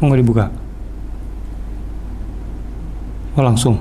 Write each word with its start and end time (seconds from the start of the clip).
Kok 0.00 0.08
nggak 0.08 0.20
dibuka? 0.24 0.48
Oh 3.36 3.44
langsung. 3.44 3.76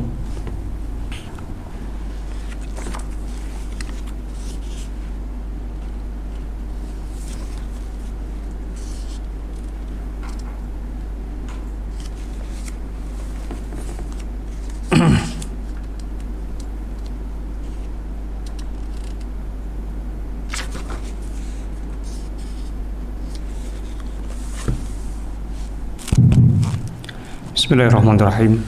Bismillahirrahmanirrahim. 27.69 28.65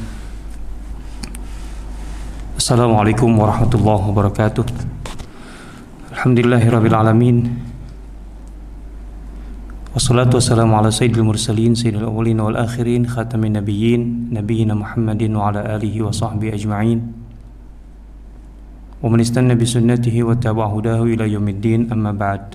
Assalamualaikum 2.53 3.33
warahmatullahi 3.33 4.13
wabarakatuh. 4.13 4.61
Alhamdulillahirrabbilalamin 6.13 7.49
Wassalatu 9.97 10.37
wassalamu 10.37 10.77
ala 10.77 10.93
sayyidil 10.93 11.25
mursalin 11.25 11.73
Sayyidil 11.73 12.05
awalin 12.05 12.45
wal 12.45 12.53
akhirin 12.53 13.09
Khatamin 13.09 13.57
nabiyyin 13.57 14.29
Nabiyina 14.37 14.77
Muhammadin 14.77 15.33
wa 15.33 15.49
ala 15.49 15.65
alihi 15.81 16.05
wa 16.05 16.13
sahbihi 16.13 16.61
ajma'in. 16.61 17.01
Wa 19.01 19.09
man 19.09 19.17
istanna 19.17 19.57
bi 19.57 19.65
sunnatihi 19.65 20.21
wa 20.21 20.37
tabahudahu 20.37 21.09
ila 21.09 21.25
yaumiddin 21.25 21.89
amma 21.89 22.13
ba'd. 22.13 22.53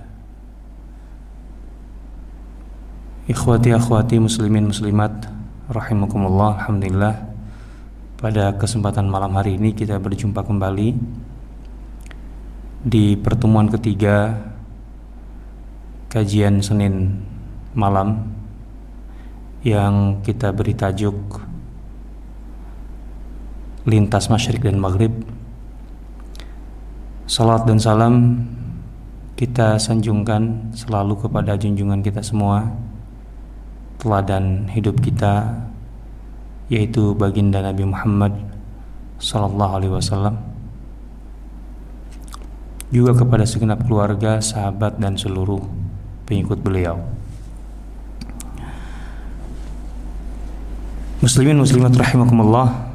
Ikhwati 3.27 3.75
akhwati 3.75 4.23
muslimin 4.23 4.71
muslimat 4.71 5.35
Rahimakumullah 5.67 6.63
Alhamdulillah. 6.63 7.27
Pada 8.23 8.55
kesempatan 8.55 9.11
malam 9.11 9.35
hari 9.35 9.59
ini 9.59 9.75
kita 9.75 9.99
berjumpa 9.99 10.47
kembali 10.47 10.95
Di 12.87 13.19
pertemuan 13.19 13.67
ketiga 13.67 14.47
Kajian 16.07 16.63
Senin 16.63 17.19
malam 17.75 18.31
Yang 19.67 20.23
kita 20.31 20.55
beri 20.55 20.79
tajuk 20.79 21.19
Lintas 23.91 24.31
Masyrik 24.31 24.63
dan 24.63 24.79
Maghrib. 24.79 25.11
Salat 27.27 27.67
dan 27.67 27.83
salam 27.83 28.15
kita 29.35 29.83
sanjungkan 29.83 30.71
selalu 30.79 31.27
kepada 31.27 31.59
junjungan 31.59 32.07
kita 32.07 32.23
semua 32.23 32.71
teladan 34.01 34.69
hidup 34.71 35.01
kita 35.01 35.67
yaitu 36.67 37.15
baginda 37.15 37.63
Nabi 37.63 37.87
Muhammad 37.87 38.35
sallallahu 39.23 39.73
alaihi 39.81 39.95
wasallam 39.95 40.35
juga 42.91 43.19
kepada 43.19 43.43
segenap 43.43 43.83
keluarga, 43.83 44.39
sahabat 44.39 45.03
dan 45.03 45.19
seluruh 45.19 45.59
pengikut 46.23 46.63
beliau. 46.63 47.03
Muslimin 51.19 51.59
muslimat 51.59 51.91
rahimakumullah. 51.99 52.95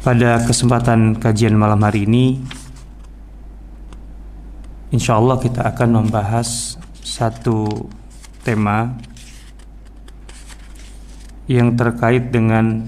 Pada 0.00 0.40
kesempatan 0.48 1.20
kajian 1.20 1.52
malam 1.52 1.84
hari 1.84 2.08
ini 2.08 2.40
Insya 4.90 5.22
Allah 5.22 5.38
kita 5.38 5.62
akan 5.70 6.02
membahas 6.02 6.74
satu 6.98 7.86
tema 8.40 8.96
yang 11.50 11.74
terkait 11.74 12.30
dengan 12.30 12.86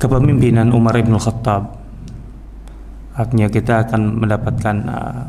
kepemimpinan 0.00 0.72
Umar 0.72 0.96
bin 0.96 1.12
Khattab. 1.20 1.76
Artinya 3.12 3.52
kita 3.52 3.84
akan 3.84 4.16
mendapatkan 4.16 4.76
uh, 4.88 5.24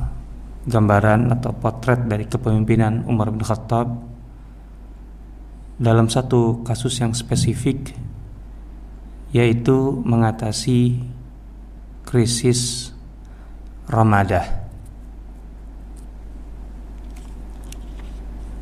gambaran 0.64 1.36
atau 1.36 1.52
potret 1.52 2.08
dari 2.08 2.24
kepemimpinan 2.24 3.04
Umar 3.12 3.28
bin 3.36 3.44
Khattab 3.44 3.92
dalam 5.82 6.08
satu 6.08 6.64
kasus 6.64 7.02
yang 7.04 7.12
spesifik 7.12 7.92
yaitu 9.36 10.00
mengatasi 10.08 11.02
krisis 12.08 12.94
Ramadah. 13.92 14.61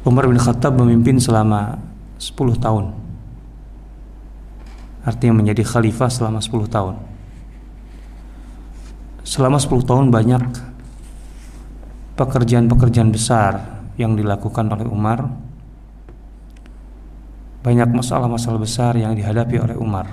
Umar 0.10 0.26
bin 0.26 0.42
Khattab 0.42 0.74
memimpin 0.74 1.22
selama 1.22 1.78
10 2.18 2.34
tahun. 2.58 2.98
Artinya 5.06 5.38
menjadi 5.38 5.62
khalifah 5.62 6.10
selama 6.10 6.42
10 6.42 6.66
tahun. 6.66 6.98
Selama 9.22 9.62
10 9.62 9.86
tahun 9.86 10.10
banyak 10.10 10.44
pekerjaan-pekerjaan 12.18 13.14
besar 13.14 13.86
yang 14.02 14.18
dilakukan 14.18 14.66
oleh 14.74 14.90
Umar. 14.90 15.30
Banyak 17.62 17.94
masalah-masalah 17.94 18.58
besar 18.58 18.98
yang 18.98 19.14
dihadapi 19.14 19.62
oleh 19.62 19.78
Umar. 19.78 20.10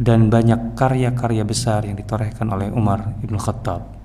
Dan 0.00 0.32
banyak 0.32 0.80
karya-karya 0.80 1.44
besar 1.44 1.84
yang 1.84 2.00
ditorehkan 2.00 2.48
oleh 2.48 2.72
Umar 2.72 3.20
Ibn 3.20 3.36
Khattab 3.36 4.01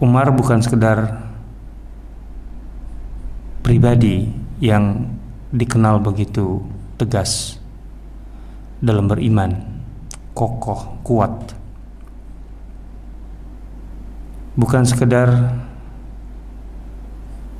Umar 0.00 0.32
bukan 0.32 0.64
sekedar 0.64 1.28
pribadi 3.60 4.32
yang 4.56 5.12
dikenal 5.52 6.00
begitu 6.00 6.64
tegas 6.96 7.60
dalam 8.80 9.12
beriman, 9.12 9.60
kokoh, 10.32 11.04
kuat. 11.04 11.52
Bukan 14.56 14.88
sekedar 14.88 15.52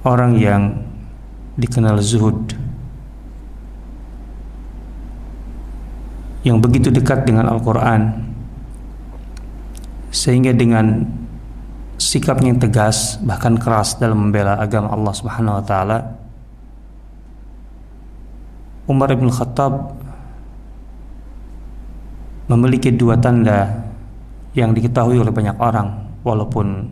orang 0.01 0.41
yang 0.41 0.81
dikenal 1.61 2.01
zuhud 2.01 2.57
yang 6.41 6.57
begitu 6.57 6.89
dekat 6.89 7.29
dengan 7.29 7.53
Al-Qur'an 7.53 8.33
sehingga 10.09 10.57
dengan 10.57 11.05
sikapnya 12.01 12.57
yang 12.57 12.61
tegas 12.65 13.21
bahkan 13.21 13.61
keras 13.61 14.01
dalam 14.01 14.17
membela 14.17 14.57
agama 14.57 14.89
Allah 14.97 15.13
Subhanahu 15.13 15.61
wa 15.61 15.65
taala. 15.65 15.99
Umar 18.89 19.13
bin 19.15 19.29
Khattab 19.29 19.95
memiliki 22.51 22.91
dua 22.91 23.15
tanda 23.21 23.87
yang 24.57 24.75
diketahui 24.75 25.21
oleh 25.21 25.31
banyak 25.31 25.55
orang 25.61 26.11
walaupun 26.27 26.91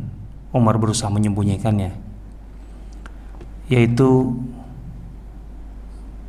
Umar 0.55 0.79
berusaha 0.79 1.11
menyembunyikannya 1.11 1.91
yaitu 3.67 4.33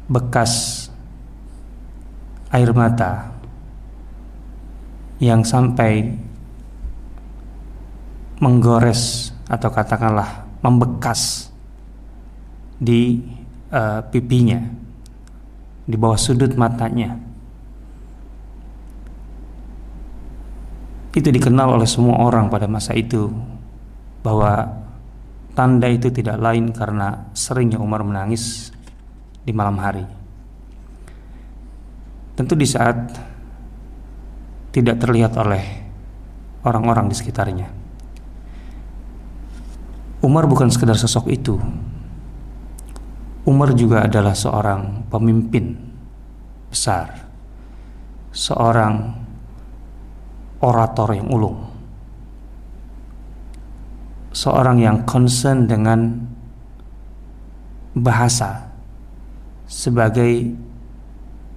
bekas 0.10 0.88
air 2.50 2.74
mata 2.74 3.30
yang 5.22 5.46
sampai 5.46 6.18
menggores 8.40 9.32
atau 9.52 9.68
katakanlah 9.68 10.48
membekas 10.64 11.52
di 12.80 13.20
uh, 13.72 14.00
pipinya 14.08 14.64
di 15.84 15.96
bawah 16.00 16.16
sudut 16.16 16.56
matanya. 16.56 17.20
Itu 21.12 21.28
dikenal 21.34 21.76
oleh 21.76 21.90
semua 21.90 22.24
orang 22.24 22.48
pada 22.48 22.70
masa 22.70 22.96
itu 22.96 23.28
bahwa 24.24 24.72
tanda 25.58 25.90
itu 25.92 26.08
tidak 26.14 26.40
lain 26.40 26.72
karena 26.72 27.28
seringnya 27.36 27.82
Umar 27.82 28.06
menangis 28.06 28.72
di 29.44 29.52
malam 29.52 29.76
hari. 29.82 30.06
Tentu 32.38 32.56
di 32.56 32.64
saat 32.64 32.96
tidak 34.70 35.02
terlihat 35.02 35.34
oleh 35.36 35.64
orang-orang 36.64 37.10
di 37.10 37.18
sekitarnya 37.18 37.79
Umar 40.20 40.52
bukan 40.52 40.68
sekedar 40.68 41.00
sosok 41.00 41.32
itu. 41.32 41.56
Umar 43.48 43.72
juga 43.72 44.04
adalah 44.04 44.36
seorang 44.36 45.08
pemimpin 45.08 45.80
besar, 46.68 47.24
seorang 48.36 49.16
orator 50.60 51.16
yang 51.16 51.32
ulung, 51.32 51.72
seorang 54.36 54.84
yang 54.84 55.08
concern 55.08 55.72
dengan 55.72 56.20
bahasa 57.96 58.76
sebagai 59.72 60.52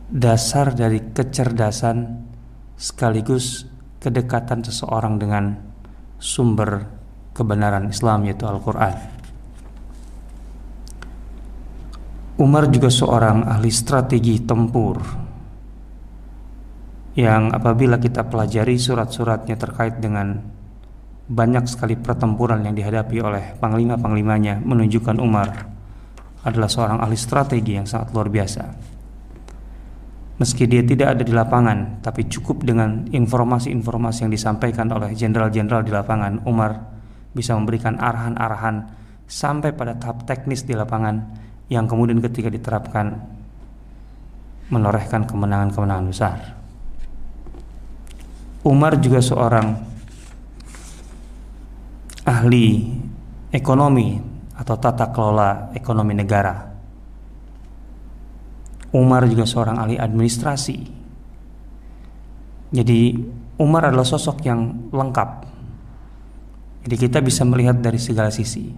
dasar 0.07 0.70
dari 0.70 1.03
kecerdasan 1.12 2.25
sekaligus 2.79 3.66
kedekatan 3.98 4.62
seseorang 4.62 5.18
dengan 5.18 5.59
sumber 6.22 7.01
kebenaran 7.32 7.88
Islam 7.88 8.28
yaitu 8.28 8.44
Al-Quran. 8.44 8.94
Umar 12.40 12.68
juga 12.72 12.88
seorang 12.88 13.44
ahli 13.44 13.68
strategi 13.68 14.40
tempur 14.40 14.98
yang 17.12 17.52
apabila 17.52 18.00
kita 18.00 18.24
pelajari 18.24 18.80
surat-suratnya 18.80 19.60
terkait 19.60 20.00
dengan 20.00 20.40
banyak 21.28 21.68
sekali 21.68 21.94
pertempuran 21.94 22.64
yang 22.64 22.72
dihadapi 22.72 23.16
oleh 23.20 23.44
panglima-panglimanya 23.60 24.64
menunjukkan 24.64 25.16
Umar 25.20 25.48
adalah 26.42 26.66
seorang 26.66 26.98
ahli 26.98 27.14
strategi 27.14 27.78
yang 27.78 27.86
sangat 27.86 28.10
luar 28.10 28.28
biasa. 28.32 28.64
Meski 30.42 30.66
dia 30.66 30.82
tidak 30.82 31.14
ada 31.14 31.22
di 31.22 31.30
lapangan, 31.30 32.02
tapi 32.02 32.26
cukup 32.26 32.66
dengan 32.66 33.06
informasi-informasi 33.06 34.26
yang 34.26 34.32
disampaikan 34.32 34.90
oleh 34.90 35.14
jenderal-jenderal 35.14 35.86
di 35.86 35.92
lapangan, 35.94 36.42
Umar 36.48 36.91
bisa 37.32 37.56
memberikan 37.56 37.96
arahan-arahan 37.96 38.92
sampai 39.28 39.72
pada 39.72 39.96
tahap 39.96 40.28
teknis 40.28 40.64
di 40.64 40.76
lapangan 40.76 41.40
yang 41.72 41.88
kemudian 41.88 42.20
ketika 42.20 42.52
diterapkan 42.52 43.16
menorehkan 44.68 45.24
kemenangan-kemenangan 45.24 46.06
besar. 46.08 46.38
Umar 48.62 48.94
juga 49.00 49.18
seorang 49.18 49.74
ahli 52.22 52.94
ekonomi 53.50 54.20
atau 54.54 54.76
tata 54.78 55.10
kelola 55.10 55.74
ekonomi 55.74 56.14
negara 56.14 56.72
Umar 58.92 59.24
juga 59.24 59.48
seorang 59.48 59.80
ahli 59.80 59.96
administrasi. 59.96 60.76
Jadi 62.72 63.00
Umar 63.56 63.88
adalah 63.88 64.04
sosok 64.04 64.44
yang 64.44 64.92
lengkap. 64.92 65.51
Jadi 66.82 66.96
kita 66.98 67.18
bisa 67.22 67.46
melihat 67.46 67.78
dari 67.78 67.98
segala 67.98 68.34
sisi. 68.34 68.74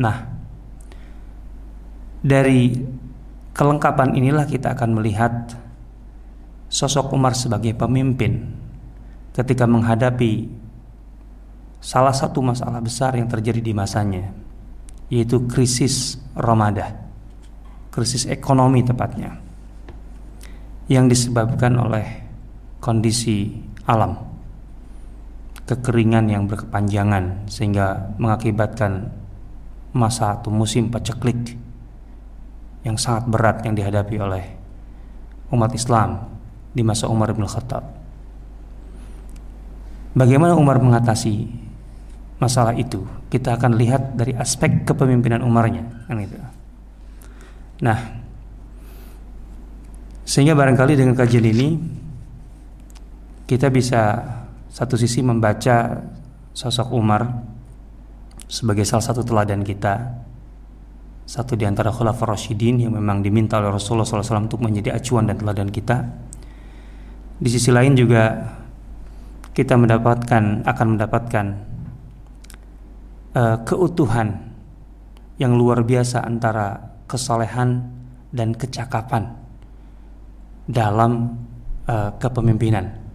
Nah, 0.00 0.16
dari 2.24 2.72
kelengkapan 3.52 4.16
inilah 4.16 4.48
kita 4.48 4.72
akan 4.72 4.90
melihat 4.96 5.52
sosok 6.72 7.12
Umar 7.12 7.36
sebagai 7.36 7.76
pemimpin 7.76 8.56
ketika 9.36 9.68
menghadapi 9.68 10.48
salah 11.80 12.16
satu 12.16 12.40
masalah 12.40 12.80
besar 12.80 13.14
yang 13.20 13.28
terjadi 13.28 13.60
di 13.60 13.72
masanya, 13.76 14.32
yaitu 15.12 15.44
krisis 15.44 16.16
Ramadan 16.32 17.06
krisis 17.96 18.28
ekonomi 18.28 18.84
tepatnya 18.84 19.40
yang 20.92 21.08
disebabkan 21.08 21.80
oleh 21.80 22.04
kondisi 22.76 23.56
alam 23.88 24.12
kekeringan 25.66 26.30
yang 26.30 26.46
berkepanjangan 26.46 27.50
sehingga 27.50 28.14
mengakibatkan 28.22 29.10
masa 29.90 30.38
atau 30.38 30.54
musim 30.54 30.88
paceklik 30.94 31.58
yang 32.86 32.94
sangat 32.94 33.26
berat 33.26 33.66
yang 33.66 33.74
dihadapi 33.74 34.16
oleh 34.22 34.44
umat 35.50 35.74
Islam 35.74 36.22
di 36.70 36.86
masa 36.86 37.10
Umar 37.10 37.34
bin 37.34 37.50
Khattab. 37.50 37.82
Bagaimana 40.14 40.54
Umar 40.54 40.78
mengatasi 40.78 41.50
masalah 42.38 42.78
itu? 42.78 43.02
Kita 43.26 43.58
akan 43.58 43.74
lihat 43.74 44.14
dari 44.14 44.32
aspek 44.38 44.86
kepemimpinan 44.86 45.42
Umarnya, 45.42 45.82
kan 46.06 46.16
itu. 46.22 46.38
Nah, 47.82 47.98
sehingga 50.24 50.56
barangkali 50.56 50.94
dengan 50.94 51.18
kajian 51.18 51.44
ini 51.44 51.68
kita 53.44 53.68
bisa 53.68 54.24
satu 54.76 54.92
sisi 55.00 55.24
membaca 55.24 56.04
sosok 56.52 56.92
Umar 56.92 57.24
sebagai 58.44 58.84
salah 58.84 59.08
satu 59.08 59.24
teladan 59.24 59.64
kita 59.64 60.20
satu 61.24 61.56
di 61.56 61.64
antara 61.64 61.88
khulafah 61.88 62.36
Rashidin 62.36 62.84
yang 62.84 62.92
memang 62.92 63.24
diminta 63.24 63.56
oleh 63.56 63.72
Rasulullah 63.72 64.04
SAW 64.04 64.52
untuk 64.52 64.60
menjadi 64.60 64.94
acuan 64.94 65.26
dan 65.26 65.40
teladan 65.40 65.72
kita. 65.72 66.04
Di 67.40 67.48
sisi 67.48 67.72
lain 67.72 67.96
juga 67.96 68.52
kita 69.56 69.80
mendapatkan 69.80 70.68
akan 70.68 70.86
mendapatkan 70.92 71.46
uh, 73.32 73.56
keutuhan 73.64 74.44
yang 75.40 75.56
luar 75.56 75.88
biasa 75.88 76.20
antara 76.20 77.00
kesalehan 77.08 77.80
dan 78.28 78.52
kecakapan 78.52 79.40
dalam 80.68 81.32
uh, 81.88 82.12
kepemimpinan 82.20 83.05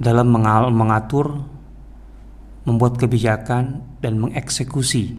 dalam 0.00 0.32
mengatur 0.72 1.44
membuat 2.64 2.96
kebijakan 2.96 3.84
dan 4.00 4.16
mengeksekusi. 4.16 5.12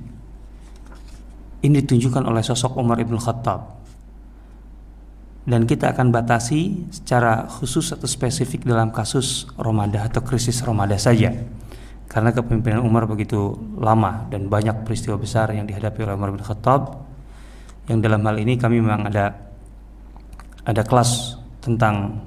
Ini 1.61 1.85
ditunjukkan 1.85 2.25
oleh 2.25 2.41
sosok 2.41 2.81
Umar 2.81 2.97
ibn 2.97 3.13
Khattab. 3.21 3.77
Dan 5.45 5.65
kita 5.69 5.93
akan 5.93 6.09
batasi 6.09 6.89
secara 6.89 7.45
khusus 7.45 7.93
atau 7.93 8.09
spesifik 8.09 8.65
dalam 8.65 8.89
kasus 8.93 9.49
Ramadan 9.57 10.09
atau 10.09 10.21
krisis 10.25 10.61
Ramadan 10.65 10.97
saja. 10.97 11.33
Karena 12.09 12.33
kepemimpinan 12.33 12.81
Umar 12.81 13.05
begitu 13.05 13.53
lama 13.77 14.25
dan 14.29 14.49
banyak 14.49 14.85
peristiwa 14.85 15.17
besar 15.17 15.53
yang 15.53 15.69
dihadapi 15.69 16.01
oleh 16.01 16.17
Umar 16.17 16.33
bin 16.33 16.41
Khattab. 16.41 17.05
Yang 17.89 17.99
dalam 18.05 18.21
hal 18.25 18.37
ini 18.37 18.57
kami 18.57 18.81
memang 18.81 19.09
ada 19.09 19.33
ada 20.61 20.81
kelas 20.85 21.41
tentang 21.61 22.21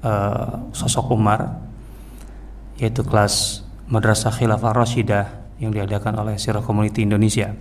uh, 0.00 0.64
sosok 0.72 1.12
Umar 1.12 1.65
yaitu 2.76 3.04
kelas 3.04 3.64
Madrasah 3.86 4.34
Khilafah 4.34 4.72
Rashidah 4.74 5.26
yang 5.62 5.72
diadakan 5.72 6.20
oleh 6.20 6.36
Sirah 6.36 6.60
Community 6.60 7.06
Indonesia. 7.06 7.54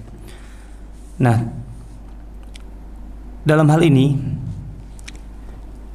Nah, 1.21 1.38
dalam 3.45 3.67
hal 3.71 3.82
ini 3.86 4.17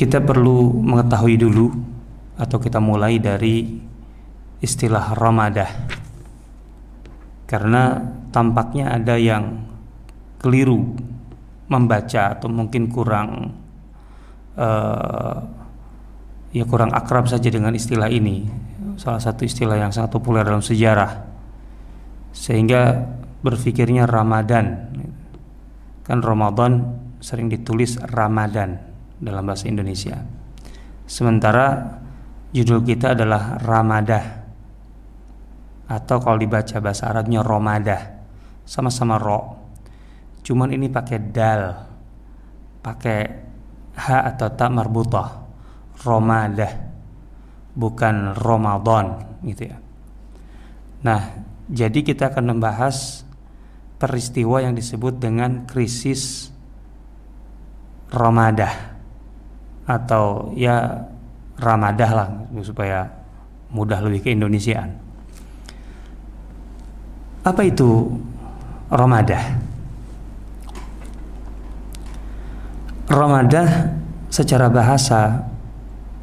kita 0.00 0.22
perlu 0.24 0.80
mengetahui 0.80 1.36
dulu 1.36 1.68
atau 2.40 2.56
kita 2.56 2.80
mulai 2.80 3.20
dari 3.20 3.68
istilah 4.64 5.12
Ramadah 5.12 5.70
karena 7.44 8.00
tampaknya 8.32 8.96
ada 8.96 9.18
yang 9.20 9.60
keliru 10.40 10.96
membaca 11.68 12.38
atau 12.38 12.48
mungkin 12.48 12.88
kurang 12.88 13.52
uh, 14.56 15.36
ya 16.54 16.64
kurang 16.64 16.94
akrab 16.96 17.28
saja 17.28 17.50
dengan 17.52 17.74
istilah 17.76 18.08
ini 18.08 18.69
salah 19.00 19.16
satu 19.16 19.48
istilah 19.48 19.80
yang 19.80 19.88
sangat 19.88 20.12
populer 20.12 20.44
dalam 20.44 20.60
sejarah. 20.60 21.24
Sehingga 22.36 23.00
berpikirnya 23.40 24.04
Ramadan. 24.04 24.92
Kan 26.04 26.20
Ramadan 26.20 27.00
sering 27.16 27.48
ditulis 27.48 27.96
Ramadan 27.96 28.76
dalam 29.16 29.48
bahasa 29.48 29.72
Indonesia. 29.72 30.20
Sementara 31.08 31.96
judul 32.52 32.84
kita 32.84 33.16
adalah 33.16 33.56
Ramadah. 33.64 34.24
Atau 35.88 36.20
kalau 36.20 36.36
dibaca 36.36 36.76
bahasa 36.84 37.08
Arabnya 37.08 37.40
romadah. 37.40 38.20
Sama-sama 38.68 39.16
ro 39.16 39.56
cuman 40.44 40.76
ini 40.76 40.92
pakai 40.92 41.18
dal. 41.32 41.62
Pakai 42.84 43.20
ha 43.96 44.28
atau 44.28 44.48
tak 44.52 44.70
marbutah. 44.70 45.40
Romadah 46.04 46.89
bukan 47.80 48.36
Ramadan 48.36 49.40
gitu 49.40 49.72
ya 49.72 49.80
nah 51.00 51.40
jadi 51.72 52.04
kita 52.04 52.28
akan 52.28 52.56
membahas 52.56 53.24
peristiwa 53.96 54.60
yang 54.60 54.76
disebut 54.76 55.16
dengan 55.16 55.64
krisis 55.64 56.52
Ramadah 58.12 59.00
atau 59.88 60.52
ya 60.52 61.08
Ramadah 61.56 62.10
lah 62.12 62.28
supaya 62.60 63.08
mudah 63.72 64.02
lebih 64.04 64.28
ke 64.28 64.28
Indonesiaan 64.34 65.10
apa 67.40 67.64
itu 67.64 68.20
Ramadah? 68.92 69.44
Ramadah 73.08 73.68
secara 74.28 74.68
bahasa 74.68 75.48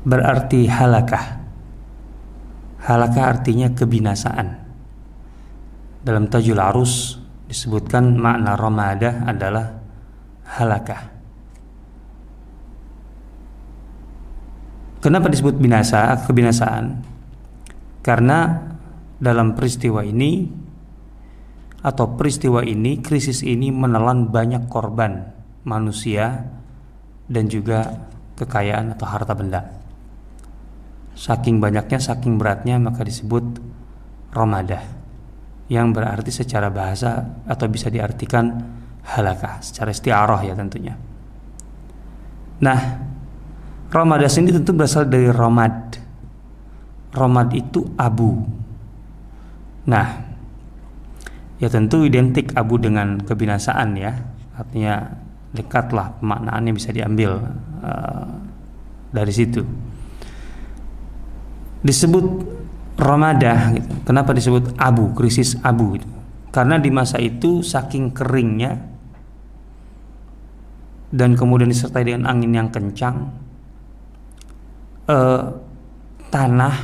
berarti 0.05 0.69
halakah. 0.69 1.36
Halakah 2.87 3.35
artinya 3.35 3.67
kebinasaan. 3.75 4.47
Dalam 6.07 6.31
Tajul 6.31 6.55
Arus 6.55 7.19
disebutkan 7.51 8.15
makna 8.15 8.55
Ramadah 8.55 9.27
adalah 9.27 9.75
halakah. 10.55 11.11
Kenapa 15.03 15.27
disebut 15.27 15.59
binasa, 15.59 16.15
kebinasaan? 16.23 17.03
Karena 17.99 18.55
dalam 19.19 19.51
peristiwa 19.51 19.99
ini 20.07 20.47
atau 21.83 22.15
peristiwa 22.15 22.63
ini, 22.63 23.03
krisis 23.03 23.43
ini 23.43 23.67
menelan 23.67 24.31
banyak 24.31 24.71
korban 24.71 25.27
manusia 25.67 26.47
dan 27.27 27.51
juga 27.51 28.07
kekayaan 28.39 28.95
atau 28.95 29.05
harta 29.11 29.35
benda. 29.35 29.76
Saking 31.17 31.57
banyaknya, 31.57 31.97
saking 31.97 32.37
beratnya 32.37 32.77
maka 32.77 33.01
disebut 33.01 33.57
Ramadah 34.29 34.85
yang 35.67 35.89
berarti 35.89 36.29
secara 36.29 36.69
bahasa 36.69 37.41
atau 37.49 37.65
bisa 37.65 37.89
diartikan 37.89 38.53
halakah 39.01 39.57
secara 39.65 39.89
istiarah 39.89 40.45
ya 40.45 40.53
tentunya. 40.53 40.93
Nah, 42.61 42.79
Ramadah 43.87 44.29
ini 44.37 44.51
tentu 44.51 44.77
berasal 44.77 45.07
dari 45.07 45.31
Ramad. 45.31 45.97
Ramad 47.17 47.49
itu 47.55 47.87
abu. 47.97 48.45
Nah, 49.87 50.07
ya 51.57 51.67
tentu 51.71 52.03
identik 52.03 52.51
abu 52.53 52.77
dengan 52.77 53.23
kebinasaan 53.23 53.95
ya. 53.95 54.11
Artinya 54.53 55.07
dekatlah 55.55 56.19
pemaknaannya 56.19 56.71
bisa 56.75 56.91
diambil 56.91 57.41
uh, 57.81 58.27
dari 59.15 59.31
situ. 59.31 59.86
Disebut 61.81 62.57
Ramadah 62.97 63.77
gitu. 63.77 63.93
Kenapa 64.01 64.33
disebut 64.33 64.73
abu, 64.73 65.13
krisis 65.13 65.53
abu 65.61 66.01
gitu? 66.01 66.09
Karena 66.49 66.81
di 66.81 66.89
masa 66.89 67.21
itu 67.21 67.61
saking 67.61 68.09
keringnya 68.09 68.73
dan 71.13 71.37
kemudian 71.37 71.69
disertai 71.69 72.09
dengan 72.09 72.25
angin 72.27 72.51
yang 72.57 72.69
kencang 72.73 73.31
eh, 75.07 75.43
tanah 76.33 76.75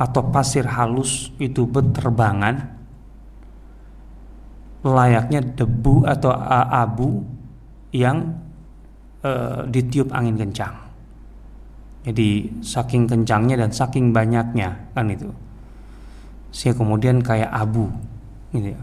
atau 0.00 0.22
pasir 0.32 0.64
halus 0.64 1.28
itu 1.36 1.68
berterbangan 1.68 2.80
layaknya 4.80 5.44
debu 5.44 6.08
atau 6.08 6.32
abu 6.70 7.20
yang 7.92 8.38
eh, 9.26 9.66
ditiup 9.68 10.14
angin 10.14 10.38
kencang. 10.38 10.89
Jadi 12.00 12.60
saking 12.64 13.04
kencangnya 13.04 13.60
dan 13.60 13.70
saking 13.76 14.16
banyaknya 14.16 14.88
kan 14.96 15.06
itu. 15.12 15.28
Sehingga 16.48 16.80
kemudian 16.80 17.20
kayak 17.20 17.52
abu 17.52 17.92
gitu 18.56 18.72
ya. 18.72 18.80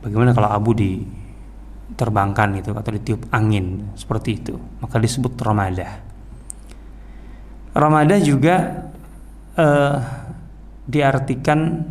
Bagaimana 0.00 0.34
kalau 0.34 0.50
abu 0.50 0.74
diterbangkan 0.74 2.58
gitu 2.58 2.74
atau 2.74 2.90
ditiup 2.90 3.30
angin 3.30 3.94
seperti 3.94 4.42
itu, 4.42 4.54
maka 4.82 4.96
disebut 4.98 5.38
ramada. 5.38 6.00
Ramada 7.70 8.16
juga 8.18 8.88
eh, 9.54 9.96
diartikan 10.90 11.86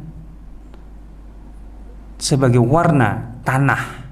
sebagai 2.20 2.60
warna 2.60 3.40
tanah 3.48 4.09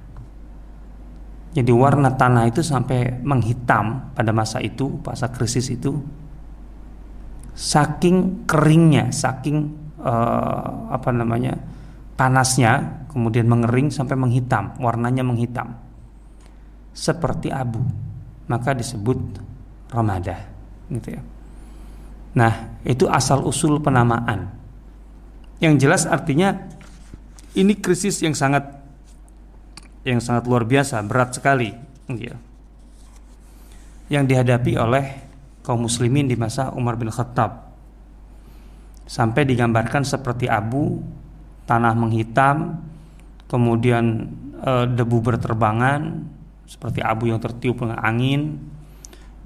jadi 1.57 1.73
warna 1.73 2.13
tanah 2.13 2.53
itu 2.53 2.61
sampai 2.61 3.17
menghitam 3.25 4.13
pada 4.13 4.29
masa 4.29 4.61
itu, 4.61 5.01
masa 5.01 5.33
krisis 5.33 5.73
itu, 5.73 5.97
saking 7.57 8.45
keringnya, 8.45 9.09
saking 9.09 9.73
uh, 9.97 10.93
apa 10.93 11.09
namanya 11.09 11.57
panasnya, 12.13 13.01
kemudian 13.09 13.49
mengering 13.49 13.89
sampai 13.89 14.13
menghitam, 14.13 14.77
warnanya 14.77 15.25
menghitam, 15.25 15.73
seperti 16.93 17.49
abu, 17.49 17.81
maka 18.45 18.77
disebut 18.77 19.17
ramadah, 19.89 20.37
gitu 20.93 21.17
ya. 21.17 21.21
Nah, 22.37 22.77
itu 22.85 23.09
asal 23.09 23.41
usul 23.41 23.81
penamaan. 23.81 24.53
Yang 25.57 25.73
jelas 25.81 26.03
artinya 26.05 26.69
ini 27.57 27.73
krisis 27.73 28.21
yang 28.21 28.37
sangat 28.37 28.76
yang 30.03 30.19
sangat 30.21 30.45
luar 30.45 30.67
biasa, 30.67 31.01
berat 31.05 31.37
sekali, 31.37 31.73
ya. 32.11 32.35
yang 34.07 34.23
dihadapi 34.27 34.73
oleh 34.77 35.05
kaum 35.65 35.83
muslimin 35.83 36.31
di 36.31 36.39
masa 36.39 36.71
Umar 36.71 36.95
bin 36.95 37.11
Khattab. 37.11 37.67
Sampai 39.07 39.47
digambarkan 39.47 40.03
seperti 40.03 40.47
abu, 40.47 40.99
tanah 41.67 41.95
menghitam, 41.95 42.79
kemudian 43.51 44.31
e, 44.63 44.71
debu 44.87 45.19
berterbangan, 45.23 46.23
seperti 46.67 46.99
abu 47.03 47.31
yang 47.31 47.39
tertiup 47.39 47.79
dengan 47.83 47.99
angin, 48.03 48.59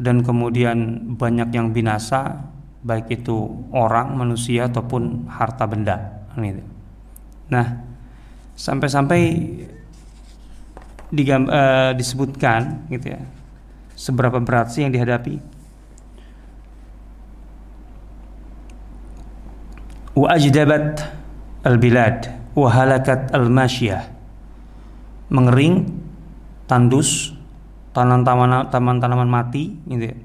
dan 0.01 0.25
kemudian 0.25 1.09
banyak 1.13 1.53
yang 1.53 1.73
binasa, 1.73 2.41
baik 2.81 3.21
itu 3.21 3.65
orang, 3.69 4.17
manusia 4.17 4.65
ataupun 4.65 5.29
harta 5.29 5.69
benda. 5.69 6.25
Nah, 7.53 7.85
sampai-sampai 8.57 9.21
digam, 11.11 11.45
uh, 11.51 11.91
disebutkan 11.93 12.87
gitu 12.87 13.13
ya. 13.13 13.21
Seberapa 13.93 14.39
berat 14.41 14.71
sih 14.73 14.81
yang 14.81 14.95
dihadapi? 14.95 15.37
Wa 20.17 20.35
ajdabat 20.35 21.03
al 21.63 21.77
bilad 21.77 22.27
wa 22.51 22.67
halakat 22.67 23.31
al 23.31 23.47
masyah 23.47 24.11
mengering 25.31 25.87
tandus 26.67 27.31
tanaman-tanaman 27.95 28.67
taman-tanaman 28.67 29.29
mati 29.31 29.71
gitu 29.87 30.11
ya. 30.11 30.17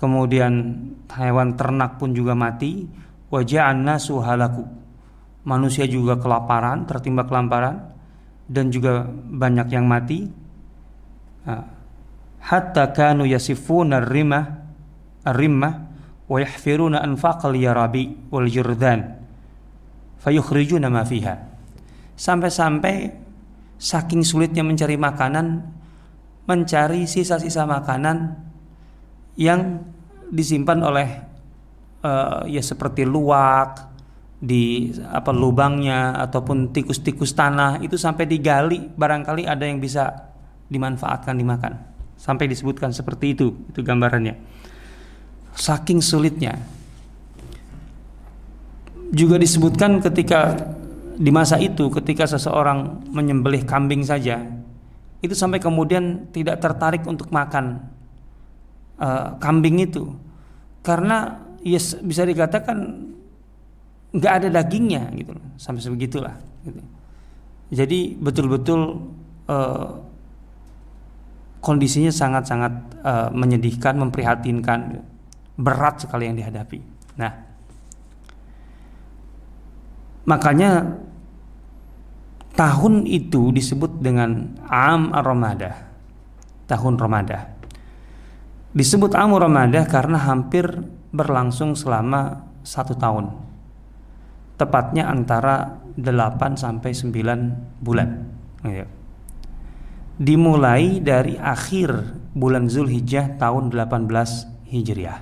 kemudian 0.00 0.52
hewan 1.12 1.54
ternak 1.54 2.00
pun 2.00 2.16
juga 2.16 2.32
mati. 2.32 2.88
Wajah 3.32 3.72
nasu 3.72 4.20
halaku. 4.20 4.64
Manusia 5.48 5.88
juga 5.88 6.20
kelaparan 6.20 6.84
tertimpa 6.84 7.24
kelaparan 7.24 7.91
dan 8.52 8.68
juga 8.68 9.08
banyak 9.08 9.72
yang 9.72 9.88
mati. 9.88 10.28
Hatta 12.42 12.92
kanu 12.92 13.24
yasifuna 13.24 14.04
rimah 14.04 14.44
ar-rimmah 15.24 15.74
wa 16.28 16.36
yahfiruna 16.38 17.00
anfaqal 17.00 17.56
yarabi 17.56 18.12
wal 18.28 18.46
jurdan 18.46 19.16
fayukhrijuna 20.20 20.92
ma 20.92 21.02
fiha. 21.02 21.34
Sampai-sampai 22.14 22.94
saking 23.80 24.22
sulitnya 24.22 24.62
mencari 24.62 24.94
makanan 24.94 25.66
mencari 26.46 27.06
sisa-sisa 27.06 27.66
makanan 27.66 28.34
yang 29.38 29.82
disimpan 30.30 30.78
oleh 30.82 31.08
uh, 32.02 32.42
ya 32.46 32.62
seperti 32.62 33.06
luwak 33.06 33.91
di 34.42 34.90
apa 35.06 35.30
lubangnya 35.30 36.18
ataupun 36.18 36.74
tikus-tikus 36.74 37.30
tanah 37.38 37.78
itu 37.78 37.94
sampai 37.94 38.26
digali. 38.26 38.90
Barangkali 38.90 39.46
ada 39.46 39.62
yang 39.62 39.78
bisa 39.78 40.10
dimanfaatkan 40.66 41.38
dimakan. 41.38 41.78
Sampai 42.18 42.50
disebutkan 42.50 42.90
seperti 42.90 43.38
itu 43.38 43.54
itu 43.70 43.80
gambarannya. 43.86 44.34
Saking 45.54 46.02
sulitnya. 46.02 46.58
Juga 49.14 49.38
disebutkan 49.38 50.02
ketika 50.02 50.58
di 51.14 51.30
masa 51.30 51.60
itu 51.62 51.86
ketika 51.92 52.26
seseorang 52.26 53.06
menyembelih 53.12 53.62
kambing 53.68 54.02
saja 54.02 54.42
itu 55.22 55.38
sampai 55.38 55.62
kemudian 55.62 56.32
tidak 56.34 56.58
tertarik 56.58 57.06
untuk 57.06 57.30
makan 57.30 57.78
uh, 58.98 59.38
kambing 59.38 59.78
itu. 59.78 60.10
Karena 60.82 61.38
yes, 61.62 61.94
bisa 62.02 62.26
dikatakan 62.26 63.06
nggak 64.12 64.32
ada 64.42 64.48
dagingnya 64.60 65.08
gitu 65.16 65.32
loh 65.32 65.46
sampai 65.56 65.80
sebegitulah 65.80 66.36
gitu. 66.68 66.80
jadi 67.72 67.98
betul-betul 68.20 69.08
uh, 69.48 69.88
kondisinya 71.62 72.12
sangat-sangat 72.12 72.72
uh, 73.06 73.28
menyedihkan 73.32 73.94
memprihatinkan 73.96 75.06
berat 75.54 76.02
sekali 76.02 76.26
yang 76.26 76.34
dihadapi. 76.34 76.82
Nah 77.16 77.32
makanya 80.26 80.98
tahun 82.58 83.06
itu 83.06 83.54
disebut 83.54 84.02
dengan 84.02 84.58
Am 84.66 85.14
Ar-Ramadah 85.14 85.74
tahun 86.66 86.98
Ramadah. 86.98 87.42
Disebut 88.72 89.14
Am 89.14 89.32
Ramadah 89.32 89.84
karena 89.86 90.18
hampir 90.18 90.66
berlangsung 91.12 91.76
selama 91.76 92.48
satu 92.64 92.96
tahun 92.96 93.51
tepatnya 94.56 95.08
antara 95.08 95.82
8 95.96 96.56
sampai 96.56 96.90
9 96.92 97.82
bulan. 97.82 98.08
Ya. 98.64 98.86
Dimulai 100.16 101.02
dari 101.02 101.36
akhir 101.36 102.16
bulan 102.32 102.68
Zulhijjah 102.68 103.36
tahun 103.36 103.72
18 103.72 104.08
Hijriah. 104.72 105.20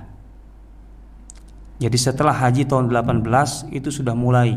Jadi 1.81 1.97
setelah 1.97 2.37
haji 2.37 2.69
tahun 2.69 2.93
18 2.93 3.73
itu 3.73 3.89
sudah 3.89 4.13
mulai 4.13 4.53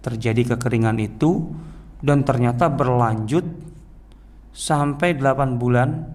terjadi 0.00 0.54
kekeringan 0.54 0.96
itu 1.02 1.50
dan 2.00 2.22
ternyata 2.22 2.70
berlanjut 2.70 3.42
sampai 4.54 5.18
8 5.18 5.60
bulan 5.60 6.06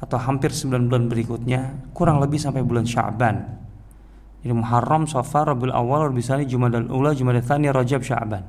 atau 0.00 0.16
hampir 0.16 0.50
9 0.50 0.88
bulan 0.88 1.04
berikutnya 1.12 1.60
kurang 1.92 2.24
lebih 2.24 2.40
sampai 2.40 2.64
bulan 2.64 2.88
Sya'ban 2.88 3.36
jadi 4.40 4.54
Muharram, 4.56 5.04
Safar, 5.04 5.52
Rabiul 5.52 5.72
Awal, 5.72 6.08
Rabiul 6.08 6.24
Sani, 6.24 6.44
Jumadal 6.48 6.88
Ula, 6.88 7.12
Jumadal 7.12 7.44
Thani, 7.44 7.68
Rajab, 7.68 8.00
Sya'ban. 8.00 8.44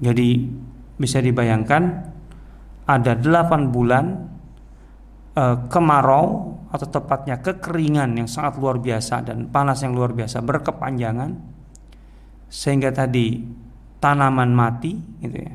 Jadi 0.00 0.28
bisa 0.96 1.20
dibayangkan 1.20 1.82
ada 2.88 3.12
delapan 3.12 3.68
bulan 3.68 4.04
e, 5.36 5.44
kemarau 5.68 6.56
atau 6.72 6.86
tepatnya 6.88 7.44
kekeringan 7.44 8.16
yang 8.16 8.28
sangat 8.28 8.56
luar 8.56 8.80
biasa 8.80 9.20
dan 9.28 9.52
panas 9.52 9.84
yang 9.84 9.92
luar 9.92 10.16
biasa 10.16 10.40
berkepanjangan 10.40 11.30
sehingga 12.48 12.92
tadi 12.92 13.44
tanaman 14.00 14.50
mati 14.56 14.96
gitu 15.20 15.38
ya 15.38 15.54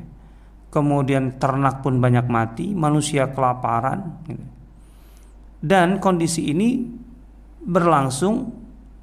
kemudian 0.70 1.40
ternak 1.40 1.80
pun 1.80 1.98
banyak 1.98 2.26
mati 2.28 2.76
manusia 2.76 3.32
kelaparan 3.32 4.22
gitu. 4.28 4.44
dan 5.64 5.98
kondisi 5.98 6.52
ini 6.52 6.68
berlangsung 7.66 8.54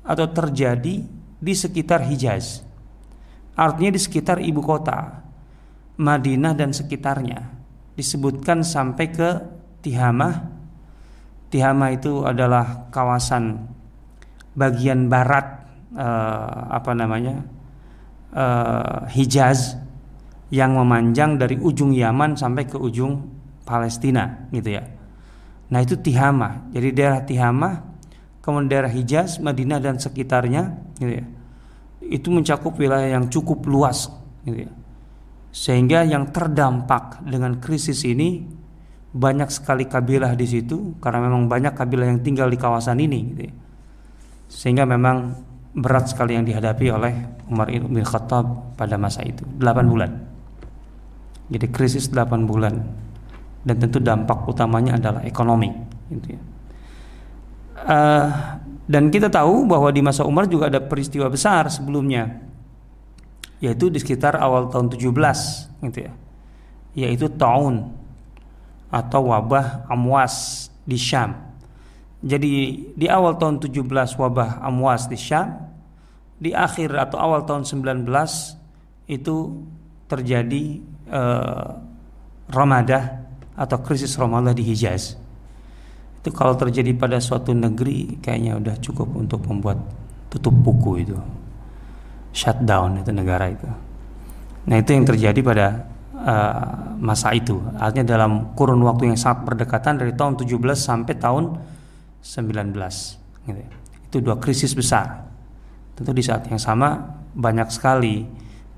atau 0.03 0.27
terjadi 0.31 1.03
di 1.43 1.53
sekitar 1.53 2.07
Hijaz 2.07 2.63
artinya 3.59 3.91
di 3.93 4.01
sekitar 4.01 4.39
ibu 4.39 4.63
kota 4.63 5.21
Madinah 5.99 6.55
dan 6.55 6.71
sekitarnya 6.71 7.43
disebutkan 7.93 8.63
sampai 8.63 9.05
ke 9.11 9.29
Tihamah 9.83 10.63
Tihamah 11.53 11.89
itu 11.93 12.25
adalah 12.25 12.89
kawasan 12.89 13.69
bagian 14.57 15.05
barat 15.05 15.69
eh, 15.93 16.59
apa 16.73 16.91
namanya 16.97 17.45
eh, 18.33 18.99
Hijaz 19.13 19.77
yang 20.49 20.73
memanjang 20.73 21.37
dari 21.37 21.61
ujung 21.61 21.93
Yaman 21.93 22.33
sampai 22.33 22.65
ke 22.65 22.77
ujung 22.77 23.25
Palestina 23.65 24.49
gitu 24.49 24.77
ya. 24.77 24.83
Nah 25.69 25.79
itu 25.81 25.97
Tihamah. 25.97 26.73
Jadi 26.73 26.89
daerah 26.93 27.21
Tihamah, 27.21 27.73
kemudian 28.43 28.67
daerah 28.67 28.91
Hijaz, 28.91 29.39
Madinah 29.39 29.79
dan 29.79 29.95
sekitarnya 29.95 30.75
gitu 30.99 31.23
ya. 31.23 31.25
Itu 32.03 32.35
mencakup 32.35 32.75
wilayah 32.75 33.15
yang 33.15 33.31
cukup 33.31 33.63
luas 33.63 34.11
gitu 34.43 34.67
ya. 34.67 34.71
Sehingga 35.55 36.03
yang 36.03 36.35
terdampak 36.35 37.23
dengan 37.23 37.57
krisis 37.63 38.03
ini 38.03 38.43
banyak 39.13 39.53
sekali 39.53 39.85
kabilah 39.85 40.33
di 40.33 40.49
situ 40.49 40.97
karena 40.97 41.29
memang 41.29 41.45
banyak 41.45 41.77
kabilah 41.77 42.09
yang 42.09 42.25
tinggal 42.25 42.49
di 42.49 42.57
kawasan 42.57 42.97
ini 42.97 43.19
gitu 43.29 43.41
ya 43.45 43.53
sehingga 44.49 44.89
memang 44.89 45.37
berat 45.77 46.09
sekali 46.09 46.33
yang 46.33 46.45
dihadapi 46.45 46.85
oleh 46.89 47.13
Umar 47.45 47.69
bin 47.69 48.01
Khattab 48.01 48.73
pada 48.73 48.97
masa 48.97 49.21
itu 49.21 49.45
8 49.61 49.85
bulan 49.85 50.11
jadi 51.53 51.69
krisis 51.69 52.09
8 52.09 52.49
bulan 52.49 52.73
dan 53.61 53.75
tentu 53.77 54.01
dampak 54.01 54.49
utamanya 54.49 54.97
adalah 54.97 55.21
ekonomi 55.23 55.69
gitu 56.09 56.33
ya. 56.33 56.41
Uh, 57.83 58.27
dan 58.83 59.07
kita 59.07 59.31
tahu 59.31 59.67
bahwa 59.67 59.89
di 59.91 60.03
masa 60.03 60.27
Umar 60.27 60.47
juga 60.47 60.67
ada 60.67 60.83
peristiwa 60.83 61.27
besar 61.31 61.71
sebelumnya 61.71 62.43
yaitu 63.63 63.87
di 63.87 63.99
sekitar 63.99 64.35
awal 64.35 64.67
tahun 64.67 64.91
17 64.91 65.07
gitu 65.87 65.99
ya 66.03 66.13
yaitu 66.93 67.31
tahun 67.31 67.95
atau 68.91 69.21
wabah 69.31 69.87
Amwas 69.87 70.67
di 70.83 70.99
Syam 70.99 71.53
jadi 72.23 72.79
di 72.95 73.07
awal 73.11 73.35
tahun 73.35 73.59
17 73.59 73.83
wabah 74.15 74.63
Amwas 74.63 75.11
di 75.11 75.19
Syam, 75.19 75.59
di 76.39 76.55
akhir 76.55 76.95
atau 76.95 77.19
awal 77.19 77.43
tahun 77.43 77.67
19 77.67 78.07
itu 79.11 79.37
terjadi 80.07 80.63
eh, 81.11 81.69
Ramadah 82.47 83.03
atau 83.59 83.77
krisis 83.83 84.15
Ramadah 84.15 84.55
di 84.55 84.63
Hijaz. 84.63 85.19
Itu 86.23 86.31
kalau 86.31 86.55
terjadi 86.55 86.95
pada 86.95 87.19
suatu 87.19 87.51
negeri 87.51 88.23
kayaknya 88.23 88.55
udah 88.55 88.79
cukup 88.79 89.11
untuk 89.11 89.43
membuat 89.43 89.75
tutup 90.31 90.55
buku 90.55 91.03
itu. 91.03 91.19
Shutdown 92.31 93.03
itu 93.03 93.11
negara 93.11 93.51
itu. 93.51 93.67
Nah, 94.71 94.79
itu 94.79 94.95
yang 94.95 95.03
terjadi 95.03 95.39
pada 95.43 95.67
uh, 96.15 96.95
masa 96.95 97.35
itu. 97.35 97.59
Artinya 97.75 98.15
dalam 98.15 98.55
kurun 98.55 98.79
waktu 98.87 99.11
yang 99.11 99.19
sangat 99.19 99.51
berdekatan 99.51 99.99
dari 99.99 100.15
tahun 100.15 100.39
17 100.39 100.55
sampai 100.79 101.13
tahun 101.19 101.59
19 102.23 102.71
gitu 103.51 103.59
ya. 103.59 103.69
Itu 104.07 104.23
dua 104.23 104.39
krisis 104.39 104.71
besar. 104.71 105.27
Tentu 105.91 106.15
di 106.15 106.23
saat 106.23 106.47
yang 106.47 106.55
sama 106.55 107.19
banyak 107.35 107.67
sekali 107.67 108.23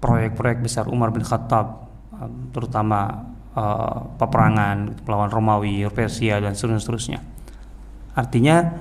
proyek-proyek 0.02 0.66
besar 0.66 0.90
Umar 0.90 1.14
bin 1.14 1.22
Khattab 1.22 1.86
um, 2.18 2.50
terutama 2.50 3.22
uh, 3.54 4.18
peperangan 4.18 5.06
melawan 5.06 5.30
Romawi, 5.30 5.86
Persia 5.94 6.42
dan 6.42 6.58
seterusnya. 6.58 7.35
Artinya 8.16 8.72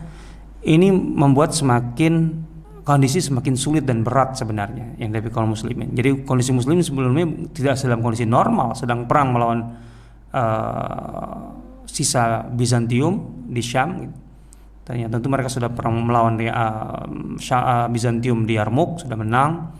ini 0.64 0.88
membuat 0.94 1.52
semakin 1.52 2.46
kondisi 2.84 3.18
semakin 3.18 3.56
sulit 3.56 3.88
dan 3.88 4.04
berat 4.04 4.36
sebenarnya 4.36 5.00
yang 5.00 5.08
dari 5.10 5.24
kaum 5.32 5.56
muslimin. 5.56 5.96
Jadi 5.96 6.22
kondisi 6.22 6.52
muslim 6.52 6.78
sebelumnya 6.84 7.48
tidak 7.56 7.80
dalam 7.80 8.04
kondisi 8.04 8.28
normal, 8.28 8.76
sedang 8.76 9.08
perang 9.08 9.32
melawan 9.32 9.60
uh, 10.30 11.36
sisa 11.88 12.44
Bizantium 12.52 13.44
di 13.48 13.64
Syam. 13.64 14.04
Ternyata 14.84 15.16
tentu 15.16 15.32
mereka 15.32 15.48
sudah 15.48 15.72
pernah 15.72 15.96
melawan 15.96 16.36
uh, 16.36 17.88
Bizantium 17.88 18.44
di 18.44 18.60
Yarmouk 18.60 19.00
sudah 19.00 19.16
menang, 19.16 19.72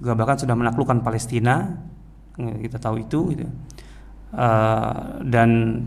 juga 0.00 0.16
bahkan 0.16 0.40
sudah 0.40 0.56
menaklukkan 0.56 1.04
Palestina. 1.04 1.76
Kita 2.36 2.80
tahu 2.80 3.04
itu. 3.04 3.36
Gitu. 3.36 3.44
Uh, 4.32 5.22
dan 5.28 5.80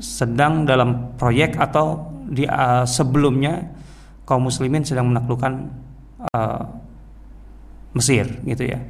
sedang 0.00 0.64
dalam 0.64 1.14
proyek 1.20 1.56
atau 1.60 2.13
di 2.28 2.48
uh, 2.48 2.88
sebelumnya 2.88 3.68
kaum 4.24 4.48
muslimin 4.48 4.84
sedang 4.84 5.12
menaklukkan 5.12 5.52
uh, 6.32 6.62
Mesir 7.94 8.26
gitu 8.42 8.64
ya 8.66 8.80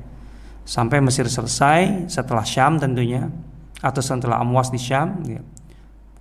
sampai 0.65 1.05
Mesir 1.05 1.29
selesai 1.29 2.09
setelah 2.09 2.47
Syam 2.47 2.81
tentunya 2.81 3.29
atau 3.85 4.01
setelah 4.01 4.41
Amwas 4.41 4.73
di 4.73 4.81
Syam 4.81 5.21
gitu. 5.27 5.45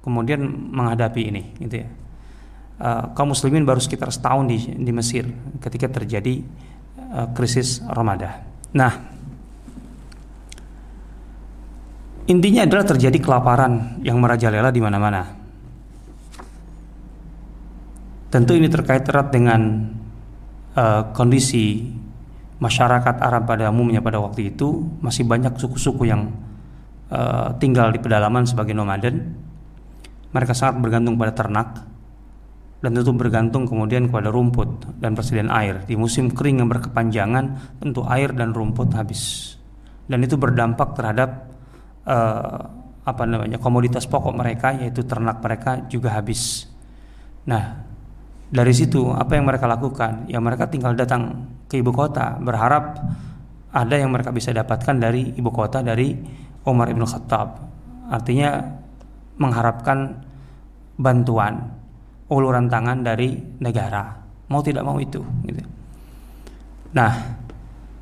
kemudian 0.03 0.43
menghadapi 0.47 1.21
ini 1.31 1.43
gitu 1.63 1.85
ya 1.85 1.87
uh, 2.83 3.13
kaum 3.13 3.31
muslimin 3.31 3.63
baru 3.63 3.79
sekitar 3.79 4.09
setahun 4.09 4.45
di, 4.49 4.57
di 4.75 4.91
Mesir 4.91 5.27
ketika 5.63 5.87
terjadi 5.91 6.43
uh, 7.13 7.27
krisis 7.35 7.83
Ramadan. 7.85 8.43
Nah, 8.73 8.91
intinya 12.25 12.65
adalah 12.65 12.85
terjadi 12.87 13.17
kelaparan 13.21 14.01
yang 14.01 14.17
merajalela 14.17 14.73
di 14.73 14.81
mana-mana. 14.81 15.42
Tentu 18.33 18.57
ini 18.57 18.65
terkait 18.65 19.05
erat 19.05 19.29
dengan 19.29 19.93
uh, 20.73 21.13
kondisi 21.13 21.85
masyarakat 22.57 23.21
Arab 23.21 23.45
pada 23.45 23.69
umumnya 23.69 24.01
pada 24.01 24.17
waktu 24.17 24.49
itu 24.49 24.89
masih 25.05 25.21
banyak 25.29 25.53
suku-suku 25.53 26.09
yang 26.09 26.33
uh, 27.13 27.53
tinggal 27.61 27.93
di 27.93 28.01
pedalaman 28.01 28.49
sebagai 28.49 28.73
nomaden. 28.73 29.37
Mereka 30.33 30.57
sangat 30.57 30.81
bergantung 30.81 31.13
pada 31.13 31.29
ternak 31.29 31.85
dan 32.81 32.89
tentu 32.97 33.13
bergantung 33.13 33.69
kemudian 33.69 34.09
kepada 34.09 34.33
rumput 34.33 34.81
dan 34.97 35.13
persediaan 35.13 35.53
air. 35.53 35.85
Di 35.85 35.93
musim 35.93 36.33
kering 36.33 36.65
yang 36.65 36.73
berkepanjangan, 36.73 37.77
tentu 37.85 38.01
air 38.09 38.33
dan 38.33 38.49
rumput 38.49 38.97
habis. 38.97 39.53
Dan 40.09 40.25
itu 40.25 40.41
berdampak 40.41 40.97
terhadap 40.97 41.53
uh, 42.09 42.65
apa 43.05 43.23
namanya 43.29 43.61
komoditas 43.61 44.09
pokok 44.09 44.33
mereka 44.33 44.73
yaitu 44.73 45.05
ternak 45.05 45.37
mereka 45.37 45.85
juga 45.85 46.17
habis. 46.17 46.65
Nah, 47.45 47.82
dari 48.53 48.73
situ 48.73 49.09
apa 49.09 49.33
yang 49.33 49.49
mereka 49.49 49.65
lakukan? 49.65 50.29
Ya 50.29 50.37
mereka 50.37 50.69
tinggal 50.69 50.93
datang 50.93 51.49
ke 51.65 51.81
ibu 51.81 51.89
kota 51.89 52.37
berharap 52.37 53.01
ada 53.73 53.95
yang 53.97 54.13
mereka 54.13 54.29
bisa 54.29 54.53
dapatkan 54.53 55.01
dari 55.01 55.33
ibu 55.33 55.49
kota 55.49 55.81
dari 55.81 56.13
Umar 56.69 56.93
ibn 56.93 57.01
Khattab. 57.01 57.57
Artinya 58.13 58.61
mengharapkan 59.41 60.21
bantuan 61.01 61.73
uluran 62.29 62.69
tangan 62.69 63.01
dari 63.01 63.41
negara 63.57 64.13
mau 64.53 64.61
tidak 64.61 64.85
mau 64.85 65.01
itu 65.01 65.25
gitu. 65.49 65.61
Nah 66.93 67.11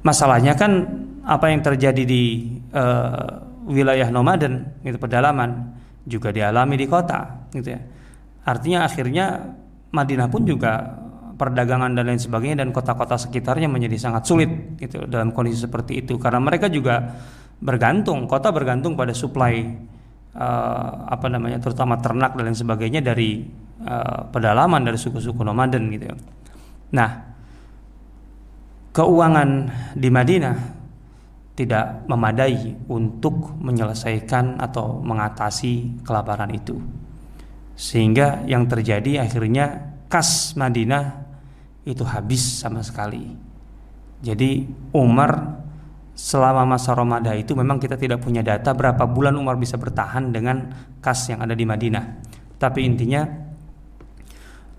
masalahnya 0.04 0.52
kan 0.60 0.84
apa 1.24 1.48
yang 1.48 1.64
terjadi 1.64 2.04
di 2.04 2.52
uh, 2.76 3.40
wilayah 3.70 4.10
nomaden 4.10 4.84
gitu 4.84 4.98
pedalaman 4.98 5.72
juga 6.04 6.34
dialami 6.34 6.76
di 6.76 6.86
kota 6.90 7.46
gitu 7.54 7.78
ya 7.78 7.82
artinya 8.42 8.90
akhirnya 8.90 9.26
Madinah 9.92 10.28
pun 10.32 10.48
juga 10.48 11.00
perdagangan 11.36 11.98
dan 11.98 12.06
lain 12.06 12.22
sebagainya 12.22 12.62
dan 12.62 12.70
kota-kota 12.70 13.18
sekitarnya 13.18 13.66
menjadi 13.66 13.98
sangat 13.98 14.24
sulit 14.30 14.78
gitu 14.78 15.10
dalam 15.10 15.34
kondisi 15.34 15.66
seperti 15.66 16.06
itu 16.06 16.22
karena 16.22 16.38
mereka 16.38 16.70
juga 16.70 17.18
bergantung 17.58 18.30
kota 18.30 18.54
bergantung 18.54 18.94
pada 18.94 19.10
suplai 19.14 19.66
uh, 20.38 20.92
apa 21.10 21.28
namanya 21.28 21.58
terutama 21.58 21.98
ternak 21.98 22.38
dan 22.38 22.46
lain 22.46 22.58
sebagainya 22.58 23.02
dari 23.02 23.42
uh, 23.86 24.30
pedalaman 24.30 24.86
dari 24.86 24.98
suku-suku 25.02 25.42
nomaden 25.42 25.90
gitu 25.90 26.06
ya. 26.14 26.16
Nah, 26.92 27.10
keuangan 28.92 29.50
di 29.98 30.10
Madinah 30.12 30.56
tidak 31.56 32.08
memadai 32.08 32.86
untuk 32.90 33.56
menyelesaikan 33.60 34.60
atau 34.60 35.00
mengatasi 35.04 36.04
kelaparan 36.04 36.52
itu. 36.54 36.80
Sehingga 37.82 38.46
yang 38.46 38.70
terjadi 38.70 39.26
akhirnya 39.26 39.98
kas 40.06 40.54
Madinah 40.54 41.26
itu 41.82 42.06
habis 42.06 42.62
sama 42.62 42.86
sekali. 42.86 43.34
Jadi 44.22 44.70
Umar 44.94 45.58
selama 46.14 46.78
masa 46.78 46.94
Ramadan 46.94 47.42
itu 47.42 47.58
memang 47.58 47.82
kita 47.82 47.98
tidak 47.98 48.22
punya 48.22 48.46
data 48.46 48.78
berapa 48.78 49.02
bulan 49.10 49.34
Umar 49.34 49.58
bisa 49.58 49.82
bertahan 49.82 50.30
dengan 50.30 50.70
kas 51.02 51.34
yang 51.34 51.42
ada 51.42 51.58
di 51.58 51.66
Madinah. 51.66 52.22
Tapi 52.62 52.86
intinya 52.86 53.26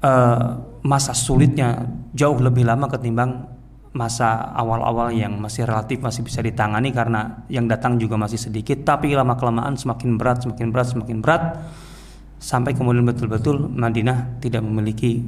uh, 0.07 0.63
masa 0.87 1.11
sulitnya 1.11 1.83
jauh 2.15 2.39
lebih 2.39 2.63
lama 2.63 2.87
ketimbang 2.87 3.51
masa 3.93 4.55
awal-awal 4.55 5.11
yang 5.11 5.37
masih 5.43 5.67
relatif 5.67 5.99
masih 6.01 6.23
bisa 6.23 6.41
ditangani 6.41 6.95
karena 6.95 7.45
yang 7.51 7.69
datang 7.69 8.01
juga 8.01 8.17
masih 8.17 8.41
sedikit 8.41 8.89
tapi 8.89 9.13
lama 9.13 9.37
kelamaan 9.37 9.77
semakin 9.77 10.17
berat 10.17 10.47
semakin 10.47 10.67
berat 10.73 10.87
semakin 10.97 11.19
berat 11.21 11.43
sampai 12.43 12.75
kemudian 12.75 13.07
betul-betul 13.07 13.71
Madinah 13.71 14.43
tidak 14.43 14.67
memiliki 14.67 15.23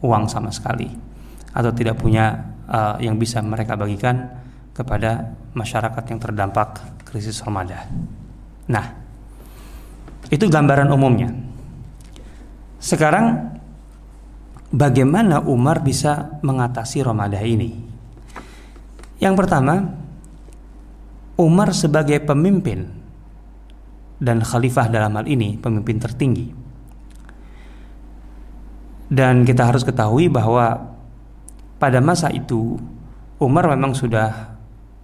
uang 0.00 0.32
sama 0.32 0.48
sekali 0.48 0.88
atau 1.52 1.70
tidak 1.76 2.00
punya 2.00 2.56
uh, 2.64 2.96
yang 3.04 3.20
bisa 3.20 3.44
mereka 3.44 3.76
bagikan 3.76 4.32
kepada 4.72 5.36
masyarakat 5.52 6.02
yang 6.08 6.18
terdampak 6.18 6.80
krisis 7.04 7.44
Ramadan. 7.44 7.84
Nah, 8.66 8.96
itu 10.32 10.48
gambaran 10.48 10.88
umumnya. 10.88 11.30
Sekarang 12.80 13.54
bagaimana 14.72 15.44
Umar 15.44 15.84
bisa 15.84 16.40
mengatasi 16.40 17.04
Ramadan 17.04 17.44
ini? 17.44 17.70
Yang 19.20 19.34
pertama, 19.36 19.94
Umar 21.38 21.70
sebagai 21.76 22.18
pemimpin 22.24 23.03
dan 24.18 24.42
khalifah 24.42 24.90
dalam 24.90 25.14
hal 25.18 25.26
ini, 25.26 25.58
pemimpin 25.58 25.98
tertinggi. 25.98 26.46
Dan 29.10 29.46
kita 29.46 29.68
harus 29.68 29.84
ketahui 29.84 30.32
bahwa 30.32 30.96
pada 31.78 32.00
masa 32.00 32.32
itu 32.32 32.80
Umar 33.38 33.68
memang 33.68 33.92
sudah 33.92 34.56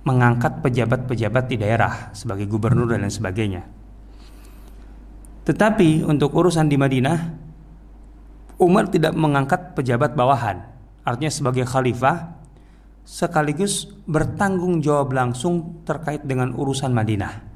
mengangkat 0.06 0.64
pejabat-pejabat 0.64 1.44
di 1.50 1.56
daerah 1.60 2.08
sebagai 2.16 2.48
gubernur 2.48 2.88
dan 2.88 3.04
lain 3.04 3.12
sebagainya. 3.12 3.62
Tetapi 5.44 6.06
untuk 6.08 6.32
urusan 6.32 6.70
di 6.70 6.80
Madinah 6.80 7.18
Umar 8.60 8.92
tidak 8.92 9.16
mengangkat 9.16 9.72
pejabat 9.72 10.12
bawahan, 10.12 10.60
artinya 11.04 11.32
sebagai 11.32 11.64
khalifah 11.64 12.36
sekaligus 13.08 13.88
bertanggung 14.04 14.84
jawab 14.84 15.16
langsung 15.16 15.80
terkait 15.88 16.22
dengan 16.28 16.52
urusan 16.52 16.92
Madinah. 16.92 17.49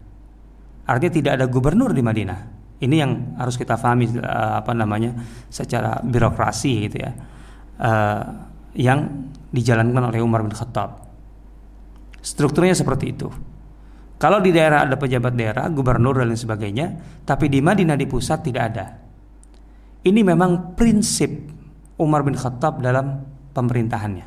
Artinya 0.84 1.12
tidak 1.12 1.32
ada 1.40 1.46
gubernur 1.48 1.90
di 1.96 2.04
Madinah. 2.04 2.40
Ini 2.84 2.96
yang 3.00 3.12
harus 3.40 3.56
kita 3.56 3.80
pahami 3.80 4.20
uh, 4.20 4.60
apa 4.60 4.72
namanya 4.76 5.16
secara 5.48 6.02
birokrasi 6.04 6.72
gitu 6.90 6.96
ya. 7.00 7.12
Uh, 7.74 8.22
yang 8.74 9.30
dijalankan 9.54 10.10
oleh 10.10 10.20
Umar 10.20 10.42
bin 10.42 10.52
Khattab. 10.52 11.06
Strukturnya 12.20 12.74
seperti 12.74 13.14
itu. 13.14 13.28
Kalau 14.18 14.38
di 14.40 14.50
daerah 14.54 14.86
ada 14.86 14.96
pejabat 14.96 15.34
daerah, 15.34 15.66
gubernur 15.70 16.22
dan 16.22 16.30
lain 16.30 16.38
sebagainya, 16.38 16.86
tapi 17.26 17.50
di 17.50 17.60
Madinah 17.60 17.98
di 17.98 18.06
pusat 18.08 18.46
tidak 18.46 18.62
ada. 18.72 18.86
Ini 20.04 20.20
memang 20.20 20.76
prinsip 20.76 21.30
Umar 22.00 22.26
bin 22.26 22.36
Khattab 22.36 22.82
dalam 22.82 23.24
pemerintahannya. 23.54 24.26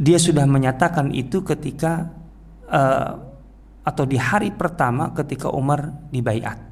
Dia 0.00 0.18
sudah 0.18 0.48
menyatakan 0.48 1.12
itu 1.12 1.44
ketika 1.44 2.08
uh, 2.70 3.29
atau 3.90 4.06
di 4.06 4.14
hari 4.14 4.54
pertama 4.54 5.10
ketika 5.10 5.50
Umar 5.50 5.90
dibaiat. 6.14 6.70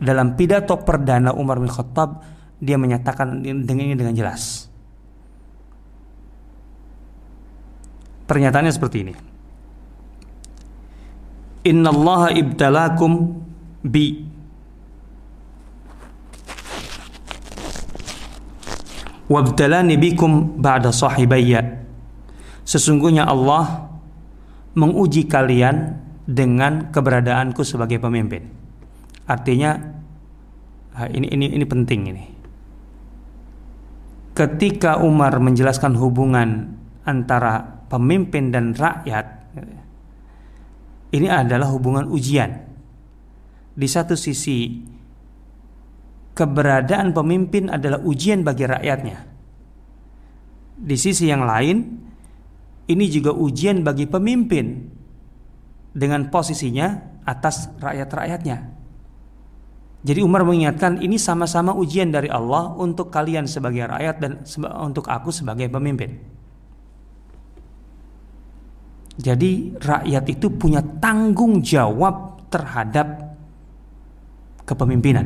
Dalam 0.00 0.34
pidato 0.34 0.80
perdana 0.80 1.36
Umar 1.36 1.60
bin 1.60 1.68
Khattab 1.68 2.24
dia 2.58 2.80
menyatakan 2.80 3.44
dengan 3.44 3.84
ini 3.92 3.94
dengan 3.94 4.16
jelas. 4.16 4.72
Pernyataannya 8.24 8.72
seperti 8.72 8.96
ini. 9.04 9.14
Inna 11.68 11.92
Allah 11.92 12.32
ibtalakum 12.32 13.40
bi 13.84 14.24
wabtalani 19.28 20.00
bikum 20.00 20.56
ba'da 20.56 20.88
sahibayya. 20.88 21.84
Sesungguhnya 22.64 23.28
Allah 23.28 23.92
menguji 24.72 25.28
kalian 25.28 26.03
dengan 26.24 26.88
keberadaanku 26.88 27.60
sebagai 27.62 28.00
pemimpin. 28.00 28.48
Artinya 29.28 29.76
ini 31.12 31.28
ini 31.28 31.46
ini 31.52 31.64
penting 31.68 32.00
ini. 32.08 32.24
Ketika 34.34 34.98
Umar 34.98 35.38
menjelaskan 35.38 35.94
hubungan 35.94 36.74
antara 37.06 37.86
pemimpin 37.86 38.50
dan 38.50 38.74
rakyat 38.74 39.44
ini 41.14 41.30
adalah 41.30 41.70
hubungan 41.70 42.10
ujian. 42.10 42.66
Di 43.74 43.86
satu 43.86 44.18
sisi 44.18 44.82
keberadaan 46.34 47.14
pemimpin 47.14 47.70
adalah 47.70 48.02
ujian 48.02 48.42
bagi 48.42 48.66
rakyatnya. 48.66 49.18
Di 50.74 50.96
sisi 50.98 51.30
yang 51.30 51.46
lain 51.46 52.02
ini 52.90 53.04
juga 53.06 53.30
ujian 53.30 53.86
bagi 53.86 54.10
pemimpin 54.10 54.93
dengan 55.94 56.28
posisinya 56.28 57.22
atas 57.24 57.70
rakyat-rakyatnya. 57.78 58.58
Jadi 60.04 60.20
Umar 60.20 60.44
mengingatkan 60.44 61.00
ini 61.00 61.16
sama-sama 61.16 61.72
ujian 61.72 62.12
dari 62.12 62.28
Allah 62.28 62.76
untuk 62.76 63.08
kalian 63.08 63.48
sebagai 63.48 63.88
rakyat 63.88 64.16
dan 64.20 64.32
untuk 64.84 65.08
aku 65.08 65.32
sebagai 65.32 65.72
pemimpin. 65.72 66.20
Jadi 69.16 69.72
rakyat 69.80 70.24
itu 70.28 70.52
punya 70.52 70.84
tanggung 71.00 71.64
jawab 71.64 72.44
terhadap 72.52 73.38
kepemimpinan. 74.68 75.24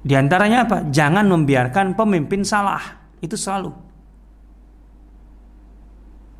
Di 0.00 0.16
antaranya 0.16 0.64
apa? 0.64 0.88
Jangan 0.88 1.28
membiarkan 1.28 1.92
pemimpin 1.92 2.40
salah. 2.42 2.80
Itu 3.20 3.36
selalu. 3.36 3.89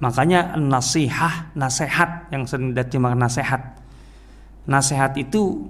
Makanya 0.00 0.56
nasihah, 0.56 1.52
nasihat 1.52 2.32
yang 2.32 2.48
sering 2.48 2.72
diterjemahkan 2.72 3.20
nasihat. 3.20 3.62
Nasihat 4.64 5.12
itu 5.20 5.68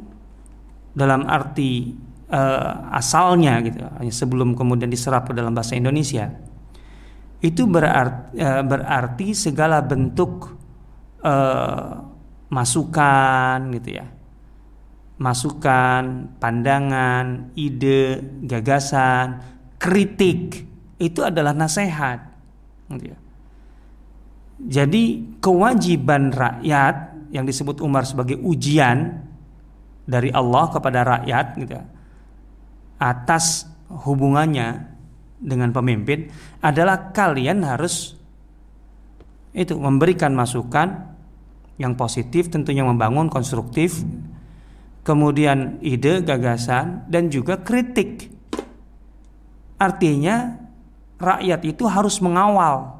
dalam 0.94 1.26
arti 1.26 1.94
uh, 2.30 2.94
asalnya 2.94 3.58
gitu, 3.62 3.78
sebelum 4.10 4.54
kemudian 4.54 4.90
diserap 4.90 5.30
ke 5.30 5.32
dalam 5.34 5.54
bahasa 5.54 5.74
Indonesia 5.74 6.30
itu 7.40 7.64
berarti, 7.64 8.36
uh, 8.38 8.62
berarti 8.66 9.32
segala 9.32 9.80
bentuk 9.80 10.50
uh, 11.24 12.02
masukan 12.50 13.70
gitu 13.78 14.02
ya 14.02 14.06
masukan 15.20 16.32
pandangan 16.40 17.52
ide 17.52 18.24
gagasan 18.48 19.44
kritik 19.76 20.64
itu 20.96 21.20
adalah 21.20 21.52
nasihat 21.52 22.24
gitu 22.88 23.12
ya. 23.12 23.18
Jadi 24.60 25.24
kewajiban 25.40 26.28
rakyat 26.36 27.16
yang 27.32 27.48
disebut 27.48 27.80
Umar 27.80 28.04
sebagai 28.04 28.36
ujian 28.36 29.24
dari 30.04 30.28
Allah 30.34 30.68
kepada 30.68 31.00
rakyat 31.06 31.46
gitu 31.56 31.72
ya, 31.78 31.84
atas 33.00 33.64
hubungannya 33.88 34.90
dengan 35.40 35.72
pemimpin 35.72 36.28
adalah 36.60 37.14
kalian 37.16 37.64
harus 37.64 38.12
itu 39.56 39.74
memberikan 39.80 40.36
masukan 40.36 41.16
yang 41.80 41.96
positif 41.96 42.52
tentunya 42.52 42.84
membangun 42.84 43.32
konstruktif 43.32 44.04
kemudian 45.00 45.80
ide 45.80 46.20
gagasan 46.20 47.08
dan 47.08 47.32
juga 47.32 47.56
kritik. 47.64 48.28
Artinya 49.80 50.60
rakyat 51.16 51.60
itu 51.64 51.88
harus 51.88 52.20
mengawal 52.20 52.99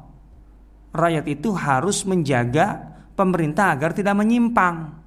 rakyat 0.91 1.25
itu 1.27 1.55
harus 1.55 2.03
menjaga 2.03 2.95
pemerintah 3.15 3.75
agar 3.75 3.95
tidak 3.95 4.15
menyimpang 4.15 5.01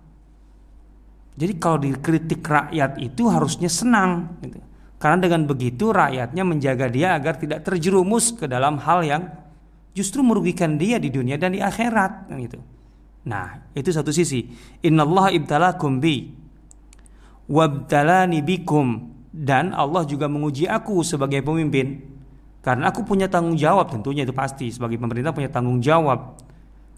jadi 1.34 1.52
kalau 1.58 1.82
dikritik 1.82 2.46
rakyat 2.46 3.02
itu 3.02 3.26
harusnya 3.26 3.66
senang 3.66 4.38
gitu. 4.38 4.62
Karena 5.02 5.18
dengan 5.20 5.42
begitu 5.44 5.90
rakyatnya 5.90 6.42
menjaga 6.46 6.86
dia 6.88 7.18
agar 7.18 7.36
tidak 7.36 7.66
terjerumus 7.66 8.32
ke 8.32 8.46
dalam 8.46 8.78
hal 8.80 9.02
yang 9.02 9.22
justru 9.92 10.22
merugikan 10.22 10.78
dia 10.78 10.96
di 11.02 11.10
dunia 11.10 11.34
dan 11.36 11.52
di 11.52 11.60
akhirat 11.60 12.30
kan 12.30 12.38
gitu. 12.38 12.58
Nah, 13.26 13.72
itu 13.74 13.90
satu 13.90 14.14
sisi. 14.14 14.46
Innallaha 14.86 15.34
ibtalakum 15.34 15.98
bi 15.98 16.30
wabtalani 17.50 18.40
bikum 18.40 19.10
dan 19.34 19.74
Allah 19.74 20.06
juga 20.06 20.30
menguji 20.30 20.70
aku 20.70 21.02
sebagai 21.02 21.42
pemimpin 21.42 22.13
karena 22.64 22.88
aku 22.88 23.04
punya 23.04 23.28
tanggung 23.28 23.54
jawab 23.60 23.92
tentunya 23.92 24.24
itu 24.24 24.32
pasti 24.32 24.72
sebagai 24.72 24.96
pemerintah 24.96 25.36
punya 25.36 25.52
tanggung 25.52 25.84
jawab 25.84 26.40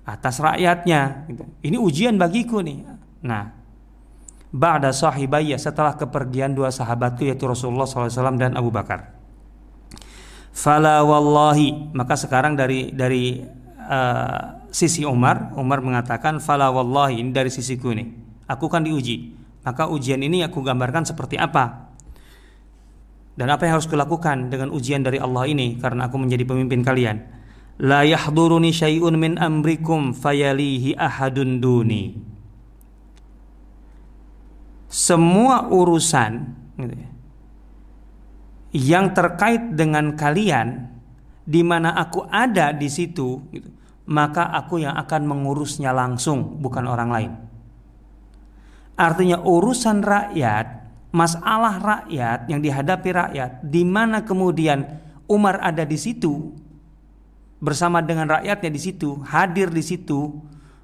atas 0.07 0.39
rakyatnya 0.39 1.27
gitu. 1.27 1.43
Ini 1.67 1.77
ujian 1.83 2.15
bagiku 2.15 2.63
nih. 2.63 2.87
Nah, 3.27 3.51
ba'da 4.55 4.95
sahibayya 4.95 5.59
setelah 5.59 5.99
kepergian 5.99 6.55
dua 6.55 6.71
sahabatku 6.71 7.27
yaitu 7.27 7.51
Rasulullah 7.51 7.91
SAW 7.91 8.39
dan 8.39 8.55
Abu 8.55 8.71
Bakar. 8.71 9.11
Fala 10.55 11.03
wallahi 11.03 11.91
maka 11.91 12.15
sekarang 12.15 12.55
dari 12.55 12.95
dari 12.95 13.45
uh, 13.91 14.57
sisi 14.77 15.07
Umar 15.07 15.55
Umar 15.57 15.81
mengatakan 15.81 16.43
fala 16.43 16.69
wallahi 16.69 17.23
ini 17.23 17.31
dari 17.33 17.49
sisiku 17.49 17.95
nih 17.95 18.09
aku 18.45 18.67
kan 18.69 18.85
diuji 18.85 19.33
maka 19.65 19.89
ujian 19.91 20.21
ini 20.23 20.45
aku 20.47 20.63
gambarkan 20.63 21.07
seperti 21.07 21.39
apa 21.39 21.86
dan 23.37 23.53
apa 23.53 23.69
yang 23.69 23.77
harus 23.77 23.85
kulakukan 23.85 24.49
dengan 24.49 24.73
ujian 24.73 25.05
dari 25.05 25.21
Allah 25.21 25.45
ini 25.45 25.77
karena 25.77 26.09
aku 26.09 26.17
menjadi 26.17 26.49
pemimpin 26.49 26.81
kalian? 26.81 27.21
La 27.85 28.01
yahduruni 28.09 28.73
syai'un 28.73 29.13
min 29.21 29.37
amrikum 29.37 30.17
fayalihi 30.17 30.97
ahadun 30.97 31.61
duni. 31.61 32.17
Semua 34.89 35.69
urusan 35.69 36.33
gitu 36.81 36.97
ya, 36.97 37.11
yang 38.73 39.13
terkait 39.13 39.77
dengan 39.77 40.17
kalian 40.17 40.89
di 41.45 41.61
mana 41.61 41.93
aku 41.93 42.25
ada 42.33 42.73
di 42.73 42.89
situ 42.89 43.45
gitu, 43.53 43.69
maka 44.09 44.49
aku 44.57 44.81
yang 44.81 44.97
akan 44.97 45.29
mengurusnya 45.29 45.93
langsung 45.93 46.57
bukan 46.65 46.89
orang 46.89 47.11
lain. 47.13 47.33
Artinya 48.97 49.45
urusan 49.45 50.01
rakyat 50.01 50.86
masalah 51.17 51.81
rakyat 51.81 52.45
yang 52.53 52.61
dihadapi 52.61 53.09
rakyat 53.09 53.65
di 53.65 53.89
mana 53.89 54.21
kemudian 54.21 54.85
Umar 55.25 55.57
ada 55.65 55.89
di 55.89 55.97
situ 55.97 56.53
bersama 57.57 58.05
dengan 58.05 58.37
rakyatnya 58.37 58.69
di 58.69 58.81
situ 58.81 59.17
hadir 59.25 59.73
di 59.73 59.81
situ 59.81 60.29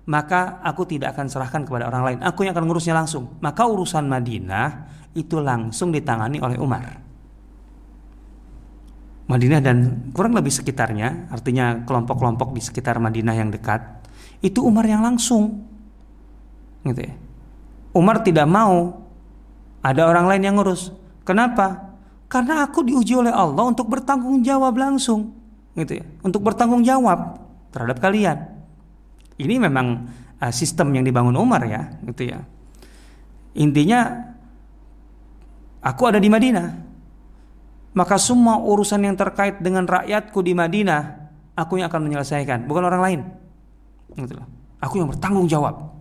maka 0.08 0.58
aku 0.64 0.88
tidak 0.88 1.14
akan 1.14 1.30
serahkan 1.30 1.62
kepada 1.62 1.86
orang 1.86 2.02
lain. 2.02 2.18
Aku 2.26 2.42
yang 2.42 2.58
akan 2.58 2.66
ngurusnya 2.66 2.90
langsung. 2.90 3.38
Maka 3.38 3.70
urusan 3.70 4.10
Madinah 4.10 4.90
itu 5.14 5.38
langsung 5.38 5.94
ditangani 5.94 6.42
oleh 6.42 6.58
Umar. 6.58 6.98
Madinah 9.30 9.62
dan 9.62 10.10
kurang 10.10 10.34
lebih 10.34 10.50
sekitarnya, 10.50 11.30
artinya 11.30 11.86
kelompok-kelompok 11.86 12.50
di 12.50 12.60
sekitar 12.60 12.98
Madinah 12.98 13.34
yang 13.38 13.54
dekat, 13.54 13.80
itu 14.42 14.58
Umar 14.58 14.84
yang 14.90 15.06
langsung. 15.06 15.62
Gitu 16.82 16.98
ya. 16.98 17.14
Umar 17.94 18.26
tidak 18.26 18.50
mau 18.50 19.01
ada 19.82 20.06
orang 20.06 20.30
lain 20.30 20.42
yang 20.46 20.54
ngurus. 20.56 20.94
Kenapa? 21.26 21.92
Karena 22.30 22.64
aku 22.64 22.86
diuji 22.86 23.18
oleh 23.18 23.34
Allah 23.34 23.66
untuk 23.68 23.90
bertanggung 23.92 24.40
jawab 24.40 24.78
langsung, 24.78 25.36
gitu 25.76 26.00
ya. 26.00 26.06
Untuk 26.24 26.40
bertanggung 26.40 26.80
jawab 26.80 27.42
terhadap 27.74 28.00
kalian. 28.00 28.48
Ini 29.36 29.60
memang 29.60 30.08
uh, 30.40 30.52
sistem 30.54 30.94
yang 30.96 31.04
dibangun 31.04 31.36
Umar 31.36 31.60
ya, 31.68 31.92
gitu 32.08 32.32
ya. 32.32 32.40
Intinya 33.58 34.32
aku 35.84 36.02
ada 36.08 36.16
di 36.16 36.32
Madinah. 36.32 36.94
Maka 37.92 38.16
semua 38.16 38.56
urusan 38.56 39.04
yang 39.04 39.20
terkait 39.20 39.60
dengan 39.60 39.84
rakyatku 39.84 40.40
di 40.40 40.56
Madinah, 40.56 41.28
aku 41.52 41.76
yang 41.76 41.92
akan 41.92 42.08
menyelesaikan, 42.08 42.64
bukan 42.64 42.88
orang 42.88 43.02
lain. 43.04 43.20
Gitu 44.16 44.32
loh. 44.32 44.48
Aku 44.80 44.96
yang 44.96 45.12
bertanggung 45.12 45.44
jawab. 45.44 45.92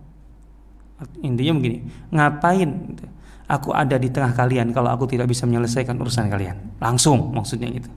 Intinya 1.20 1.60
begini, 1.60 1.84
ngapain 2.14 2.70
gitu. 2.96 3.04
Aku 3.52 3.76
ada 3.76 4.00
di 4.00 4.08
tengah 4.08 4.32
kalian 4.32 4.72
kalau 4.72 4.88
aku 4.96 5.12
tidak 5.12 5.28
bisa 5.28 5.44
menyelesaikan 5.44 6.00
urusan 6.00 6.32
kalian? 6.32 6.80
Langsung 6.80 7.36
maksudnya 7.36 7.68
gitu. 7.68 7.92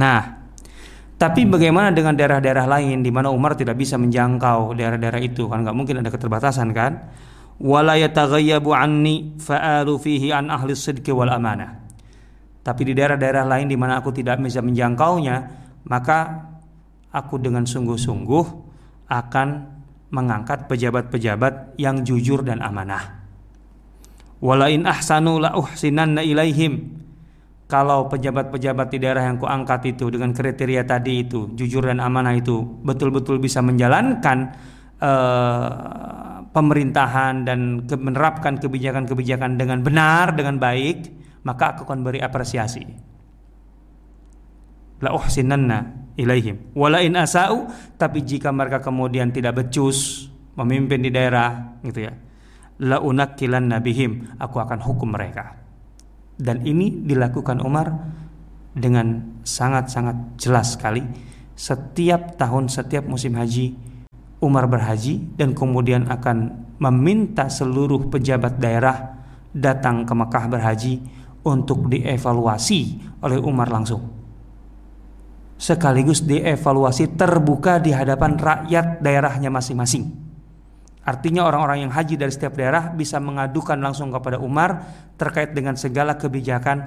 Nah, 0.00 0.48
tapi 1.20 1.44
bagaimana 1.44 1.92
dengan 1.92 2.16
daerah-daerah 2.16 2.64
lain 2.64 3.04
di 3.04 3.12
mana 3.12 3.28
Umar 3.28 3.52
tidak 3.52 3.76
bisa 3.76 4.00
menjangkau 4.00 4.72
daerah-daerah 4.72 5.20
itu 5.20 5.44
kan 5.50 5.60
nggak 5.60 5.76
mungkin 5.76 6.00
ada 6.00 6.08
keterbatasan 6.08 6.72
kan? 6.72 7.12
Anni 7.58 9.34
fa'alu 9.36 9.94
fihi 9.98 10.30
an 10.30 10.48
ahli 10.48 10.72
wal 11.10 11.32
amanah. 11.34 11.84
Tapi 12.62 12.82
di 12.86 12.92
daerah-daerah 12.94 13.44
lain 13.44 13.66
di 13.66 13.74
mana 13.74 13.98
aku 13.98 14.14
tidak 14.14 14.38
bisa 14.38 14.62
menjangkaunya, 14.62 15.36
maka 15.90 16.46
aku 17.10 17.40
dengan 17.42 17.66
sungguh-sungguh 17.66 18.44
akan 19.10 19.48
mengangkat 20.14 20.70
pejabat-pejabat 20.70 21.80
yang 21.80 22.06
jujur 22.06 22.46
dan 22.46 22.62
amanah. 22.62 23.17
Walain 24.38 24.86
ahsanu 24.86 25.42
la 25.42 25.54
uhsinanna 25.58 26.22
ilaihim. 26.22 26.94
Kalau 27.68 28.08
pejabat-pejabat 28.08 28.86
di 28.88 28.98
daerah 29.02 29.28
yang 29.28 29.36
kuangkat 29.36 29.92
itu 29.92 30.08
dengan 30.08 30.32
kriteria 30.32 30.88
tadi 30.88 31.26
itu 31.26 31.52
jujur 31.52 31.84
dan 31.84 32.00
amanah 32.00 32.32
itu 32.32 32.64
betul-betul 32.64 33.36
bisa 33.36 33.60
menjalankan 33.60 34.56
uh, 35.04 36.48
pemerintahan 36.48 37.44
dan 37.44 37.84
ke, 37.84 37.92
menerapkan 38.00 38.56
kebijakan-kebijakan 38.56 39.60
dengan 39.60 39.84
benar 39.84 40.32
dengan 40.32 40.56
baik 40.56 41.12
maka 41.44 41.76
aku 41.76 41.84
akan 41.84 42.00
beri 42.00 42.24
apresiasi. 42.24 42.88
La 45.04 45.12
uhsinanna 45.12 46.08
ilaihim. 46.16 46.72
Wala 46.72 47.04
in 47.04 47.20
asau 47.20 47.68
tapi 48.00 48.24
jika 48.24 48.48
mereka 48.48 48.80
kemudian 48.80 49.28
tidak 49.28 49.60
becus 49.60 50.32
memimpin 50.56 51.04
di 51.04 51.12
daerah 51.12 51.76
gitu 51.84 52.08
ya 52.08 52.27
la 52.82 53.02
unakkilan 53.02 53.70
nabihim 53.70 54.38
aku 54.38 54.62
akan 54.62 54.78
hukum 54.82 55.14
mereka 55.14 55.58
dan 56.38 56.62
ini 56.62 57.02
dilakukan 57.02 57.58
Umar 57.62 57.90
dengan 58.74 59.38
sangat-sangat 59.42 60.38
jelas 60.38 60.78
sekali 60.78 61.02
setiap 61.58 62.38
tahun 62.38 62.70
setiap 62.70 63.06
musim 63.10 63.34
haji 63.34 63.74
Umar 64.38 64.70
berhaji 64.70 65.34
dan 65.34 65.50
kemudian 65.50 66.06
akan 66.06 66.70
meminta 66.78 67.50
seluruh 67.50 68.06
pejabat 68.06 68.62
daerah 68.62 69.18
datang 69.50 70.06
ke 70.06 70.14
Mekah 70.14 70.46
berhaji 70.46 71.02
untuk 71.42 71.90
dievaluasi 71.90 73.02
oleh 73.24 73.38
Umar 73.42 73.66
langsung. 73.66 74.14
Sekaligus 75.58 76.22
dievaluasi 76.22 77.18
terbuka 77.18 77.82
di 77.82 77.90
hadapan 77.90 78.38
rakyat 78.38 79.02
daerahnya 79.02 79.50
masing-masing. 79.50 80.27
Artinya 81.08 81.48
orang-orang 81.48 81.88
yang 81.88 81.92
haji 81.96 82.20
dari 82.20 82.28
setiap 82.28 82.52
daerah 82.52 82.92
bisa 82.92 83.16
mengadukan 83.16 83.80
langsung 83.80 84.12
kepada 84.12 84.36
Umar 84.36 84.84
terkait 85.16 85.56
dengan 85.56 85.72
segala 85.72 86.20
kebijakan 86.20 86.84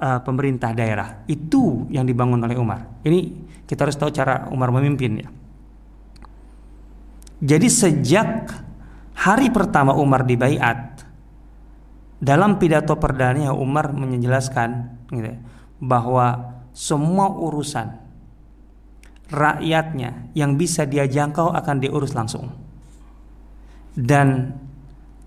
uh, 0.00 0.24
pemerintah 0.24 0.72
daerah. 0.72 1.20
Itu 1.28 1.84
yang 1.92 2.08
dibangun 2.08 2.40
oleh 2.40 2.56
Umar. 2.56 3.04
Ini 3.04 3.20
kita 3.68 3.84
harus 3.84 4.00
tahu 4.00 4.08
cara 4.16 4.48
Umar 4.48 4.72
memimpin 4.72 5.12
ya. 5.20 5.28
Jadi 7.44 7.68
sejak 7.68 8.48
hari 9.20 9.52
pertama 9.52 9.92
Umar 9.92 10.24
dibaiat 10.24 11.04
dalam 12.16 12.56
pidato 12.56 12.96
perdananya 12.96 13.52
Umar 13.52 13.92
menjelaskan 13.92 14.88
gitu, 15.12 15.36
ya, 15.36 15.38
bahwa 15.84 16.56
semua 16.72 17.28
urusan 17.28 17.92
rakyatnya 19.28 20.32
yang 20.32 20.56
bisa 20.56 20.88
dia 20.88 21.04
jangkau 21.04 21.52
akan 21.52 21.76
diurus 21.76 22.16
langsung 22.16 22.69
dan 23.94 24.54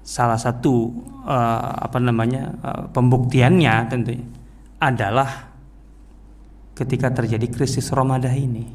salah 0.04 0.40
satu 0.40 0.92
uh, 1.24 1.72
apa 1.80 1.98
namanya 2.00 2.52
uh, 2.60 2.84
pembuktiannya 2.92 3.76
tentunya 3.88 4.28
adalah 4.84 5.54
ketika 6.76 7.14
terjadi 7.14 7.48
krisis 7.48 7.88
Ramadan 7.94 8.36
ini. 8.36 8.66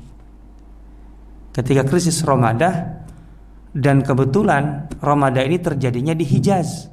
Ketika 1.53 1.82
krisis 1.84 2.22
Ramadan 2.22 3.05
dan 3.74 4.01
kebetulan 4.01 4.89
Ramadan 5.03 5.45
ini 5.51 5.59
terjadinya 5.61 6.14
di 6.16 6.24
Hijaz. 6.24 6.89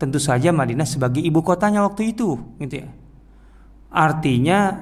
Tentu 0.00 0.16
saja 0.16 0.48
Madinah 0.48 0.88
sebagai 0.88 1.20
ibu 1.20 1.44
kotanya 1.44 1.84
waktu 1.84 2.16
itu, 2.16 2.40
gitu 2.56 2.74
ya. 2.80 2.88
Artinya 3.92 4.80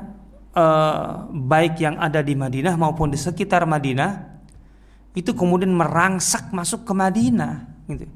eh, 0.55 1.07
baik 1.35 1.83
yang 1.83 1.99
ada 1.99 2.23
di 2.23 2.39
Madinah 2.39 2.79
maupun 2.79 3.11
di 3.11 3.19
sekitar 3.19 3.66
Madinah 3.66 4.28
itu 5.19 5.35
kemudian 5.35 5.75
merangsak 5.75 6.55
masuk 6.55 6.87
ke 6.87 6.93
Madinah 6.95 7.66
gitu. 7.91 8.07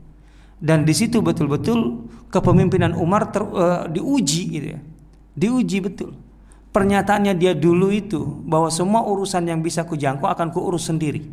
Dan 0.63 0.87
di 0.87 0.95
situ 0.95 1.19
betul-betul 1.19 2.07
kepemimpinan 2.31 2.95
Umar 2.95 3.35
ter, 3.35 3.43
uh, 3.43 3.91
diuji 3.91 4.43
gitu 4.55 4.67
ya. 4.79 4.81
Diuji 5.35 5.83
betul. 5.83 6.15
Pernyataannya 6.71 7.35
dia 7.35 7.53
dulu 7.59 7.91
itu 7.91 8.23
bahwa 8.47 8.71
semua 8.71 9.03
urusan 9.03 9.43
yang 9.43 9.59
bisa 9.59 9.83
kujangkau 9.83 10.31
akan 10.31 10.55
kuurus 10.55 10.87
sendiri. 10.87 11.27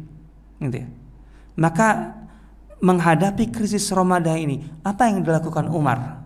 Gitu 0.57 0.77
ya. 0.81 0.89
Maka 1.61 2.17
menghadapi 2.81 3.53
krisis 3.53 3.85
Ramadan 3.93 4.35
ini, 4.41 4.57
apa 4.81 5.07
yang 5.07 5.21
dilakukan 5.21 5.69
Umar 5.69 6.25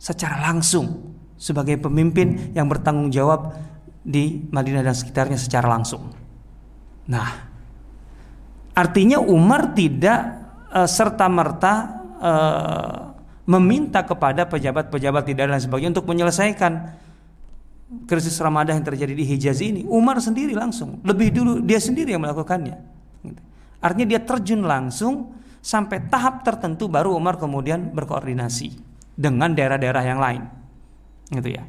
secara 0.00 0.48
langsung 0.48 1.14
sebagai 1.36 1.76
pemimpin 1.78 2.54
yang 2.56 2.66
bertanggung 2.66 3.12
jawab 3.12 3.54
di 4.02 4.46
Madinah 4.48 4.82
dan 4.82 4.96
sekitarnya 4.96 5.36
secara 5.36 5.68
langsung. 5.68 6.10
Nah, 7.10 7.47
Artinya 8.78 9.18
Umar 9.18 9.74
tidak 9.74 10.20
uh, 10.70 10.86
eh, 10.86 10.88
serta 10.88 11.26
merta 11.26 11.74
uh, 11.74 12.30
eh, 12.30 12.98
meminta 13.50 14.06
kepada 14.06 14.46
pejabat-pejabat 14.46 15.26
daerah 15.34 15.58
dan 15.58 15.62
sebagainya 15.66 15.98
untuk 15.98 16.06
menyelesaikan 16.06 16.72
krisis 18.06 18.38
Ramadan 18.38 18.78
yang 18.78 18.86
terjadi 18.86 19.18
di 19.18 19.24
Hijaz 19.26 19.58
ini. 19.64 19.82
Umar 19.88 20.22
sendiri 20.22 20.54
langsung, 20.54 21.02
lebih 21.02 21.34
dulu 21.34 21.52
dia 21.64 21.82
sendiri 21.82 22.14
yang 22.14 22.22
melakukannya. 22.22 22.76
Gitu. 23.26 23.40
Artinya 23.82 24.06
dia 24.14 24.20
terjun 24.22 24.62
langsung 24.62 25.34
sampai 25.58 26.06
tahap 26.06 26.46
tertentu 26.46 26.86
baru 26.86 27.18
Umar 27.18 27.40
kemudian 27.40 27.90
berkoordinasi 27.90 28.78
dengan 29.18 29.56
daerah-daerah 29.58 30.04
yang 30.06 30.20
lain. 30.22 30.42
Gitu 31.34 31.50
ya. 31.56 31.64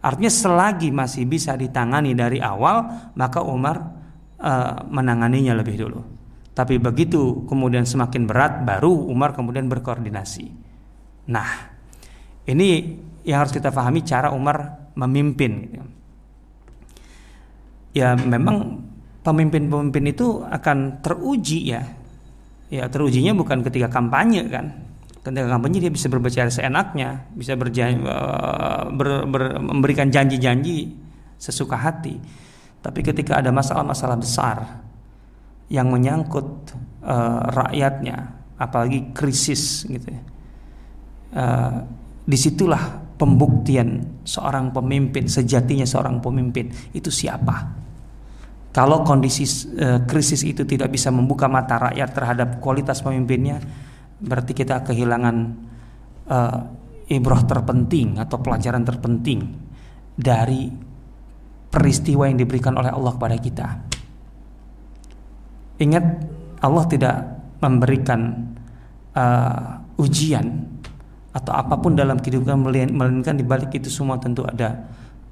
Artinya 0.00 0.32
selagi 0.32 0.88
masih 0.88 1.28
bisa 1.28 1.52
ditangani 1.58 2.16
dari 2.16 2.40
awal, 2.40 3.12
maka 3.12 3.44
Umar 3.44 3.76
uh, 4.40 4.88
menanganinya 4.88 5.52
lebih 5.52 5.76
dulu. 5.76 6.19
Tapi 6.60 6.76
begitu 6.76 7.48
kemudian 7.48 7.88
semakin 7.88 8.28
berat 8.28 8.68
baru 8.68 8.92
Umar 8.92 9.32
kemudian 9.32 9.64
berkoordinasi. 9.64 10.52
Nah, 11.32 11.48
ini 12.44 13.00
yang 13.24 13.40
harus 13.40 13.56
kita 13.56 13.72
pahami 13.72 14.04
cara 14.04 14.28
Umar 14.28 14.92
memimpin. 14.92 15.52
Gitu. 15.72 15.88
Ya 17.96 18.12
memang 18.12 18.84
pemimpin-pemimpin 19.24 20.12
itu 20.12 20.44
akan 20.44 21.00
teruji 21.00 21.72
ya. 21.72 21.80
Ya 22.68 22.84
terujinya 22.92 23.32
bukan 23.32 23.64
ketika 23.64 23.88
kampanye 23.88 24.44
kan. 24.52 24.84
Ketika 25.24 25.48
kampanye 25.48 25.88
dia 25.88 25.92
bisa 25.92 26.12
berbicara 26.12 26.52
seenaknya, 26.52 27.24
bisa 27.32 27.56
berjanji, 27.56 28.04
eh, 28.04 28.84
ber, 29.00 29.24
ber, 29.32 29.64
memberikan 29.64 30.12
janji-janji 30.12 30.92
sesuka 31.40 31.80
hati. 31.80 32.20
Tapi 32.84 33.00
ketika 33.00 33.40
ada 33.40 33.48
masalah-masalah 33.48 34.20
besar 34.20 34.89
yang 35.70 35.86
menyangkut 35.88 36.74
uh, 37.06 37.46
rakyatnya, 37.46 38.18
apalagi 38.58 39.14
krisis 39.14 39.86
gitu 39.86 40.10
ya, 40.10 40.22
uh, 41.38 41.78
di 42.26 42.34
situlah 42.34 42.98
pembuktian 43.14 44.20
seorang 44.26 44.74
pemimpin 44.74 45.30
sejatinya 45.30 45.86
seorang 45.86 46.18
pemimpin 46.18 46.68
itu 46.90 47.08
siapa. 47.08 47.78
Kalau 48.74 49.06
kondisi 49.06 49.46
uh, 49.78 50.02
krisis 50.06 50.42
itu 50.42 50.66
tidak 50.66 50.90
bisa 50.90 51.14
membuka 51.14 51.46
mata 51.46 51.90
rakyat 51.90 52.10
terhadap 52.10 52.48
kualitas 52.58 52.98
pemimpinnya 52.98 53.62
berarti 54.20 54.52
kita 54.52 54.84
kehilangan 54.84 55.36
uh, 56.28 56.58
ibrah 57.08 57.42
terpenting 57.46 58.20
atau 58.20 58.38
pelajaran 58.38 58.84
terpenting 58.84 59.40
dari 60.14 60.70
peristiwa 61.70 62.28
yang 62.28 62.36
diberikan 62.36 62.76
oleh 62.76 62.92
Allah 62.92 63.12
kepada 63.16 63.36
kita 63.40 63.89
ingat 65.80 66.04
Allah 66.60 66.84
tidak 66.86 67.16
memberikan 67.64 68.52
uh, 69.16 69.80
ujian 69.96 70.46
atau 71.30 71.52
apa 71.54 71.78
pun 71.78 71.94
dalam 71.94 72.18
kehidupan 72.18 72.58
melainkan 72.90 73.38
di 73.38 73.46
balik 73.46 73.70
itu 73.74 73.88
semua 73.88 74.18
tentu 74.18 74.42
ada 74.42 74.74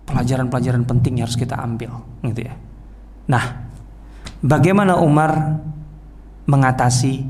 pelajaran-pelajaran 0.08 0.88
penting 0.88 1.20
yang 1.20 1.26
harus 1.28 1.36
kita 1.36 1.58
ambil 1.58 1.92
gitu 2.24 2.48
ya. 2.48 2.54
Nah, 3.28 3.44
bagaimana 4.40 4.96
Umar 4.96 5.60
mengatasi 6.48 7.28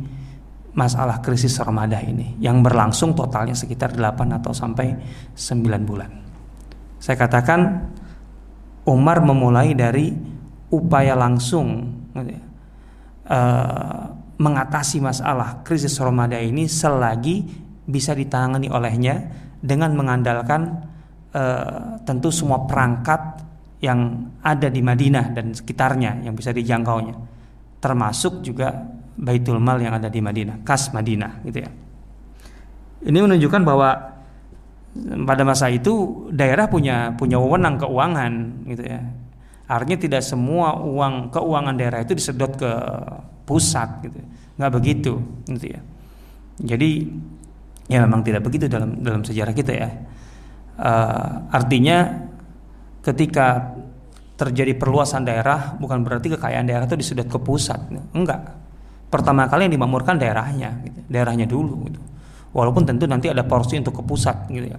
masalah 0.78 1.18
krisis 1.18 1.58
Ramadan 1.58 2.06
ini 2.06 2.38
yang 2.38 2.62
berlangsung 2.62 3.18
totalnya 3.18 3.56
sekitar 3.58 3.98
8 3.98 4.38
atau 4.38 4.54
sampai 4.54 4.94
9 5.34 5.82
bulan. 5.82 6.10
Saya 7.02 7.18
katakan 7.18 7.90
Umar 8.86 9.18
memulai 9.26 9.74
dari 9.74 10.14
upaya 10.70 11.18
langsung 11.18 11.98
gitu 12.14 12.30
ya, 12.30 12.42
uh, 13.28 14.02
mengatasi 14.38 14.98
masalah 14.98 15.62
krisis 15.62 15.96
Ramadan 16.00 16.42
ini 16.42 16.66
selagi 16.66 17.44
bisa 17.88 18.12
ditangani 18.12 18.68
olehnya 18.68 19.28
dengan 19.60 19.94
mengandalkan 19.94 20.88
uh, 21.32 22.00
tentu 22.04 22.28
semua 22.32 22.64
perangkat 22.68 23.44
yang 23.78 24.30
ada 24.42 24.66
di 24.66 24.82
Madinah 24.82 25.32
dan 25.32 25.54
sekitarnya 25.54 26.26
yang 26.26 26.34
bisa 26.34 26.50
dijangkaunya 26.50 27.38
termasuk 27.78 28.42
juga 28.42 28.74
Baitul 29.18 29.58
Mal 29.58 29.82
yang 29.82 29.98
ada 29.98 30.06
di 30.06 30.22
Madinah, 30.22 30.62
kas 30.62 30.94
Madinah 30.94 31.42
gitu 31.42 31.58
ya. 31.62 31.70
Ini 33.02 33.18
menunjukkan 33.18 33.62
bahwa 33.66 33.90
pada 35.26 35.42
masa 35.46 35.70
itu 35.70 36.26
daerah 36.34 36.66
punya 36.66 37.14
punya 37.14 37.38
wewenang 37.38 37.78
keuangan 37.78 38.32
gitu 38.66 38.82
ya. 38.86 39.02
Artinya 39.68 39.98
tidak 40.00 40.22
semua 40.24 40.80
uang 40.80 41.28
keuangan 41.28 41.76
daerah 41.76 42.00
itu 42.00 42.16
disedot 42.16 42.56
ke 42.56 42.72
pusat 43.44 44.02
gitu. 44.02 44.18
Nggak 44.56 44.72
begitu 44.72 45.12
gitu 45.44 45.76
ya. 45.76 45.80
Jadi 46.58 46.90
Ya 47.88 48.04
memang 48.04 48.20
tidak 48.20 48.44
begitu 48.44 48.68
dalam 48.68 49.00
dalam 49.00 49.24
sejarah 49.24 49.56
kita 49.56 49.72
ya. 49.72 49.88
Uh, 50.78 51.48
artinya 51.50 52.28
ketika 53.00 53.74
terjadi 54.38 54.76
perluasan 54.76 55.24
daerah 55.24 55.74
bukan 55.80 56.04
berarti 56.04 56.36
kekayaan 56.36 56.68
daerah 56.68 56.84
itu 56.84 57.00
disedot 57.00 57.26
ke 57.26 57.40
pusat. 57.40 57.80
Enggak. 58.12 58.54
Pertama 59.08 59.48
kali 59.48 59.66
yang 59.66 59.80
dimakmurkan 59.80 60.20
daerahnya, 60.20 60.84
gitu. 60.84 61.00
daerahnya 61.08 61.48
dulu. 61.48 61.88
Gitu. 61.88 62.00
Walaupun 62.52 62.84
tentu 62.84 63.08
nanti 63.08 63.32
ada 63.32 63.40
porsi 63.48 63.80
untuk 63.80 63.96
ke 63.96 64.02
pusat, 64.04 64.36
gitu 64.52 64.68
ya. 64.68 64.78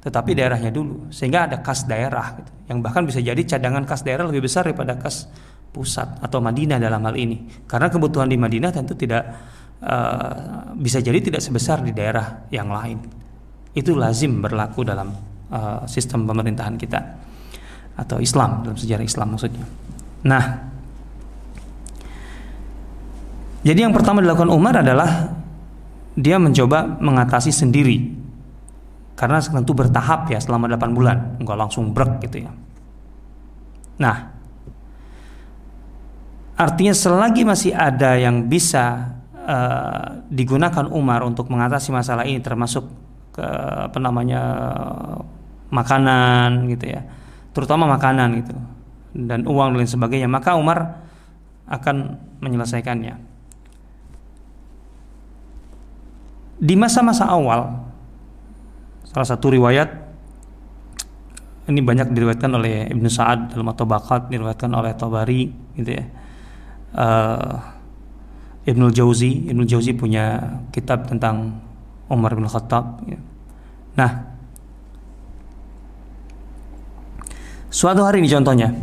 Tetapi 0.00 0.32
daerahnya 0.32 0.72
dulu, 0.72 1.12
sehingga 1.12 1.44
ada 1.44 1.60
kas 1.60 1.84
daerah, 1.84 2.40
gitu. 2.40 2.50
yang 2.72 2.80
bahkan 2.80 3.04
bisa 3.04 3.20
jadi 3.20 3.36
cadangan 3.44 3.84
kas 3.84 4.00
daerah 4.00 4.24
lebih 4.24 4.48
besar 4.48 4.64
daripada 4.64 4.96
kas 4.96 5.28
pusat 5.70 6.18
atau 6.24 6.40
Madinah 6.40 6.80
dalam 6.80 7.04
hal 7.04 7.14
ini. 7.20 7.68
Karena 7.68 7.92
kebutuhan 7.92 8.26
di 8.26 8.40
Madinah 8.40 8.72
tentu 8.72 8.96
tidak 8.96 9.22
uh, 9.84 10.72
bisa 10.74 11.04
jadi 11.04 11.20
tidak 11.20 11.44
sebesar 11.44 11.84
di 11.84 11.92
daerah 11.92 12.48
yang 12.48 12.72
lain. 12.72 12.98
Itu 13.76 13.94
lazim 13.94 14.40
berlaku 14.40 14.82
dalam 14.82 15.12
uh, 15.52 15.84
sistem 15.84 16.24
pemerintahan 16.26 16.74
kita 16.80 17.00
atau 18.00 18.18
Islam 18.18 18.64
dalam 18.64 18.78
sejarah 18.80 19.04
Islam 19.04 19.36
maksudnya. 19.36 19.64
Nah, 20.24 20.44
jadi 23.60 23.84
yang 23.84 23.92
pertama 23.92 24.24
dilakukan 24.24 24.48
Umar 24.48 24.80
adalah 24.80 25.28
dia 26.16 26.40
mencoba 26.40 26.98
mengatasi 26.98 27.52
sendiri 27.52 28.19
karena 29.20 29.36
tentu 29.44 29.76
bertahap 29.76 30.32
ya 30.32 30.40
selama 30.40 30.64
8 30.72 30.96
bulan 30.96 31.36
enggak 31.36 31.58
langsung 31.60 31.92
brek 31.92 32.24
gitu 32.24 32.48
ya. 32.48 32.52
Nah, 34.00 34.16
artinya 36.56 36.96
selagi 36.96 37.44
masih 37.44 37.76
ada 37.76 38.16
yang 38.16 38.48
bisa 38.48 39.12
uh, 39.36 40.24
digunakan 40.32 40.88
Umar 40.88 41.20
untuk 41.28 41.52
mengatasi 41.52 41.92
masalah 41.92 42.24
ini 42.24 42.40
termasuk 42.40 42.88
ke 43.36 43.44
apa 43.92 43.98
namanya 44.00 44.42
makanan 45.70 46.66
gitu 46.72 46.90
ya 46.90 47.06
terutama 47.54 47.86
makanan 47.86 48.42
gitu 48.42 48.54
dan 49.14 49.46
uang 49.46 49.74
dan 49.74 49.78
lain 49.78 49.90
sebagainya 49.90 50.28
maka 50.30 50.58
Umar 50.58 51.02
akan 51.70 52.18
menyelesaikannya 52.42 53.14
di 56.60 56.74
masa-masa 56.74 57.30
awal 57.30 57.89
salah 59.10 59.26
satu 59.26 59.50
riwayat 59.50 60.10
ini 61.70 61.82
banyak 61.82 62.10
diriwayatkan 62.10 62.50
oleh 62.50 62.90
Ibnu 62.90 63.06
Sa'ad 63.06 63.54
dalam 63.54 63.70
At-Tabaqat 63.70 64.30
diriwayatkan 64.30 64.70
oleh 64.74 64.92
Tabari 64.94 65.50
gitu 65.78 65.90
ya 65.94 66.04
uh, 66.94 67.54
Ibnu 68.66 68.90
Jauzi 68.94 69.50
Ibnu 69.50 69.66
Jauzi 69.66 69.94
punya 69.94 70.58
kitab 70.74 71.06
tentang 71.10 71.58
Umar 72.10 72.34
bin 72.34 72.46
Khattab 72.46 73.02
ya. 73.06 73.18
nah 73.94 74.10
suatu 77.70 78.02
hari 78.02 78.22
ini 78.22 78.30
contohnya 78.30 78.74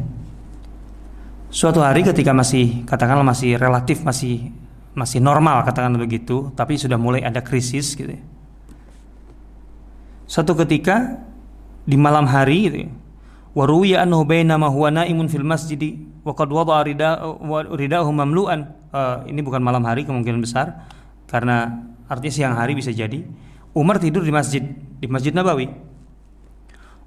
suatu 1.52 1.84
hari 1.84 2.04
ketika 2.04 2.32
masih 2.32 2.88
katakanlah 2.88 3.24
masih 3.24 3.56
relatif 3.60 4.04
masih 4.04 4.52
masih 4.92 5.24
normal 5.24 5.64
katakanlah 5.64 6.04
begitu 6.04 6.52
tapi 6.56 6.76
sudah 6.76 7.00
mulai 7.00 7.24
ada 7.24 7.40
krisis 7.44 7.96
gitu 7.96 8.12
ya. 8.12 8.24
Suatu 10.28 10.54
ketika 10.60 11.24
di 11.88 11.96
malam 11.96 12.28
hari 12.28 12.68
gitu 12.68 12.78
ya, 12.86 12.90
waruya 13.56 13.98
anhu 14.04 14.28
bainama 14.28 14.68
huwa 14.68 14.92
naimun 14.92 15.32
fil 15.32 15.48
masjid 15.48 15.80
wa 16.22 16.36
qad 16.36 16.52
wada'a 16.52 16.84
ridahu 17.74 18.10
mamlu'an. 18.12 18.76
Uh, 18.88 19.24
ini 19.28 19.44
bukan 19.44 19.60
malam 19.60 19.84
hari 19.84 20.08
kemungkinan 20.08 20.40
besar 20.40 20.88
karena 21.28 21.88
artinya 22.12 22.34
siang 22.36 22.56
hari 22.60 22.76
bisa 22.76 22.92
jadi. 22.92 23.24
Umar 23.72 23.98
tidur 23.98 24.22
di 24.24 24.32
masjid 24.32 24.64
di 25.00 25.08
Masjid 25.08 25.32
Nabawi. 25.32 25.72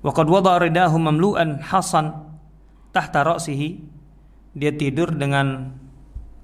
Wa 0.01 0.11
qad 0.17 0.27
wada'a 0.27 0.65
ridahu 0.65 0.97
mamlu'an 0.97 1.61
hasan 1.61 2.17
tahta 2.91 3.23
ra'sihi. 3.23 4.01
Dia 4.51 4.75
tidur 4.75 5.15
dengan 5.15 5.77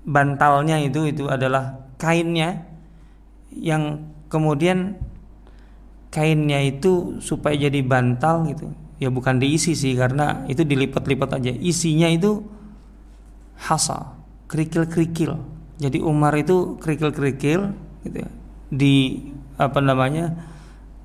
bantalnya 0.06 0.78
itu 0.78 1.10
itu 1.10 1.26
adalah 1.26 1.90
kainnya 1.98 2.62
yang 3.50 4.12
kemudian 4.30 4.94
kainnya 6.16 6.64
itu 6.64 7.20
supaya 7.20 7.52
jadi 7.68 7.84
bantal 7.84 8.48
gitu 8.48 8.72
ya 8.96 9.12
bukan 9.12 9.36
diisi 9.36 9.76
sih 9.76 9.92
karena 9.92 10.48
itu 10.48 10.64
dilipat-lipat 10.64 11.36
aja 11.36 11.52
isinya 11.52 12.08
itu 12.08 12.40
hasa 13.60 14.16
kerikil-kerikil. 14.46 15.36
Jadi 15.76 15.98
Umar 16.00 16.32
itu 16.38 16.80
kerikil-kerikil 16.80 17.60
gitu 18.06 18.16
ya. 18.16 18.30
Di 18.72 18.94
apa 19.60 19.78
namanya? 19.82 20.54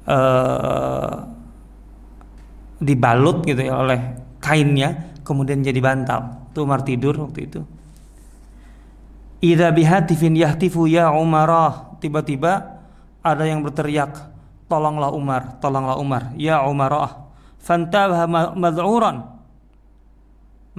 Uh, 0.01 1.29
dibalut 2.81 3.45
gitu 3.45 3.61
ya 3.61 3.77
oleh 3.77 4.17
kainnya 4.41 5.13
kemudian 5.21 5.61
jadi 5.61 5.77
bantal. 5.77 6.49
Itu 6.49 6.65
Umar 6.65 6.81
tidur 6.81 7.13
waktu 7.21 7.39
itu. 7.45 7.61
Idza 9.41 9.69
bihatifin 9.73 10.37
yahtifu 10.37 10.89
ya 10.89 11.13
Umarah. 11.13 11.97
Tiba-tiba 12.01 12.81
ada 13.21 13.45
yang 13.45 13.61
berteriak, 13.61 14.30
"Tolonglah 14.71 15.11
Umar, 15.11 15.59
tolonglah 15.59 15.99
Umar, 15.99 16.31
ya 16.39 16.63
Umarah." 16.63 17.27
Fantabha 17.59 18.23
mad'uran. 18.55 19.21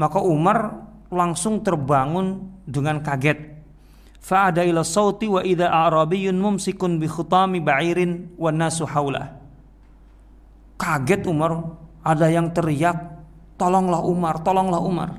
Maka 0.01 0.19
Umar 0.25 0.89
langsung 1.13 1.61
terbangun 1.61 2.49
dengan 2.65 3.05
kaget. 3.05 3.53
Fa'ada 4.23 4.65
ila 4.65 4.81
sauti 4.81 5.29
wa 5.29 5.45
idza 5.45 5.69
a'rabiyyun 5.69 6.41
mumsikun 6.41 6.97
bi 6.97 7.07
khutami 7.07 7.61
ba'irin 7.61 8.33
wan 8.41 8.57
nasu 8.57 8.89
haula. 8.89 9.37
Kaget 10.81 11.29
Umar, 11.29 11.77
ada 12.03 12.27
yang 12.33 12.51
teriak, 12.51 12.97
"Tolonglah 13.61 14.03
Umar, 14.03 14.41
tolonglah 14.43 14.81
Umar." 14.83 15.11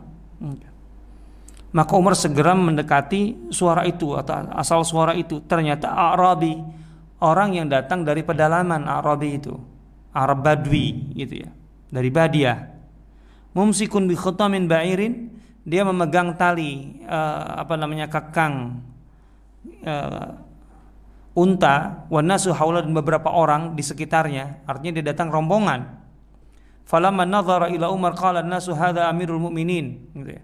Maka 1.73 1.93
Umar 1.97 2.13
segera 2.13 2.53
mendekati 2.53 3.49
suara 3.49 3.87
itu 3.87 4.13
atau 4.13 4.51
asal 4.53 4.83
suara 4.85 5.17
itu. 5.17 5.41
Ternyata 5.47 5.89
Arabi, 5.89 6.59
orang 7.23 7.55
yang 7.55 7.71
datang 7.71 8.03
dari 8.03 8.21
pedalaman 8.21 8.83
Arabi 8.83 9.39
itu. 9.39 9.55
Arab 10.13 10.43
Badwi 10.43 11.15
gitu 11.15 11.47
ya. 11.47 11.49
Dari 11.89 12.11
Badiah. 12.11 12.59
Mumsikun 13.55 14.05
bi 14.05 14.13
khutamin 14.13 14.67
ba'irin, 14.67 15.31
dia 15.63 15.87
memegang 15.87 16.35
tali 16.35 17.01
uh, 17.07 17.63
apa 17.63 17.79
namanya 17.79 18.11
kekang 18.11 18.83
uh, 19.87 20.29
unta 21.33 22.05
wanasu 22.11 22.51
haula 22.51 22.83
dan 22.83 22.93
beberapa 22.93 23.31
orang 23.31 23.73
di 23.73 23.81
sekitarnya 23.81 24.67
artinya 24.69 25.01
dia 25.01 25.15
datang 25.15 25.33
rombongan 25.33 25.87
falamma 26.85 27.25
nadhara 27.25 27.73
ila 27.73 27.89
Umar 27.89 28.13
qala 28.13 28.45
nasu 28.45 28.75
hadza 28.75 29.07
amirul 29.07 29.39
mu'minin 29.39 30.13
gitu 30.13 30.29
ya. 30.35 30.43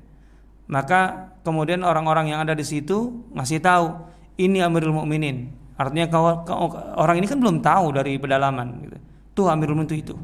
Maka 0.69 1.33
kemudian 1.41 1.81
orang-orang 1.81 2.29
yang 2.29 2.45
ada 2.45 2.53
di 2.53 2.61
situ 2.61 3.25
ngasih 3.33 3.57
tahu 3.57 4.05
ini 4.37 4.61
Amirul 4.61 4.93
Mukminin. 4.93 5.49
Artinya 5.79 6.11
kau, 6.11 6.43
kau, 6.43 6.67
orang 6.99 7.23
ini 7.23 7.27
kan 7.31 7.39
belum 7.39 7.63
tahu 7.63 7.95
dari 7.95 8.19
pedalaman 8.19 8.67
gitu. 8.83 8.97
Tuh 9.31 9.47
Amirul 9.47 9.79
Mukminin 9.79 10.03
itu 10.03 10.15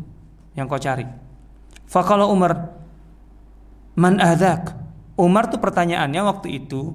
yang 0.52 0.68
kau 0.68 0.76
cari. 0.76 1.08
Fakala 1.88 2.28
Umar 2.28 2.76
man 3.96 4.20
adak. 4.20 4.76
Umar 5.16 5.48
tuh 5.48 5.64
pertanyaannya 5.64 6.22
waktu 6.28 6.60
itu 6.60 6.92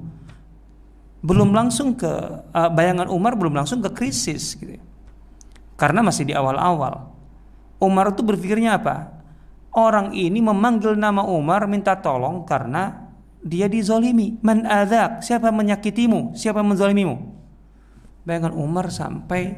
belum 1.24 1.56
langsung 1.56 1.96
ke 1.96 2.12
uh, 2.52 2.68
bayangan 2.68 3.08
Umar 3.08 3.32
belum 3.32 3.56
langsung 3.56 3.80
ke 3.80 3.96
krisis 3.96 4.52
gitu. 4.60 4.76
Karena 5.80 6.04
masih 6.04 6.28
di 6.28 6.36
awal-awal. 6.36 7.08
Umar 7.80 8.12
itu 8.12 8.20
berpikirnya 8.20 8.76
apa? 8.76 9.08
Orang 9.72 10.12
ini 10.12 10.44
memanggil 10.44 11.00
nama 11.00 11.24
Umar 11.24 11.64
minta 11.64 11.96
tolong 11.96 12.44
karena 12.44 13.08
dia 13.40 13.72
dizolimi. 13.72 14.36
Man 14.44 14.68
adak, 14.68 15.24
siapa 15.24 15.48
menyakitimu? 15.48 16.36
Siapa 16.36 16.60
menzolimimu? 16.60 17.39
Bayangkan 18.24 18.52
Umar 18.56 18.92
sampai 18.92 19.56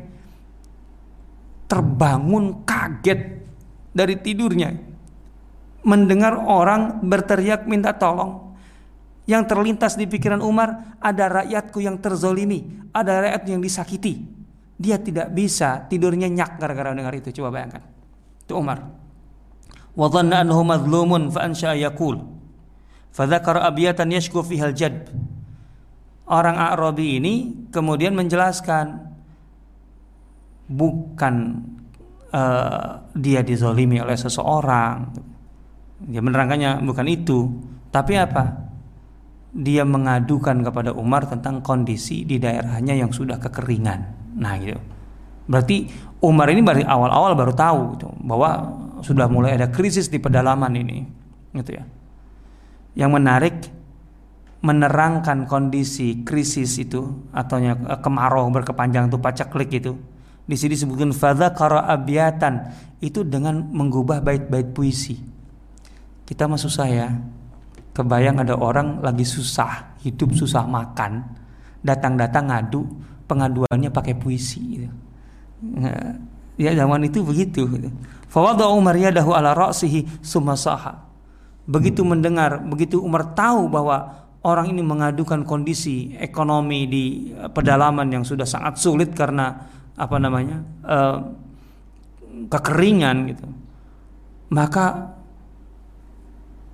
terbangun 1.67 2.63
kaget 2.69 3.43
dari 3.97 4.15
tidurnya. 4.21 4.71
Mendengar 5.83 6.39
orang 6.47 7.03
berteriak 7.03 7.67
minta 7.67 7.97
tolong. 7.97 8.55
Yang 9.25 9.55
terlintas 9.55 9.95
di 9.95 10.11
pikiran 10.11 10.43
Umar, 10.43 10.99
ada 10.99 11.43
rakyatku 11.43 11.79
yang 11.79 11.99
terzolimi, 12.03 12.91
ada 12.91 13.23
rakyat 13.23 13.43
yang 13.49 13.63
disakiti. 13.63 14.19
Dia 14.77 14.99
tidak 14.99 15.31
bisa 15.31 15.87
tidur 15.87 16.13
nyenyak 16.19 16.59
gara-gara 16.59 16.91
dengar 16.91 17.15
itu. 17.15 17.31
Coba 17.31 17.55
bayangkan. 17.55 17.87
Itu 18.43 18.59
Umar. 18.59 18.83
Wa 19.95 20.07
dhanna 20.11 20.43
annahu 20.43 20.63
madlumun 20.67 21.31
fa 21.31 21.47
abiyatan 23.71 24.09
yashku 24.11 24.43
fihal 24.43 24.75
jadb. 24.75 25.07
Orang 26.27 26.57
Arabi 26.57 27.19
ini 27.19 27.35
kemudian 27.75 28.15
menjelaskan 28.15 29.11
bukan 30.71 31.35
uh, 32.31 33.03
dia 33.13 33.43
dizolimi 33.43 33.99
oleh 33.99 34.15
seseorang. 34.15 35.13
Dia 36.03 36.23
menerangkannya 36.23 36.83
bukan 36.83 37.07
itu, 37.11 37.51
tapi 37.91 38.19
apa? 38.19 38.71
Dia 39.53 39.85
mengadukan 39.85 40.65
kepada 40.65 40.91
Umar 40.97 41.29
tentang 41.29 41.61
kondisi 41.61 42.25
di 42.25 42.39
daerahnya 42.39 42.97
yang 42.97 43.13
sudah 43.13 43.37
kekeringan. 43.39 44.01
Nah, 44.39 44.57
gitu. 44.59 44.81
Berarti 45.47 45.87
Umar 46.23 46.51
ini 46.51 46.63
baru 46.63 46.87
awal-awal 46.87 47.35
baru 47.35 47.53
tahu 47.55 47.81
gitu, 47.99 48.09
bahwa 48.23 48.79
sudah 49.03 49.27
mulai 49.27 49.59
ada 49.59 49.69
krisis 49.69 50.07
di 50.07 50.23
pedalaman 50.23 50.73
ini, 50.79 51.03
gitu 51.53 51.77
ya 51.77 51.85
yang 52.93 53.13
menarik 53.13 53.73
menerangkan 54.63 55.51
kondisi 55.51 56.23
krisis 56.23 56.79
itu 56.79 57.03
atau 57.35 57.59
eh, 57.59 57.77
kemarau 57.99 58.47
berkepanjang 58.51 59.11
itu 59.11 59.19
pacaklik 59.19 59.71
itu. 59.75 59.93
Di 60.43 60.59
sini 60.59 60.75
disebutkan 60.75 61.15
fadha 61.15 61.55
kara 61.55 61.87
abiatan 61.87 62.71
itu 62.99 63.23
dengan 63.23 63.63
mengubah 63.71 64.23
bait-bait 64.23 64.75
puisi. 64.75 65.19
Kita 66.27 66.47
masuk 66.51 66.71
saya 66.71 67.11
kebayang 67.93 68.43
ada 68.43 68.57
orang 68.57 69.05
lagi 69.05 69.23
susah 69.23 70.01
hidup 70.01 70.33
susah 70.33 70.65
makan 70.65 71.23
datang-datang 71.85 72.49
ngadu 72.49 72.89
pengaduannya 73.29 73.93
pakai 73.93 74.17
puisi 74.17 74.61
gitu. 74.81 74.89
ya 76.57 76.73
zaman 76.73 77.05
itu 77.05 77.21
begitu 77.21 77.69
fawadu 78.33 78.65
Umar 78.73 78.97
yadahu 78.97 79.37
ala 79.37 79.53
ra'sihi 79.53 80.25
sumasaha 80.25 81.13
Begitu 81.63 82.03
mendengar, 82.03 82.59
begitu 82.59 82.99
Umar 82.99 83.39
tahu 83.39 83.71
bahwa 83.71 84.27
orang 84.43 84.75
ini 84.75 84.83
mengadukan 84.83 85.47
kondisi 85.47 86.19
ekonomi 86.19 86.87
di 86.91 87.31
eh, 87.31 87.51
pedalaman 87.51 88.11
yang 88.11 88.25
sudah 88.27 88.47
sangat 88.47 88.79
sulit 88.79 89.15
karena 89.15 89.71
apa 89.93 90.17
namanya 90.17 90.65
uh, 90.89 91.21
kekeringan 92.49 93.17
gitu. 93.29 93.45
Maka 94.49 95.13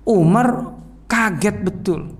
Umar 0.07 0.79
kaget 1.05 1.57
betul. 1.61 2.15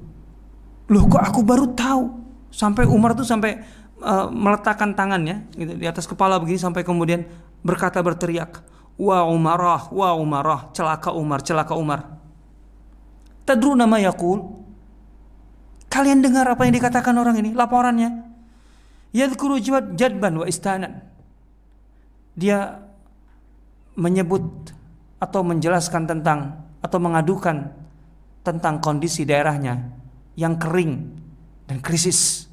Loh 0.91 1.04
kok 1.08 1.24
aku 1.24 1.39
baru 1.41 1.72
tahu? 1.72 2.04
Sampai 2.52 2.84
Umar 2.84 3.16
tuh 3.16 3.24
sampai 3.24 3.64
uh, 4.04 4.28
meletakkan 4.28 4.91
tangannya 4.91 5.47
gitu, 5.56 5.80
di 5.80 5.88
atas 5.88 6.04
kepala 6.04 6.36
begini 6.36 6.60
sampai 6.60 6.84
kemudian 6.84 7.24
berkata 7.64 8.04
berteriak, 8.04 8.60
"Wa 9.00 9.24
Umarah, 9.24 9.88
wa 9.89 10.20
Umarah, 10.20 10.68
celaka 10.76 11.16
Umar, 11.16 11.39
celaka 11.39 11.80
Umar." 11.80 12.20
Tadru 13.47 13.74
nama 13.74 13.97
yakul. 14.04 14.68
Kalian 15.90 16.22
dengar 16.22 16.46
apa 16.46 16.70
yang 16.70 16.78
dikatakan 16.78 17.18
orang 17.18 17.42
ini? 17.42 17.52
Laporannya. 17.58 18.10
Jadban 19.98 20.34
wa 20.38 20.46
istanan. 20.46 21.02
Dia 22.38 22.78
menyebut 23.98 24.72
atau 25.20 25.42
menjelaskan 25.44 26.08
tentang 26.08 26.70
atau 26.80 27.00
mengadukan 27.02 27.74
tentang 28.46 28.80
kondisi 28.80 29.28
daerahnya 29.28 29.92
yang 30.40 30.56
kering 30.56 31.20
dan 31.68 31.84
krisis. 31.84 32.48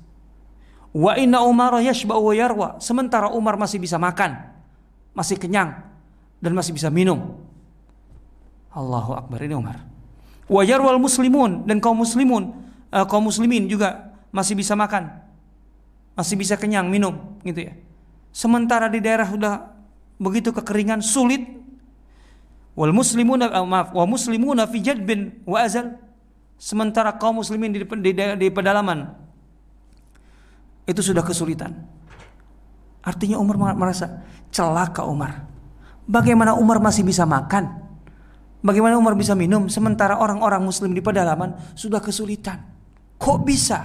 Wa 0.90 1.14
inna 1.14 1.44
Umar 1.44 1.76
yashba'u 1.78 2.32
wa 2.32 2.34
yarwa. 2.34 2.68
Sementara 2.82 3.30
Umar 3.30 3.54
masih 3.60 3.78
bisa 3.78 4.00
makan, 4.00 4.34
masih 5.14 5.38
kenyang 5.38 5.86
dan 6.40 6.52
masih 6.56 6.74
bisa 6.74 6.88
minum. 6.90 7.36
Allahu 8.74 9.14
Akbar 9.14 9.44
ini 9.44 9.54
Umar. 9.54 9.84
Wajar 10.50 10.82
wal 10.82 10.98
muslimun 10.98 11.64
dan 11.68 11.78
kaum 11.78 12.00
muslimun, 12.00 12.52
uh, 12.92 13.06
kaum 13.06 13.26
muslimin 13.30 13.66
juga 13.70 14.14
masih 14.30 14.58
bisa 14.58 14.76
makan, 14.76 15.08
masih 16.18 16.36
bisa 16.36 16.54
kenyang 16.58 16.90
minum, 16.90 17.38
gitu 17.42 17.70
ya. 17.70 17.74
Sementara 18.34 18.92
di 18.92 19.00
daerah 19.00 19.26
sudah 19.30 19.72
begitu 20.20 20.52
kekeringan 20.52 21.00
sulit. 21.00 21.42
Wal 22.76 22.92
muslimun 22.92 23.40
uh, 23.40 23.64
maaf, 23.64 23.96
wa 23.96 24.04
muslimuna 24.04 24.68
fi 24.68 24.84
jadbin 24.84 25.40
wa 25.48 25.64
azal. 25.64 25.96
Sementara 26.60 27.16
kaum 27.16 27.40
muslimin 27.40 27.72
di, 27.72 27.80
di, 27.84 28.12
di 28.16 28.48
pedalaman 28.52 29.12
itu 30.84 31.00
sudah 31.00 31.24
kesulitan. 31.24 31.72
Artinya 33.00 33.40
Umar 33.40 33.56
merasa 33.76 34.24
celaka 34.52 35.04
Umar. 35.08 35.46
Bagaimana 36.04 36.54
Umar 36.54 36.78
masih 36.78 37.02
bisa 37.02 37.26
makan? 37.26 37.86
Bagaimana 38.60 38.98
Umar 38.98 39.14
bisa 39.14 39.34
minum 39.38 39.70
sementara 39.70 40.18
orang-orang 40.18 40.62
muslim 40.62 40.90
di 40.90 41.02
pedalaman 41.02 41.54
sudah 41.78 42.02
kesulitan? 42.02 42.75
Kok 43.16 43.38
bisa? 43.44 43.80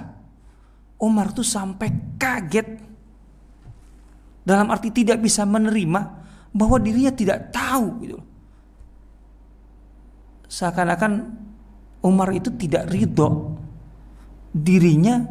Umar 1.01 1.33
tuh 1.33 1.45
sampai 1.45 2.19
kaget. 2.19 2.67
Dalam 4.41 4.69
arti 4.69 4.89
tidak 4.93 5.21
bisa 5.21 5.45
menerima 5.45 6.01
bahwa 6.51 6.77
dirinya 6.77 7.13
tidak 7.13 7.49
tahu 7.53 7.85
gitu. 8.03 8.19
Seakan-akan 10.51 11.11
Umar 12.03 12.33
itu 12.35 12.51
tidak 12.57 12.89
ridho 12.91 13.55
dirinya 14.51 15.21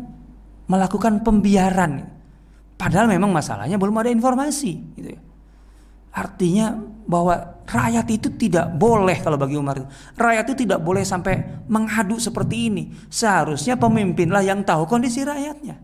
melakukan 0.70 1.20
pembiaran. 1.20 2.06
Padahal 2.78 3.10
memang 3.10 3.28
masalahnya 3.28 3.76
belum 3.76 4.00
ada 4.00 4.08
informasi 4.08 4.72
gitu 4.96 5.08
ya. 5.12 5.20
Artinya 6.16 6.66
bahwa 7.06 7.62
rakyat 7.64 8.06
itu 8.10 8.28
tidak 8.34 8.74
boleh 8.74 9.18
kalau 9.22 9.38
bagi 9.38 9.56
Umar 9.56 9.86
rakyat 10.18 10.44
itu 10.50 10.66
tidak 10.66 10.80
boleh 10.82 11.06
sampai 11.06 11.64
menghadu 11.70 12.18
seperti 12.18 12.72
ini. 12.72 12.90
Seharusnya 13.08 13.78
pemimpinlah 13.78 14.42
yang 14.42 14.62
tahu 14.66 14.86
kondisi 14.86 15.22
rakyatnya. 15.22 15.78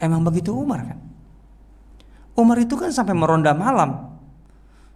Emang 0.00 0.24
begitu 0.24 0.56
Umar 0.56 0.80
kan? 0.84 0.98
Umar 2.38 2.56
itu 2.56 2.72
kan 2.78 2.88
sampai 2.88 3.12
meronda 3.12 3.52
malam 3.52 4.16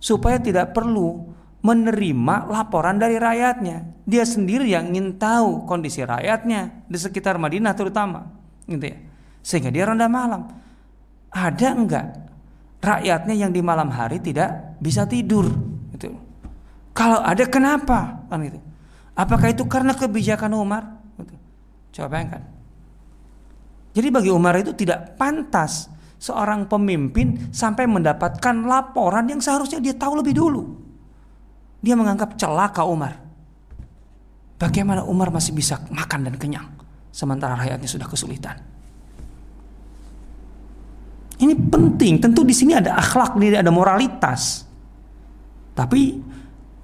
supaya 0.01 0.41
tidak 0.41 0.73
perlu 0.73 1.33
menerima 1.65 2.53
laporan 2.53 3.01
dari 3.01 3.17
rakyatnya. 3.17 4.05
Dia 4.05 4.25
sendiri 4.29 4.69
yang 4.69 4.93
ingin 4.93 5.17
tahu 5.17 5.65
kondisi 5.65 6.05
rakyatnya 6.05 6.85
di 6.85 6.99
sekitar 7.01 7.41
Madinah 7.41 7.73
terutama, 7.73 8.29
gitu 8.69 8.85
ya. 8.85 8.99
Sehingga 9.41 9.73
dia 9.73 9.89
ronda 9.89 10.05
malam. 10.09 10.45
Ada 11.33 11.69
enggak 11.73 12.07
rakyatnya 12.85 13.35
yang 13.35 13.51
di 13.51 13.65
malam 13.65 13.89
hari 13.89 14.21
tidak 14.21 14.74
bisa 14.85 15.09
tidur 15.09 15.49
gitu. 15.97 16.13
Kalau 16.93 17.25
ada 17.25 17.49
kenapa 17.49 18.29
kan 18.29 18.45
gitu. 18.45 18.61
Apakah 19.17 19.49
itu 19.49 19.65
karena 19.65 19.97
kebijakan 19.97 20.53
Umar? 20.53 21.01
Gitu. 21.17 21.35
Coba 21.97 22.19
bayangkan. 22.19 22.43
Jadi 23.97 24.09
bagi 24.13 24.31
Umar 24.31 24.61
itu 24.61 24.77
tidak 24.77 25.17
pantas 25.17 25.89
seorang 26.21 26.69
pemimpin 26.69 27.49
sampai 27.55 27.89
mendapatkan 27.89 28.67
laporan 28.67 29.25
yang 29.31 29.41
seharusnya 29.41 29.81
dia 29.81 29.95
tahu 29.97 30.21
lebih 30.21 30.35
dulu. 30.37 30.63
Dia 31.81 31.97
menganggap 31.97 32.37
celaka 32.37 32.85
Umar. 32.85 33.23
Bagaimana 34.59 35.07
Umar 35.07 35.31
masih 35.31 35.55
bisa 35.55 35.81
makan 35.91 36.27
dan 36.31 36.35
kenyang 36.37 36.69
sementara 37.15 37.55
rakyatnya 37.55 37.91
sudah 37.91 38.07
kesulitan. 38.11 38.57
Ini 41.39 41.55
penting. 41.71 42.23
Tentu 42.23 42.47
di 42.47 42.55
sini 42.55 42.75
ada 42.75 42.99
akhlak, 42.99 43.39
ada 43.39 43.71
moralitas. 43.71 44.67
Tapi 45.75 46.23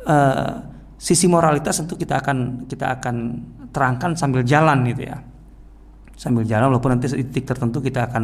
uh, 0.05 0.53
sisi 1.01 1.30
moralitas 1.30 1.80
tentu 1.80 1.97
kita 1.97 2.20
akan 2.20 2.66
kita 2.66 3.01
akan 3.01 3.16
terangkan 3.70 4.18
sambil 4.18 4.43
jalan 4.43 4.84
gitu 4.91 5.07
ya. 5.07 5.16
Sambil 6.18 6.45
jalan 6.45 6.74
walaupun 6.74 6.99
nanti 6.99 7.09
titik 7.09 7.49
tertentu 7.49 7.80
kita 7.80 8.11
akan 8.11 8.22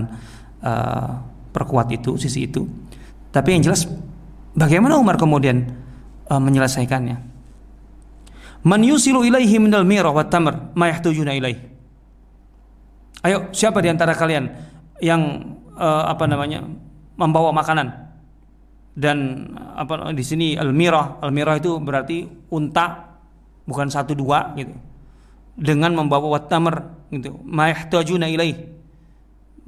uh, 0.60 1.10
perkuat 1.54 1.88
itu 1.94 2.18
sisi 2.20 2.44
itu. 2.44 2.66
Tapi 3.32 3.56
yang 3.56 3.72
jelas 3.72 3.88
bagaimana 4.52 5.00
Umar 5.00 5.16
kemudian 5.16 5.64
uh, 6.28 6.42
menyelesaikannya? 6.42 7.16
Man 8.66 8.82
yusilu 8.82 9.22
ilaihi 9.22 9.62
minal 9.62 9.86
mirah 9.86 10.10
wa 10.10 10.26
tamr 10.26 10.74
ma 10.74 10.90
yahtujuna 10.90 11.32
ilaihi. 11.32 11.62
Ayo, 13.22 13.50
siapa 13.50 13.82
di 13.82 13.90
antara 13.90 14.14
kalian 14.14 14.50
yang 15.02 15.54
uh, 15.74 16.04
apa 16.06 16.30
namanya 16.30 16.62
membawa 17.18 17.50
makanan 17.50 18.05
dan 18.96 19.52
apa 19.76 20.08
di 20.16 20.24
sini 20.24 20.56
almirah. 20.56 21.20
Almirah 21.20 21.60
itu 21.60 21.76
berarti 21.76 22.24
unta 22.48 23.20
bukan 23.68 23.92
satu 23.92 24.16
dua 24.16 24.56
gitu. 24.56 24.72
Dengan 25.52 25.92
membawa 25.92 26.40
watamar 26.40 26.96
gitu. 27.12 27.36
Maihtajuna 27.44 28.24
ilaih. 28.32 28.56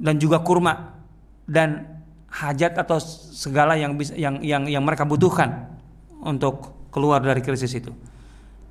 Dan 0.01 0.17
juga 0.17 0.41
kurma. 0.41 0.97
Dan 1.45 1.85
hajat 2.29 2.81
atau 2.81 2.97
segala 3.33 3.77
yang 3.77 3.93
bisa 3.97 4.17
yang 4.17 4.41
yang 4.41 4.65
yang 4.65 4.81
mereka 4.81 5.05
butuhkan 5.05 5.77
untuk 6.25 6.89
keluar 6.89 7.21
dari 7.21 7.45
krisis 7.45 7.69
itu. 7.73 7.93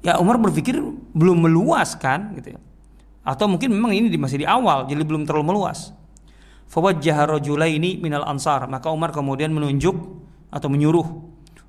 Ya 0.03 0.19
Umar 0.19 0.39
berpikir 0.43 0.79
belum 1.15 1.47
meluas 1.47 1.95
kan 1.95 2.35
gitu 2.35 2.59
ya. 2.59 2.61
Atau 3.23 3.47
mungkin 3.47 3.75
memang 3.75 3.95
ini 3.95 4.11
masih 4.19 4.43
di 4.43 4.47
awal 4.47 4.91
jadi 4.91 5.07
belum 5.07 5.23
terlalu 5.23 5.55
meluas. 5.55 5.95
Fawajjaha 6.67 7.39
rajulaini 7.39 7.99
minal 7.99 8.27
ansar. 8.27 8.67
Maka 8.67 8.91
Umar 8.91 9.11
kemudian 9.11 9.51
menunjuk 9.51 9.97
atau 10.49 10.69
menyuruh 10.73 11.07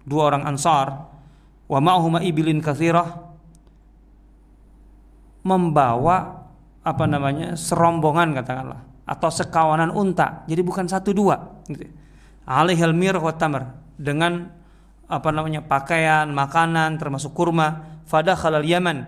dua 0.07 0.33
orang 0.33 0.43
ansar 0.47 1.11
wa 1.69 1.79
ma'huma 1.79 2.23
ibilin 2.25 2.63
kathirah 2.63 3.29
membawa 5.43 6.47
apa 6.83 7.05
namanya 7.05 7.53
serombongan 7.53 8.33
katakanlah 8.35 8.81
atau 9.09 9.29
sekawanan 9.33 9.89
unta. 9.89 10.45
Jadi 10.45 10.61
bukan 10.61 10.85
satu 10.85 11.09
dua. 11.11 11.61
Gitu. 11.65 11.89
alihal 12.49 12.97
mir 12.97 13.17
dengan 13.97 14.49
apa 15.09 15.29
namanya 15.33 15.65
pakaian 15.65 16.29
makanan 16.29 17.01
termasuk 17.01 17.33
kurma. 17.33 18.01
Fada 18.09 18.33
khalal 18.33 18.65
Yaman. 18.65 19.05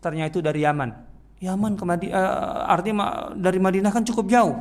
Ternyata 0.00 0.28
itu 0.28 0.40
dari 0.44 0.64
Yaman. 0.64 0.92
Yaman 1.40 1.72
ke 1.74 1.84
Madinah, 1.88 2.14
uh, 2.14 2.70
artinya 2.70 3.32
dari 3.34 3.58
Madinah 3.58 3.90
kan 3.90 4.04
cukup 4.04 4.28
jauh. 4.28 4.54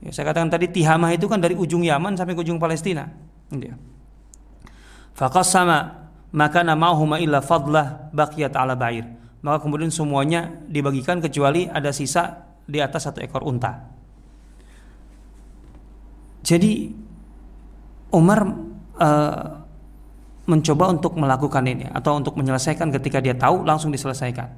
Ya, 0.00 0.10
saya 0.12 0.32
katakan 0.32 0.48
tadi 0.48 0.72
Tihamah 0.72 1.12
itu 1.12 1.26
kan 1.26 1.40
dari 1.40 1.52
ujung 1.52 1.84
Yaman 1.84 2.16
sampai 2.16 2.32
ke 2.32 2.40
ujung 2.40 2.56
Palestina. 2.56 3.10
Ya. 3.54 3.78
sama 5.46 6.10
maka 6.34 6.60
namahuma 6.66 7.22
illa 7.22 7.40
fadlah 7.40 8.10
baqiyat 8.10 8.52
ala 8.58 8.74
ba'ir. 8.74 9.06
Maka 9.40 9.62
kemudian 9.62 9.94
semuanya 9.94 10.50
dibagikan 10.66 11.22
kecuali 11.22 11.70
ada 11.70 11.94
sisa 11.94 12.50
di 12.66 12.82
atas 12.82 13.06
satu 13.06 13.22
ekor 13.22 13.46
unta. 13.46 13.78
Jadi 16.42 16.90
Umar 18.10 18.40
uh, 18.98 19.44
mencoba 20.46 20.84
untuk 20.94 21.18
melakukan 21.18 21.64
ini 21.66 21.90
atau 21.90 22.18
untuk 22.18 22.38
menyelesaikan 22.38 22.90
ketika 22.94 23.18
dia 23.18 23.34
tahu 23.34 23.66
langsung 23.66 23.90
diselesaikan. 23.90 24.48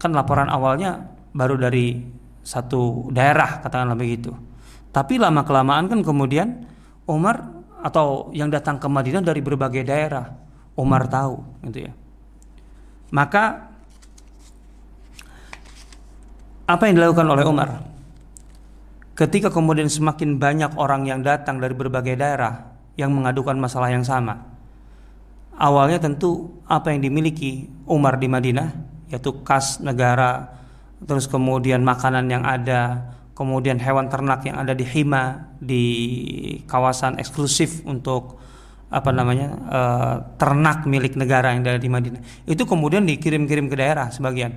Kan 0.00 0.16
laporan 0.16 0.48
awalnya 0.48 1.12
baru 1.36 1.60
dari 1.60 2.00
satu 2.40 3.12
daerah 3.12 3.60
katakanlah 3.60 3.96
begitu. 3.96 4.32
Tapi 4.90 5.20
lama 5.20 5.44
kelamaan 5.44 5.92
kan 5.92 6.00
kemudian 6.00 6.69
Umar 7.10 7.42
atau 7.82 8.30
yang 8.30 8.46
datang 8.46 8.78
ke 8.78 8.86
Madinah 8.86 9.24
dari 9.24 9.42
berbagai 9.42 9.82
daerah, 9.82 10.30
Umar 10.78 11.10
tahu 11.10 11.42
gitu 11.66 11.90
ya. 11.90 11.92
Maka 13.10 13.66
apa 16.70 16.82
yang 16.86 16.94
dilakukan 17.02 17.26
oleh 17.26 17.42
Umar? 17.42 17.70
Ketika 19.18 19.50
kemudian 19.50 19.90
semakin 19.90 20.38
banyak 20.38 20.78
orang 20.78 21.04
yang 21.04 21.20
datang 21.20 21.58
dari 21.58 21.74
berbagai 21.74 22.14
daerah 22.14 22.70
yang 22.94 23.10
mengadukan 23.16 23.56
masalah 23.58 23.90
yang 23.90 24.06
sama. 24.06 24.38
Awalnya 25.60 26.00
tentu 26.00 26.62
apa 26.64 26.88
yang 26.88 27.04
dimiliki 27.04 27.68
Umar 27.84 28.16
di 28.16 28.28
Madinah 28.32 28.68
yaitu 29.12 29.42
kas 29.44 29.82
negara 29.82 30.56
terus 31.04 31.28
kemudian 31.28 31.80
makanan 31.84 32.28
yang 32.28 32.44
ada, 32.44 33.12
kemudian 33.40 33.80
hewan 33.80 34.12
ternak 34.12 34.44
yang 34.44 34.60
ada 34.60 34.76
di 34.76 34.84
hima 34.84 35.48
di 35.56 35.84
kawasan 36.68 37.16
eksklusif 37.16 37.80
untuk 37.88 38.36
apa 38.92 39.08
namanya 39.16 39.48
uh, 39.64 40.14
ternak 40.36 40.84
milik 40.84 41.16
negara 41.16 41.56
yang 41.56 41.64
ada 41.64 41.80
di 41.80 41.88
Madinah. 41.88 42.20
Itu 42.44 42.68
kemudian 42.68 43.08
dikirim-kirim 43.08 43.72
ke 43.72 43.80
daerah 43.80 44.12
sebagian 44.12 44.52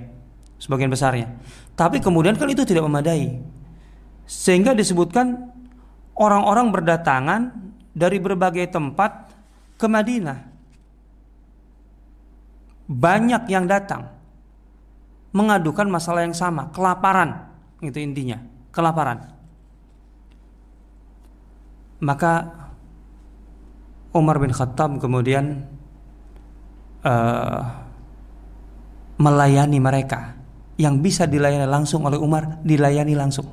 sebagian 0.60 0.92
besarnya. 0.92 1.32
Tapi 1.72 2.04
kemudian 2.04 2.36
kan 2.36 2.44
itu 2.44 2.60
tidak 2.68 2.84
memadai. 2.84 3.40
Sehingga 4.28 4.76
disebutkan 4.76 5.48
orang-orang 6.20 6.68
berdatangan 6.68 7.56
dari 7.96 8.20
berbagai 8.20 8.68
tempat 8.68 9.32
ke 9.80 9.86
Madinah. 9.88 10.44
Banyak 12.84 13.48
yang 13.48 13.64
datang 13.64 14.12
mengadukan 15.32 15.88
masalah 15.88 16.28
yang 16.28 16.36
sama, 16.36 16.68
kelaparan. 16.68 17.48
Itu 17.80 17.96
intinya, 17.96 18.53
kelaparan. 18.74 19.30
Maka 22.02 22.50
Umar 24.12 24.42
bin 24.42 24.50
Khattab 24.50 24.98
kemudian 24.98 25.64
uh, 27.06 27.62
melayani 29.18 29.78
mereka 29.78 30.34
yang 30.74 30.98
bisa 30.98 31.30
dilayani 31.30 31.70
langsung 31.70 32.02
oleh 32.04 32.18
Umar 32.18 32.60
dilayani 32.66 33.14
langsung. 33.14 33.46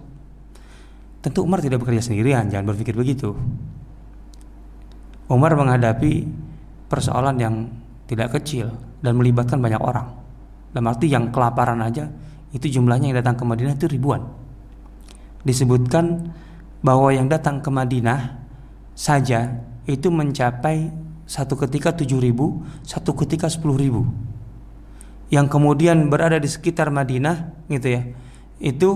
Tentu 1.21 1.45
Umar 1.45 1.61
tidak 1.61 1.85
bekerja 1.85 2.01
sendirian, 2.01 2.49
jangan 2.49 2.73
berpikir 2.73 2.97
begitu. 2.97 3.37
Umar 5.29 5.53
menghadapi 5.53 6.25
persoalan 6.89 7.37
yang 7.37 7.55
tidak 8.09 8.35
kecil 8.41 8.73
dan 8.99 9.15
melibatkan 9.15 9.61
banyak 9.61 9.79
orang. 9.79 10.17
Dalam 10.73 10.89
arti 10.89 11.07
yang 11.07 11.29
kelaparan 11.29 11.79
aja 11.79 12.09
itu 12.51 12.67
jumlahnya 12.67 13.13
yang 13.13 13.17
datang 13.21 13.37
ke 13.37 13.43
Madinah 13.45 13.77
itu 13.77 13.87
ribuan. 13.87 14.40
Disebutkan 15.41 16.33
bahwa 16.81 17.09
yang 17.13 17.29
datang 17.29 17.61
ke 17.61 17.69
Madinah 17.69 18.41
saja 18.93 19.61
itu 19.89 20.09
mencapai 20.13 20.93
satu 21.25 21.57
ketika 21.57 21.93
tujuh 21.95 22.21
ribu, 22.21 22.61
satu 22.85 23.13
ketika 23.17 23.49
sepuluh 23.49 23.77
ribu. 23.77 24.01
Yang 25.31 25.47
kemudian 25.47 26.11
berada 26.11 26.37
di 26.37 26.49
sekitar 26.49 26.91
Madinah, 26.91 27.65
gitu 27.71 27.87
ya, 27.87 28.01
itu 28.59 28.89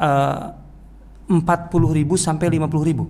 eh, 0.00 0.42
empat 1.28 1.68
puluh 1.68 1.92
ribu 1.92 2.16
sampai 2.16 2.48
lima 2.50 2.66
puluh 2.66 2.84
ribu. 2.88 3.04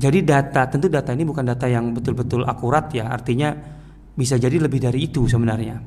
Jadi 0.00 0.24
data, 0.24 0.66
tentu 0.66 0.88
data 0.90 1.12
ini 1.12 1.24
bukan 1.24 1.44
data 1.44 1.70
yang 1.70 1.92
betul-betul 1.92 2.44
akurat 2.44 2.90
ya, 2.90 3.08
artinya 3.12 3.52
bisa 4.10 4.36
jadi 4.36 4.60
lebih 4.60 4.82
dari 4.82 5.08
itu 5.08 5.24
sebenarnya 5.24 5.80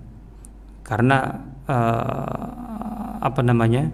karena 0.82 1.38
uh, 1.70 3.20
apa 3.22 3.41
namanya 3.45 3.88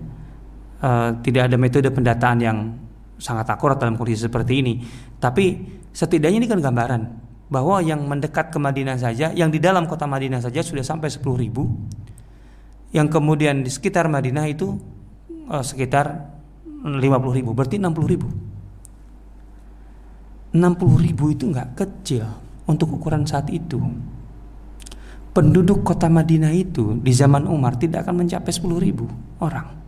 uh, 0.83 1.15
tidak 1.23 1.51
ada 1.51 1.57
metode 1.59 1.89
pendataan 1.91 2.37
yang 2.39 2.57
sangat 3.19 3.47
akurat 3.51 3.75
dalam 3.79 3.99
kondisi 3.99 4.27
seperti 4.27 4.63
ini. 4.63 4.73
Tapi 5.19 5.59
setidaknya 5.91 6.43
ini 6.43 6.47
kan 6.47 6.59
gambaran 6.63 7.01
bahwa 7.49 7.81
yang 7.83 8.05
mendekat 8.05 8.53
ke 8.53 8.57
Madinah 8.61 8.97
saja, 8.99 9.33
yang 9.33 9.49
di 9.49 9.59
dalam 9.59 9.89
kota 9.89 10.05
Madinah 10.05 10.39
saja 10.39 10.61
sudah 10.61 10.85
sampai 10.85 11.09
10 11.09 11.25
ribu, 11.35 11.67
yang 12.95 13.09
kemudian 13.09 13.65
di 13.65 13.71
sekitar 13.71 14.07
Madinah 14.07 14.45
itu 14.47 14.77
uh, 15.49 15.65
sekitar 15.65 16.35
50 16.65 16.99
ribu, 17.37 17.51
berarti 17.51 17.75
60 17.81 18.13
ribu. 18.13 18.27
60 20.49 21.05
ribu 21.05 21.25
itu 21.29 21.45
nggak 21.45 21.77
kecil 21.77 22.25
untuk 22.65 22.97
ukuran 22.97 23.21
saat 23.21 23.53
itu 23.53 23.77
penduduk 25.39 25.85
kota 25.85 26.11
Madinah 26.11 26.51
itu 26.51 26.97
di 26.99 27.15
zaman 27.15 27.47
Umar 27.47 27.79
tidak 27.79 28.03
akan 28.03 28.25
mencapai 28.25 28.51
10 28.51 28.75
ribu 28.81 29.07
orang. 29.39 29.78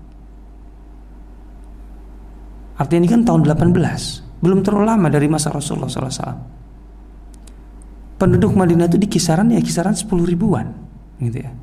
Artinya 2.82 3.06
ini 3.06 3.10
kan 3.14 3.22
tahun 3.22 3.46
18, 3.46 4.42
belum 4.42 4.66
terlalu 4.66 4.86
lama 4.90 5.08
dari 5.14 5.30
masa 5.30 5.54
Rasulullah 5.54 5.86
SAW. 5.86 6.34
Penduduk 8.18 8.58
Madinah 8.58 8.90
itu 8.90 8.98
di 8.98 9.06
kisaran 9.06 9.54
ya 9.54 9.62
kisaran 9.62 9.94
10 9.94 10.10
ribuan, 10.26 10.66
gitu 11.22 11.46
ya. 11.46 11.54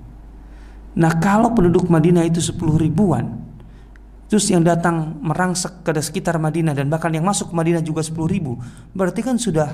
Nah 0.98 1.18
kalau 1.18 1.50
penduduk 1.58 1.90
Madinah 1.90 2.22
itu 2.26 2.38
10 2.42 2.78
ribuan 2.78 3.50
Terus 4.28 4.44
yang 4.52 4.60
datang 4.60 5.16
merangsek 5.24 5.80
ke 5.80 5.90
sekitar 5.96 6.36
Madinah 6.36 6.76
dan 6.76 6.92
bahkan 6.92 7.08
yang 7.08 7.24
masuk 7.24 7.48
ke 7.48 7.54
Madinah 7.56 7.80
juga 7.80 8.04
10 8.04 8.28
ribu 8.28 8.60
Berarti 8.92 9.24
kan 9.24 9.40
sudah 9.40 9.72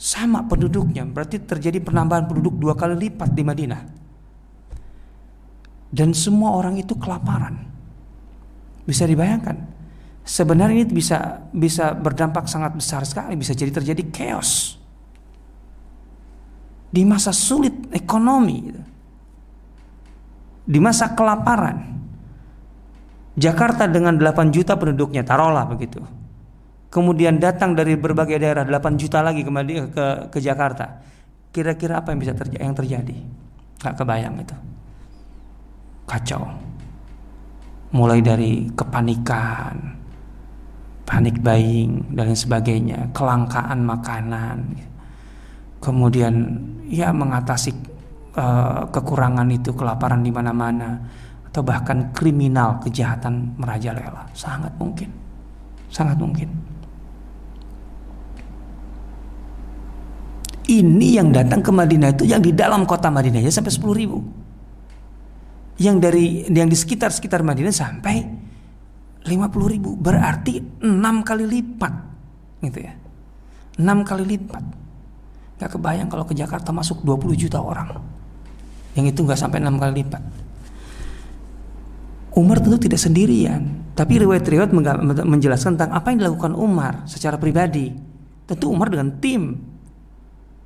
sama 0.00 0.48
penduduknya. 0.48 1.04
Berarti 1.04 1.44
terjadi 1.44 1.78
penambahan 1.84 2.24
penduduk 2.24 2.56
dua 2.56 2.72
kali 2.72 3.08
lipat 3.08 3.30
di 3.36 3.42
Madinah. 3.44 3.82
Dan 5.92 6.16
semua 6.16 6.56
orang 6.56 6.80
itu 6.80 6.96
kelaparan. 6.96 7.54
Bisa 8.88 9.04
dibayangkan 9.04 9.73
Sebenarnya 10.24 10.88
ini 10.88 10.88
bisa 10.88 11.44
bisa 11.52 11.92
berdampak 11.92 12.48
sangat 12.48 12.72
besar 12.72 13.04
sekali 13.04 13.36
Bisa 13.36 13.52
jadi 13.52 13.68
terjadi 13.68 14.02
chaos. 14.08 14.80
Di 16.88 17.04
masa 17.04 17.28
sulit 17.36 17.92
ekonomi 17.92 18.56
gitu. 18.64 18.82
Di 20.64 20.80
masa 20.80 21.12
kelaparan. 21.12 21.92
Jakarta 23.36 23.84
dengan 23.84 24.16
8 24.16 24.54
juta 24.54 24.78
penduduknya 24.80 25.26
taruhlah 25.26 25.68
begitu. 25.68 26.00
Kemudian 26.88 27.42
datang 27.42 27.74
dari 27.74 27.98
berbagai 27.98 28.38
daerah 28.38 28.62
8 28.62 28.94
juta 28.94 29.20
lagi 29.20 29.42
ke 29.42 29.50
ke, 29.90 30.06
ke 30.30 30.38
Jakarta. 30.38 31.02
Kira-kira 31.50 32.00
apa 32.00 32.14
yang 32.14 32.22
bisa 32.22 32.32
terjadi 32.32 32.62
yang 32.62 32.78
terjadi? 32.78 33.16
Nggak 33.82 33.94
kebayang 33.98 34.34
itu. 34.38 34.56
Kacau. 36.06 36.46
Mulai 37.90 38.22
dari 38.22 38.70
kepanikan 38.70 40.03
panik 41.04 41.40
buying 41.44 42.16
dan 42.16 42.32
sebagainya 42.32 43.12
kelangkaan 43.12 43.84
makanan 43.84 44.76
kemudian 45.84 46.56
ya 46.88 47.12
mengatasi 47.12 47.76
uh, 48.40 48.88
kekurangan 48.88 49.44
itu, 49.52 49.76
kelaparan 49.76 50.24
di 50.24 50.32
mana-mana, 50.32 50.96
atau 51.44 51.60
bahkan 51.60 52.08
kriminal 52.16 52.80
kejahatan 52.80 53.52
merajalela, 53.60 54.24
sangat 54.32 54.72
mungkin, 54.80 55.12
sangat 55.92 56.16
mungkin. 56.16 56.48
Ini 60.64 61.20
yang 61.20 61.28
datang 61.28 61.60
ke 61.60 61.68
Madinah 61.68 62.16
itu 62.16 62.24
yang 62.24 62.40
di 62.40 62.56
dalam 62.56 62.88
kota 62.88 63.12
Madinah 63.12 63.44
sampai 63.52 63.68
10 63.68 64.00
ribu. 64.00 64.24
Yang 65.76 65.96
dari 66.00 66.24
yang 66.48 66.72
di 66.72 66.78
sekitar 66.78 67.12
sekitar 67.12 67.44
Madinah 67.44 67.74
sampai 67.74 68.24
50 69.24 69.72
ribu 69.72 69.96
berarti 69.96 70.60
6 70.80 71.28
kali 71.28 71.44
lipat 71.48 71.94
gitu 72.60 72.78
ya 72.84 72.92
6 73.80 74.08
kali 74.08 74.24
lipat 74.24 74.64
Gak 75.54 75.78
kebayang 75.78 76.10
kalau 76.10 76.26
ke 76.26 76.34
Jakarta 76.34 76.74
masuk 76.74 77.06
20 77.06 77.38
juta 77.38 77.62
orang 77.62 77.94
yang 78.94 79.10
itu 79.10 79.20
nggak 79.26 79.38
sampai 79.38 79.58
enam 79.58 79.76
kali 79.76 80.02
lipat. 80.02 80.22
Umar 82.34 82.58
tentu 82.58 82.78
tidak 82.82 82.98
sendirian, 82.98 83.94
tapi 83.94 84.18
riwayat-riwayat 84.22 84.74
menjelaskan 85.22 85.78
tentang 85.78 85.94
apa 85.94 86.10
yang 86.10 86.18
dilakukan 86.26 86.54
Umar 86.54 87.06
secara 87.06 87.38
pribadi. 87.38 87.94
Tentu 88.46 88.70
Umar 88.70 88.90
dengan 88.90 89.18
tim 89.22 89.54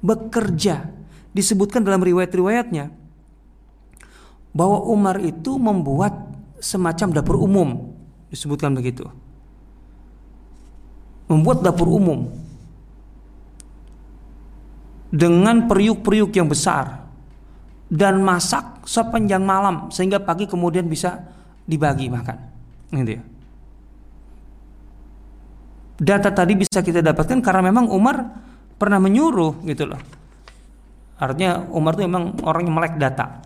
bekerja. 0.00 0.96
Disebutkan 1.28 1.84
dalam 1.84 2.00
riwayat-riwayatnya 2.00 2.88
bahwa 4.56 4.80
Umar 4.88 5.20
itu 5.20 5.60
membuat 5.60 6.32
semacam 6.56 7.08
dapur 7.12 7.36
umum, 7.36 7.92
disebutkan 8.28 8.76
begitu. 8.76 9.08
Membuat 11.28 11.60
dapur 11.60 11.88
umum 11.92 12.32
dengan 15.08 15.68
periuk-periuk 15.68 16.32
yang 16.36 16.48
besar 16.48 17.08
dan 17.88 18.20
masak 18.20 18.84
sepanjang 18.84 19.40
malam 19.44 19.88
sehingga 19.88 20.20
pagi 20.20 20.44
kemudian 20.44 20.88
bisa 20.88 21.24
dibagi 21.64 22.08
makan. 22.08 22.38
Gitu 22.92 23.12
ya. 23.16 23.22
Data 25.98 26.30
tadi 26.30 26.54
bisa 26.54 26.78
kita 26.78 27.02
dapatkan 27.02 27.42
karena 27.42 27.68
memang 27.68 27.90
Umar 27.90 28.16
pernah 28.78 29.02
menyuruh 29.02 29.66
gitu 29.66 29.84
loh. 29.84 30.00
Artinya 31.18 31.66
Umar 31.74 31.98
itu 31.98 32.06
memang 32.06 32.38
orang 32.46 32.62
yang 32.70 32.76
melek 32.78 32.94
data. 32.96 33.42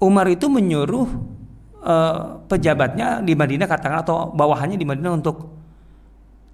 Umar 0.00 0.24
itu 0.32 0.48
menyuruh 0.48 1.38
uh, 1.84 2.40
pejabatnya 2.46 3.20
di 3.20 3.32
Madinah 3.36 3.68
katakan 3.68 4.00
atau 4.04 4.32
bawahannya 4.32 4.76
di 4.76 4.86
Madinah 4.86 5.12
untuk 5.12 5.36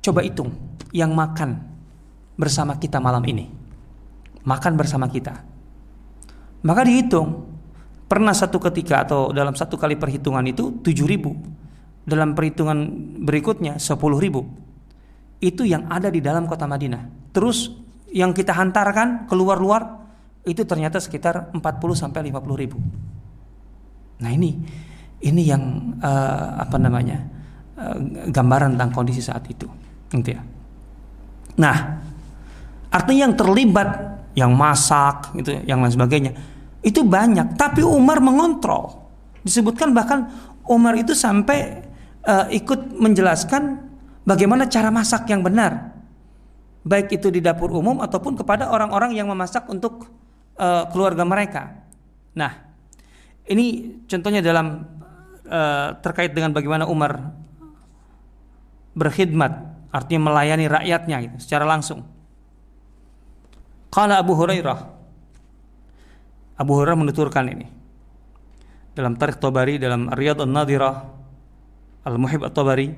coba 0.02 0.20
hitung 0.22 0.50
yang 0.94 1.12
makan 1.12 1.58
bersama 2.38 2.78
kita 2.78 3.02
malam 3.02 3.22
ini. 3.26 3.46
Makan 4.46 4.72
bersama 4.78 5.10
kita 5.10 5.56
maka 6.66 6.82
dihitung. 6.82 7.54
Pernah 8.06 8.34
satu 8.34 8.62
ketika 8.62 9.02
atau 9.02 9.34
dalam 9.34 9.54
satu 9.58 9.74
kali 9.74 9.98
perhitungan 9.98 10.42
itu 10.46 10.78
ribu. 11.06 11.34
Dalam 12.06 12.38
perhitungan 12.38 12.78
berikutnya 13.22 13.82
sepuluh 13.82 14.22
ribu. 14.22 14.46
Itu 15.42 15.66
yang 15.66 15.90
ada 15.90 16.06
di 16.06 16.22
dalam 16.22 16.46
kota 16.46 16.70
Madinah. 16.70 17.34
Terus 17.34 17.70
yang 18.14 18.30
kita 18.30 18.54
hantarkan 18.54 19.26
keluar-luar 19.26 20.06
itu 20.46 20.62
ternyata 20.62 21.02
sekitar 21.02 21.50
40 21.50 21.58
sampai 21.98 22.30
50 22.30 22.62
ribu. 22.62 22.78
Nah 24.22 24.30
ini 24.30 24.54
ini 25.24 25.42
yang 25.48 25.96
uh, 26.02 26.60
apa 26.60 26.76
namanya 26.76 27.24
uh, 27.80 27.96
gambaran 28.28 28.76
tentang 28.76 28.92
kondisi 28.92 29.24
saat 29.24 29.44
itu, 29.48 29.64
gitu 30.12 30.36
ya. 30.36 30.42
Nah 31.56 32.02
artinya 32.92 33.28
yang 33.28 33.34
terlibat, 33.36 33.88
yang 34.36 34.52
masak, 34.52 35.32
gitu, 35.36 35.56
yang 35.64 35.80
lain 35.80 35.92
sebagainya 35.92 36.32
itu 36.84 37.02
banyak, 37.02 37.58
tapi 37.58 37.82
Umar 37.82 38.22
mengontrol. 38.22 39.08
Disebutkan 39.42 39.90
bahkan 39.94 40.30
Umar 40.66 40.94
itu 40.98 41.14
sampai 41.14 41.82
uh, 42.26 42.46
ikut 42.50 42.98
menjelaskan 42.98 43.78
bagaimana 44.26 44.66
cara 44.66 44.90
masak 44.90 45.26
yang 45.30 45.42
benar. 45.42 45.94
Baik 46.86 47.18
itu 47.18 47.34
di 47.34 47.42
dapur 47.42 47.74
umum 47.74 47.98
ataupun 47.98 48.38
kepada 48.38 48.70
orang-orang 48.70 49.18
yang 49.18 49.26
memasak 49.26 49.66
untuk 49.66 50.06
uh, 50.54 50.86
keluarga 50.94 51.26
mereka. 51.26 51.82
Nah, 52.38 52.54
ini 53.50 53.98
contohnya 54.06 54.38
dalam 54.38 54.95
uh, 55.48 55.96
terkait 56.02 56.34
dengan 56.34 56.52
bagaimana 56.52 56.84
Umar 56.86 57.34
berkhidmat, 58.96 59.52
artinya 59.92 60.32
melayani 60.32 60.66
rakyatnya 60.66 61.16
gitu, 61.28 61.36
secara 61.42 61.64
langsung. 61.68 62.04
Qala 63.92 64.20
Abu 64.20 64.36
Hurairah. 64.36 64.78
Abu 66.56 66.72
Hurairah 66.76 66.98
menuturkan 66.98 67.44
ini. 67.48 67.68
Dalam 68.96 69.12
Tarikh 69.20 69.36
Tabari 69.36 69.76
dalam 69.76 70.08
Riyad 70.08 70.40
An-Nadirah 70.40 70.96
Al-Muhib 72.08 72.48
At-Tabari 72.48 72.96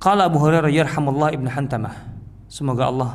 Qala 0.00 0.24
Abu 0.24 0.40
Hurairah 0.40 0.72
yarhamullah 0.72 1.36
Ibnu 1.36 1.52
Hantamah. 1.52 1.92
Semoga 2.48 2.88
Allah 2.88 3.12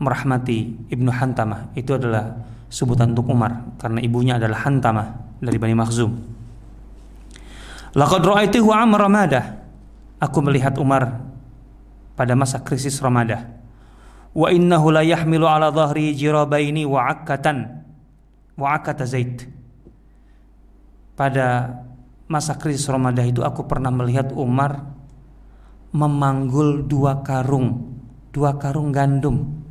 merahmati 0.00 0.88
Ibnu 0.88 1.12
Hantamah. 1.12 1.76
Itu 1.76 2.00
adalah 2.00 2.40
sebutan 2.72 3.12
untuk 3.12 3.28
Umar 3.28 3.76
karena 3.76 4.00
ibunya 4.00 4.40
adalah 4.40 4.64
Hantamah 4.64 5.36
dari 5.44 5.60
Bani 5.60 5.76
Makhzum 5.76 6.10
Laqad 7.94 8.22
ra'aituhu 8.26 8.74
am 8.74 8.98
Ramadah. 8.98 9.62
Aku 10.18 10.42
melihat 10.42 10.74
Umar 10.82 11.22
pada 12.18 12.34
masa 12.34 12.62
krisis 12.62 12.98
Ramadah. 12.98 13.46
Wa 14.34 14.50
innahu 14.50 14.90
la 14.90 15.06
yahmilu 15.06 15.46
ala 15.46 15.70
dhahri 15.70 16.10
jirabaini 16.14 16.82
wa 16.82 17.06
akatan 17.06 17.86
wa 18.58 18.74
akata 18.74 19.06
zait 19.06 19.46
pada 21.14 21.78
masa 22.26 22.58
krisis 22.58 22.86
Ramadan 22.90 23.30
itu 23.30 23.42
aku 23.46 23.66
pernah 23.66 23.90
melihat 23.94 24.34
Umar 24.34 24.90
memanggul 25.94 26.82
dua 26.86 27.22
karung 27.22 27.94
dua 28.34 28.58
karung 28.58 28.90
gandum 28.90 29.62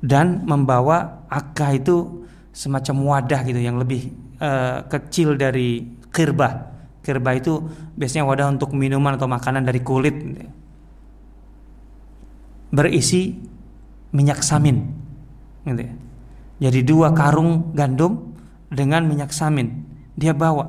dan 0.00 0.44
membawa 0.48 1.28
akka 1.28 1.76
itu 1.76 2.24
semacam 2.56 3.20
wadah 3.20 3.40
gitu 3.44 3.60
yang 3.60 3.76
lebih 3.76 4.16
uh, 4.40 4.88
kecil 4.88 5.36
dari 5.36 5.84
kirbah 6.08 6.75
kirbah 7.06 7.38
itu 7.38 7.62
biasanya 7.94 8.26
wadah 8.26 8.50
untuk 8.50 8.74
minuman 8.74 9.14
atau 9.14 9.30
makanan 9.30 9.62
dari 9.62 9.78
kulit 9.78 10.18
berisi 12.74 13.30
minyak 14.10 14.42
samin. 14.42 14.82
Gitu 15.62 15.82
ya. 15.86 15.94
Jadi 16.66 16.82
dua 16.82 17.14
karung 17.14 17.70
gandum 17.76 18.34
dengan 18.66 19.06
minyak 19.06 19.30
samin 19.30 19.86
dia 20.18 20.34
bawa. 20.34 20.66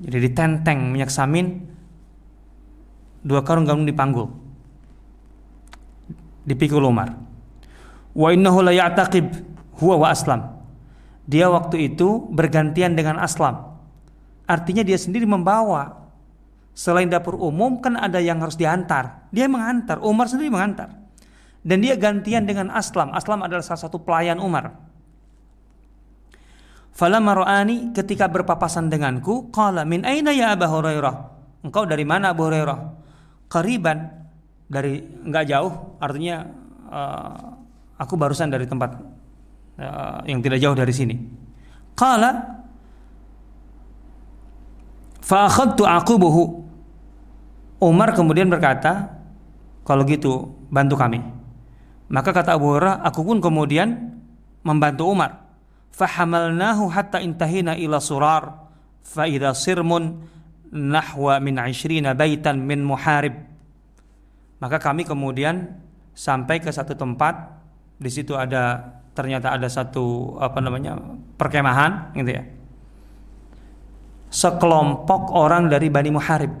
Jadi 0.00 0.30
ditenteng 0.30 0.94
minyak 0.94 1.10
samin 1.10 1.58
dua 3.26 3.42
karung 3.42 3.66
gandum 3.66 3.88
dipanggul. 3.88 4.30
Dipikul 6.46 6.86
Umar. 6.86 7.18
Wa 8.14 8.30
innahu 8.30 8.62
la 8.62 8.72
ya'taqib 8.74 9.26
huwa 9.82 10.06
wa 10.06 10.08
aslam. 10.14 10.40
Dia 11.30 11.46
waktu 11.46 11.94
itu 11.94 12.26
bergantian 12.32 12.98
dengan 12.98 13.22
aslam. 13.22 13.69
Artinya 14.50 14.82
dia 14.82 14.98
sendiri 14.98 15.30
membawa 15.30 16.00
Selain 16.80 17.10
dapur 17.10 17.36
umum 17.36 17.82
kan 17.82 17.98
ada 17.98 18.22
yang 18.22 18.40
harus 18.40 18.56
diantar. 18.56 19.28
Dia 19.34 19.50
mengantar, 19.50 20.00
Umar 20.00 20.30
sendiri 20.30 20.48
mengantar. 20.48 20.96
Dan 21.60 21.84
dia 21.84 21.92
gantian 21.98 22.48
dengan 22.48 22.72
Aslam. 22.72 23.12
Aslam 23.12 23.44
adalah 23.44 23.60
salah 23.60 23.84
satu 23.84 24.00
pelayan 24.00 24.40
Umar. 24.40 24.72
Falamma 26.96 27.44
ra'ani 27.44 27.92
ketika 27.92 28.32
berpapasan 28.32 28.88
denganku, 28.88 29.52
qala 29.52 29.84
min 29.84 30.08
aina 30.08 30.32
ya 30.32 30.56
Abu 30.56 30.64
Hurairah? 30.64 31.14
Engkau 31.68 31.84
dari 31.84 32.08
mana 32.08 32.32
Abu 32.32 32.48
Hurairah? 32.48 32.78
Qariban 33.52 34.08
dari 34.64 35.04
enggak 35.04 35.52
jauh, 35.52 36.00
artinya 36.00 36.48
uh, 36.88 37.44
aku 38.00 38.14
barusan 38.16 38.48
dari 38.48 38.64
tempat 38.64 38.96
uh, 39.76 40.24
yang 40.24 40.40
tidak 40.40 40.62
jauh 40.64 40.72
dari 40.72 40.94
sini. 40.96 41.14
Qala 41.92 42.59
fa 45.20 45.46
akhadtu 45.48 45.84
aqubuhu. 45.86 46.64
Umar 47.80 48.12
kemudian 48.12 48.52
berkata, 48.52 49.20
kalau 49.88 50.04
gitu 50.04 50.52
bantu 50.68 51.00
kami. 51.00 51.24
Maka 52.10 52.34
kata 52.34 52.58
Abu 52.58 52.76
Hurairah, 52.76 53.00
aku 53.06 53.24
pun 53.24 53.38
kemudian 53.40 54.18
membantu 54.60 55.08
Umar. 55.08 55.48
Fahamalnahu 55.90 56.92
hatta 56.92 57.22
intahina 57.24 57.74
ila 57.74 57.98
surar 57.98 58.68
fa 59.02 59.26
idza 59.26 59.54
sirmun 59.56 60.22
nahwa 60.70 61.40
min 61.42 61.58
20 61.58 62.14
baitan 62.14 62.62
min 62.62 62.84
muharib. 62.84 63.34
Maka 64.60 64.76
kami 64.78 65.08
kemudian 65.08 65.80
sampai 66.14 66.60
ke 66.60 66.70
satu 66.70 66.94
tempat 66.94 67.58
di 67.96 68.10
situ 68.12 68.36
ada 68.36 68.94
ternyata 69.16 69.56
ada 69.56 69.66
satu 69.66 70.36
apa 70.38 70.60
namanya 70.62 71.00
perkemahan 71.40 72.14
gitu 72.14 72.30
ya. 72.30 72.44
Sekelompok 74.30 75.34
orang 75.34 75.66
dari 75.66 75.90
Bani 75.90 76.10
Muharib. 76.14 76.54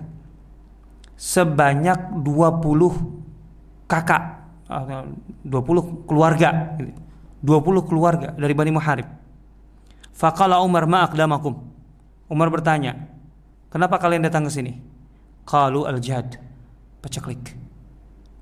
Sebanyak 1.14 2.18
20 2.26 3.86
kakak 3.86 4.22
20 4.70 6.06
keluarga 6.06 6.78
20 7.42 7.88
keluarga 7.88 8.28
dari 8.34 8.54
Bani 8.54 8.72
Muharib. 8.74 9.06
Faqala 10.10 10.60
Umar 10.60 10.84
ma'aqdamakum 10.84 11.54
Umar 12.28 12.48
bertanya 12.52 13.08
Kenapa 13.70 14.02
kalian 14.02 14.26
datang 14.26 14.50
ke 14.50 14.50
sini? 14.50 14.74
Qalu 15.46 15.86
al-jihad. 15.86 16.42
Peceklik 17.00 17.54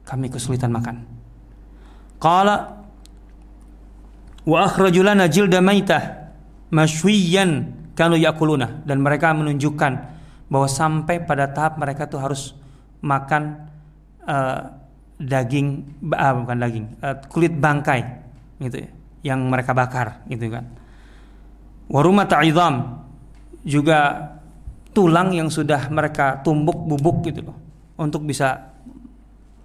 Kami 0.09 0.33
kesulitan 0.33 0.73
makan. 0.73 1.05
Qala 2.17 2.81
Wa 4.49 4.65
akhrajulana 4.65 5.29
jilda 5.29 5.61
maitah 5.61 6.33
Kanu 7.99 8.15
yakuluna 8.15 8.87
Dan 8.87 9.03
mereka 9.03 9.35
menunjukkan 9.35 9.93
Bahwa 10.47 10.71
sampai 10.71 11.19
pada 11.27 11.51
tahap 11.51 11.83
mereka 11.83 12.07
tuh 12.07 12.23
harus 12.23 12.55
Makan 13.03 13.43
uh, 14.27 14.61
daging 15.19 15.99
ah, 16.15 16.35
bukan 16.35 16.57
daging 16.63 16.87
uh, 17.03 17.19
kulit 17.27 17.51
bangkai 17.59 18.01
gitu 18.63 18.87
ya 18.87 18.91
yang 19.27 19.51
mereka 19.51 19.75
bakar 19.75 20.23
gitu 20.31 20.47
kan. 20.47 20.65
Warumat 21.91 22.31
ta'idham 22.31 23.03
juga 23.67 24.31
tulang 24.95 25.35
yang 25.35 25.51
sudah 25.51 25.91
mereka 25.91 26.39
tumbuk 26.47 26.87
bubuk 26.87 27.27
gitu 27.27 27.51
loh 27.51 27.57
untuk 27.99 28.23
bisa 28.23 28.71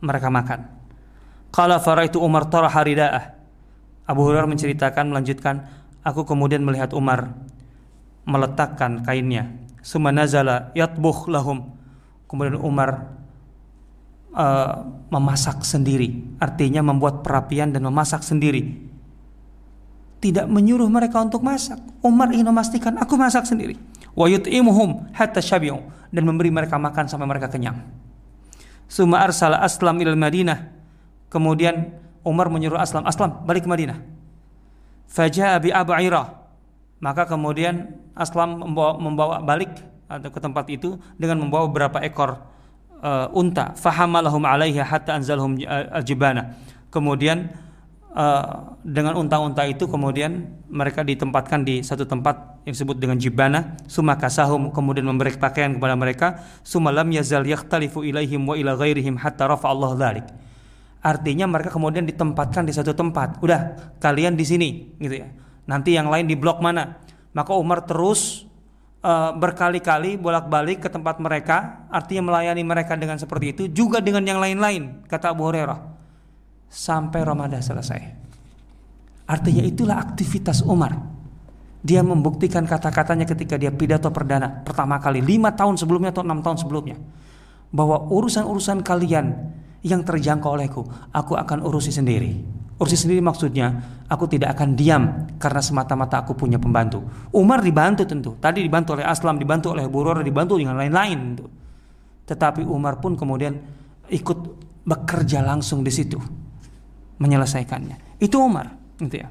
mereka 0.02 0.34
makan. 0.34 0.60
Qala 1.54 1.78
faraitu 1.78 2.18
Umar 2.18 2.50
taraha 2.50 2.82
ridaah. 2.82 3.26
Abu 4.10 4.26
Hurairah 4.26 4.50
menceritakan 4.50 5.14
melanjutkan 5.14 5.64
aku 6.02 6.26
kemudian 6.26 6.66
melihat 6.66 6.92
Umar 6.98 7.30
meletakkan 8.24 9.04
kainnya 9.04 9.52
summa 9.84 10.16
nazala 10.16 10.72
yatbukh 10.74 11.28
lahum 11.28 11.76
kemudian 12.34 12.58
Umar 12.58 13.14
uh, 14.34 14.90
memasak 15.14 15.62
sendiri, 15.62 16.26
artinya 16.42 16.82
membuat 16.82 17.22
perapian 17.22 17.70
dan 17.70 17.86
memasak 17.86 18.26
sendiri. 18.26 18.90
Tidak 20.18 20.48
menyuruh 20.50 20.90
mereka 20.90 21.22
untuk 21.22 21.44
masak. 21.46 21.78
Umar 22.02 22.32
ingin 22.34 22.48
memastikan 22.48 22.98
aku 22.98 23.20
masak 23.20 23.46
sendiri. 23.46 23.78
Wa 24.18 24.26
yut'imuhum 24.26 25.14
hatta 25.14 25.44
syabi'u 25.44 25.84
dan 26.10 26.24
memberi 26.24 26.50
mereka 26.50 26.80
makan 26.80 27.06
sampai 27.12 27.28
mereka 27.28 27.52
kenyang. 27.52 27.84
Suma 28.88 29.22
arsala 29.22 29.60
Aslam 29.62 30.00
ilal 30.00 30.18
Madinah. 30.18 30.74
Kemudian 31.28 31.92
Umar 32.24 32.48
menyuruh 32.48 32.80
Aslam, 32.80 33.04
Aslam 33.04 33.44
balik 33.44 33.68
ke 33.68 33.70
Madinah. 33.70 34.00
Faja'a 35.12 35.60
bi 35.60 35.76
Abairah. 35.76 36.43
Maka 37.04 37.28
kemudian 37.28 38.00
Aslam 38.16 38.64
membawa, 38.64 38.96
membawa 38.96 39.36
balik 39.44 39.76
atau 40.08 40.32
ke 40.32 40.40
tempat 40.40 40.72
itu 40.72 40.96
dengan 41.20 41.44
membawa 41.44 41.68
beberapa 41.68 42.00
ekor 42.00 42.40
uh, 43.04 43.28
unta. 43.36 43.76
Fahamalahum 43.76 44.48
alaiha 44.48 44.88
hatta 44.88 45.20
anzalhum 45.20 45.60
aljibana. 45.68 46.56
Kemudian 46.88 47.52
uh, 48.16 48.80
dengan 48.88 49.20
unta-unta 49.20 49.68
itu 49.68 49.84
kemudian 49.84 50.48
mereka 50.72 51.04
ditempatkan 51.04 51.68
di 51.68 51.84
satu 51.84 52.08
tempat 52.08 52.64
yang 52.64 52.72
disebut 52.72 52.96
dengan 52.96 53.20
jibana. 53.20 53.76
Summa 53.84 54.16
kasahum 54.16 54.72
kemudian 54.72 55.04
memberi 55.04 55.36
pakaian 55.36 55.76
kepada 55.76 56.00
mereka. 56.00 56.40
Summa 56.64 56.88
lam 56.96 57.12
yazal 57.12 57.44
yakhtalifu 57.44 58.08
ilaihim 58.08 58.48
wa 58.48 58.56
ila 58.56 58.80
ghairihim 58.80 59.20
hatta 59.20 59.52
rafa 59.52 59.68
Allah 59.68 59.92
dzalik 60.00 60.28
artinya 61.04 61.44
mereka 61.52 61.68
kemudian 61.68 62.08
ditempatkan 62.08 62.64
di 62.64 62.72
satu 62.72 62.96
tempat. 62.96 63.44
Udah 63.44 63.92
kalian 64.00 64.40
di 64.40 64.48
sini 64.48 64.96
gitu 65.04 65.20
ya 65.20 65.43
nanti 65.70 65.96
yang 65.96 66.12
lain 66.12 66.28
di 66.28 66.36
blok 66.36 66.60
mana 66.60 67.04
maka 67.34 67.52
Umar 67.58 67.84
terus 67.90 68.46
uh, 69.02 69.34
berkali-kali 69.36 70.16
bolak-balik 70.16 70.86
ke 70.86 70.90
tempat 70.90 71.18
mereka, 71.18 71.86
artinya 71.90 72.32
melayani 72.32 72.62
mereka 72.62 72.94
dengan 72.94 73.18
seperti 73.18 73.46
itu, 73.52 73.64
juga 73.70 74.00
dengan 74.00 74.24
yang 74.24 74.40
lain-lain, 74.40 75.04
kata 75.10 75.34
Abu 75.34 75.50
Hurairah. 75.50 75.92
Sampai 76.74 77.22
Ramadan 77.22 77.62
selesai. 77.62 78.02
Artinya 79.30 79.62
itulah 79.62 80.02
aktivitas 80.02 80.66
Umar. 80.66 80.98
Dia 81.84 82.00
membuktikan 82.02 82.64
kata-katanya 82.64 83.28
ketika 83.28 83.60
dia 83.60 83.70
pidato 83.70 84.08
perdana 84.08 84.64
pertama 84.64 84.98
kali 85.04 85.20
lima 85.20 85.52
tahun 85.52 85.76
sebelumnya 85.76 86.16
atau 86.16 86.24
enam 86.24 86.40
tahun 86.40 86.64
sebelumnya 86.64 86.96
bahwa 87.76 88.08
urusan-urusan 88.08 88.82
kalian 88.88 89.52
yang 89.84 90.00
terjangkau 90.02 90.56
olehku, 90.56 90.88
aku 91.12 91.36
akan 91.36 91.60
urusi 91.60 91.92
sendiri. 91.92 92.63
Urusi 92.74 92.98
sendiri 92.98 93.22
maksudnya, 93.22 93.70
aku 94.10 94.26
tidak 94.26 94.58
akan 94.58 94.74
diam 94.74 95.30
karena 95.38 95.62
semata-mata 95.62 96.26
aku 96.26 96.34
punya 96.34 96.58
pembantu. 96.58 97.06
Umar 97.32 97.62
dibantu 97.62 98.04
tentu. 98.04 98.36
Tadi 98.42 98.66
dibantu 98.66 98.98
oleh 98.98 99.06
Aslam, 99.06 99.38
dibantu 99.38 99.72
oleh 99.72 99.86
Burur, 99.88 100.20
dibantu 100.26 100.58
dengan 100.58 100.76
lain-lain. 100.76 101.38
Tetapi 102.26 102.66
Umar 102.66 102.98
pun 102.98 103.14
kemudian 103.14 103.56
ikut 104.10 104.40
bekerja 104.84 105.46
langsung 105.46 105.86
di 105.86 105.94
situ 105.94 106.20
menyelesaikannya. 107.22 108.20
Itu 108.20 108.42
Umar, 108.42 108.68
gitu 109.00 109.16
ya. 109.22 109.30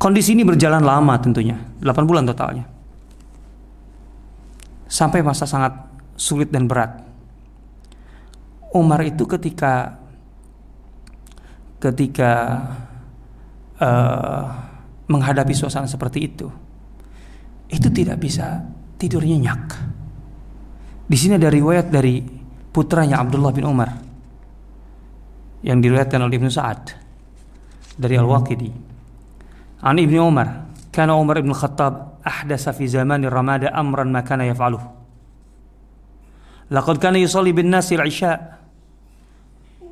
Kondisi 0.00 0.32
ini 0.32 0.48
berjalan 0.48 0.80
lama 0.80 1.12
tentunya, 1.20 1.60
8 1.84 2.08
bulan 2.08 2.24
totalnya 2.24 2.64
sampai 4.90 5.20
masa 5.22 5.46
sangat 5.46 5.76
sulit 6.18 6.48
dan 6.48 6.66
berat. 6.66 7.09
Umar 8.70 9.02
itu 9.02 9.26
ketika 9.26 9.98
ketika 11.80 12.32
uh, 13.80 14.44
menghadapi 15.10 15.50
suasana 15.56 15.90
seperti 15.90 16.18
itu 16.22 16.46
itu 17.70 17.88
tidak 17.90 18.18
bisa 18.20 18.62
tidur 18.98 19.22
nyenyak. 19.22 19.62
Di 21.10 21.16
sini 21.18 21.38
ada 21.38 21.50
riwayat 21.50 21.90
dari 21.90 22.22
putranya 22.70 23.18
Abdullah 23.18 23.50
bin 23.50 23.66
Umar 23.66 23.90
yang 25.66 25.82
diriwayatkan 25.82 26.20
oleh 26.22 26.38
Ibnu 26.38 26.50
Sa'ad 26.50 26.82
dari 27.98 28.14
Al-Waqidi. 28.14 28.70
An 29.82 29.96
Ibnu 29.98 30.20
Umar, 30.22 30.70
kana 30.94 31.18
Umar 31.18 31.42
bin 31.42 31.50
Khattab 31.50 32.22
ahdasa 32.22 32.70
fi 32.70 32.86
zaman 32.86 33.26
Ramadan 33.26 33.72
amran 33.74 34.12
ma 34.12 34.22
kana 34.22 34.46
yaf'aluh. 34.46 34.82
Laqad 36.70 37.02
kana 37.02 37.18
yusalli 37.18 37.50
bin 37.50 37.70
nasi 37.74 37.98
al-isya' 37.98 38.59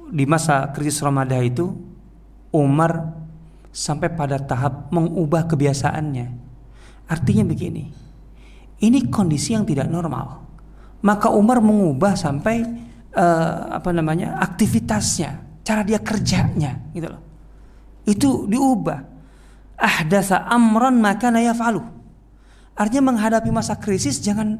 di 0.08 0.24
masa 0.24 0.72
krisis 0.72 1.00
Ramadan 1.04 1.44
itu 1.44 1.72
Umar 2.52 3.14
sampai 3.68 4.08
pada 4.12 4.40
tahap 4.40 4.88
mengubah 4.90 5.46
kebiasaannya. 5.46 6.26
Artinya 7.08 7.44
begini, 7.46 7.88
ini 8.84 8.98
kondisi 9.08 9.56
yang 9.56 9.64
tidak 9.64 9.88
normal. 9.88 10.44
Maka 11.00 11.30
Umar 11.30 11.62
mengubah 11.62 12.18
sampai 12.18 12.66
uh, 13.14 13.78
apa 13.78 13.90
namanya 13.94 14.36
aktivitasnya, 14.42 15.62
cara 15.62 15.86
dia 15.86 16.02
kerjanya, 16.02 16.90
gitu 16.92 17.08
loh. 17.08 17.22
Itu 18.04 18.28
diubah 18.50 18.98
ahdasa 19.78 20.50
amran 20.50 20.98
maka 20.98 21.30
yaf'alu. 21.30 21.80
Artinya 22.74 23.14
menghadapi 23.14 23.50
masa 23.54 23.78
krisis 23.78 24.18
jangan 24.18 24.58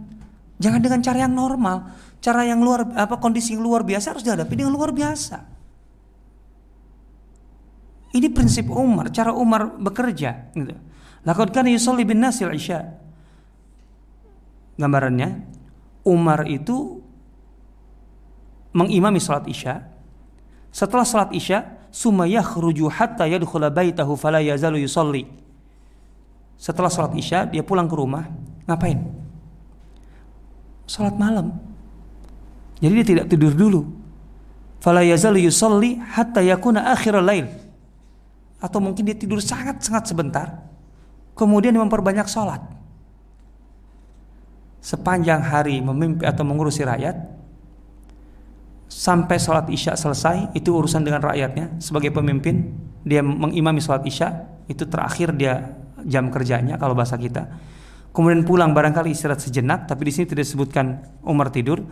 jangan 0.59 0.81
dengan 0.83 1.01
cara 1.03 1.27
yang 1.27 1.35
normal, 1.35 1.91
cara 2.19 2.43
yang 2.47 2.61
luar 2.63 2.89
apa 2.95 3.19
kondisi 3.23 3.55
yang 3.55 3.63
luar 3.63 3.87
biasa 3.87 4.17
harus 4.17 4.25
dihadapi 4.27 4.55
dengan 4.55 4.75
luar 4.75 4.91
biasa. 4.91 5.39
Ini 8.09 8.29
prinsip 8.33 8.73
Umar, 8.73 9.13
cara 9.13 9.37
Umar 9.37 9.77
bekerja 9.77 10.51
gitu. 10.57 10.75
Kana 11.53 11.69
yusalli 11.69 12.09
bin 12.09 12.25
nasil 12.25 12.49
isya. 12.57 12.89
Gambarannya 14.81 15.45
Umar 16.09 16.49
itu 16.49 17.05
mengimami 18.73 19.19
salat 19.21 19.45
Isya. 19.51 19.83
Setelah 20.71 21.05
salat 21.05 21.35
Isya, 21.35 21.91
summa 21.91 22.25
yakhruju 22.25 22.89
hatta 22.89 23.27
yadkhula 23.29 23.69
baitahu 23.69 24.15
fala 24.15 24.41
yazalu 24.41 24.87
yusalli. 24.87 25.27
Setelah 26.59 26.91
sholat 26.91 27.15
isya 27.15 27.47
dia 27.47 27.63
pulang 27.63 27.87
ke 27.87 27.95
rumah, 27.95 28.27
ngapain? 28.67 28.99
Sholat 30.91 31.15
malam. 31.15 31.55
Jadi 32.79 32.93
dia 33.03 33.07
tidak 33.07 33.27
tidur 33.31 33.53
dulu. 33.55 33.83
Fala 34.79 35.03
yazalu 35.03 35.51
yusalli 35.51 35.99
hatta 35.99 36.39
yakuna 36.43 36.95
akhir 36.95 37.19
lail. 37.19 37.51
Atau 38.63 38.79
mungkin 38.79 39.07
dia 39.07 39.15
tidur 39.19 39.43
sangat-sangat 39.43 40.11
sebentar. 40.11 40.63
Kemudian 41.35 41.75
dia 41.75 41.83
memperbanyak 41.83 42.27
sholat. 42.31 42.63
Sepanjang 44.79 45.43
hari 45.43 45.83
memimpin 45.83 46.23
atau 46.23 46.47
mengurusi 46.47 46.87
rakyat, 46.87 47.39
sampai 48.89 49.37
sholat 49.37 49.69
isya 49.69 49.95
selesai 49.95 50.57
itu 50.57 50.73
urusan 50.73 51.05
dengan 51.05 51.21
rakyatnya 51.21 51.77
sebagai 51.79 52.09
pemimpin 52.09 52.73
dia 53.05 53.21
mengimami 53.21 53.85
sholat 53.85 54.03
isya 54.09 54.49
itu 54.67 54.89
terakhir 54.89 55.37
dia 55.37 55.77
jam 56.09 56.33
kerjanya 56.33 56.81
kalau 56.81 56.97
bahasa 56.97 57.21
kita 57.21 57.53
kemudian 58.17 58.49
pulang 58.49 58.73
barangkali 58.73 59.13
istirahat 59.13 59.45
sejenak 59.45 59.85
tapi 59.85 60.09
di 60.09 60.13
sini 60.17 60.25
tidak 60.33 60.49
disebutkan 60.49 61.05
Umar 61.21 61.53
tidur 61.53 61.85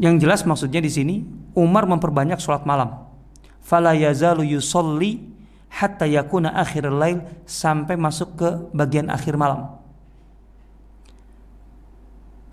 yang 0.00 0.18
jelas 0.18 0.42
maksudnya 0.42 0.82
di 0.82 0.90
sini 0.90 1.16
Umar 1.54 1.86
memperbanyak 1.86 2.42
sholat 2.42 2.66
malam 2.66 3.06
fala 3.62 3.94
yazalu 3.94 4.46
yusolli 4.58 5.22
hatta 5.70 6.06
yakuna 6.06 6.54
akhir 6.54 6.90
lail 6.90 7.22
sampai 7.46 7.94
masuk 7.98 8.38
ke 8.38 8.48
bagian 8.74 9.10
akhir 9.10 9.38
malam 9.38 9.84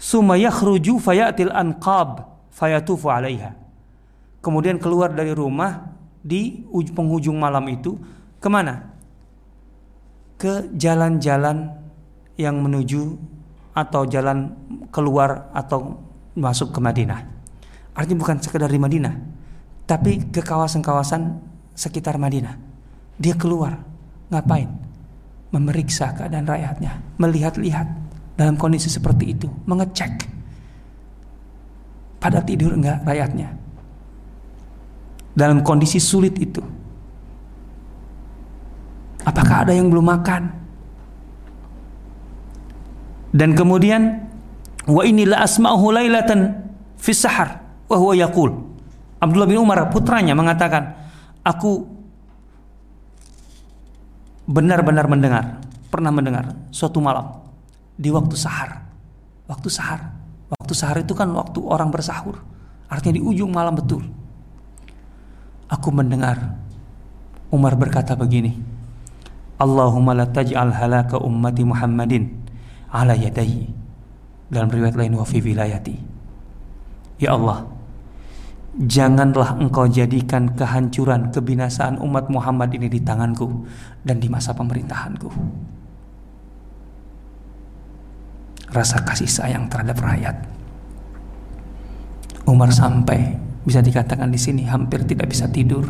summa 0.01 0.33
yakhruju 0.35 0.97
fayatil 0.97 1.53
anqab 1.53 2.31
fayatufu 2.49 3.07
alaiha. 3.07 3.55
Kemudian 4.41 4.81
keluar 4.81 5.13
dari 5.13 5.31
rumah 5.31 5.93
di 6.19 6.65
penghujung 6.69 7.37
malam 7.37 7.63
itu 7.71 7.95
ke 8.41 8.49
mana? 8.49 8.89
Ke 10.35 10.65
jalan-jalan 10.73 11.69
yang 12.35 12.57
menuju 12.57 13.15
atau 13.77 14.03
jalan 14.09 14.51
keluar 14.89 15.53
atau 15.53 16.01
masuk 16.33 16.73
ke 16.73 16.81
Madinah. 16.81 17.30
Artinya 17.91 18.19
bukan 18.23 18.37
sekedar 18.39 18.71
di 18.71 18.79
Madinah, 18.79 19.13
tapi 19.83 20.31
ke 20.31 20.39
kawasan-kawasan 20.39 21.43
sekitar 21.75 22.15
Madinah. 22.15 22.55
Dia 23.19 23.35
keluar, 23.35 23.83
ngapain? 24.31 24.71
Memeriksa 25.51 26.15
keadaan 26.15 26.47
rakyatnya, 26.47 27.03
melihat-lihat 27.19 27.87
dalam 28.39 28.55
kondisi 28.55 28.87
seperti 28.87 29.35
itu, 29.35 29.51
mengecek 29.67 30.23
pada 32.23 32.39
tidur 32.39 32.71
enggak 32.79 33.03
rakyatnya? 33.03 33.51
Dalam 35.35 35.59
kondisi 35.59 35.99
sulit 35.99 36.39
itu. 36.39 36.63
Apakah 39.27 39.67
ada 39.67 39.75
yang 39.75 39.91
belum 39.91 40.07
makan? 40.07 40.43
Dan 43.31 43.55
kemudian 43.55 44.27
wa 44.87 45.03
inilah 45.07 45.43
asma'uhu 45.43 45.95
lailatan 45.95 46.51
fi 46.99 47.15
sahar 47.15 47.60
wa 47.91 47.97
huwa 47.99 48.13
yaqul. 48.15 48.51
Abdullah 49.19 49.49
bin 49.51 49.59
Umar 49.59 49.91
putranya 49.91 50.31
mengatakan, 50.33 50.95
"Aku 51.43 51.85
benar-benar 54.47 55.05
mendengar, 55.11 55.59
pernah 55.91 56.09
mendengar 56.09 56.55
suatu 56.71 57.03
malam 57.03 57.27
di 57.99 58.07
waktu 58.09 58.33
sahar. 58.39 58.87
Waktu 59.45 59.67
sahar 59.67 60.21
Waktu 60.51 60.73
sahur 60.75 60.99
itu 60.99 61.15
kan 61.15 61.31
waktu 61.31 61.63
orang 61.63 61.87
bersahur. 61.95 62.35
Artinya 62.91 63.15
di 63.15 63.23
ujung 63.23 63.55
malam 63.55 63.71
betul. 63.71 64.03
Aku 65.71 65.95
mendengar 65.95 66.59
Umar 67.47 67.79
berkata 67.79 68.19
begini. 68.19 68.59
Allahumma 69.55 70.11
la 70.11 70.27
taj'al 70.27 70.75
halaka 70.75 71.23
ummati 71.23 71.63
Muhammadin 71.63 72.35
ala 72.91 73.15
yadayhi. 73.15 73.71
Dalam 74.51 74.67
riwayat 74.67 74.99
lain 74.99 75.15
wa 75.15 75.23
fi 75.23 75.39
wilayati. 75.39 75.95
Ya 77.23 77.31
Allah, 77.31 77.63
janganlah 78.79 79.59
engkau 79.59 79.89
jadikan 79.89 80.55
kehancuran, 80.55 81.33
kebinasaan 81.33 81.99
umat 81.99 82.31
Muhammad 82.31 82.71
ini 82.71 82.87
di 82.87 82.99
tanganku 83.03 83.67
dan 84.05 84.23
di 84.23 84.31
masa 84.31 84.55
pemerintahanku 84.55 85.29
rasa 88.71 89.03
kasih 89.03 89.27
sayang 89.27 89.67
terhadap 89.67 89.99
rakyat. 89.99 90.35
Umar 92.47 92.71
sampai 92.71 93.37
bisa 93.67 93.83
dikatakan 93.83 94.31
di 94.31 94.39
sini 94.39 94.63
hampir 94.65 95.03
tidak 95.05 95.29
bisa 95.29 95.45
tidur. 95.51 95.85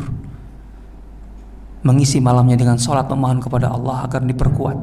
Mengisi 1.82 2.22
malamnya 2.22 2.54
dengan 2.54 2.78
sholat 2.78 3.10
memohon 3.10 3.42
kepada 3.42 3.70
Allah 3.70 4.06
agar 4.06 4.22
diperkuat. 4.22 4.78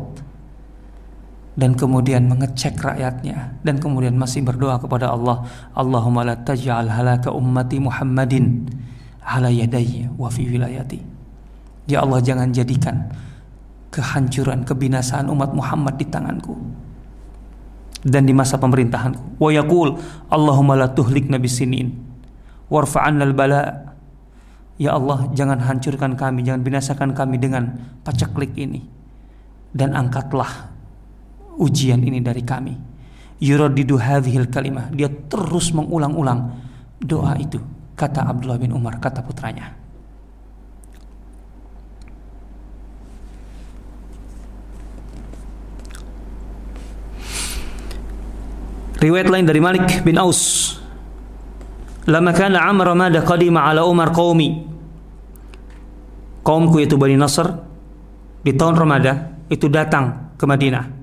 Dan 1.59 1.75
kemudian 1.75 2.23
mengecek 2.31 2.79
rakyatnya 2.79 3.59
dan 3.67 3.83
kemudian 3.83 4.15
masih 4.15 4.39
berdoa 4.47 4.79
kepada 4.79 5.11
Allah, 5.11 5.43
Allahumma 5.75 6.23
la 6.23 6.39
taj'al 6.39 6.87
halaka 6.87 7.35
ummati 7.35 7.83
Muhammadin 7.83 8.63
ala 9.19 9.51
yadayya 9.51 10.07
wa 10.15 10.31
fi 10.31 10.47
wilayati. 10.47 11.03
Ya 11.91 11.99
Allah 11.99 12.23
jangan 12.23 12.55
jadikan 12.55 13.11
kehancuran, 13.91 14.63
kebinasaan 14.63 15.27
umat 15.27 15.51
Muhammad 15.51 15.99
di 15.99 16.07
tanganku 16.07 16.55
dan 18.07 18.23
di 18.23 18.31
masa 18.31 18.55
pemerintahanku. 18.55 19.35
Wa 19.35 19.51
yaqul 19.51 19.99
Allahumma 20.31 20.79
la 20.79 20.87
tuhlikna 20.87 21.43
bisinin 21.43 21.91
warfa'anna 22.71 23.27
al-bala. 23.27 23.91
Ya 24.79 24.95
Allah, 24.95 25.27
jangan 25.35 25.59
hancurkan 25.59 26.15
kami, 26.15 26.47
jangan 26.47 26.63
binasakan 26.63 27.11
kami 27.11 27.35
dengan 27.35 27.75
paceklik 28.07 28.55
ini. 28.55 28.79
Dan 29.75 29.91
angkatlah 29.91 30.78
ujian 31.59 31.99
ini 31.99 32.23
dari 32.23 32.41
kami. 32.41 32.73
Yuradidu 33.39 33.99
hadhil 33.99 34.47
kalimah. 34.47 34.91
Dia 34.95 35.11
terus 35.11 35.75
mengulang-ulang 35.75 36.55
doa 36.99 37.35
itu. 37.35 37.59
Kata 37.95 38.23
Abdullah 38.27 38.59
bin 38.59 38.71
Umar, 38.71 38.99
kata 38.99 39.19
putranya. 39.19 39.75
Riwayat 48.99 49.31
lain 49.31 49.47
dari 49.47 49.63
Malik 49.63 50.03
bin 50.03 50.19
Aus. 50.19 50.75
Lama 52.03 52.35
kana 52.35 52.67
Amr 52.67 52.91
Ramada 52.91 53.23
qadima 53.23 53.63
ala 53.63 53.87
Umar 53.87 54.11
qaumi. 54.11 54.67
Kaumku 56.43 56.83
itu 56.83 56.99
Bani 56.99 57.15
Nasr 57.15 57.47
di 58.43 58.51
tahun 58.51 58.75
Ramada 58.75 59.39
itu 59.47 59.71
datang 59.71 60.35
ke 60.35 60.43
Madinah. 60.43 60.98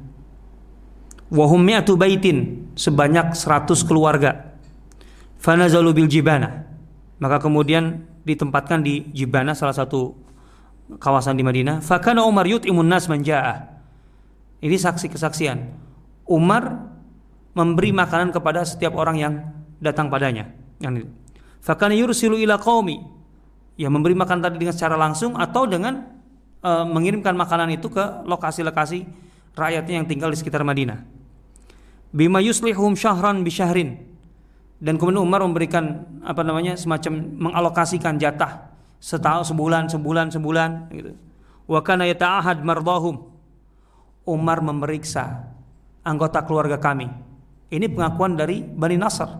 Wahum 1.36 1.60
mi'atu 1.60 2.00
baitin 2.00 2.64
sebanyak 2.72 3.36
100 3.36 3.68
keluarga. 3.84 4.56
Fanazalu 5.36 6.02
bil 6.02 6.08
Jibana. 6.08 6.64
Maka 7.20 7.44
kemudian 7.44 8.08
ditempatkan 8.24 8.80
di 8.80 9.04
Jibana 9.12 9.52
salah 9.52 9.76
satu 9.76 10.16
kawasan 10.96 11.36
di 11.36 11.44
Madinah. 11.44 11.84
Fakana 11.84 12.24
Umar 12.24 12.48
yut'imun 12.48 12.88
nas 12.88 13.04
manja'ah. 13.04 13.68
Ini 14.64 14.76
saksi 14.80 15.12
kesaksian. 15.12 15.68
Umar 16.24 16.88
memberi 17.52 17.92
makanan 17.92 18.32
kepada 18.32 18.64
setiap 18.64 18.96
orang 18.96 19.16
yang 19.20 19.32
datang 19.76 20.08
padanya. 20.08 20.48
Yang. 20.80 21.12
Fakana 21.60 21.92
yursilu 21.92 22.40
ila 22.40 22.56
qaumi. 22.56 22.96
Ya 23.76 23.92
memberi 23.92 24.16
makan 24.16 24.40
tadi 24.40 24.56
dengan 24.56 24.72
secara 24.72 24.96
langsung 24.96 25.36
atau 25.36 25.68
dengan 25.68 26.00
e, 26.64 26.70
mengirimkan 26.88 27.36
makanan 27.36 27.76
itu 27.76 27.92
ke 27.92 28.24
lokasi-lokasi 28.24 29.04
rakyatnya 29.52 30.00
yang 30.00 30.08
tinggal 30.08 30.32
di 30.32 30.40
sekitar 30.40 30.64
Madinah. 30.64 31.04
Bima 32.16 32.40
yuslihum 32.40 32.96
syahran 32.96 33.44
bi 33.44 33.52
syahrin. 33.52 34.00
Dan 34.80 34.96
kemudian 34.96 35.20
Umar 35.20 35.44
memberikan 35.44 36.08
apa 36.24 36.40
namanya 36.40 36.80
semacam 36.80 37.20
mengalokasikan 37.36 38.16
jatah 38.16 38.72
setahun 38.96 39.52
sebulan 39.52 39.92
sebulan 39.92 40.32
sebulan 40.32 40.70
gitu. 40.96 41.12
Wa 41.68 41.84
kana 41.84 42.08
yata'ahad 42.08 42.64
mardahum. 42.64 43.36
Umar 44.24 44.64
memeriksa 44.64 45.44
anggota 46.02 46.42
keluarga 46.42 46.80
kami 46.80 47.06
ini 47.66 47.86
pengakuan 47.90 48.38
dari 48.38 48.62
Bani 48.62 48.94
Nasr. 48.94 49.30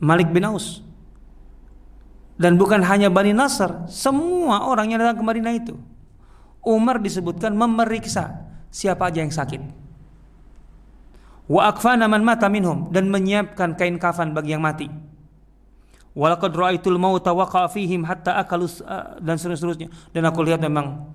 Malik 0.00 0.32
bin 0.32 0.48
Aus. 0.48 0.80
Dan 2.40 2.56
bukan 2.56 2.80
hanya 2.80 3.12
Bani 3.12 3.36
Nasr, 3.36 3.84
semua 3.84 4.64
orang 4.64 4.88
yang 4.88 5.04
datang 5.04 5.20
ke 5.20 5.24
Madinah 5.24 5.54
itu. 5.60 5.76
Umar 6.64 6.96
disebutkan 7.04 7.52
memeriksa 7.52 8.48
siapa 8.72 9.12
aja 9.12 9.20
yang 9.20 9.28
sakit. 9.28 9.60
Wa 11.50 11.74
akfana 11.74 12.06
man 12.06 12.22
mata 12.22 12.46
minhum 12.46 12.94
dan 12.94 13.10
menyiapkan 13.10 13.74
kain 13.74 13.98
kafan 13.98 14.30
bagi 14.30 14.54
yang 14.54 14.62
mati. 14.62 14.86
Walaqad 16.14 16.54
ra'aitul 16.54 16.94
mauta 16.94 17.34
waqa 17.34 17.66
fihim 17.66 18.06
hatta 18.06 18.38
akalus 18.38 18.78
dan 19.18 19.34
seterusnya. 19.34 19.90
Dan 20.14 20.30
aku 20.30 20.46
lihat 20.46 20.62
memang 20.62 21.10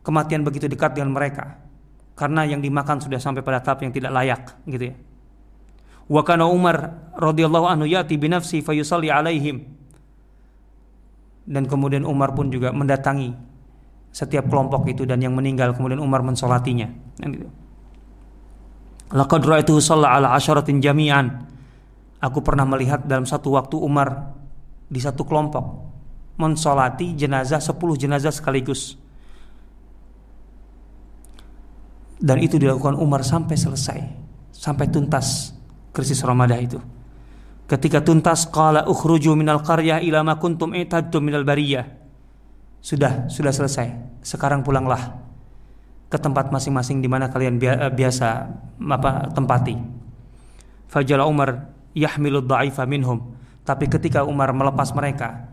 kematian 0.00 0.40
begitu 0.40 0.72
dekat 0.72 0.96
dengan 0.96 1.12
mereka 1.12 1.60
karena 2.14 2.46
yang 2.46 2.62
dimakan 2.62 3.02
sudah 3.02 3.18
sampai 3.18 3.42
pada 3.42 3.60
tahap 3.60 3.84
yang 3.84 3.92
tidak 3.92 4.14
layak 4.14 4.42
gitu 4.64 4.94
ya. 4.94 4.94
Wa 6.08 6.22
kana 6.24 6.48
Umar 6.48 7.10
radhiyallahu 7.16 7.66
anhu 7.68 7.86
yati 7.88 8.16
bi 8.16 8.32
nafsi 8.32 8.64
fayusalli 8.64 9.12
alaihim. 9.12 9.76
dan 11.44 11.68
kemudian 11.68 12.08
Umar 12.08 12.32
pun 12.32 12.48
juga 12.48 12.72
mendatangi 12.72 13.36
setiap 14.08 14.48
kelompok 14.48 14.88
itu 14.88 15.04
dan 15.04 15.20
yang 15.20 15.36
meninggal 15.36 15.76
kemudian 15.76 16.00
Umar 16.00 16.24
mensolatinya. 16.24 16.88
Gitu. 17.20 17.63
Laqad 19.14 19.46
ra'aituhu 19.46 19.78
shalla 19.78 20.18
ala 20.18 20.34
asyaratin 20.34 20.82
jami'an. 20.82 21.46
Aku 22.18 22.42
pernah 22.42 22.66
melihat 22.66 23.06
dalam 23.06 23.22
satu 23.22 23.54
waktu 23.54 23.78
Umar 23.78 24.34
di 24.90 24.98
satu 24.98 25.22
kelompok 25.22 25.64
mensolati 26.34 27.14
jenazah 27.14 27.62
10 27.62 27.78
jenazah 27.94 28.34
sekaligus. 28.34 28.98
Dan 32.18 32.42
itu 32.42 32.58
dilakukan 32.58 32.98
Umar 32.98 33.22
sampai 33.22 33.54
selesai, 33.54 34.00
sampai 34.50 34.90
tuntas 34.90 35.54
krisis 35.94 36.18
Ramadan 36.26 36.58
itu. 36.58 36.80
Ketika 37.70 38.02
tuntas 38.02 38.50
qala 38.50 38.82
ukhruju 38.88 39.36
minal 39.38 39.62
qaryah 39.62 40.02
ila 40.02 40.26
ma 40.26 40.34
kuntum 40.42 40.74
i'tadtum 40.74 41.22
minal 41.22 41.46
bariyah. 41.46 41.86
Sudah, 42.84 43.30
sudah 43.32 43.52
selesai. 43.54 44.20
Sekarang 44.20 44.60
pulanglah 44.60 45.23
ke 46.14 46.18
tempat 46.22 46.54
masing-masing 46.54 47.02
di 47.02 47.10
mana 47.10 47.26
kalian 47.26 47.58
eh, 47.58 47.90
biasa 47.90 48.28
apa 48.78 49.34
tempati. 49.34 49.74
Fajala 50.86 51.26
Umar 51.26 51.74
yahmilu 51.90 52.38
dha'ifa 52.46 52.86
minhum. 52.86 53.34
Tapi 53.66 53.90
ketika 53.90 54.22
Umar 54.22 54.54
melepas 54.54 54.94
mereka, 54.94 55.50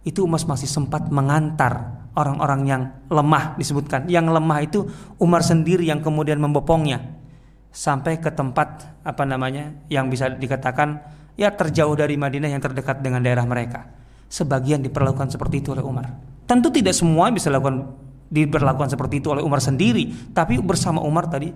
itu 0.00 0.24
Umar 0.24 0.40
masih 0.40 0.64
sempat 0.64 1.12
mengantar 1.12 2.00
orang-orang 2.16 2.60
yang 2.64 2.82
lemah 3.12 3.60
disebutkan. 3.60 4.08
Yang 4.08 4.32
lemah 4.32 4.58
itu 4.64 4.88
Umar 5.20 5.44
sendiri 5.44 5.84
yang 5.84 6.00
kemudian 6.00 6.40
membopongnya 6.40 7.20
sampai 7.68 8.16
ke 8.16 8.32
tempat 8.32 8.88
apa 9.04 9.22
namanya 9.28 9.84
yang 9.92 10.08
bisa 10.08 10.32
dikatakan 10.32 11.04
ya 11.36 11.52
terjauh 11.52 11.92
dari 11.92 12.16
Madinah 12.16 12.48
yang 12.48 12.62
terdekat 12.62 13.04
dengan 13.04 13.20
daerah 13.20 13.44
mereka. 13.44 13.84
Sebagian 14.30 14.80
diperlakukan 14.80 15.28
seperti 15.28 15.60
itu 15.60 15.76
oleh 15.76 15.84
Umar. 15.84 16.08
Tentu 16.48 16.72
tidak 16.72 16.94
semua 16.94 17.28
bisa 17.34 17.50
dilakukan 17.50 18.09
diberlakukan 18.30 18.94
seperti 18.94 19.18
itu 19.18 19.34
oleh 19.34 19.42
Umar 19.42 19.58
sendiri, 19.58 20.30
tapi 20.30 20.62
bersama 20.62 21.02
Umar 21.02 21.26
tadi 21.26 21.50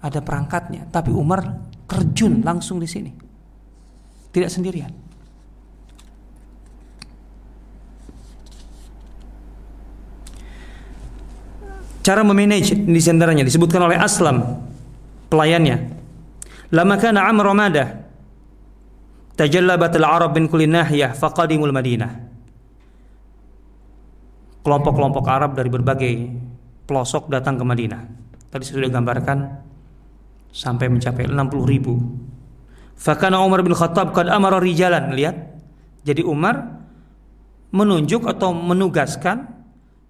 ada 0.00 0.20
perangkatnya. 0.20 0.86
Tapi 0.92 1.10
Umar 1.10 1.40
terjun 1.88 2.44
langsung 2.44 2.76
di 2.76 2.86
sini. 2.86 3.10
Tidak 4.30 4.50
sendirian. 4.52 4.92
Cara 12.00 12.24
memanage 12.24 12.72
di 12.72 13.00
antaranya 13.12 13.44
disebutkan 13.44 13.84
oleh 13.84 14.00
Aslam 14.00 14.40
pelayannya. 15.28 16.00
Lama 16.72 16.96
kana 16.96 17.28
Amr 17.28 17.44
Ramadah 17.52 17.88
tajallabat 19.36 19.92
al-arab 20.00 20.32
min 20.32 20.48
kulli 20.48 20.64
nahiyah 20.64 21.12
faqadimul 21.12 21.74
Madinah. 21.74 22.29
Kelompok-kelompok 24.60 25.24
Arab 25.24 25.56
dari 25.56 25.72
berbagai 25.72 26.12
pelosok 26.84 27.32
datang 27.32 27.56
ke 27.56 27.64
Madinah. 27.64 28.02
Tadi 28.50 28.62
saya 28.66 28.82
sudah 28.82 28.92
gambarkan 28.92 29.38
sampai 30.50 30.90
mencapai 30.90 31.30
60 31.30 31.38
ribu. 31.64 31.94
Fakana 32.98 33.40
Umar 33.40 33.64
bin 33.64 33.72
Khattab 33.72 34.12
kad 34.12 34.28
amara 34.28 34.60
rijalan. 34.60 35.16
Lihat. 35.16 35.36
Jadi 36.04 36.24
Umar 36.24 36.80
menunjuk 37.70 38.26
atau 38.26 38.52
menugaskan 38.52 39.46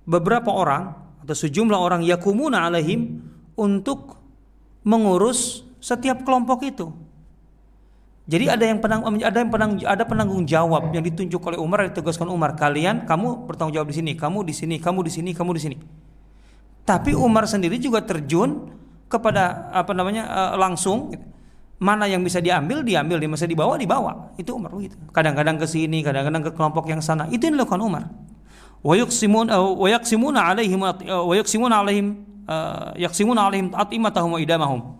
beberapa 0.08 0.50
orang 0.50 0.96
atau 1.22 1.36
sejumlah 1.36 1.76
orang 1.76 2.02
yakumuna 2.02 2.66
alaihim 2.66 3.20
untuk 3.54 4.16
mengurus 4.82 5.62
setiap 5.78 6.24
kelompok 6.24 6.64
itu. 6.64 6.88
Jadi 8.30 8.46
ada 8.46 8.62
yang 8.62 8.78
penang, 8.78 9.02
ada 9.02 9.38
yang 9.42 9.50
penang, 9.50 9.70
ada 9.82 10.02
penanggung 10.06 10.46
jawab 10.46 10.94
yang 10.94 11.02
ditunjuk 11.02 11.42
oleh 11.42 11.58
Umar 11.58 11.90
ditugaskan 11.90 12.30
Umar. 12.30 12.54
Kalian, 12.54 13.02
kamu 13.02 13.50
bertanggung 13.50 13.74
jawab 13.74 13.90
di 13.90 13.96
sini, 13.98 14.14
kamu 14.14 14.46
di 14.46 14.54
sini, 14.54 14.78
kamu 14.78 15.02
di 15.02 15.10
sini, 15.10 15.30
kamu 15.34 15.50
di 15.58 15.60
sini. 15.66 15.76
Tapi 16.86 17.10
Umar 17.18 17.50
sendiri 17.50 17.82
juga 17.82 18.06
terjun 18.06 18.70
kepada 19.10 19.74
apa 19.74 19.90
namanya 19.90 20.30
uh, 20.30 20.54
langsung 20.54 21.10
mana 21.82 22.06
yang 22.06 22.22
bisa 22.22 22.38
diambil 22.38 22.86
diambil, 22.86 23.18
yang 23.18 23.34
bisa 23.34 23.50
dibawa 23.50 23.74
dibawa. 23.74 24.30
Itu 24.38 24.54
Umar 24.54 24.78
begitu. 24.78 24.94
Kadang-kadang 25.10 25.58
ke 25.58 25.66
sini, 25.66 26.06
kadang-kadang 26.06 26.46
ke 26.46 26.50
kelompok 26.54 26.86
yang 26.86 27.02
sana. 27.02 27.26
Itu 27.34 27.50
yang 27.50 27.58
dilakukan 27.58 27.82
Umar. 27.82 28.14
Wa 28.78 28.94
yuqsimun 28.94 29.50
uh, 29.50 29.74
wa 29.74 29.90
yaqsimuna 29.90 30.54
alaihim 30.54 30.78
uh, 30.86 30.94
wa 31.02 31.34
yaqsimuna 31.34 31.82
alaihim 31.82 32.30
yaqsimuna 32.94 33.46
alaihim 33.46 33.70
atimatahum 33.74 34.34
wa 34.34 34.40
idamahum 34.42 34.99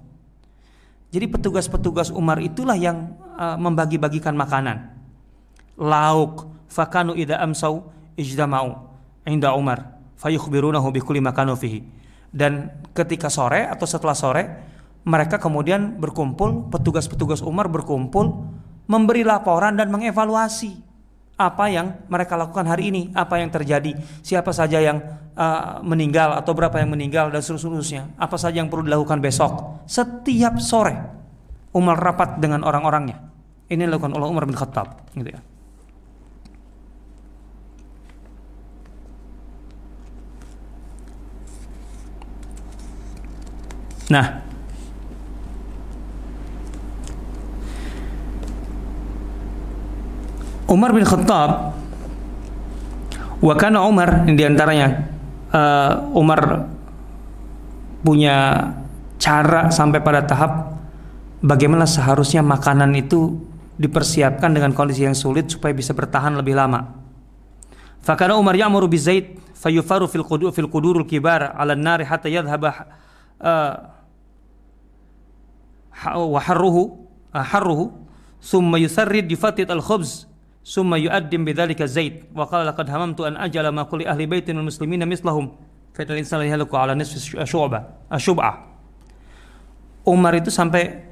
jadi 1.11 1.27
petugas-petugas 1.27 2.15
Umar 2.15 2.39
itulah 2.39 2.78
yang 2.78 3.19
uh, 3.35 3.59
membagi-bagikan 3.59 4.35
makanan. 4.39 4.95
Lauk 5.74 6.47
fakanu 6.70 7.19
idza 7.19 7.43
amsau 7.43 7.91
ijtama'u 8.15 8.78
inda 9.27 9.51
Umar 9.59 9.99
fayukhbirunahu 10.23 10.95
bikulli 10.95 11.19
makanu 11.19 11.59
fihi. 11.59 11.82
Dan 12.31 12.70
ketika 12.95 13.27
sore 13.27 13.66
atau 13.66 13.91
setelah 13.91 14.15
sore 14.15 14.43
mereka 15.03 15.43
kemudian 15.43 15.99
berkumpul, 15.99 16.70
petugas-petugas 16.70 17.43
Umar 17.43 17.66
berkumpul 17.66 18.47
memberi 18.87 19.27
laporan 19.27 19.74
dan 19.74 19.91
mengevaluasi 19.91 20.90
apa 21.41 21.73
yang 21.73 22.05
mereka 22.12 22.37
lakukan 22.37 22.69
hari 22.69 22.93
ini, 22.93 23.03
apa 23.17 23.41
yang 23.41 23.49
terjadi, 23.49 23.97
siapa 24.21 24.53
saja 24.53 24.77
yang 24.77 25.01
uh, 25.33 25.81
meninggal 25.81 26.37
atau 26.37 26.53
berapa 26.53 26.77
yang 26.77 26.93
meninggal 26.93 27.33
dan 27.33 27.41
seterusnya, 27.41 28.12
apa 28.21 28.37
saja 28.37 28.61
yang 28.61 28.69
perlu 28.69 28.85
dilakukan 28.85 29.25
besok. 29.25 29.81
Setiap 29.89 30.61
sore 30.61 30.93
Umar 31.73 31.97
rapat 31.97 32.37
dengan 32.37 32.61
orang-orangnya. 32.61 33.33
Ini 33.73 33.89
dilakukan 33.89 34.12
oleh 34.12 34.29
Umar 34.29 34.45
bin 34.45 34.53
Khattab, 34.53 35.09
gitu 35.17 35.33
ya. 35.33 35.41
Nah, 44.11 44.49
Umar 50.70 50.94
bin 50.94 51.02
Khattab 51.02 51.74
wa 53.42 53.55
kana 53.59 53.82
Umar 53.82 54.22
di 54.30 54.47
antaranya 54.47 55.10
uh, 55.51 56.14
Umar 56.14 56.70
punya 58.06 58.70
cara 59.18 59.74
sampai 59.74 59.98
pada 59.98 60.22
tahap 60.22 60.78
bagaimana 61.42 61.90
seharusnya 61.90 62.40
makanan 62.47 62.94
itu 62.94 63.34
dipersiapkan 63.82 64.55
dengan 64.55 64.70
kondisi 64.70 65.02
yang 65.02 65.18
sulit 65.18 65.51
supaya 65.51 65.74
bisa 65.74 65.90
bertahan 65.90 66.38
lebih 66.38 66.55
lama. 66.55 67.01
Fakana 68.01 68.38
Umar 68.38 68.55
ya'muru 68.55 68.86
bizait 68.88 69.36
fayufaru 69.59 70.06
fil 70.06 70.24
qudur 70.24 70.55
fil 70.55 70.70
qudurul 70.70 71.05
kibar 71.05 71.51
'ala 71.52 71.74
an-nar 71.74 72.01
hatta 72.06 72.30
yadhhaba 72.30 72.70
uh, 73.42 73.74
wa 76.14 76.40
harruhu 76.40 77.10
uh, 77.34 77.44
harruhu 77.44 77.92
thumma 78.40 78.80
yusarrid 78.80 79.28
bi 79.28 79.36
fatit 79.36 79.68
al-khubz 79.68 80.30
summa 80.62 80.97
yu'addim 81.01 81.45
bidzalika 81.45 81.87
Zaid. 81.87 82.31
Wa 82.32 82.47
qala 82.47 82.70
laqad 82.73 82.89
hamamtu 82.89 83.27
an 83.27 83.37
ajala 83.37 83.73
ma 83.73 83.85
kulli 83.85 84.07
ahli 84.07 84.27
baitin 84.27 84.57
al 84.57 84.65
muslimina 84.65 85.05
mislahum. 85.07 85.53
Fa 85.93 86.07
inal 86.07 86.20
insana 86.20 86.47
yahluku 86.47 86.74
ala 86.77 86.95
nisfi 86.95 87.19
syu'bah. 87.45 88.11
Asyub'ah 88.11 88.70
Umar 90.09 90.32
itu 90.32 90.49
sampai 90.49 91.05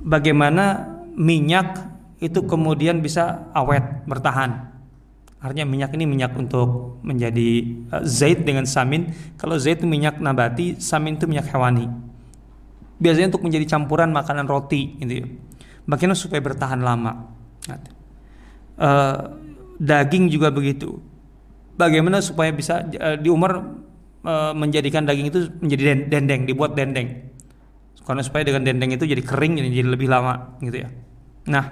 bagaimana 0.00 0.88
minyak 1.12 1.76
itu 2.22 2.40
kemudian 2.46 3.02
bisa 3.04 3.50
awet 3.52 3.82
bertahan. 4.08 4.72
Artinya 5.42 5.66
minyak 5.66 5.90
ini 5.98 6.06
minyak 6.06 6.32
untuk 6.38 7.02
menjadi 7.02 7.66
uh, 7.90 8.02
zait 8.06 8.46
dengan 8.46 8.62
samin. 8.62 9.10
Kalau 9.34 9.58
zait 9.58 9.82
itu 9.82 9.90
minyak 9.90 10.22
nabati 10.22 10.78
samin 10.78 11.18
itu 11.18 11.26
minyak 11.26 11.50
hewani. 11.50 11.90
Biasanya 13.02 13.34
untuk 13.34 13.42
menjadi 13.42 13.66
campuran 13.66 14.14
makanan 14.14 14.46
roti 14.46 14.94
gitu 15.02 15.12
ya. 15.12 15.26
Bagaimana 15.82 16.14
supaya 16.14 16.38
bertahan 16.38 16.78
lama 16.78 17.26
uh, 18.82 19.38
daging 19.78 20.26
juga 20.28 20.50
begitu. 20.50 20.98
Bagaimana 21.78 22.18
supaya 22.18 22.50
bisa 22.50 22.82
uh, 22.82 23.16
di 23.16 23.30
Umar 23.30 23.62
uh, 24.26 24.52
menjadikan 24.52 25.06
daging 25.06 25.30
itu 25.30 25.40
menjadi 25.62 26.10
dendeng, 26.10 26.44
dibuat 26.44 26.74
dendeng. 26.74 27.30
Karena 28.02 28.22
supaya 28.26 28.42
dengan 28.42 28.66
dendeng 28.66 28.90
itu 28.98 29.06
jadi 29.06 29.22
kering 29.22 29.62
jadi 29.62 29.86
lebih 29.86 30.10
lama 30.10 30.58
gitu 30.58 30.82
ya. 30.82 30.90
Nah, 31.46 31.64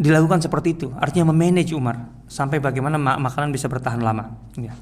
dilakukan 0.00 0.40
seperti 0.40 0.68
itu. 0.72 0.88
Artinya 0.96 1.30
memanage 1.30 1.76
Umar 1.76 2.08
sampai 2.24 2.58
bagaimana 2.58 2.96
mak 2.96 3.20
makanan 3.20 3.52
bisa 3.52 3.68
bertahan 3.68 4.00
lama. 4.00 4.32
Ya. 4.56 4.72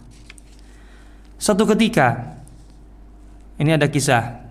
Satu 1.37 1.67
ketika 1.67 2.39
ini 3.59 3.75
ada 3.75 3.91
kisah. 3.91 4.47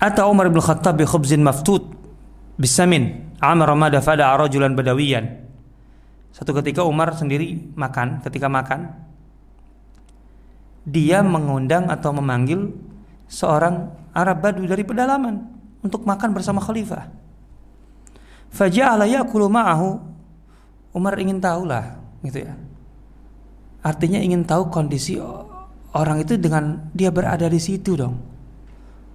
Atau 0.00 0.28
Umar 0.28 0.52
bin 0.52 0.60
Khattab 0.60 1.00
bi 1.00 1.04
khubzin 1.08 1.40
maftut 1.40 2.03
bisamin 2.56 3.34
Amr 3.42 3.74
Ramada 3.74 3.98
fada 4.00 4.30
rajulan 4.34 4.72
badawiyan. 4.72 5.44
Satu 6.34 6.50
ketika 6.58 6.82
Umar 6.82 7.14
sendiri 7.14 7.74
makan, 7.78 8.18
ketika 8.26 8.50
makan 8.50 8.90
dia 10.84 11.24
mengundang 11.24 11.88
atau 11.88 12.12
memanggil 12.12 12.74
seorang 13.30 13.88
Arab 14.12 14.44
Badu 14.44 14.68
dari 14.68 14.84
pedalaman 14.84 15.40
untuk 15.80 16.04
makan 16.04 16.34
bersama 16.36 16.60
khalifah. 16.60 17.08
Faja'ala 18.54 19.08
ya'kulu 19.08 19.50
ma'ahu 19.50 19.88
Umar 20.94 21.18
ingin 21.18 21.42
tahu 21.42 21.66
lah, 21.66 21.98
gitu 22.22 22.46
ya. 22.46 22.54
Artinya 23.82 24.22
ingin 24.22 24.46
tahu 24.46 24.70
kondisi 24.70 25.18
orang 25.94 26.22
itu 26.22 26.38
dengan 26.38 26.88
dia 26.94 27.10
berada 27.10 27.50
di 27.50 27.58
situ 27.58 27.98
dong. 27.98 28.14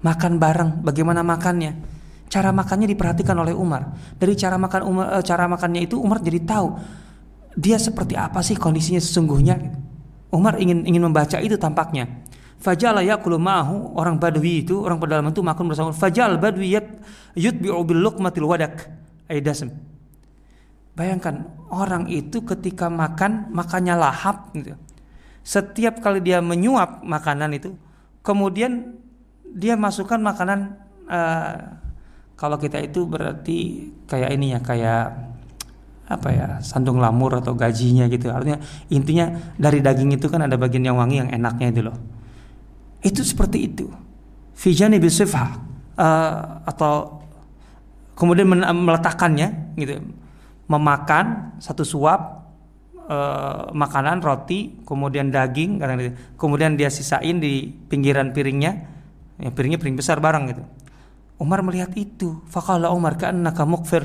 Makan 0.03 0.39
bareng, 0.39 0.71
bagaimana 0.83 1.23
makannya? 1.23 1.98
Cara 2.29 2.53
makannya 2.53 2.85
diperhatikan 2.85 3.33
oleh 3.33 3.57
Umar. 3.57 3.89
Dari 4.15 4.37
cara 4.37 4.55
makan 4.61 4.81
Umar, 4.85 5.05
eh, 5.17 5.23
cara 5.25 5.49
makannya 5.49 5.81
itu 5.89 5.97
Umar 5.97 6.21
jadi 6.21 6.39
tahu 6.45 6.67
dia 7.57 7.81
seperti 7.81 8.13
apa 8.13 8.39
sih 8.45 8.53
kondisinya 8.55 9.01
sesungguhnya. 9.01 9.57
Umar 10.29 10.61
ingin 10.61 10.85
ingin 10.85 11.09
membaca 11.09 11.41
itu 11.41 11.57
tampaknya. 11.57 12.05
Fajala 12.59 13.01
yakulu 13.01 13.39
ma'ahu 13.39 13.97
orang 13.97 14.19
Badui 14.19 14.67
itu 14.67 14.83
orang 14.83 15.01
pedalaman 15.01 15.33
itu 15.33 15.41
makan 15.41 15.65
bersama. 15.73 15.89
Fajal 15.89 16.37
Badwi 16.37 16.77
yutbi'u 17.33 17.81
bil 17.81 18.03
luqmatil 18.03 18.45
wadak 18.45 18.85
aidasm. 19.25 19.73
Bayangkan 20.93 21.47
orang 21.71 22.11
itu 22.11 22.43
ketika 22.43 22.91
makan 22.91 23.49
makannya 23.55 23.95
lahap 23.95 24.51
gitu. 24.53 24.75
Setiap 25.39 26.03
kali 26.03 26.19
dia 26.19 26.43
menyuap 26.43 27.01
makanan 27.01 27.55
itu, 27.55 27.73
kemudian 28.21 28.99
dia 29.55 29.79
masukkan 29.79 30.19
makanan 30.19 30.75
uh, 31.07 31.79
kalau 32.39 32.55
kita 32.55 32.79
itu 32.79 33.03
berarti 33.03 33.91
kayak 34.07 34.31
ini 34.31 34.55
ya 34.55 34.63
kayak 34.63 35.03
apa 36.07 36.29
ya 36.31 36.47
sandung 36.63 37.03
lamur 37.03 37.35
atau 37.43 37.51
gajinya 37.51 38.07
gitu. 38.07 38.31
Artinya 38.31 38.63
intinya 38.87 39.27
dari 39.59 39.83
daging 39.83 40.15
itu 40.15 40.31
kan 40.31 40.47
ada 40.47 40.55
bagian 40.55 40.87
yang 40.87 40.95
wangi 40.95 41.19
yang 41.19 41.29
enaknya 41.35 41.67
itu 41.67 41.81
loh. 41.91 41.99
Itu 43.03 43.27
seperti 43.27 43.67
itu. 43.67 43.91
Fijani 44.55 45.03
bisifah 45.03 45.59
uh, 45.99 46.63
atau 46.63 47.27
kemudian 48.15 48.47
meletakkannya 48.55 49.75
gitu. 49.75 49.99
Memakan 50.71 51.59
satu 51.59 51.83
suap 51.83 52.47
uh, 53.03 53.67
makanan 53.75 54.23
roti 54.23 54.79
kemudian 54.87 55.27
daging 55.27 55.83
gitu. 55.83 56.15
kemudian 56.39 56.79
dia 56.79 56.87
sisain 56.87 57.43
di 57.43 57.67
pinggiran 57.67 58.31
piringnya. 58.31 58.71
Ya 59.43 59.51
piringnya 59.51 59.75
piring 59.75 59.99
besar 59.99 60.23
barang 60.23 60.55
gitu 60.55 60.63
Umar 61.39 61.63
melihat 61.63 61.95
itu 61.95 62.43
fakala 62.51 62.91
Umar 62.91 63.15
ka'annaka 63.15 63.63
mukfir 63.63 64.03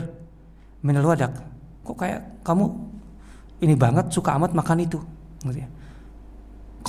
minal 0.86 1.04
wadak 1.10 1.34
kok 1.82 1.96
kayak 1.98 2.40
kamu 2.46 2.70
ini 3.60 3.74
banget 3.74 4.08
suka 4.14 4.38
amat 4.38 4.54
makan 4.54 4.86
itu 4.86 4.98
gitu 5.44 5.60
ya 5.66 5.68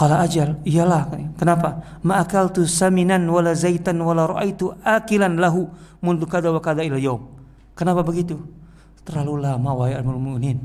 ajal, 0.04 0.60
iyalah. 0.68 1.08
Kenapa? 1.40 1.80
Ma'akal 2.04 2.52
tu 2.52 2.68
saminan 2.68 3.24
wala 3.32 3.56
zaitan 3.56 3.96
wala 4.04 4.28
ra'aitu 4.28 4.76
akilan 4.84 5.40
lahu 5.40 5.72
mundu 6.04 6.28
kada 6.28 6.52
wa 6.52 6.60
kada 6.60 6.84
ila 6.84 7.00
yawm. 7.00 7.24
Kenapa 7.72 8.04
begitu? 8.04 8.36
Terlalu 9.08 9.48
lama 9.48 9.72
wahai 9.72 9.96
al-mu'minin. 9.96 10.60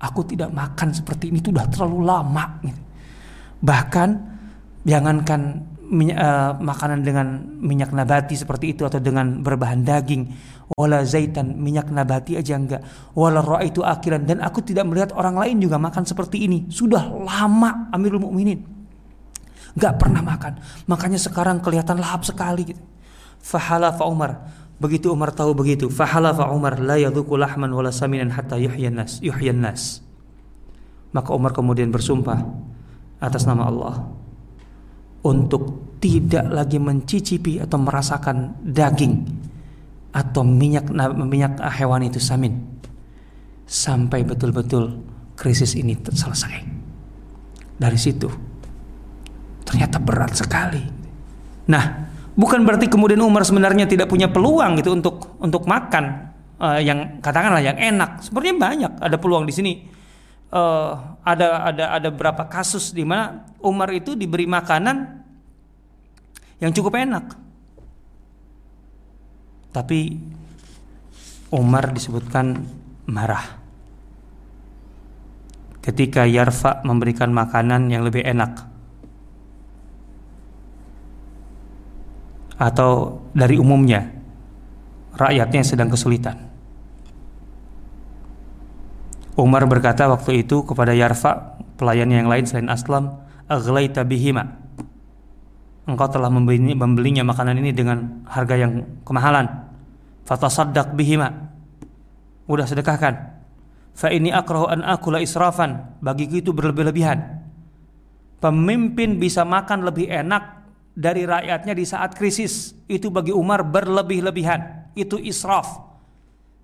Aku 0.00 0.24
tidak 0.24 0.48
makan 0.52 0.96
seperti 0.96 1.28
ini 1.28 1.44
itu 1.44 1.52
sudah 1.52 1.68
terlalu 1.68 1.98
lama. 2.08 2.44
Bahkan 3.60 4.08
jangankan 4.88 5.60
minyak, 5.94 6.18
uh, 6.18 6.52
makanan 6.58 7.06
dengan 7.06 7.26
minyak 7.62 7.94
nabati 7.94 8.34
seperti 8.34 8.74
itu 8.74 8.82
atau 8.82 8.98
dengan 8.98 9.38
berbahan 9.38 9.86
daging. 9.86 10.26
Wala 10.74 11.06
zaitan 11.06 11.54
minyak 11.54 11.94
nabati 11.94 12.34
aja 12.34 12.58
enggak. 12.58 12.82
Wala 13.14 13.38
roa 13.38 13.62
itu 13.62 13.86
akhiran 13.86 14.26
dan 14.26 14.42
aku 14.42 14.66
tidak 14.66 14.90
melihat 14.90 15.14
orang 15.14 15.38
lain 15.38 15.62
juga 15.62 15.78
makan 15.78 16.02
seperti 16.02 16.42
ini. 16.42 16.66
Sudah 16.66 17.14
lama 17.14 17.94
Amirul 17.94 18.26
Mukminin. 18.26 18.58
Nggak 19.78 19.94
pernah 19.94 20.22
makan. 20.26 20.58
Makanya 20.90 21.22
sekarang 21.22 21.62
kelihatan 21.62 22.02
lahap 22.02 22.26
sekali 22.26 22.74
gitu. 22.74 22.82
Fahala 23.38 23.94
fa 23.94 24.10
Umar. 24.10 24.50
Begitu 24.82 25.14
Umar 25.14 25.30
tahu 25.30 25.54
begitu. 25.54 25.86
Fahala 25.86 26.34
fa 26.34 26.50
Umar. 26.50 26.82
La 26.82 26.98
yadhuku 26.98 27.38
lahman 27.38 27.70
wala 27.70 27.94
saminan 27.94 28.34
hatta 28.34 28.58
yuhyan 28.58 28.98
nas 28.98 29.22
yuhyan 29.22 29.62
nas 29.62 30.04
maka 31.14 31.30
Umar 31.30 31.54
kemudian 31.54 31.94
bersumpah 31.94 32.42
atas 33.22 33.46
nama 33.46 33.70
Allah. 33.70 33.94
Untuk 35.22 35.83
tidak 36.04 36.52
lagi 36.52 36.76
mencicipi 36.76 37.56
atau 37.56 37.80
merasakan 37.80 38.60
daging 38.60 39.24
atau 40.12 40.44
minyak 40.44 40.92
minyak 41.16 41.56
hewan 41.80 42.04
itu 42.04 42.20
samin 42.20 42.60
sampai 43.64 44.20
betul-betul 44.20 45.00
krisis 45.32 45.72
ini 45.72 45.96
selesai. 45.96 46.60
Dari 47.80 47.96
situ 47.96 48.28
ternyata 49.64 49.96
berat 49.96 50.36
sekali. 50.36 50.84
Nah, 51.72 51.84
bukan 52.36 52.68
berarti 52.68 52.92
kemudian 52.92 53.24
Umar 53.24 53.48
sebenarnya 53.48 53.88
tidak 53.88 54.12
punya 54.12 54.28
peluang 54.28 54.76
gitu 54.76 54.92
untuk 54.92 55.40
untuk 55.40 55.64
makan 55.64 56.36
uh, 56.60 56.84
yang 56.84 57.24
katakanlah 57.24 57.64
yang 57.64 57.80
enak. 57.80 58.20
Sebenarnya 58.20 58.54
banyak 58.60 58.92
ada 59.00 59.16
peluang 59.16 59.48
di 59.48 59.56
sini. 59.56 59.72
Uh, 60.52 61.16
ada 61.24 61.64
ada 61.72 61.84
ada 61.96 62.08
beberapa 62.12 62.44
kasus 62.44 62.92
di 62.92 63.02
mana 63.08 63.48
Umar 63.64 63.88
itu 63.90 64.12
diberi 64.12 64.44
makanan 64.44 65.23
yang 66.58 66.70
cukup 66.74 66.98
enak 66.98 67.34
tapi 69.74 70.18
Umar 71.50 71.90
disebutkan 71.90 72.62
marah 73.06 73.62
ketika 75.84 76.24
Yarfa 76.24 76.80
memberikan 76.86 77.28
makanan 77.34 77.92
yang 77.92 78.06
lebih 78.06 78.24
enak 78.24 78.64
atau 82.56 83.20
dari 83.36 83.60
umumnya 83.60 84.08
rakyatnya 85.14 85.58
yang 85.60 85.68
sedang 85.68 85.90
kesulitan. 85.92 86.40
Umar 89.34 89.66
berkata 89.66 90.06
waktu 90.06 90.46
itu 90.46 90.62
kepada 90.62 90.94
Yarfa, 90.94 91.58
pelayan 91.74 92.08
yang 92.14 92.30
lain 92.30 92.46
selain 92.46 92.70
Aslam, 92.70 93.18
"Aghlaita 93.50 94.06
bihima." 94.06 94.63
Engkau 95.84 96.08
telah 96.08 96.32
membelinya 96.32 97.20
makanan 97.20 97.60
ini 97.60 97.76
dengan 97.76 98.24
harga 98.24 98.56
yang 98.56 99.04
kemahalan. 99.04 99.44
Fatasaddaq 100.24 100.96
bihima. 100.96 101.52
Udah 102.48 102.64
sedekahkan. 102.64 103.14
Fa 103.92 104.08
ini 104.08 104.32
akrahu 104.32 104.64
an 104.64 104.80
akula 104.80 105.20
israfan. 105.20 106.00
Bagiku 106.00 106.40
itu 106.40 106.50
berlebih-lebihan. 106.56 107.44
Pemimpin 108.40 109.20
bisa 109.20 109.44
makan 109.44 109.84
lebih 109.84 110.08
enak 110.08 110.64
dari 110.96 111.28
rakyatnya 111.28 111.76
di 111.76 111.84
saat 111.84 112.16
krisis. 112.16 112.72
Itu 112.88 113.12
bagi 113.12 113.36
Umar 113.36 113.60
berlebih-lebihan. 113.60 114.92
Itu 114.96 115.20
israf. 115.20 115.84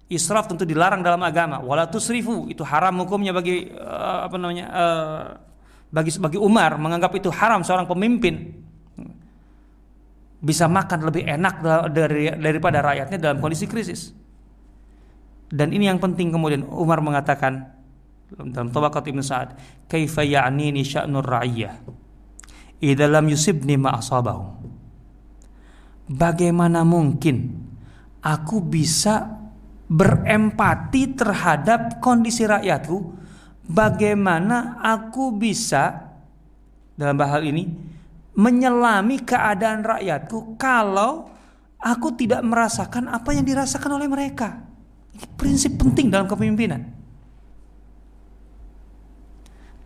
Israf 0.08 0.48
tentu 0.48 0.64
dilarang 0.64 1.04
dalam 1.04 1.20
agama. 1.20 1.60
Wala 1.60 1.92
tusrifu. 1.92 2.48
Itu 2.48 2.64
haram 2.64 2.96
hukumnya 3.04 3.36
bagi 3.36 3.68
uh, 3.68 4.24
apa 4.24 4.36
namanya 4.40 4.66
uh, 4.72 5.22
bagi 5.92 6.16
bagi 6.16 6.38
Umar 6.40 6.80
menganggap 6.80 7.12
itu 7.20 7.28
haram 7.28 7.60
seorang 7.60 7.84
pemimpin 7.84 8.59
bisa 10.40 10.64
makan 10.66 11.04
lebih 11.04 11.28
enak 11.28 11.60
dari 11.92 12.32
daripada 12.32 12.80
rakyatnya 12.80 13.20
dalam 13.20 13.38
kondisi 13.44 13.68
krisis. 13.68 14.16
Dan 15.52 15.76
ini 15.76 15.86
yang 15.90 16.00
penting 16.00 16.32
kemudian 16.32 16.64
Umar 16.64 17.04
mengatakan 17.04 17.76
dalam 18.32 18.70
Tabaqat 18.72 19.04
Ibnu 19.10 19.20
Sa'ad, 19.20 19.58
"Kaifa 19.90 20.24
ya'nini 20.24 20.80
sya'nur 20.80 21.26
ra'iyah 21.26 21.74
idza 22.80 23.06
lam 23.10 23.26
yusibni 23.28 23.76
ma 23.76 24.00
asabahu." 24.00 24.70
Bagaimana 26.10 26.86
mungkin 26.86 27.66
aku 28.24 28.64
bisa 28.64 29.36
berempati 29.90 31.18
terhadap 31.18 32.00
kondisi 32.00 32.46
rakyatku? 32.46 32.98
Bagaimana 33.70 34.82
aku 34.82 35.34
bisa 35.34 36.10
dalam 36.98 37.18
hal 37.22 37.42
ini 37.46 37.89
menyelami 38.34 39.22
keadaan 39.26 39.82
rakyatku 39.82 40.54
kalau 40.60 41.30
aku 41.80 42.14
tidak 42.14 42.44
merasakan 42.44 43.10
apa 43.10 43.34
yang 43.34 43.42
dirasakan 43.42 43.98
oleh 43.98 44.06
mereka. 44.06 44.60
Ini 45.16 45.26
prinsip 45.34 45.80
penting 45.80 46.12
dalam 46.12 46.28
kepemimpinan. 46.30 46.82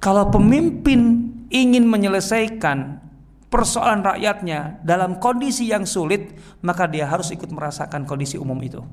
Kalau 0.03 0.29
pemimpin 0.29 1.33
ingin 1.49 1.89
menyelesaikan 1.89 3.01
persoalan 3.49 4.05
rakyatnya 4.05 4.85
dalam 4.85 5.17
kondisi 5.17 5.73
yang 5.73 5.89
sulit, 5.89 6.37
maka 6.61 6.85
dia 6.85 7.09
harus 7.09 7.33
ikut 7.33 7.49
merasakan 7.49 8.05
kondisi 8.05 8.37
umum 8.37 8.59
itu. 8.61 8.85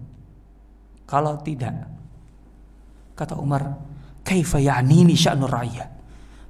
Kalau 1.03 1.35
tidak, 1.43 1.91
kata 3.19 3.35
Umar, 3.35 3.75
kaifa 4.23 4.63
ya'nini 4.63 5.11
sya'nur 5.11 5.51
rakyat. 5.51 5.89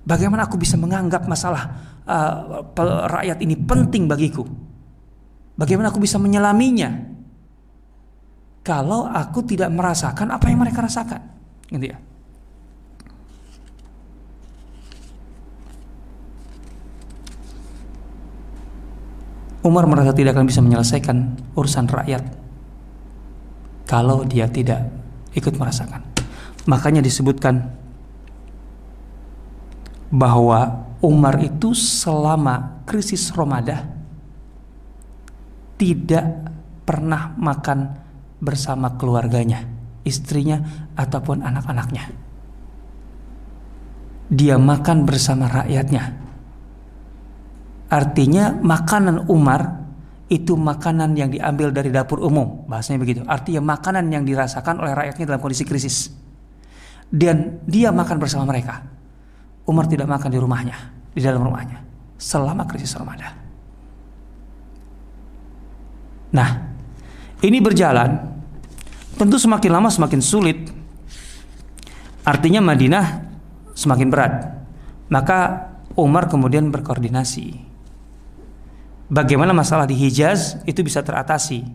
Bagaimana 0.05 0.45
aku 0.45 0.61
bisa 0.61 0.77
menganggap 0.77 1.25
masalah 1.25 1.90
uh, 2.07 3.07
rakyat 3.09 3.37
ini 3.41 3.55
penting 3.57 4.09
bagiku. 4.09 4.45
Bagaimana 5.57 5.93
aku 5.93 6.01
bisa 6.01 6.17
menyelaminya? 6.17 7.11
Kalau 8.61 9.09
aku 9.09 9.41
tidak 9.41 9.73
merasakan 9.73 10.29
apa 10.29 10.45
yang 10.49 10.61
mereka 10.61 10.85
rasakan, 10.85 11.21
gitu 11.73 11.89
ya. 11.89 11.97
Umar 19.61 19.85
merasa 19.85 20.13
tidak 20.13 20.33
akan 20.33 20.49
bisa 20.49 20.61
menyelesaikan 20.61 21.17
urusan 21.53 21.85
rakyat 21.85 22.23
kalau 23.85 24.25
dia 24.25 24.49
tidak 24.49 24.89
ikut 25.37 25.53
merasakan. 25.53 26.01
Makanya 26.65 27.01
disebutkan 27.01 27.69
bahwa 30.09 30.90
Umar 31.01 31.41
itu 31.41 31.73
selama 31.73 32.85
krisis 32.85 33.33
Ramadan 33.33 33.89
tidak 35.81 36.25
pernah 36.85 37.33
makan 37.33 37.97
bersama 38.37 38.93
keluarganya, 39.01 39.65
istrinya 40.05 40.89
ataupun 40.93 41.41
anak-anaknya. 41.41 42.05
Dia 44.29 44.61
makan 44.61 45.09
bersama 45.09 45.49
rakyatnya. 45.49 46.03
Artinya 47.91 48.55
makanan 48.61 49.25
Umar 49.27 49.81
itu 50.31 50.53
makanan 50.55 51.17
yang 51.17 51.33
diambil 51.33 51.73
dari 51.73 51.89
dapur 51.91 52.21
umum, 52.23 52.63
bahasanya 52.69 53.01
begitu. 53.01 53.21
Artinya 53.25 53.59
makanan 53.75 54.07
yang 54.07 54.23
dirasakan 54.23 54.79
oleh 54.79 54.93
rakyatnya 54.93 55.33
dalam 55.33 55.41
kondisi 55.41 55.65
krisis. 55.65 56.13
Dan 57.11 57.59
dia 57.67 57.91
makan 57.91 58.15
bersama 58.21 58.47
mereka. 58.47 58.90
Umar 59.69 59.85
tidak 59.85 60.09
makan 60.09 60.29
di 60.33 60.39
rumahnya, 60.41 60.77
di 61.13 61.21
dalam 61.21 61.45
rumahnya 61.45 61.91
selama 62.21 62.69
krisis 62.69 62.93
Ramadan. 62.93 63.33
Nah, 66.31 66.49
ini 67.41 67.57
berjalan 67.57 68.21
tentu 69.17 69.41
semakin 69.41 69.71
lama 69.73 69.89
semakin 69.89 70.21
sulit. 70.21 70.69
Artinya 72.21 72.61
Madinah 72.61 73.25
semakin 73.73 74.07
berat. 74.13 74.33
Maka 75.09 75.67
Umar 75.97 76.29
kemudian 76.31 76.71
berkoordinasi 76.71 77.57
bagaimana 79.11 79.51
masalah 79.51 79.83
di 79.83 79.97
Hijaz 79.97 80.61
itu 80.63 80.79
bisa 80.85 81.03
teratasi 81.03 81.67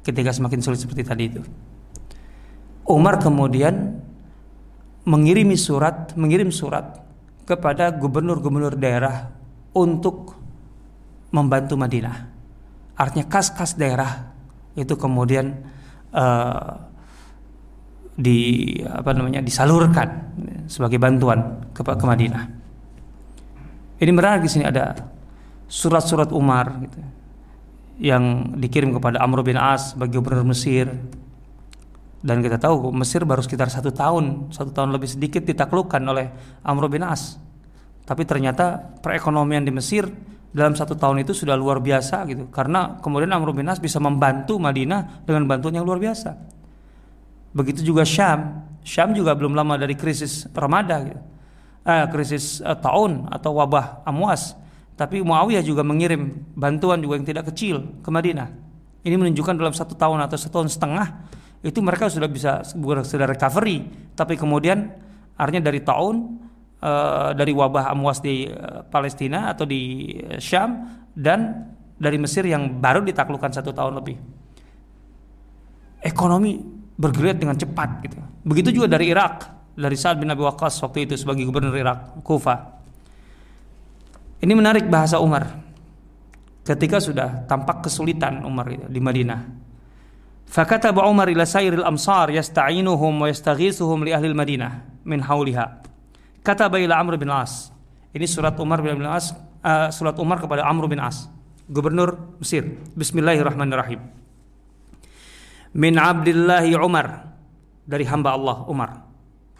ketika 0.00 0.32
semakin 0.32 0.64
sulit 0.64 0.80
seperti 0.80 1.02
tadi 1.04 1.24
itu. 1.28 1.42
Umar 2.88 3.20
kemudian 3.20 4.00
mengirimi 5.04 5.60
surat, 5.60 6.16
mengirim 6.16 6.48
surat 6.48 7.09
kepada 7.50 7.90
gubernur-gubernur 7.90 8.78
daerah 8.78 9.26
untuk 9.74 10.38
membantu 11.34 11.74
Madinah. 11.74 12.16
Artinya 12.94 13.26
kas-kas 13.26 13.74
daerah 13.74 14.30
itu 14.78 14.94
kemudian 14.94 15.50
uh, 16.14 16.78
di 18.14 18.38
apa 18.86 19.10
namanya 19.16 19.42
disalurkan 19.42 20.30
sebagai 20.70 21.02
bantuan 21.02 21.66
ke, 21.74 21.82
ke 21.82 22.04
Madinah. 22.06 22.44
Ini 23.98 24.10
menarik 24.14 24.46
di 24.46 24.50
sini 24.52 24.64
ada 24.64 24.94
surat-surat 25.66 26.30
Umar 26.30 26.82
gitu, 26.86 26.98
yang 28.00 28.54
dikirim 28.56 28.94
kepada 28.96 29.20
Amr 29.20 29.42
bin 29.42 29.58
As 29.58 29.92
bagi 29.98 30.16
gubernur 30.16 30.46
Mesir 30.46 30.88
dan 32.20 32.44
kita 32.44 32.60
tahu 32.60 32.92
Mesir 32.92 33.24
baru 33.24 33.40
sekitar 33.40 33.72
satu 33.72 33.88
tahun 33.96 34.52
satu 34.52 34.76
tahun 34.76 34.92
lebih 34.92 35.08
sedikit 35.08 35.40
ditaklukkan 35.40 36.00
oleh 36.04 36.28
Amr 36.60 36.92
bin 36.92 37.00
As. 37.00 37.40
Tapi 38.04 38.28
ternyata 38.28 38.76
perekonomian 39.00 39.64
di 39.64 39.72
Mesir 39.72 40.04
dalam 40.50 40.76
satu 40.76 40.98
tahun 40.98 41.24
itu 41.24 41.32
sudah 41.32 41.56
luar 41.56 41.80
biasa 41.80 42.26
gitu. 42.28 42.52
Karena 42.52 43.00
kemudian 43.00 43.32
Amr 43.32 43.56
bin 43.56 43.64
As 43.72 43.80
bisa 43.80 43.96
membantu 44.02 44.60
Madinah 44.60 45.24
dengan 45.24 45.48
bantuan 45.48 45.80
yang 45.80 45.86
luar 45.88 45.96
biasa. 45.96 46.36
Begitu 47.56 47.80
juga 47.82 48.04
Syam. 48.04 48.68
Syam 48.84 49.16
juga 49.16 49.32
belum 49.32 49.56
lama 49.56 49.80
dari 49.80 49.96
krisis 49.96 50.44
Ramadan 50.52 51.00
gitu. 51.08 51.22
eh, 51.88 52.06
krisis 52.12 52.60
eh, 52.60 52.76
tahun 52.76 53.32
atau 53.32 53.56
wabah 53.56 54.04
Amwas. 54.04 54.52
Tapi 55.00 55.24
Muawiyah 55.24 55.64
juga 55.64 55.80
mengirim 55.80 56.52
bantuan 56.52 57.00
juga 57.00 57.16
yang 57.16 57.24
tidak 57.24 57.48
kecil 57.48 58.04
ke 58.04 58.08
Madinah. 58.12 58.52
Ini 59.00 59.16
menunjukkan 59.16 59.56
dalam 59.56 59.72
satu 59.72 59.96
tahun 59.96 60.20
atau 60.28 60.36
satu 60.36 60.60
tahun 60.60 60.68
setengah 60.68 61.06
itu 61.60 61.78
mereka 61.84 62.08
sudah 62.08 62.28
bisa 62.28 62.64
sudah 62.64 63.26
recovery. 63.28 63.84
Tapi 64.16 64.34
kemudian 64.36 64.88
artinya 65.36 65.68
dari 65.68 65.80
tahun 65.84 66.16
uh, 66.80 67.30
dari 67.36 67.52
wabah 67.52 67.92
amwas 67.92 68.24
di 68.24 68.48
uh, 68.48 68.84
Palestina 68.88 69.52
atau 69.52 69.68
di 69.68 70.12
uh, 70.16 70.40
Syam 70.40 70.88
dan 71.12 71.68
dari 72.00 72.16
Mesir 72.16 72.48
yang 72.48 72.80
baru 72.80 73.04
ditaklukkan 73.04 73.52
satu 73.52 73.76
tahun 73.76 74.00
lebih. 74.00 74.16
Ekonomi 76.00 76.56
bergerak 76.96 77.36
dengan 77.36 77.56
cepat 77.60 77.88
gitu. 78.08 78.16
Begitu 78.40 78.80
juga 78.80 78.96
dari 78.96 79.12
Irak, 79.12 79.44
dari 79.76 79.96
Sa'ad 80.00 80.16
bin 80.16 80.32
Abi 80.32 80.40
Waqqas 80.40 80.80
waktu 80.80 81.04
itu 81.04 81.14
sebagai 81.20 81.44
gubernur 81.44 81.76
Irak, 81.76 82.24
Kufa. 82.24 82.80
Ini 84.40 84.52
menarik 84.56 84.88
bahasa 84.88 85.20
Umar. 85.20 85.60
Ketika 86.64 86.96
sudah 87.00 87.44
tampak 87.44 87.84
kesulitan 87.84 88.40
Umar 88.48 88.72
di 88.72 89.00
Madinah. 89.00 89.68
Ila 90.50 91.46
sairil 91.46 91.86
amsar 91.86 92.34
yasta'inuhum 92.34 93.22
wa 93.22 93.26
yastaghithuhum 93.30 94.02
li 94.02 94.10
ahli 94.10 94.34
Madinah 94.34 95.02
min 95.06 95.22
hauliha. 95.22 95.82
Kataba 96.42 96.82
ila 96.82 96.98
Amr 96.98 97.14
bin 97.14 97.30
As. 97.30 97.70
Ini 98.10 98.26
surat 98.26 98.58
Umar 98.58 98.82
bin 98.82 99.06
As, 99.06 99.30
uh, 99.62 99.88
surat 99.94 100.18
Umar 100.18 100.42
kepada 100.42 100.66
Amr 100.66 100.90
bin 100.90 100.98
As, 100.98 101.30
gubernur 101.70 102.34
Mesir. 102.42 102.66
Bismillahirrahmanirrahim. 102.98 104.02
Min 105.78 105.94
Abdillahi 105.94 106.74
Umar 106.74 107.30
dari 107.86 108.02
hamba 108.10 108.34
Allah 108.34 108.66
Umar 108.66 108.90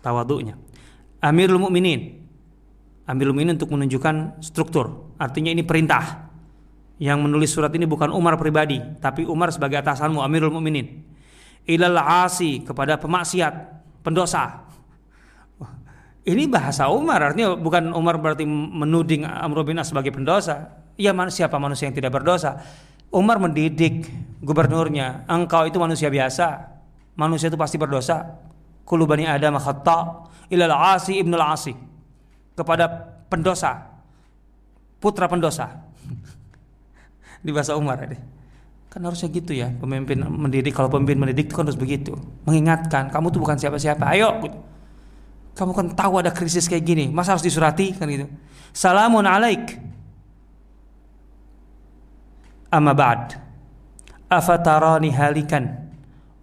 tawaduknya. 0.03 0.59
Amirul 1.23 1.63
Mukminin 1.63 2.21
Amirul 3.11 3.35
Mukminin 3.35 3.59
untuk 3.59 3.75
menunjukkan 3.75 4.39
struktur. 4.39 5.15
Artinya 5.19 5.51
ini 5.51 5.67
perintah. 5.67 6.30
Yang 7.01 7.19
menulis 7.25 7.51
surat 7.57 7.73
ini 7.73 7.89
bukan 7.89 8.13
Umar 8.13 8.37
pribadi, 8.37 8.77
tapi 9.01 9.25
Umar 9.25 9.49
sebagai 9.49 9.81
atasanmu 9.81 10.21
Amirul 10.21 10.53
Mukminin. 10.53 11.01
Ilal 11.65 11.97
asi 11.97 12.61
kepada 12.61 13.01
pemaksiat, 13.01 13.53
pendosa. 14.05 14.69
Ini 16.29 16.45
bahasa 16.53 16.93
Umar, 16.93 17.33
artinya 17.33 17.57
bukan 17.57 17.97
Umar 17.97 18.21
berarti 18.21 18.45
menuding 18.45 19.25
Amr 19.25 19.65
bin 19.65 19.81
As 19.81 19.89
sebagai 19.89 20.13
pendosa. 20.13 20.77
Iya 21.01 21.17
siapa 21.33 21.57
manusia 21.57 21.89
yang 21.89 21.97
tidak 21.97 22.13
berdosa? 22.13 22.61
Umar 23.09 23.41
mendidik 23.41 24.05
gubernurnya, 24.45 25.25
engkau 25.25 25.65
itu 25.65 25.81
manusia 25.81 26.13
biasa. 26.13 26.69
Manusia 27.17 27.49
itu 27.49 27.57
pasti 27.57 27.81
berdosa. 27.81 28.37
Kulu 28.85 29.09
bani 29.09 29.25
Adam 29.25 29.57
khata 29.57 30.29
ilal 30.53 30.77
asi 30.77 31.17
ibnul 31.17 31.41
asi 31.41 31.73
kepada 32.53 32.87
pendosa, 33.33 33.89
putra 35.01 35.25
pendosa. 35.25 35.90
Di 37.41 37.51
bahasa 37.51 37.77
Umar 37.77 38.01
ini. 38.05 38.17
Kan 38.91 39.07
harusnya 39.07 39.31
gitu 39.31 39.55
ya, 39.55 39.71
pemimpin 39.71 40.19
mendidik 40.27 40.75
kalau 40.75 40.91
pemimpin 40.91 41.15
mendidik 41.15 41.47
itu 41.47 41.55
kan 41.55 41.63
harus 41.63 41.79
begitu. 41.79 42.19
Mengingatkan, 42.43 43.07
kamu 43.09 43.31
tuh 43.31 43.39
bukan 43.39 43.55
siapa-siapa. 43.55 44.03
Ayo. 44.03 44.35
Kamu 45.55 45.71
kan 45.71 45.87
tahu 45.95 46.19
ada 46.19 46.35
krisis 46.35 46.67
kayak 46.67 46.83
gini, 46.83 47.05
masa 47.07 47.39
harus 47.39 47.47
disurati 47.47 47.95
kan 47.95 48.11
gitu. 48.11 48.27
Salamun 48.75 49.27
alaik. 49.27 49.79
Amma 52.71 52.95
ba'd. 52.95 53.35
Afatarani 54.31 55.11
halikan 55.11 55.91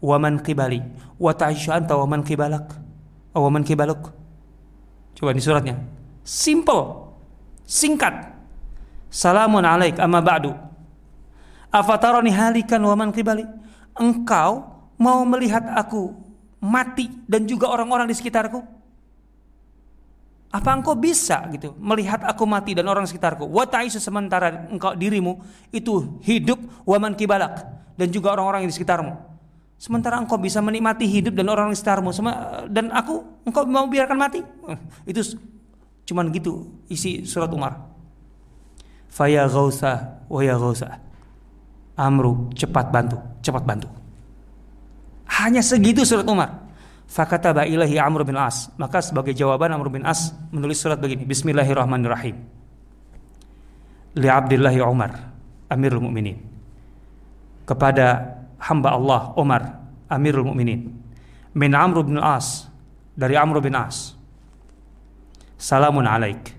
wa 0.03 0.19
man 0.19 0.43
qibali 0.43 0.83
wa 1.15 1.31
ta'ishu 1.31 1.71
anta 1.71 1.95
wa 1.95 2.03
man 2.03 2.23
qibalak 2.23 2.67
wa 3.31 3.49
man. 3.51 3.63
Coba 3.63 5.31
di 5.33 5.41
suratnya. 5.41 5.75
Simple. 6.23 7.07
Singkat. 7.63 8.35
Salamun 9.07 9.63
alaik 9.63 9.99
amma 10.03 10.19
ba'du. 10.19 10.66
Afatarani 11.77 12.33
halikan 12.33 12.81
wa 12.81 12.95
man 12.97 13.13
qibali. 13.13 13.45
Engkau 13.97 14.65
mau 14.97 15.21
melihat 15.29 15.61
aku 15.77 16.13
mati 16.57 17.09
dan 17.29 17.45
juga 17.45 17.69
orang-orang 17.69 18.09
di 18.09 18.15
sekitarku? 18.17 18.65
Apa 20.47 20.73
engkau 20.73 20.95
bisa 20.97 21.43
gitu 21.53 21.75
melihat 21.77 22.23
aku 22.25 22.47
mati 22.49 22.73
dan 22.73 22.89
orang 22.89 23.05
sekitarku? 23.05 23.45
Wa 23.45 23.69
ta'isu 23.69 24.01
sementara 24.01 24.65
engkau 24.73 24.97
dirimu 24.97 25.37
itu 25.69 26.17
hidup 26.25 26.57
wa 26.87 26.97
man 26.97 27.13
kibalak 27.13 27.61
dan 27.93 28.09
juga 28.09 28.33
orang-orang 28.33 28.65
di 28.65 28.73
sekitarmu. 28.73 29.13
Sementara 29.77 30.17
engkau 30.17 30.41
bisa 30.41 30.57
menikmati 30.57 31.05
hidup 31.05 31.37
dan 31.37 31.45
orang 31.53 31.69
di 31.69 31.77
sekitarmu 31.77 32.09
dan 32.73 32.89
aku 32.89 33.21
engkau 33.45 33.69
mau 33.69 33.85
biarkan 33.85 34.17
mati? 34.17 34.41
Itu 35.09 35.21
Cuman 36.07 36.31
gitu 36.31 36.71
isi 36.87 37.27
surat 37.27 37.51
Umar. 37.51 37.83
Faya 39.11 39.43
gausa 39.51 40.23
wa 40.31 40.39
ya 40.39 40.55
gausa. 40.55 41.03
Amru 41.97 42.53
cepat 42.53 42.93
bantu, 42.93 43.17
cepat 43.41 43.63
bantu. 43.65 43.89
Hanya 45.41 45.65
segitu 45.65 46.05
surat 46.05 46.23
Umar. 46.29 46.69
Fakataba 47.07 47.65
ilahi 47.65 47.97
Amr 47.97 48.21
bin 48.27 48.37
As. 48.37 48.69
Maka 48.77 49.01
sebagai 49.01 49.33
jawaban 49.33 49.73
Amr 49.73 49.89
bin 49.89 50.03
As 50.05 50.31
menulis 50.53 50.77
surat 50.77 51.01
begini. 51.01 51.25
Bismillahirrahmanirrahim. 51.25 52.37
Li 54.17 54.27
Abdillahi 54.29 54.79
Umar, 54.85 55.11
Amirul 55.73 56.05
Mukminin. 56.05 56.37
Kepada 57.65 58.37
hamba 58.61 58.93
Allah 58.93 59.21
Umar, 59.35 59.61
Amirul 60.07 60.53
Mukminin. 60.53 60.93
Min 61.57 61.71
Amr 61.73 62.05
bin 62.05 62.21
As. 62.21 62.69
Dari 63.17 63.33
Amr 63.33 63.57
bin 63.57 63.73
As 63.73 64.17
salamun 65.57 66.05
alaik. 66.05 66.53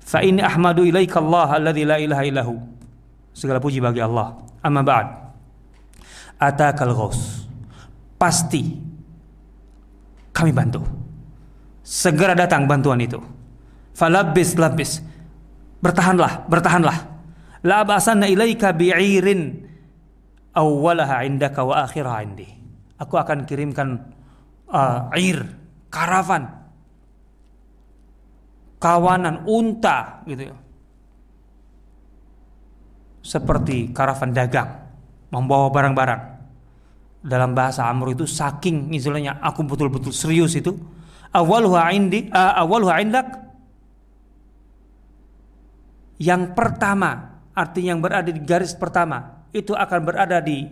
Fa 0.00 0.24
inni 0.24 0.42
ahmadu 0.42 0.82
ilaika 0.88 1.20
Allah 1.20 1.60
alladzi 1.60 1.84
la 1.84 2.00
ilaha 2.00 2.24
illahu. 2.24 2.54
Segala 3.40 3.56
puji 3.56 3.80
bagi 3.80 4.04
Allah. 4.04 4.36
Amma 4.60 4.84
ba'd. 4.84 5.08
Atakal 6.36 6.92
ghaus. 6.92 7.48
Pasti 8.20 8.76
kami 10.36 10.52
bantu. 10.52 10.84
Segera 11.80 12.36
datang 12.36 12.68
bantuan 12.68 13.00
itu. 13.00 13.16
Falabis 13.96 14.60
labis. 14.60 15.00
Bertahanlah, 15.80 16.44
bertahanlah. 16.52 16.96
La 17.64 17.80
ba'asanna 17.80 18.28
ilaika 18.28 18.76
bi'irin 18.76 19.64
awwalaha 20.52 21.24
indaka 21.24 21.64
wa 21.64 21.88
akhiraha 21.88 22.20
indi. 22.20 22.48
Aku 23.00 23.16
akan 23.16 23.48
kirimkan 23.48 24.12
uh, 24.68 25.08
air, 25.16 25.48
karavan, 25.88 26.44
kawanan 28.76 29.48
unta 29.48 30.20
gitu 30.28 30.52
ya. 30.52 30.56
Seperti 33.20 33.92
karavan 33.92 34.32
dagang 34.32 34.80
membawa 35.30 35.70
barang-barang. 35.70 36.22
Dalam 37.20 37.52
bahasa 37.52 37.84
Amr 37.84 38.16
itu 38.16 38.24
saking 38.24 38.96
istilahnya 38.96 39.38
aku 39.44 39.60
betul-betul 39.64 40.10
serius 40.12 40.56
itu. 40.56 40.76
Awaluha 41.30 41.92
indi, 41.94 42.26
uh, 42.32 42.58
awaluha 42.58 42.98
indak. 43.04 43.28
Yang 46.20 46.52
pertama, 46.52 47.40
artinya 47.54 47.96
yang 47.96 48.02
berada 48.02 48.28
di 48.28 48.40
garis 48.40 48.74
pertama, 48.76 49.46
itu 49.52 49.72
akan 49.72 50.00
berada 50.04 50.40
di 50.40 50.68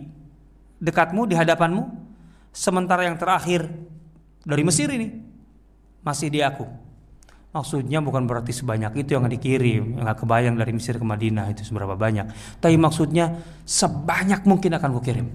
dekatmu, 0.81 1.29
di 1.29 1.37
hadapanmu. 1.37 2.09
Sementara 2.49 3.05
yang 3.05 3.17
terakhir 3.17 3.69
dari 4.41 4.63
Mesir 4.65 4.89
ini 4.89 5.21
masih 6.01 6.33
di 6.33 6.41
aku. 6.41 6.88
Maksudnya 7.49 7.97
bukan 7.97 8.29
berarti 8.29 8.53
sebanyak 8.53 8.93
itu 9.01 9.17
yang 9.17 9.25
dikirim, 9.25 9.97
yang 9.97 10.05
gak 10.05 10.21
kebayang 10.21 10.53
dari 10.53 10.69
Mesir 10.69 11.01
ke 11.01 11.05
Madinah 11.05 11.49
itu 11.49 11.65
seberapa 11.65 11.97
banyak. 11.97 12.29
Tapi 12.61 12.77
maksudnya 12.77 13.41
sebanyak 13.65 14.45
mungkin 14.45 14.77
akan 14.77 14.89
kukirim. 15.01 15.27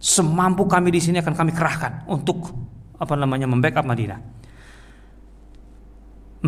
Semampu 0.00 0.64
kami 0.64 0.88
di 0.88 1.00
sini 1.02 1.20
akan 1.20 1.34
kami 1.36 1.52
kerahkan 1.52 2.08
untuk 2.08 2.56
apa 2.96 3.12
namanya 3.20 3.44
membackup 3.44 3.84
Madinah. 3.84 4.20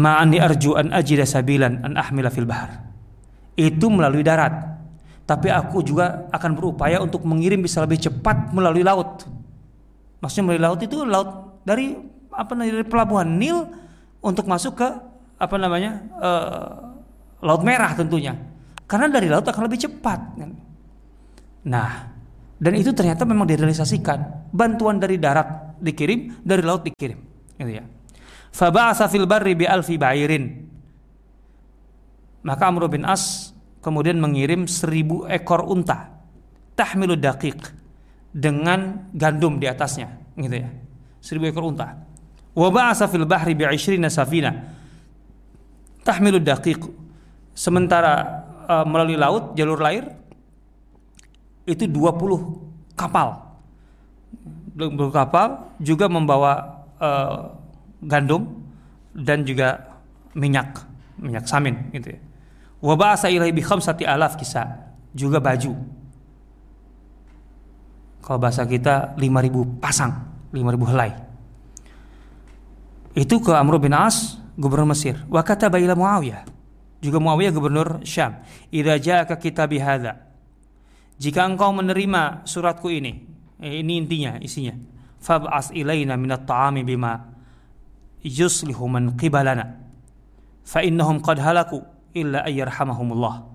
Ma'ani 0.00 0.40
arju 0.40 0.78
an 0.78 0.88
sabilan 1.04 1.84
an 1.84 1.92
ahmila 2.00 2.32
fil 2.32 2.48
bahar. 2.48 2.80
Itu 3.60 3.92
melalui 3.92 4.24
darat 4.24 4.70
tapi 5.30 5.46
aku 5.46 5.86
juga 5.86 6.26
akan 6.34 6.58
berupaya 6.58 6.98
untuk 6.98 7.22
mengirim 7.22 7.62
bisa 7.62 7.78
lebih 7.86 8.02
cepat 8.02 8.50
melalui 8.50 8.82
laut. 8.82 9.22
Maksudnya 10.18 10.42
melalui 10.50 10.64
laut 10.66 10.80
itu 10.82 11.06
laut 11.06 11.30
dari 11.62 11.94
apa 12.34 12.58
dari 12.58 12.82
pelabuhan 12.82 13.38
Nil 13.38 13.62
untuk 14.18 14.50
masuk 14.50 14.82
ke 14.82 14.88
apa 15.40 15.56
namanya 15.56 16.04
uh, 16.20 16.72
laut 17.40 17.64
merah 17.64 17.96
tentunya. 17.96 18.36
Karena 18.84 19.08
dari 19.08 19.32
laut 19.32 19.46
akan 19.46 19.62
lebih 19.64 19.80
cepat. 19.88 20.20
Nah, 21.64 21.90
dan 22.58 22.72
itu 22.76 22.92
ternyata 22.92 23.24
memang 23.24 23.48
direalisasikan. 23.48 24.50
Bantuan 24.52 25.00
dari 25.00 25.16
darat 25.16 25.78
dikirim, 25.80 26.44
dari 26.44 26.60
laut 26.60 26.84
dikirim. 26.84 27.16
Gitu 27.56 27.70
ya. 27.70 27.84
Faba'asa 28.50 29.08
fil 29.08 29.24
barri 29.24 29.56
bi 29.56 29.64
alfi 29.64 29.96
ba'irin. 29.96 30.44
Maka 32.44 32.68
Amr 32.68 32.90
bin 32.90 33.06
As 33.06 33.54
kemudian 33.80 34.20
mengirim 34.20 34.68
seribu 34.68 35.24
ekor 35.26 35.64
unta 35.64 36.20
tahmilu 36.76 37.16
daqiq 37.16 37.60
dengan 38.30 39.10
gandum 39.12 39.58
di 39.58 39.66
atasnya 39.66 40.08
gitu 40.36 40.56
ya 40.64 40.70
seribu 41.20 41.50
ekor 41.50 41.64
unta 41.66 41.96
wa 42.54 42.68
ba'asa 42.68 43.08
fil 43.08 43.26
bahri 43.26 43.56
bi 43.56 43.66
safina 44.08 44.52
tahmilu 46.06 46.40
daqiq 46.40 46.80
sementara 47.52 48.44
uh, 48.68 48.86
melalui 48.86 49.18
laut 49.18 49.52
jalur 49.54 49.80
air 49.84 50.10
itu 51.68 51.86
20 51.86 52.96
kapal 52.96 53.58
20 54.76 54.96
kapal 55.12 55.76
juga 55.82 56.08
membawa 56.08 56.84
uh, 56.96 57.52
gandum 58.00 58.64
dan 59.12 59.44
juga 59.44 60.00
minyak 60.32 60.86
minyak 61.20 61.44
samin 61.44 61.76
gitu 61.92 62.16
ya 62.16 62.20
Wa 62.80 62.96
ba'asa 62.96 63.28
ilaihi 63.28 63.52
bi 63.52 63.60
khamsati 63.60 64.08
alaf 64.08 64.40
kisah. 64.40 64.88
Juga 65.12 65.36
baju. 65.36 65.76
Kalau 68.24 68.38
bahasa 68.40 68.64
kita 68.64 69.16
5000 69.18 69.82
pasang, 69.82 70.12
5000 70.54 70.90
helai. 70.92 71.10
Itu 73.12 73.42
ke 73.42 73.52
Amr 73.52 73.82
bin 73.82 73.92
As, 73.92 74.39
gubernur 74.60 74.92
Mesir. 74.92 75.16
Wa 75.32 75.40
kata 75.40 75.72
ila 75.72 75.96
Muawiyah. 75.96 76.44
Juga 77.00 77.16
Muawiyah 77.16 77.52
gubernur 77.56 77.88
Syam. 78.04 78.44
Idza 78.68 79.00
ja'aka 79.00 79.40
kitabi 79.40 79.80
hadza. 79.80 80.20
Jika 81.16 81.48
engkau 81.48 81.72
menerima 81.72 82.44
suratku 82.44 82.92
ini, 82.92 83.24
eh, 83.60 83.80
ini 83.80 83.96
intinya, 84.00 84.36
isinya. 84.40 84.76
Fab'as 85.20 85.72
ilaina 85.72 86.16
minat 86.16 86.48
ta'ami 86.48 86.84
bima 86.84 87.16
yuslihu 88.24 88.84
man 88.88 89.16
qibalana. 89.16 89.80
Fa 90.64 90.80
innahum 90.84 91.20
qad 91.20 91.40
halaku 91.40 91.80
illa 92.16 92.44
ayyarhamahumullah. 92.44 93.48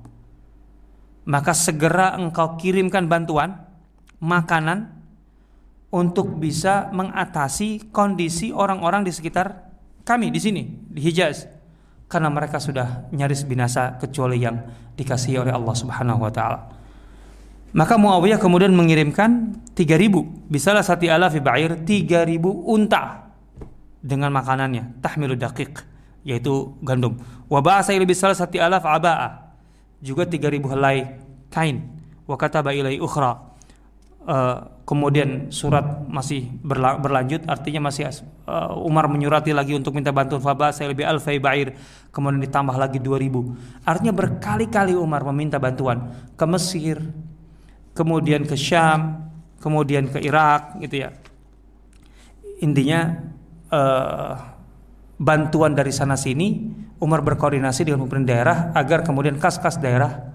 Maka 1.26 1.58
segera 1.58 2.14
engkau 2.18 2.54
kirimkan 2.58 3.10
bantuan 3.10 3.66
makanan 4.22 4.94
untuk 5.90 6.38
bisa 6.38 6.94
mengatasi 6.94 7.90
kondisi 7.90 8.54
orang-orang 8.54 9.02
di 9.06 9.12
sekitar 9.14 9.66
kami 10.06 10.30
di 10.30 10.40
sini 10.40 10.64
di 10.70 11.02
Hijaz 11.02 11.50
karena 12.06 12.30
mereka 12.30 12.62
sudah 12.62 13.10
nyaris 13.10 13.44
binasa 13.50 13.98
kecuali 13.98 14.38
yang 14.38 14.62
dikasihi 14.94 15.42
oleh 15.42 15.52
Allah 15.52 15.76
Subhanahu 15.76 16.22
wa 16.22 16.32
taala. 16.32 16.60
Maka 17.76 18.00
Muawiyah 18.00 18.40
kemudian 18.40 18.72
mengirimkan 18.72 19.60
3000 19.76 20.48
bisalah 20.48 20.86
sati 20.86 21.12
alafi 21.12 21.44
ba'ir 21.44 21.84
3000 21.84 22.40
unta 22.72 23.34
dengan 24.00 24.32
makanannya 24.32 25.04
tahmilu 25.04 25.36
daqiq 25.36 25.84
yaitu 26.26 26.74
gandum. 26.82 27.18
Wa 27.50 27.62
ba'asa 27.62 27.94
ila 27.94 28.06
bisal 28.06 28.34
sati 28.34 28.58
alaf 28.58 28.86
aba'a. 28.86 29.54
Juga 30.02 30.26
3000 30.26 30.74
helai 30.74 30.98
kain. 31.54 31.86
Wa 32.26 32.36
kataba 32.36 32.74
ilai 32.74 32.98
ukhra. 32.98 33.55
Uh, 34.26 34.82
kemudian 34.90 35.54
surat 35.54 36.02
masih 36.10 36.50
berla 36.66 36.98
berlanjut 36.98 37.46
artinya 37.46 37.94
masih 37.94 38.10
uh, 38.50 38.74
Umar 38.74 39.06
menyurati 39.06 39.54
lagi 39.54 39.78
untuk 39.78 39.94
minta 39.94 40.10
bantuan 40.10 40.42
faba 40.42 40.74
saya 40.74 40.90
lebih 40.90 41.06
alfai 41.06 41.38
ba'ir 41.38 41.78
kemudian 42.10 42.42
ditambah 42.42 42.74
lagi 42.74 42.98
2000 42.98 43.86
artinya 43.86 44.14
berkali-kali 44.18 44.98
Umar 44.98 45.22
meminta 45.30 45.62
bantuan 45.62 46.10
ke 46.34 46.46
Mesir 46.50 47.06
kemudian 47.94 48.50
ke 48.50 48.58
Syam 48.58 49.26
kemudian 49.66 50.06
ke 50.14 50.22
Irak 50.22 50.78
gitu 50.78 51.08
ya. 51.08 51.10
Intinya 52.62 53.18
uh, 53.74 54.34
bantuan 55.18 55.74
dari 55.74 55.90
sana 55.90 56.14
sini 56.14 56.70
Umar 57.02 57.26
berkoordinasi 57.26 57.90
dengan 57.90 58.06
pemerintah 58.06 58.30
daerah 58.30 58.58
agar 58.78 59.02
kemudian 59.02 59.42
kas-kas 59.42 59.82
daerah 59.82 60.32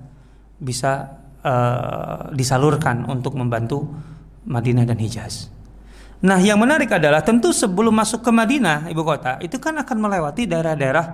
bisa 0.59 1.20
uh, 1.45 2.31
disalurkan 2.35 3.05
untuk 3.09 3.37
membantu 3.37 3.89
Madinah 4.47 4.89
dan 4.89 4.99
Hijaz. 4.99 5.53
Nah, 6.21 6.37
yang 6.37 6.61
menarik 6.61 6.93
adalah 6.93 7.25
tentu 7.25 7.53
sebelum 7.53 7.97
masuk 7.97 8.21
ke 8.21 8.31
Madinah, 8.33 8.93
ibu 8.93 9.01
kota, 9.01 9.41
itu 9.41 9.57
kan 9.57 9.77
akan 9.81 9.97
melewati 9.97 10.45
daerah-daerah 10.45 11.07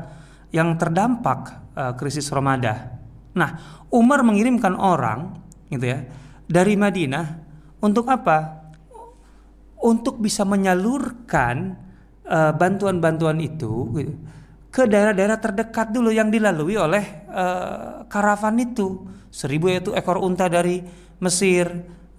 yang 0.50 0.74
terdampak 0.74 1.72
uh, 1.78 1.92
krisis 1.94 2.26
Ramadan. 2.34 2.98
Nah, 3.38 3.82
Umar 3.94 4.26
mengirimkan 4.26 4.74
orang, 4.74 5.38
gitu 5.70 5.86
ya, 5.86 6.02
dari 6.50 6.74
Madinah 6.74 7.26
untuk 7.78 8.10
apa? 8.10 8.66
Untuk 9.78 10.18
bisa 10.18 10.42
menyalurkan 10.42 11.86
Eh, 12.26 12.52
bantuan-bantuan 12.58 13.38
uh, 13.38 13.46
itu 13.46 13.86
gitu, 13.94 14.12
ke 14.74 14.82
daerah-daerah 14.90 15.38
terdekat 15.38 15.94
dulu 15.94 16.10
yang 16.10 16.26
dilalui 16.26 16.74
oleh 16.74 17.22
uh, 17.30 18.02
karavan 18.10 18.58
itu. 18.58 19.06
Seribu 19.36 19.68
yaitu 19.68 19.92
ekor 19.92 20.16
unta 20.16 20.48
dari 20.48 20.80
Mesir, 21.20 21.68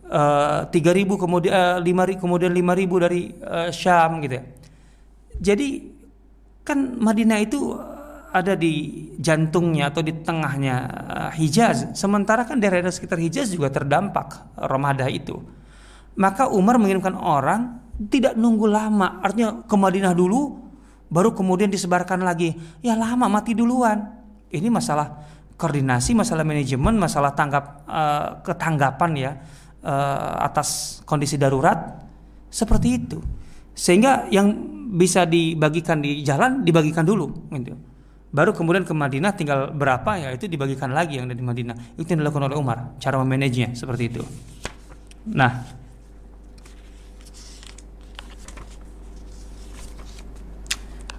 uh, 0.05 0.69
tiga 0.69 0.93
ribu 0.93 1.17
kemudian 1.17 1.49
uh, 1.49 1.77
lima 1.81 2.05
kemudian 2.05 2.53
lima 2.53 2.77
ribu 2.77 3.01
dari 3.01 3.33
uh, 3.41 3.73
Syam 3.73 4.21
gitu. 4.21 4.37
Ya. 4.37 4.43
Jadi 5.41 5.97
kan 6.61 7.01
Madinah 7.01 7.41
itu 7.41 7.73
ada 8.29 8.53
di 8.53 9.07
jantungnya 9.17 9.89
atau 9.89 10.05
di 10.05 10.13
tengahnya 10.13 10.75
Hijaz. 11.33 11.97
Sementara 11.97 12.45
kan 12.45 12.61
daerah-daerah 12.61 12.93
sekitar 12.93 13.17
Hijaz 13.17 13.49
juga 13.49 13.73
terdampak 13.73 14.53
Ramadan 14.53 15.09
itu. 15.09 15.41
Maka 16.17 16.49
Umar 16.49 16.77
mengirimkan 16.77 17.17
orang 17.17 17.81
tidak 18.09 18.37
nunggu 18.37 18.69
lama. 18.69 19.21
Artinya 19.25 19.65
ke 19.65 19.75
Madinah 19.77 20.13
dulu 20.13 20.59
baru 21.07 21.33
kemudian 21.33 21.71
disebarkan 21.71 22.21
lagi. 22.21 22.53
Ya 22.85 22.93
lama 22.93 23.25
mati 23.25 23.57
duluan. 23.57 24.05
Ini 24.49 24.67
masalah 24.69 25.36
koordinasi, 25.57 26.13
masalah 26.13 26.45
manajemen, 26.45 26.95
masalah 26.95 27.33
tanggap 27.33 27.83
uh, 27.89 28.39
ketanggapan 28.45 29.11
ya 29.17 29.31
uh, 29.81 30.37
atas 30.45 31.01
kondisi 31.03 31.35
darurat 31.35 31.97
seperti 32.53 32.87
itu. 32.93 33.19
Sehingga 33.73 34.29
yang 34.29 34.53
bisa 34.93 35.27
dibagikan 35.27 35.99
di 35.99 36.21
jalan 36.23 36.63
dibagikan 36.63 37.03
dulu 37.03 37.49
gitu. 37.51 37.75
Baru 38.27 38.53
kemudian 38.53 38.85
ke 38.85 38.93
Madinah 38.93 39.33
tinggal 39.33 39.73
berapa 39.73 40.19
ya 40.19 40.29
itu 40.35 40.45
dibagikan 40.45 40.93
lagi 40.93 41.17
yang 41.17 41.25
ada 41.27 41.35
di 41.35 41.43
Madinah. 41.43 41.97
Itu 41.97 42.05
yang 42.05 42.21
dilakukan 42.21 42.53
oleh 42.53 42.57
Umar, 42.59 42.93
cara 43.01 43.17
memanajenya 43.17 43.73
seperti 43.73 44.13
itu. 44.13 44.21
Nah, 45.27 45.63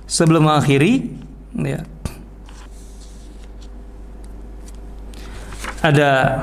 sebelum 0.09 0.49
mengakhiri 0.49 1.13
ya 1.65 1.81
ada 5.83 6.43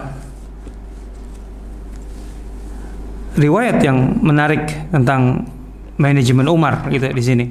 riwayat 3.35 3.83
yang 3.83 4.19
menarik 4.23 4.63
tentang 4.91 5.43
manajemen 5.99 6.47
Umar 6.47 6.87
gitu 6.91 7.07
di 7.11 7.23
sini. 7.23 7.45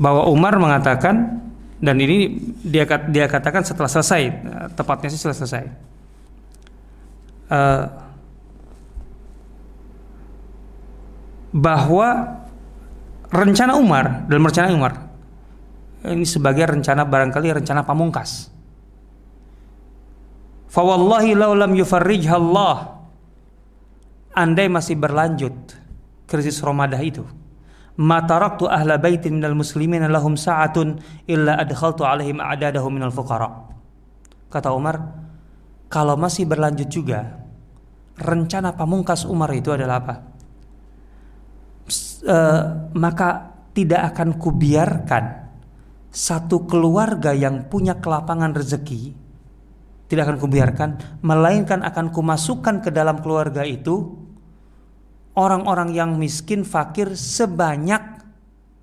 Bahwa 0.00 0.24
Umar 0.28 0.56
mengatakan 0.56 1.42
dan 1.82 1.96
ini 2.00 2.40
dia 2.64 2.88
dia 3.10 3.26
katakan 3.28 3.66
setelah 3.66 3.90
selesai 3.90 4.22
tepatnya 4.72 5.08
sih 5.12 5.20
setelah 5.20 5.38
selesai. 5.44 5.64
Uh, 7.52 7.84
bahwa 11.52 12.40
rencana 13.28 13.76
Umar 13.76 14.24
dalam 14.24 14.48
rencana 14.48 14.72
Umar 14.72 14.92
ini 16.08 16.24
sebagai 16.24 16.64
rencana 16.64 17.04
barangkali 17.04 17.60
rencana 17.60 17.84
pamungkas 17.84 18.48
fawallahi 20.72 21.36
law 21.36 21.52
lam 21.52 21.76
yufarrijha 21.76 22.40
Allah 22.40 23.04
andai 24.32 24.72
masih 24.72 24.96
berlanjut 24.96 25.76
krisis 26.24 26.64
Ramadah 26.64 27.00
itu 27.04 27.28
ma 28.00 28.24
taraktu 28.24 28.64
ahla 28.68 28.96
baitin 28.96 29.36
minal 29.36 29.52
muslimin 29.52 30.00
lahum 30.08 30.38
sa'atun 30.38 30.96
illa 31.28 31.60
adkhaltu 31.60 32.08
alaihim 32.08 32.40
a'dadahum 32.40 32.96
minal 32.96 33.12
fuqara. 33.12 33.68
Kata 34.48 34.72
Umar, 34.72 34.96
kalau 35.92 36.16
masih 36.16 36.48
berlanjut 36.48 36.88
juga, 36.88 37.40
rencana 38.16 38.72
pamungkas 38.72 39.28
Umar 39.28 39.52
itu 39.52 39.72
adalah 39.72 40.00
apa? 40.00 40.14
E, 42.22 42.36
maka 42.96 43.52
tidak 43.72 44.12
akan 44.12 44.36
kubiarkan 44.36 45.24
satu 46.12 46.68
keluarga 46.68 47.32
yang 47.32 47.68
punya 47.68 47.96
kelapangan 47.96 48.52
rezeki 48.52 49.16
tidak 50.12 50.28
akan 50.28 50.38
kubiarkan 50.44 50.88
melainkan 51.24 51.80
akan 51.80 52.12
kumasukkan 52.12 52.84
ke 52.84 52.92
dalam 52.92 53.24
keluarga 53.24 53.64
itu 53.64 54.12
orang-orang 55.32 55.96
yang 55.96 56.20
miskin 56.20 56.68
fakir 56.68 57.16
sebanyak 57.16 58.20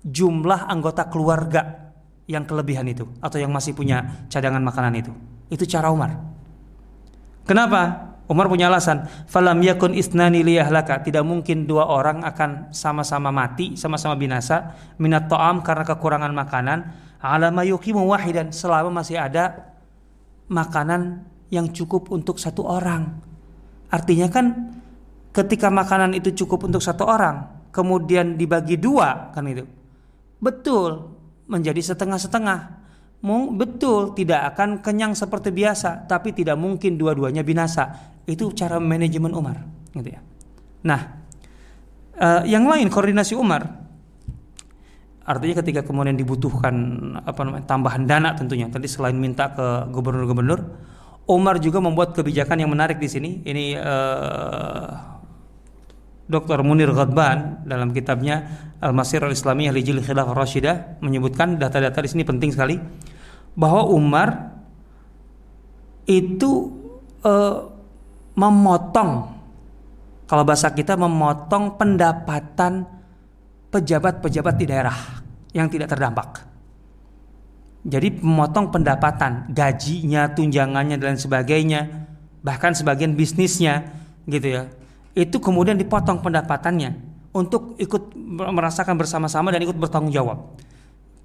jumlah 0.02 0.66
anggota 0.66 1.06
keluarga 1.06 1.94
yang 2.26 2.42
kelebihan 2.46 2.86
itu 2.90 3.06
atau 3.22 3.38
yang 3.38 3.54
masih 3.54 3.74
punya 3.74 4.26
cadangan 4.30 4.62
makanan 4.62 4.94
itu. 4.98 5.12
Itu 5.50 5.66
cara 5.66 5.90
Umar. 5.90 6.18
Kenapa? 7.46 8.10
Umar 8.30 8.46
punya 8.46 8.70
alasan, 8.70 9.10
falam 9.26 9.58
yakun 9.58 9.90
isnani 9.90 10.46
liyahlaka, 10.46 11.02
tidak 11.02 11.26
mungkin 11.26 11.66
dua 11.66 11.90
orang 11.90 12.22
akan 12.22 12.70
sama-sama 12.70 13.34
mati, 13.34 13.74
sama-sama 13.74 14.14
binasa 14.14 14.78
minat 15.02 15.26
ta'am 15.26 15.66
karena 15.66 15.82
kekurangan 15.82 16.30
makanan, 16.30 16.78
ala 17.18 17.50
mayukimu 17.50 18.06
wahidan 18.06 18.54
selama 18.54 19.02
masih 19.02 19.18
ada 19.18 19.74
makanan 20.50 21.24
yang 21.54 21.70
cukup 21.70 22.10
untuk 22.10 22.42
satu 22.42 22.66
orang. 22.66 23.22
Artinya 23.90 24.26
kan 24.30 24.46
ketika 25.30 25.70
makanan 25.70 26.18
itu 26.18 26.34
cukup 26.44 26.66
untuk 26.66 26.82
satu 26.82 27.06
orang, 27.06 27.70
kemudian 27.70 28.34
dibagi 28.34 28.74
dua, 28.74 29.30
kan 29.30 29.46
itu, 29.46 29.62
betul 30.42 31.14
menjadi 31.46 31.94
setengah-setengah. 31.94 32.82
Betul 33.52 34.16
tidak 34.16 34.56
akan 34.56 34.80
kenyang 34.80 35.12
seperti 35.12 35.52
biasa, 35.52 36.08
tapi 36.08 36.32
tidak 36.32 36.56
mungkin 36.56 36.96
dua-duanya 36.96 37.44
binasa. 37.44 38.16
Itu 38.24 38.54
cara 38.56 38.80
manajemen 38.80 39.36
Umar, 39.36 39.60
gitu 39.92 40.08
ya. 40.08 40.24
Nah, 40.88 41.20
uh, 42.16 42.42
yang 42.48 42.64
lain 42.64 42.88
koordinasi 42.88 43.36
Umar, 43.36 43.89
artinya 45.30 45.62
ketika 45.62 45.86
kemudian 45.86 46.18
dibutuhkan 46.18 46.74
apa 47.22 47.40
namanya 47.46 47.64
tambahan 47.70 48.02
dana 48.04 48.34
tentunya. 48.34 48.66
Tadi 48.66 48.90
selain 48.90 49.14
minta 49.14 49.54
ke 49.54 49.86
gubernur-gubernur, 49.94 50.60
Umar 51.30 51.62
juga 51.62 51.78
membuat 51.78 52.10
kebijakan 52.18 52.58
yang 52.58 52.70
menarik 52.74 52.98
di 52.98 53.06
sini. 53.06 53.30
Ini 53.46 53.78
uh, 53.78 54.88
Dr. 56.30 56.62
Munir 56.66 56.90
Ghadban 56.90 57.66
dalam 57.66 57.94
kitabnya 57.94 58.46
Al-Masir 58.82 59.22
Al-Islamiyah 59.22 59.74
li 59.74 59.82
Khilafah 59.82 60.34
Rashidah 60.34 61.02
menyebutkan 61.02 61.58
data-data 61.58 61.98
di 62.02 62.10
sini 62.10 62.22
penting 62.22 62.50
sekali 62.50 62.78
bahwa 63.54 63.86
Umar 63.90 64.58
itu 66.06 66.70
uh, 67.22 67.70
memotong 68.34 69.40
kalau 70.30 70.46
bahasa 70.46 70.70
kita 70.70 70.94
memotong 70.94 71.74
pendapatan 71.74 72.86
pejabat-pejabat 73.70 74.54
di 74.58 74.66
daerah 74.66 74.96
yang 75.54 75.70
tidak 75.70 75.90
terdampak. 75.90 76.46
Jadi 77.80 78.20
memotong 78.20 78.68
pendapatan, 78.68 79.48
gajinya, 79.50 80.28
tunjangannya 80.30 81.00
dan 81.00 81.16
sebagainya, 81.16 81.88
bahkan 82.44 82.76
sebagian 82.76 83.16
bisnisnya 83.16 83.88
gitu 84.28 84.46
ya 84.52 84.62
itu 85.14 85.42
kemudian 85.42 85.74
dipotong 85.74 86.22
pendapatannya 86.22 86.94
untuk 87.34 87.74
ikut 87.78 88.14
merasakan 88.30 88.94
bersama-sama 88.98 89.50
dan 89.50 89.62
ikut 89.62 89.74
bertanggung 89.74 90.14
jawab. 90.14 90.54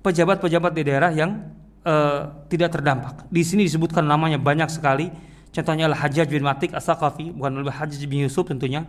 Pejabat-pejabat 0.02 0.72
di 0.74 0.82
daerah 0.86 1.10
yang 1.10 1.50
uh, 1.82 2.46
tidak 2.50 2.78
terdampak. 2.78 3.26
Di 3.30 3.42
sini 3.42 3.66
disebutkan 3.66 4.06
namanya 4.06 4.38
banyak 4.38 4.70
sekali. 4.70 5.10
Contohnya 5.50 5.90
Al 5.90 5.98
Hajjaj 5.98 6.28
bin 6.30 6.46
Matik 6.46 6.76
As-Saqafi, 6.78 7.34
bukan 7.34 7.66
Al 7.66 7.74
Hajjaj 7.74 8.06
bin 8.06 8.26
Yusuf 8.26 8.46
tentunya. 8.46 8.86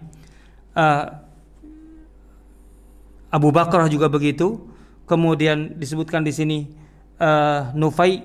Uh, 0.77 1.25
Abu 3.37 3.53
Bakar 3.53 3.85
juga 3.93 4.09
begitu. 4.09 4.65
Kemudian 5.05 5.77
disebutkan 5.77 6.25
di 6.25 6.33
sini 6.33 6.59
uh, 7.21 7.71
Nufai 7.77 8.25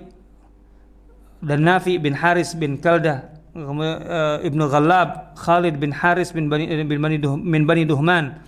dan 1.44 1.68
Nafi 1.68 2.00
bin 2.00 2.16
Haris 2.16 2.56
bin 2.56 2.80
Kaldah 2.80 3.32
uh, 3.56 4.40
Ibnu 4.42 4.66
Ghalab, 4.72 5.36
Khalid 5.36 5.76
bin 5.78 5.92
Haris 5.92 6.32
bin 6.32 6.48
Bani, 6.48 6.66
bin 6.88 7.00
Bani, 7.02 7.18
bin 7.22 7.64
Bani 7.68 7.84
Duhman, 7.84 8.40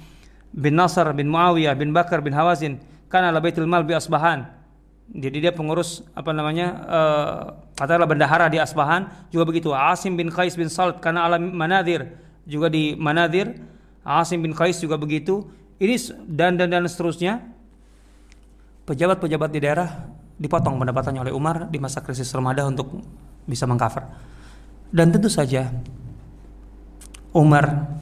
bin 0.55 0.73
Nasr 0.73 1.11
bin 1.13 1.27
Muawiyah 1.29 1.75
bin 1.75 1.91
Bakar 1.91 2.23
bin 2.23 2.31
Hawazin, 2.33 2.79
ala 3.11 3.37
Baitul 3.37 3.67
Mal 3.69 3.83
bi 3.85 3.93
Asbahan. 3.93 4.49
Jadi 5.13 5.45
dia 5.45 5.51
pengurus 5.53 6.01
apa 6.15 6.31
namanya 6.31 6.67
uh, 6.87 7.39
katakanlah 7.75 8.09
bendahara 8.09 8.47
di 8.49 8.57
Asbahan 8.57 9.29
juga 9.29 9.45
begitu. 9.45 9.69
Asim 9.75 10.15
bin 10.15 10.31
Qais 10.31 10.55
bin 10.55 10.71
Salt 10.71 11.03
karena 11.03 11.27
ala 11.27 11.37
Manadir 11.37 12.17
juga 12.47 12.71
di 12.71 12.95
Manadir. 12.97 13.59
Asim 14.01 14.41
bin 14.41 14.55
Qais 14.55 14.79
juga 14.79 14.95
begitu. 14.97 15.45
Ini 15.79 15.95
dan 16.29 16.59
dan 16.59 16.69
dan 16.69 16.85
seterusnya. 16.85 17.41
Pejabat-pejabat 18.83 19.49
di 19.55 19.59
daerah 19.63 19.87
dipotong 20.35 20.75
pendapatannya 20.75 21.23
oleh 21.29 21.33
Umar 21.33 21.71
di 21.71 21.79
masa 21.79 22.03
krisis 22.03 22.27
Ramadan 22.35 22.75
untuk 22.75 22.99
bisa 23.47 23.63
mengcover. 23.63 24.03
Dan 24.91 25.09
tentu 25.09 25.31
saja 25.31 25.71
Umar 27.31 27.95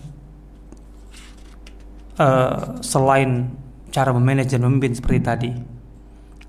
uh, 2.18 2.82
selain 2.82 3.54
cara 3.94 4.10
memanage 4.10 4.58
dan 4.58 4.66
memimpin 4.66 4.98
seperti 4.98 5.20
tadi 5.22 5.52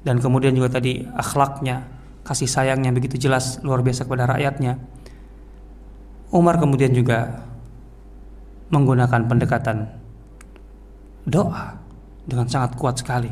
dan 0.02 0.18
kemudian 0.18 0.50
juga 0.52 0.78
tadi 0.78 1.06
akhlaknya, 1.06 1.86
kasih 2.26 2.50
sayangnya 2.50 2.90
begitu 2.90 3.18
jelas 3.18 3.62
luar 3.62 3.86
biasa 3.86 4.02
kepada 4.02 4.26
rakyatnya. 4.34 4.78
Umar 6.34 6.58
kemudian 6.58 6.90
juga 6.90 7.46
menggunakan 8.74 9.30
pendekatan 9.30 10.01
doa 11.26 11.78
dengan 12.26 12.46
sangat 12.46 12.78
kuat 12.78 12.98
sekali. 12.98 13.30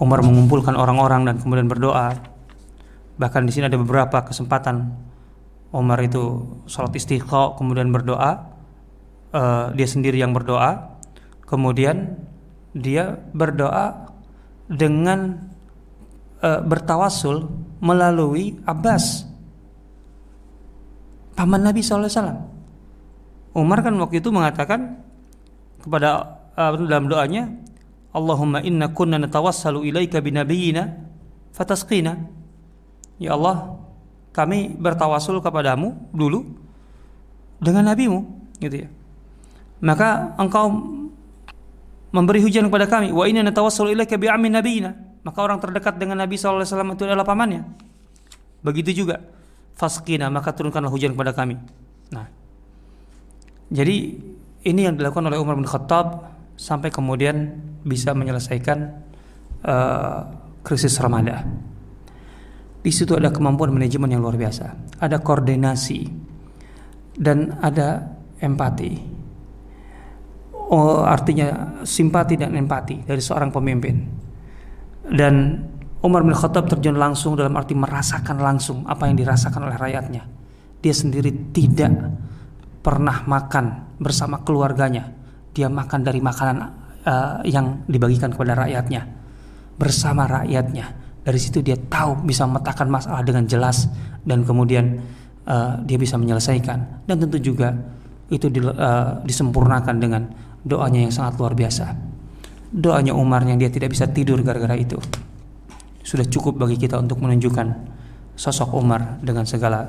Umar 0.00 0.24
mengumpulkan 0.24 0.74
orang-orang 0.74 1.28
dan 1.30 1.36
kemudian 1.38 1.70
berdoa. 1.70 2.16
Bahkan 3.16 3.42
di 3.46 3.52
sini 3.54 3.70
ada 3.70 3.78
beberapa 3.78 4.24
kesempatan 4.24 4.90
Umar 5.72 6.04
itu 6.04 6.44
sholat 6.68 6.92
istiqo 6.92 7.56
kemudian 7.56 7.88
berdoa 7.88 8.44
uh, 9.32 9.72
dia 9.72 9.88
sendiri 9.88 10.20
yang 10.20 10.36
berdoa 10.36 11.00
kemudian 11.48 12.20
dia 12.76 13.16
berdoa 13.32 14.12
dengan 14.68 15.48
uh, 16.44 16.60
bertawasul 16.60 17.48
melalui 17.80 18.60
Abbas 18.68 19.24
paman 21.32 21.64
Nabi 21.64 21.80
SAW 21.80 22.52
Umar 23.56 23.80
kan 23.80 23.96
waktu 23.96 24.20
itu 24.20 24.28
mengatakan 24.28 25.00
kepada 25.80 26.40
uh, 26.56 26.70
dalam 26.88 27.08
doanya 27.08 27.48
Allahumma 28.12 28.60
inna 28.60 28.92
kunna 28.92 29.16
natawassalu 29.16 29.88
ilaika 29.88 30.20
binabiyina 30.20 30.84
fatasqina. 31.56 32.20
Ya 33.16 33.32
Allah 33.32 33.80
kami 34.36 34.76
bertawasul 34.76 35.40
kepadamu 35.40 36.12
dulu 36.12 36.44
dengan 37.56 37.88
nabimu 37.88 38.20
gitu 38.60 38.84
ya. 38.84 38.88
Maka 39.80 40.36
engkau 40.36 40.68
memberi 42.12 42.44
hujan 42.44 42.68
kepada 42.68 42.84
kami 42.84 43.16
wa 43.16 43.24
inna 43.24 43.48
natawassalu 43.48 43.96
ilaika 43.96 44.20
bi 44.20 44.28
amin 44.28 44.52
nabiyina 44.52 44.92
maka 45.22 45.38
orang 45.40 45.62
terdekat 45.62 45.96
dengan 45.96 46.18
Nabi 46.18 46.34
SAW 46.34 46.66
itu 46.66 47.06
adalah 47.06 47.24
pamannya. 47.24 47.64
Begitu 48.60 49.06
juga 49.06 49.24
faskina 49.78 50.28
maka 50.28 50.52
turunkanlah 50.52 50.92
hujan 50.92 51.16
kepada 51.16 51.32
kami. 51.32 51.56
Nah 52.12 52.28
jadi 53.72 54.20
ini 54.68 54.80
yang 54.84 55.00
dilakukan 55.00 55.32
oleh 55.32 55.40
Umar 55.40 55.56
bin 55.56 55.64
Khattab 55.64 56.31
sampai 56.62 56.94
kemudian 56.94 57.58
bisa 57.82 58.14
menyelesaikan 58.14 58.78
uh, 59.66 60.18
krisis 60.62 60.94
Ramadan. 61.02 61.42
Di 62.82 62.90
situ 62.94 63.18
ada 63.18 63.34
kemampuan 63.34 63.74
manajemen 63.74 64.14
yang 64.14 64.22
luar 64.22 64.38
biasa, 64.38 64.98
ada 65.02 65.18
koordinasi 65.18 66.06
dan 67.18 67.58
ada 67.58 68.14
empati. 68.38 69.10
Oh, 70.72 71.02
artinya 71.02 71.82
simpati 71.82 72.38
dan 72.38 72.54
empati 72.54 73.06
dari 73.06 73.20
seorang 73.22 73.50
pemimpin. 73.50 73.96
Dan 75.02 75.58
Umar 76.02 76.26
bin 76.26 76.34
Khattab 76.34 76.66
terjun 76.66 76.98
langsung 76.98 77.38
dalam 77.38 77.54
arti 77.54 77.74
merasakan 77.78 78.38
langsung 78.38 78.82
apa 78.86 79.06
yang 79.06 79.18
dirasakan 79.18 79.66
oleh 79.70 79.78
rakyatnya. 79.78 80.22
Dia 80.82 80.94
sendiri 80.94 81.54
tidak 81.54 82.10
pernah 82.82 83.22
makan 83.22 83.94
bersama 84.02 84.42
keluarganya. 84.42 85.21
Dia 85.52 85.68
makan 85.68 86.00
dari 86.00 86.20
makanan 86.24 86.56
uh, 87.04 87.40
yang 87.44 87.84
dibagikan 87.88 88.32
kepada 88.32 88.56
rakyatnya 88.56 89.04
bersama 89.76 90.24
rakyatnya. 90.28 90.86
Dari 91.22 91.38
situ 91.38 91.62
dia 91.62 91.78
tahu 91.78 92.26
bisa 92.26 92.48
memetakan 92.48 92.88
masalah 92.90 93.22
dengan 93.22 93.46
jelas 93.46 93.86
dan 94.26 94.42
kemudian 94.42 94.98
uh, 95.46 95.78
dia 95.86 96.00
bisa 96.00 96.18
menyelesaikan. 96.18 97.06
Dan 97.06 97.16
tentu 97.22 97.38
juga 97.38 97.70
itu 98.32 98.48
di, 98.48 98.58
uh, 98.64 99.22
disempurnakan 99.22 99.96
dengan 100.00 100.22
doanya 100.64 101.06
yang 101.06 101.12
sangat 101.14 101.38
luar 101.38 101.54
biasa. 101.54 101.94
Doanya 102.72 103.12
Umar 103.12 103.44
yang 103.44 103.60
dia 103.60 103.68
tidak 103.68 103.92
bisa 103.92 104.08
tidur 104.08 104.40
gara-gara 104.40 104.74
itu 104.74 104.96
sudah 106.02 106.26
cukup 106.26 106.58
bagi 106.58 106.76
kita 106.76 106.98
untuk 106.98 107.22
menunjukkan 107.22 107.66
sosok 108.34 108.74
Umar 108.74 109.22
dengan 109.22 109.46
segala 109.46 109.86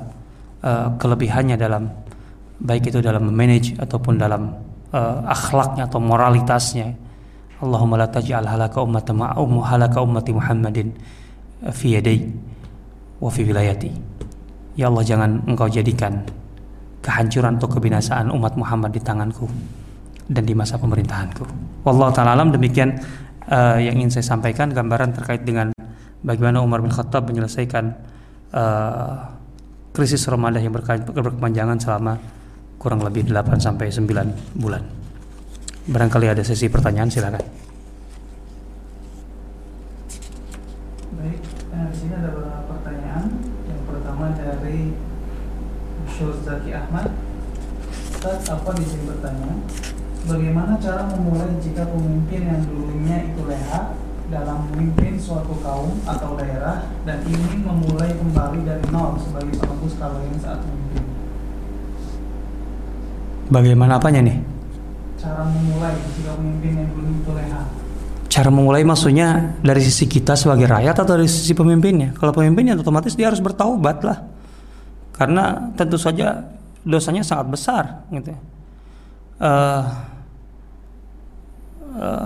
uh, 0.62 0.94
kelebihannya 0.96 1.58
dalam 1.58 1.90
baik 2.62 2.94
itu 2.94 3.02
dalam 3.02 3.26
memanage 3.26 3.74
ataupun 3.76 4.14
dalam 4.14 4.54
uh, 4.94 5.26
akhlaknya 5.26 5.90
atau 5.90 5.98
moralitasnya. 5.98 6.94
Allahumma 7.58 7.98
la 7.98 8.08
taj'al 8.10 8.46
halaka 8.46 8.78
ummati 8.82 9.10
ma'um 9.10 9.50
halaka 9.62 9.98
ummati 9.98 10.30
Muhammadin 10.30 10.88
fi 11.74 11.98
yadai 11.98 12.18
wa 13.18 13.30
fi 13.30 13.42
wilayati. 13.42 13.90
Ya 14.78 14.90
Allah 14.90 15.06
jangan 15.06 15.42
engkau 15.46 15.70
jadikan 15.70 16.22
kehancuran 17.02 17.58
atau 17.58 17.68
kebinasaan 17.70 18.30
umat 18.32 18.58
Muhammad 18.58 18.90
di 18.94 19.00
tanganku 19.02 19.46
dan 20.28 20.42
di 20.44 20.54
masa 20.56 20.80
pemerintahanku. 20.80 21.44
Wallahu 21.84 22.10
taala 22.16 22.32
alam 22.32 22.50
demikian 22.50 22.96
uh, 23.48 23.76
yang 23.76 24.00
ingin 24.00 24.18
saya 24.20 24.34
sampaikan 24.34 24.72
gambaran 24.72 25.12
terkait 25.12 25.44
dengan 25.44 25.70
bagaimana 26.24 26.64
Umar 26.64 26.80
bin 26.80 26.90
Khattab 26.90 27.28
menyelesaikan 27.28 27.84
uh, 28.56 29.14
krisis 29.94 30.24
Ramadan 30.26 30.64
yang 30.64 30.74
berkepanjangan 30.74 31.78
selama 31.78 32.18
kurang 32.78 33.00
lebih 33.00 33.28
8 33.28 33.60
sampai 33.60 33.88
9 33.88 34.58
bulan. 34.58 34.82
Barangkali 35.84 36.32
ada 36.32 36.40
sesi 36.40 36.72
pertanyaan 36.72 37.12
silakan. 37.12 37.44
Baik, 41.20 41.40
nah, 41.72 41.84
di 41.92 41.96
sini 41.96 42.12
ada 42.16 42.30
beberapa 42.32 42.62
pertanyaan. 42.72 43.24
Yang 43.68 43.82
pertama 43.84 44.24
dari 44.32 44.96
Syul 46.08 46.40
Zaki 46.40 46.72
Ahmad. 46.72 47.12
Ustaz, 48.16 48.48
apa 48.48 48.70
di 48.80 48.84
sini 48.88 49.04
bertanya? 49.04 49.52
Bagaimana 50.24 50.80
cara 50.80 51.04
memulai 51.12 51.52
jika 51.60 51.84
pemimpin 51.84 52.48
yang 52.48 52.64
dulunya 52.64 53.28
itu 53.28 53.44
leha 53.44 53.92
dalam 54.32 54.72
memimpin 54.72 55.20
suatu 55.20 55.52
kaum 55.60 56.00
atau 56.08 56.32
daerah 56.40 56.88
dan 57.04 57.20
ingin 57.28 57.60
memulai 57.60 58.16
kembali 58.16 58.64
dari 58.64 58.84
nol 58.88 59.20
sebagai 59.20 59.52
penebus 59.60 60.00
yang 60.00 60.40
saat 60.40 60.64
memimpin. 60.64 61.03
Bagaimana 63.52 64.00
apanya 64.00 64.24
nih? 64.24 64.36
Cara 65.20 65.44
memulai 65.44 65.96
jika 66.16 66.32
pemimpin 66.36 66.72
yang 66.80 66.88
dulu 66.92 67.08
itu 67.12 67.32
leha. 67.36 67.62
Cara 68.28 68.50
memulai 68.50 68.82
maksudnya 68.82 69.56
dari 69.62 69.80
sisi 69.84 70.08
kita 70.08 70.34
sebagai 70.34 70.66
rakyat 70.66 70.96
atau 71.04 71.14
dari 71.14 71.28
sisi 71.28 71.52
pemimpinnya? 71.52 72.16
Kalau 72.16 72.32
pemimpinnya 72.32 72.74
otomatis 72.74 73.14
dia 73.14 73.28
harus 73.30 73.38
bertaubat 73.38 74.02
lah. 74.02 74.18
Karena 75.14 75.70
tentu 75.78 75.94
saja 76.00 76.42
dosanya 76.82 77.22
sangat 77.22 77.46
besar 77.52 77.84
gitu. 78.10 78.34
Uh, 79.38 79.86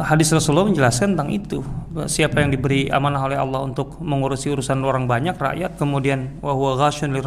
hadis 0.00 0.32
Rasulullah 0.32 0.64
menjelaskan 0.64 1.12
tentang 1.12 1.28
itu. 1.28 1.60
Siapa 2.08 2.40
yang 2.40 2.48
diberi 2.48 2.88
amanah 2.88 3.28
oleh 3.28 3.36
Allah 3.36 3.60
untuk 3.68 4.00
mengurusi 4.00 4.48
urusan 4.48 4.80
orang 4.80 5.04
banyak 5.04 5.36
rakyat, 5.36 5.76
kemudian 5.76 6.40
wahwa 6.40 6.80
ghasyun 6.80 7.12
li 7.12 7.20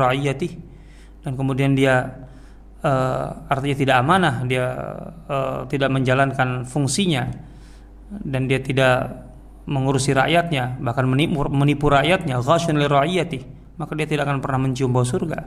dan 1.22 1.38
kemudian 1.38 1.78
dia 1.78 2.10
uh, 2.84 3.26
artinya 3.50 3.76
tidak 3.78 3.96
amanah, 4.02 4.36
dia 4.46 4.66
uh, 5.30 5.66
tidak 5.70 5.90
menjalankan 5.90 6.66
fungsinya 6.66 7.30
dan 8.12 8.50
dia 8.50 8.60
tidak 8.60 9.28
mengurusi 9.70 10.12
rakyatnya, 10.12 10.82
bahkan 10.82 11.08
menipu, 11.08 11.48
menipu 11.48 11.88
rakyatnya, 11.88 12.42
maka 13.78 13.92
dia 13.96 14.08
tidak 14.10 14.28
akan 14.28 14.38
pernah 14.44 14.60
mencium 14.60 14.92
bau 14.92 15.06
surga. 15.06 15.40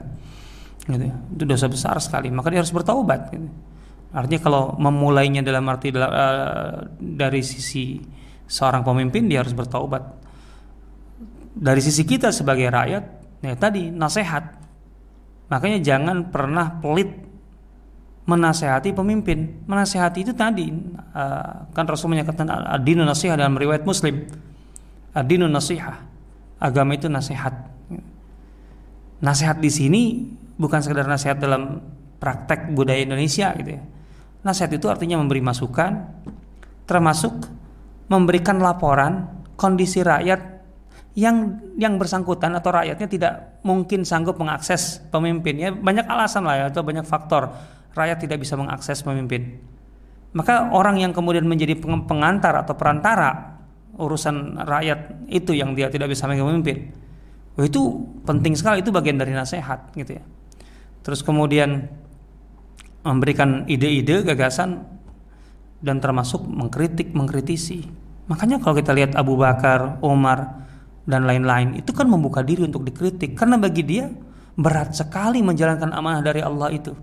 Gitu. 0.85 1.05
Itu 1.35 1.43
dosa 1.45 1.67
besar 1.69 1.95
sekali, 2.01 2.31
maka 2.31 2.49
dia 2.49 2.61
harus 2.63 2.73
bertaubat 2.73 3.33
gitu. 3.33 3.49
Artinya 4.15 4.41
kalau 4.41 4.63
memulainya 4.79 5.43
dalam 5.43 5.67
arti 5.67 5.91
uh, 5.91 6.87
dari 6.95 7.43
sisi 7.43 7.99
seorang 8.47 8.85
pemimpin 8.85 9.27
dia 9.27 9.43
harus 9.43 9.51
bertaubat. 9.51 10.23
Dari 11.55 11.81
sisi 11.83 12.07
kita 12.07 12.31
sebagai 12.31 12.71
rakyat, 12.71 13.03
ya 13.43 13.53
tadi 13.59 13.91
nasihat. 13.91 14.63
Makanya 15.51 15.79
jangan 15.83 16.31
pernah 16.31 16.79
pelit 16.79 17.24
menasehati 18.25 18.93
pemimpin. 18.93 19.65
Menasehati 19.69 20.25
itu 20.25 20.33
tadi 20.33 20.69
uh, 20.69 21.69
kan 21.71 21.85
Rasul 21.85 22.13
menyatakan 22.13 22.49
adinu 22.49 23.05
nasihat 23.05 23.37
dalam 23.37 23.57
riwayat 23.57 23.85
Muslim. 23.85 24.25
Adinu 25.13 25.45
nasihat. 25.45 26.01
Agama 26.59 26.97
itu 26.97 27.05
nasihat. 27.05 27.53
Nasihat 29.21 29.57
di 29.61 29.71
sini 29.71 30.01
bukan 30.57 30.81
sekedar 30.81 31.05
nasihat 31.05 31.37
dalam 31.39 31.79
praktek 32.19 32.73
budaya 32.73 33.03
Indonesia 33.03 33.51
gitu 33.59 33.75
ya 33.75 33.83
Nasihat 34.45 34.77
itu 34.77 34.85
artinya 34.85 35.17
memberi 35.17 35.41
masukan, 35.41 36.05
termasuk 36.85 37.33
memberikan 38.05 38.61
laporan 38.61 39.41
kondisi 39.57 40.05
rakyat 40.05 40.61
yang 41.17 41.57
yang 41.81 41.97
bersangkutan 41.97 42.53
atau 42.53 42.69
rakyatnya 42.69 43.07
tidak 43.09 43.33
mungkin 43.65 44.05
sanggup 44.05 44.37
mengakses 44.37 45.01
pemimpinnya 45.09 45.73
banyak 45.73 46.05
alasan 46.05 46.45
lah 46.45 46.55
ya 46.61 46.65
atau 46.69 46.85
banyak 46.85 47.07
faktor 47.07 47.49
rakyat 47.95 48.17
tidak 48.21 48.43
bisa 48.43 48.59
mengakses 48.59 49.01
pemimpin 49.01 49.57
maka 50.35 50.67
orang 50.75 50.99
yang 50.99 51.15
kemudian 51.15 51.47
menjadi 51.47 51.79
pengantar 51.79 52.59
atau 52.59 52.75
perantara 52.75 53.55
urusan 53.95 54.59
rakyat 54.67 55.31
itu 55.31 55.55
yang 55.55 55.71
dia 55.71 55.87
tidak 55.87 56.11
bisa 56.11 56.27
memimpin 56.27 56.91
itu 57.55 57.81
penting 58.27 58.51
sekali 58.53 58.83
itu 58.83 58.91
bagian 58.91 59.15
dari 59.15 59.31
nasihat 59.31 59.95
gitu 59.95 60.19
ya 60.19 60.23
terus 61.07 61.23
kemudian 61.23 61.87
memberikan 63.05 63.69
ide-ide, 63.69 64.25
gagasan 64.25 64.81
dan 65.85 66.01
termasuk 66.01 66.41
mengkritik, 66.49 67.13
mengkritisi. 67.13 67.85
Makanya 68.25 68.57
kalau 68.57 68.73
kita 68.73 68.89
lihat 68.97 69.13
Abu 69.13 69.37
Bakar, 69.37 70.01
Umar 70.01 70.65
dan 71.05 71.29
lain-lain 71.29 71.77
itu 71.77 71.93
kan 71.93 72.09
membuka 72.09 72.41
diri 72.41 72.65
untuk 72.65 72.81
dikritik 72.81 73.37
karena 73.37 73.61
bagi 73.61 73.85
dia 73.85 74.09
berat 74.57 74.97
sekali 74.97 75.45
menjalankan 75.45 75.93
amanah 75.93 76.25
dari 76.25 76.41
Allah 76.41 76.73
itu. 76.73 76.97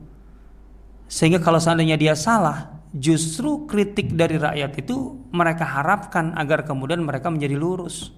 Sehingga 1.12 1.44
kalau 1.44 1.60
seandainya 1.60 2.00
dia 2.00 2.16
salah, 2.16 2.80
justru 2.96 3.68
kritik 3.68 4.16
dari 4.16 4.40
rakyat 4.40 4.80
itu 4.80 5.20
mereka 5.28 5.68
harapkan 5.68 6.32
agar 6.40 6.64
kemudian 6.64 7.04
mereka 7.04 7.28
menjadi 7.28 7.52
lurus. 7.52 8.16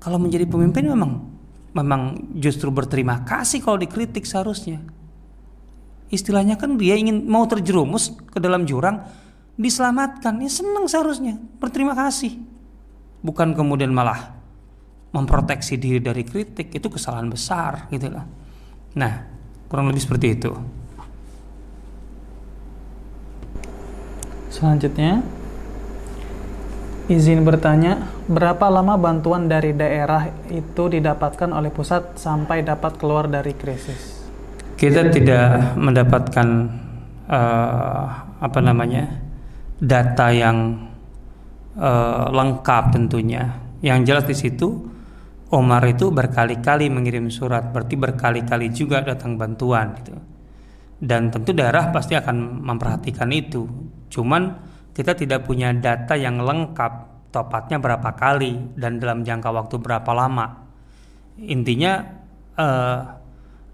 Kalau 0.00 0.16
menjadi 0.16 0.48
pemimpin 0.48 0.88
memang 0.88 1.28
memang 1.76 2.32
justru 2.40 2.72
berterima 2.72 3.28
kasih 3.28 3.60
kalau 3.60 3.76
dikritik 3.76 4.24
seharusnya. 4.24 4.80
Istilahnya 6.08 6.56
kan 6.56 6.80
dia 6.80 6.96
ingin 6.96 7.28
mau 7.28 7.44
terjerumus 7.44 8.16
ke 8.32 8.40
dalam 8.40 8.64
jurang 8.64 9.04
diselamatkan. 9.60 10.40
Ya 10.40 10.48
senang 10.48 10.88
seharusnya 10.88 11.36
berterima 11.60 11.92
kasih. 11.92 12.40
Bukan 13.20 13.52
kemudian 13.52 13.92
malah 13.92 14.32
memproteksi 15.12 15.76
diri 15.76 16.00
dari 16.00 16.24
kritik 16.24 16.72
itu 16.72 16.88
kesalahan 16.88 17.28
besar 17.28 17.84
gitu 17.92 18.08
lah. 18.08 18.24
Nah 18.96 19.28
kurang 19.68 19.92
lebih 19.92 20.00
seperti 20.00 20.40
itu 20.40 20.79
selanjutnya 24.50 25.22
izin 27.06 27.42
bertanya 27.42 28.10
berapa 28.26 28.66
lama 28.70 28.98
bantuan 28.98 29.46
dari 29.50 29.74
daerah 29.74 30.30
itu 30.50 30.82
didapatkan 30.90 31.50
oleh 31.50 31.70
pusat 31.72 32.18
sampai 32.18 32.62
dapat 32.62 32.98
keluar 32.98 33.26
dari 33.26 33.54
krisis 33.54 34.20
kita 34.80 35.12
tidak 35.12 35.76
mendapatkan 35.76 36.48
uh, 37.28 38.04
apa 38.40 38.58
namanya 38.64 39.06
data 39.80 40.28
yang 40.32 40.88
uh, 41.76 42.28
lengkap 42.28 42.84
tentunya. 42.92 43.60
Yang 43.80 43.98
jelas 44.08 44.24
di 44.28 44.36
situ 44.36 44.68
Omar 45.50 45.82
itu 45.90 46.14
berkali-kali 46.14 46.86
mengirim 46.88 47.26
surat, 47.26 47.74
berarti 47.74 47.98
berkali-kali 47.98 48.70
juga 48.70 49.02
datang 49.02 49.34
bantuan 49.34 49.98
gitu. 49.98 50.14
Dan 51.00 51.32
tentu 51.34 51.50
daerah 51.50 51.90
pasti 51.90 52.14
akan 52.14 52.62
memperhatikan 52.62 53.26
itu. 53.34 53.66
Cuman 54.10 54.58
kita 54.92 55.14
tidak 55.14 55.46
punya 55.46 55.70
data 55.72 56.18
yang 56.18 56.42
lengkap 56.42 56.92
topatnya 57.30 57.78
berapa 57.78 58.10
kali 58.18 58.74
dan 58.74 58.98
dalam 58.98 59.22
jangka 59.22 59.48
waktu 59.54 59.78
berapa 59.78 60.10
lama. 60.10 60.66
Intinya 61.40 62.04
uh, 62.58 62.98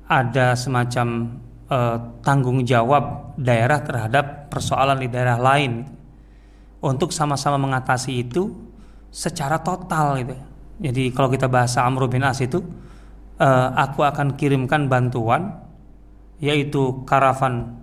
ada 0.07 0.55
semacam 0.55 1.41
uh, 1.73 1.97
tanggung 2.23 2.63
jawab 2.63 3.35
daerah 3.41 3.83
terhadap 3.83 4.53
persoalan 4.53 5.03
di 5.03 5.09
daerah 5.11 5.41
lain 5.41 5.83
untuk 6.85 7.11
sama-sama 7.11 7.59
mengatasi 7.59 8.29
itu 8.29 8.53
secara 9.11 9.59
total 9.59 10.21
gitu. 10.23 10.37
Jadi 10.77 11.09
kalau 11.11 11.33
kita 11.33 11.49
bahasa 11.49 11.83
Amr 11.89 12.07
bin 12.07 12.23
As 12.23 12.39
itu 12.45 12.61
uh, 13.41 13.69
aku 13.73 14.05
akan 14.05 14.37
kirimkan 14.37 14.87
bantuan 14.93 15.57
yaitu 16.37 17.01
karavan 17.09 17.81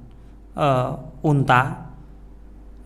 uh, 0.53 1.01
unta 1.25 1.93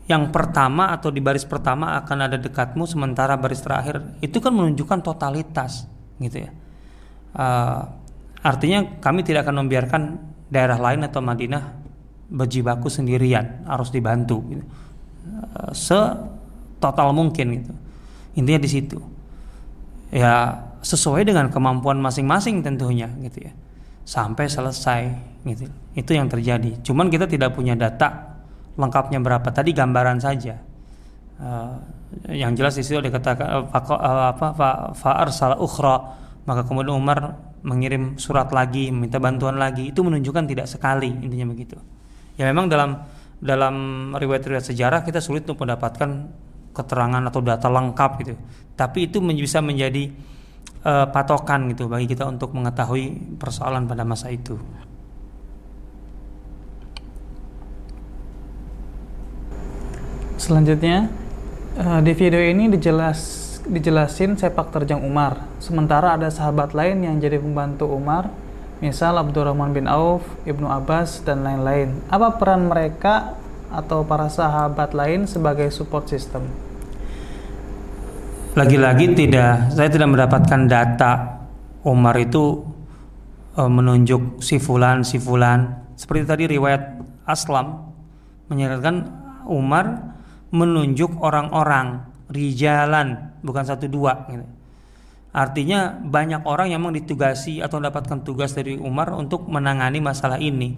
yang 0.08 0.32
pertama 0.32 0.96
atau 0.96 1.12
di 1.12 1.20
baris 1.20 1.44
pertama 1.44 2.00
akan 2.00 2.18
ada 2.32 2.40
dekatmu 2.40 2.88
sementara 2.88 3.36
baris 3.36 3.60
terakhir 3.60 4.16
itu 4.24 4.40
kan 4.40 4.56
menunjukkan 4.56 5.04
totalitas 5.04 5.84
gitu 6.24 6.48
ya. 6.48 6.52
Uh, 7.36 7.84
artinya 8.40 9.04
kami 9.04 9.28
tidak 9.28 9.44
akan 9.44 9.68
membiarkan 9.68 10.02
daerah 10.48 10.80
lain 10.80 11.04
atau 11.04 11.20
Madinah 11.20 11.76
berjibaku 12.32 12.88
sendirian 12.88 13.68
harus 13.68 13.92
dibantu 13.92 14.40
gitu. 14.48 14.64
uh, 14.64 15.76
se 15.76 16.00
total 16.80 17.12
mungkin 17.12 17.60
gitu. 17.60 17.74
Intinya 18.40 18.64
di 18.64 18.70
situ. 18.72 19.00
Ya 20.08 20.64
sesuai 20.80 21.28
dengan 21.28 21.52
kemampuan 21.52 22.00
masing-masing 22.00 22.64
tentunya 22.64 23.12
gitu 23.28 23.44
ya. 23.44 23.52
Sampai 24.08 24.48
selesai 24.48 25.12
gitu. 25.44 25.68
Itu 26.00 26.16
yang 26.16 26.32
terjadi. 26.32 26.80
Cuman 26.80 27.12
kita 27.12 27.28
tidak 27.28 27.60
punya 27.60 27.76
data 27.76 28.37
lengkapnya 28.78 29.20
berapa. 29.20 29.50
Tadi 29.50 29.74
gambaran 29.74 30.18
saja. 30.22 30.56
Uh, 31.38 31.78
yang 32.32 32.56
jelas 32.58 32.74
di 32.80 32.82
situ 32.86 32.98
dikatakan 32.98 33.70
uh, 33.70 34.26
apa 34.32 34.48
faar 34.94 35.28
salah 35.34 35.58
ukhra. 35.60 35.98
Maka 36.48 36.64
kemudian 36.64 36.96
Umar 36.96 37.36
mengirim 37.66 38.16
surat 38.16 38.48
lagi 38.56 38.88
meminta 38.94 39.20
bantuan 39.20 39.60
lagi. 39.60 39.92
Itu 39.92 40.06
menunjukkan 40.06 40.48
tidak 40.48 40.72
sekali 40.72 41.12
intinya 41.12 41.52
begitu. 41.52 41.76
Ya 42.40 42.48
memang 42.48 42.72
dalam 42.72 43.04
dalam 43.38 43.76
riwayat-riwayat 44.16 44.66
sejarah 44.72 45.02
kita 45.04 45.20
sulit 45.20 45.44
untuk 45.50 45.68
mendapatkan 45.68 46.32
keterangan 46.72 47.24
atau 47.28 47.42
data 47.44 47.68
lengkap 47.68 48.12
gitu. 48.24 48.34
Tapi 48.78 49.10
itu 49.10 49.18
bisa 49.20 49.60
menjadi 49.60 50.14
uh, 50.86 51.10
patokan 51.10 51.74
gitu 51.74 51.90
bagi 51.90 52.08
kita 52.08 52.24
untuk 52.30 52.54
mengetahui 52.54 53.36
persoalan 53.42 53.90
pada 53.90 54.06
masa 54.06 54.30
itu 54.32 54.56
Selanjutnya 60.38 61.10
uh, 61.82 61.98
di 62.06 62.14
video 62.14 62.38
ini 62.38 62.70
dijelas 62.70 63.44
dijelasin 63.66 64.38
sepak 64.38 64.70
terjang 64.70 65.02
Umar. 65.02 65.50
Sementara 65.58 66.14
ada 66.14 66.30
sahabat 66.30 66.78
lain 66.78 67.04
yang 67.04 67.18
jadi 67.18 67.42
pembantu 67.42 67.90
Umar, 67.90 68.30
misal 68.78 69.18
Abdurrahman 69.18 69.74
bin 69.74 69.90
Auf, 69.90 70.22
Ibnu 70.46 70.70
Abbas 70.70 71.26
dan 71.26 71.42
lain-lain. 71.42 72.06
Apa 72.14 72.38
peran 72.38 72.70
mereka 72.70 73.34
atau 73.74 74.06
para 74.06 74.30
sahabat 74.30 74.94
lain 74.94 75.26
sebagai 75.26 75.74
support 75.74 76.06
system? 76.06 76.46
Lagi-lagi 78.54 79.18
tidak, 79.18 79.74
saya 79.74 79.90
tidak 79.90 80.10
mendapatkan 80.14 80.70
data 80.70 81.12
Umar 81.82 82.14
itu 82.22 82.62
uh, 83.58 83.66
menunjuk 83.66 84.38
si 84.46 84.62
fulan 84.62 85.02
si 85.02 85.18
fulan. 85.18 85.82
Seperti 85.98 86.24
tadi 86.30 86.44
riwayat 86.46 87.02
Aslam 87.26 87.90
menyatakan 88.54 89.02
Umar 89.50 90.17
menunjuk 90.52 91.20
orang-orang 91.20 92.08
rijalan 92.32 93.36
bukan 93.44 93.64
satu 93.64 93.88
dua 93.88 94.28
gitu. 94.32 94.46
Artinya 95.38 95.94
banyak 95.94 96.42
orang 96.50 96.74
yang 96.74 96.82
memang 96.82 96.98
ditugasi 96.98 97.62
atau 97.62 97.78
mendapatkan 97.78 98.26
tugas 98.26 98.58
dari 98.58 98.74
Umar 98.80 99.14
untuk 99.14 99.46
menangani 99.46 100.02
masalah 100.02 100.42
ini. 100.42 100.74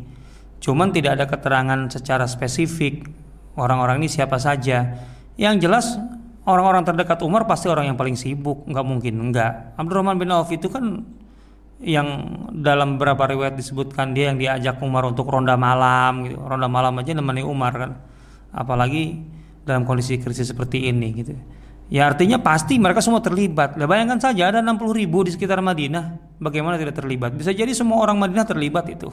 Cuman 0.60 0.92
tidak 0.92 1.16
ada 1.16 1.26
keterangan 1.32 1.88
secara 1.88 2.28
spesifik 2.28 3.08
orang-orang 3.56 4.04
ini 4.04 4.12
siapa 4.12 4.36
saja. 4.36 5.00
Yang 5.40 5.56
jelas 5.64 5.86
orang-orang 6.44 6.84
terdekat 6.84 7.24
Umar 7.24 7.48
pasti 7.48 7.72
orang 7.72 7.88
yang 7.88 7.96
paling 7.96 8.20
sibuk, 8.20 8.68
nggak 8.68 8.84
mungkin 8.84 9.32
enggak. 9.32 9.80
Abdurrahman 9.80 10.20
bin 10.20 10.28
Auf 10.36 10.52
itu 10.52 10.68
kan 10.68 11.08
yang 11.80 12.08
dalam 12.60 13.00
beberapa 13.00 13.32
riwayat 13.32 13.56
disebutkan 13.56 14.12
dia 14.12 14.36
yang 14.36 14.38
diajak 14.42 14.84
Umar 14.84 15.08
untuk 15.08 15.32
ronda 15.32 15.56
malam 15.56 16.28
gitu. 16.28 16.36
Ronda 16.36 16.68
malam 16.68 17.00
aja 17.00 17.16
nemani 17.16 17.48
Umar 17.48 17.72
kan. 17.80 17.92
Apalagi 18.52 19.24
dalam 19.70 19.86
kondisi 19.86 20.18
krisis 20.18 20.50
seperti 20.50 20.90
ini 20.90 21.14
gitu. 21.14 21.38
Ya 21.90 22.06
artinya 22.06 22.38
pasti 22.38 22.78
mereka 22.78 23.02
semua 23.02 23.18
terlibat. 23.18 23.74
Nah, 23.74 23.90
bayangkan 23.90 24.22
saja 24.22 24.54
ada 24.54 24.62
60 24.62 24.94
ribu 24.94 25.26
di 25.26 25.34
sekitar 25.34 25.58
Madinah, 25.58 26.38
bagaimana 26.38 26.78
tidak 26.78 27.02
terlibat? 27.02 27.34
Bisa 27.34 27.50
jadi 27.50 27.74
semua 27.74 28.06
orang 28.06 28.18
Madinah 28.22 28.46
terlibat 28.46 28.86
itu. 28.94 29.10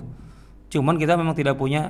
Cuman 0.68 1.00
kita 1.00 1.16
memang 1.16 1.32
tidak 1.32 1.56
punya 1.56 1.88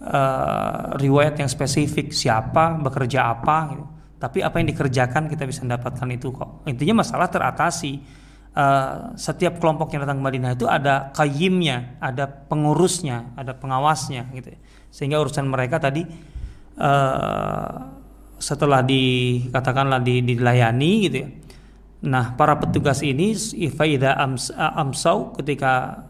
uh, 0.00 0.96
riwayat 0.96 1.36
yang 1.36 1.52
spesifik 1.52 2.16
siapa 2.16 2.80
bekerja 2.80 3.28
apa 3.28 3.56
gitu. 3.76 3.84
Tapi 4.16 4.38
apa 4.40 4.56
yang 4.62 4.72
dikerjakan 4.72 5.28
kita 5.28 5.44
bisa 5.44 5.66
mendapatkan 5.68 6.08
itu 6.14 6.32
kok. 6.32 6.64
Intinya 6.64 7.04
masalah 7.04 7.28
teratasi. 7.28 8.22
Uh, 8.52 9.16
setiap 9.16 9.56
kelompok 9.56 9.96
yang 9.96 10.04
datang 10.04 10.20
ke 10.20 10.24
Madinah 10.28 10.52
itu 10.52 10.68
ada 10.68 11.08
kayimnya, 11.16 11.96
ada 12.04 12.28
pengurusnya, 12.28 13.32
ada 13.32 13.56
pengawasnya 13.56 14.28
gitu. 14.36 14.52
Sehingga 14.92 15.20
urusan 15.24 15.48
mereka 15.48 15.80
tadi 15.80 16.04
uh, 16.76 18.01
setelah 18.42 18.82
dikatakanlah 18.82 20.02
di, 20.02 20.18
dilayani 20.26 20.92
gitu 21.06 21.16
ya. 21.22 21.28
Nah, 22.02 22.34
para 22.34 22.58
petugas 22.58 22.98
ini 23.06 23.30
ifaida 23.62 24.18
ams, 24.18 24.50
amsau 24.50 25.30
ketika 25.38 26.02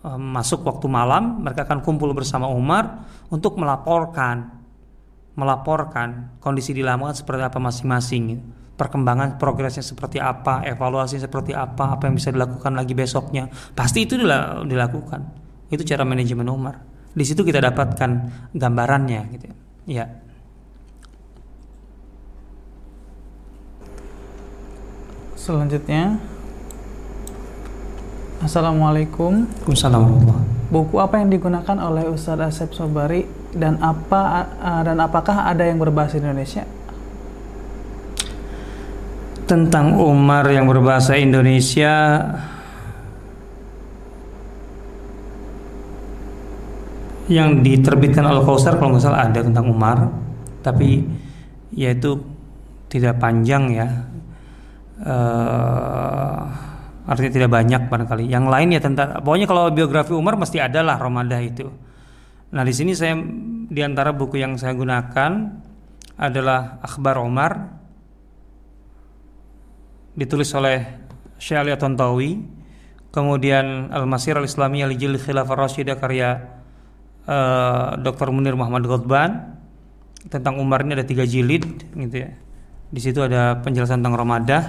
um, 0.00 0.16
masuk 0.16 0.64
waktu 0.64 0.88
malam, 0.88 1.44
mereka 1.44 1.68
akan 1.68 1.84
kumpul 1.84 2.16
bersama 2.16 2.48
Umar 2.48 3.04
untuk 3.28 3.60
melaporkan 3.60 4.64
melaporkan 5.34 6.38
kondisi 6.38 6.70
di 6.70 6.80
lapangan 6.80 7.18
seperti 7.18 7.42
apa 7.42 7.58
masing-masing 7.58 8.22
gitu. 8.30 8.44
perkembangan 8.74 9.38
progresnya 9.38 9.86
seperti 9.86 10.18
apa, 10.18 10.66
evaluasi 10.66 11.22
seperti 11.22 11.54
apa, 11.54 11.94
apa 11.94 12.10
yang 12.10 12.18
bisa 12.18 12.34
dilakukan 12.34 12.74
lagi 12.74 12.90
besoknya. 12.90 13.46
Pasti 13.70 14.02
itu 14.02 14.18
dilakukan. 14.18 15.20
Itu 15.70 15.86
cara 15.86 16.02
manajemen 16.02 16.46
Umar. 16.50 16.82
Di 17.14 17.22
situ 17.22 17.46
kita 17.46 17.62
dapatkan 17.62 18.10
gambarannya 18.50 19.20
gitu 19.30 19.46
ya. 19.86 20.06
Selanjutnya. 25.44 26.16
Assalamualaikum. 28.40 29.44
Waalaikumsalam 29.44 30.04
Buku 30.72 30.96
apa 30.96 31.20
yang 31.20 31.28
digunakan 31.28 31.76
oleh 31.84 32.08
Ustadz 32.08 32.48
Asep 32.48 32.72
Sobari 32.72 33.28
dan 33.52 33.76
apa 33.84 34.48
dan 34.88 34.96
apakah 35.04 35.44
ada 35.44 35.68
yang 35.68 35.76
berbahasa 35.76 36.16
Indonesia? 36.16 36.64
Tentang 39.44 40.00
Umar 40.00 40.48
yang 40.48 40.64
berbahasa 40.64 41.20
Indonesia 41.20 42.24
yang 47.28 47.60
diterbitkan 47.60 48.24
Al 48.24 48.40
Kausar 48.48 48.80
kalau 48.80 48.96
nggak 48.96 49.04
salah 49.04 49.28
ada 49.28 49.44
tentang 49.44 49.68
Umar 49.68 50.08
tapi 50.64 51.04
yaitu 51.76 52.16
tidak 52.88 53.20
panjang 53.20 53.68
ya 53.68 53.88
uh, 55.02 56.42
artinya 57.04 57.32
tidak 57.32 57.50
banyak 57.50 57.82
barangkali. 57.90 58.24
Yang 58.30 58.46
lain 58.46 58.68
ya 58.74 58.80
tentang 58.80 59.08
pokoknya 59.24 59.46
kalau 59.50 59.70
biografi 59.74 60.12
Umar 60.14 60.38
mesti 60.38 60.62
ada 60.62 60.80
lah 60.84 60.96
Romadah 61.00 61.40
itu. 61.42 61.66
Nah 62.54 62.62
di 62.62 62.70
sini 62.70 62.94
saya 62.94 63.18
di 63.66 63.80
antara 63.82 64.14
buku 64.14 64.38
yang 64.38 64.54
saya 64.54 64.76
gunakan 64.78 65.32
adalah 66.14 66.78
Akhbar 66.78 67.18
Umar 67.18 67.82
ditulis 70.14 70.46
oleh 70.54 70.86
Syekh 71.42 71.58
Ali 71.58 71.74
Tontawi, 71.74 72.38
kemudian 73.10 73.90
Al-Masir 73.90 74.38
Al-Islami 74.38 74.86
Al-Jil 74.86 75.18
Khilafah 75.18 75.58
Rasyidah 75.58 75.98
karya 75.98 76.30
uh, 77.26 77.34
eh, 77.34 77.88
Dr. 77.98 78.30
Munir 78.30 78.54
Muhammad 78.54 78.86
Ghotban 78.86 79.58
tentang 80.30 80.56
Umar 80.62 80.86
ini 80.86 80.96
ada 80.96 81.04
tiga 81.04 81.26
jilid 81.26 81.66
gitu 81.90 82.16
ya. 82.16 82.30
Di 82.94 83.00
situ 83.02 83.18
ada 83.26 83.58
penjelasan 83.58 83.98
tentang 83.98 84.14
Ramadah. 84.14 84.62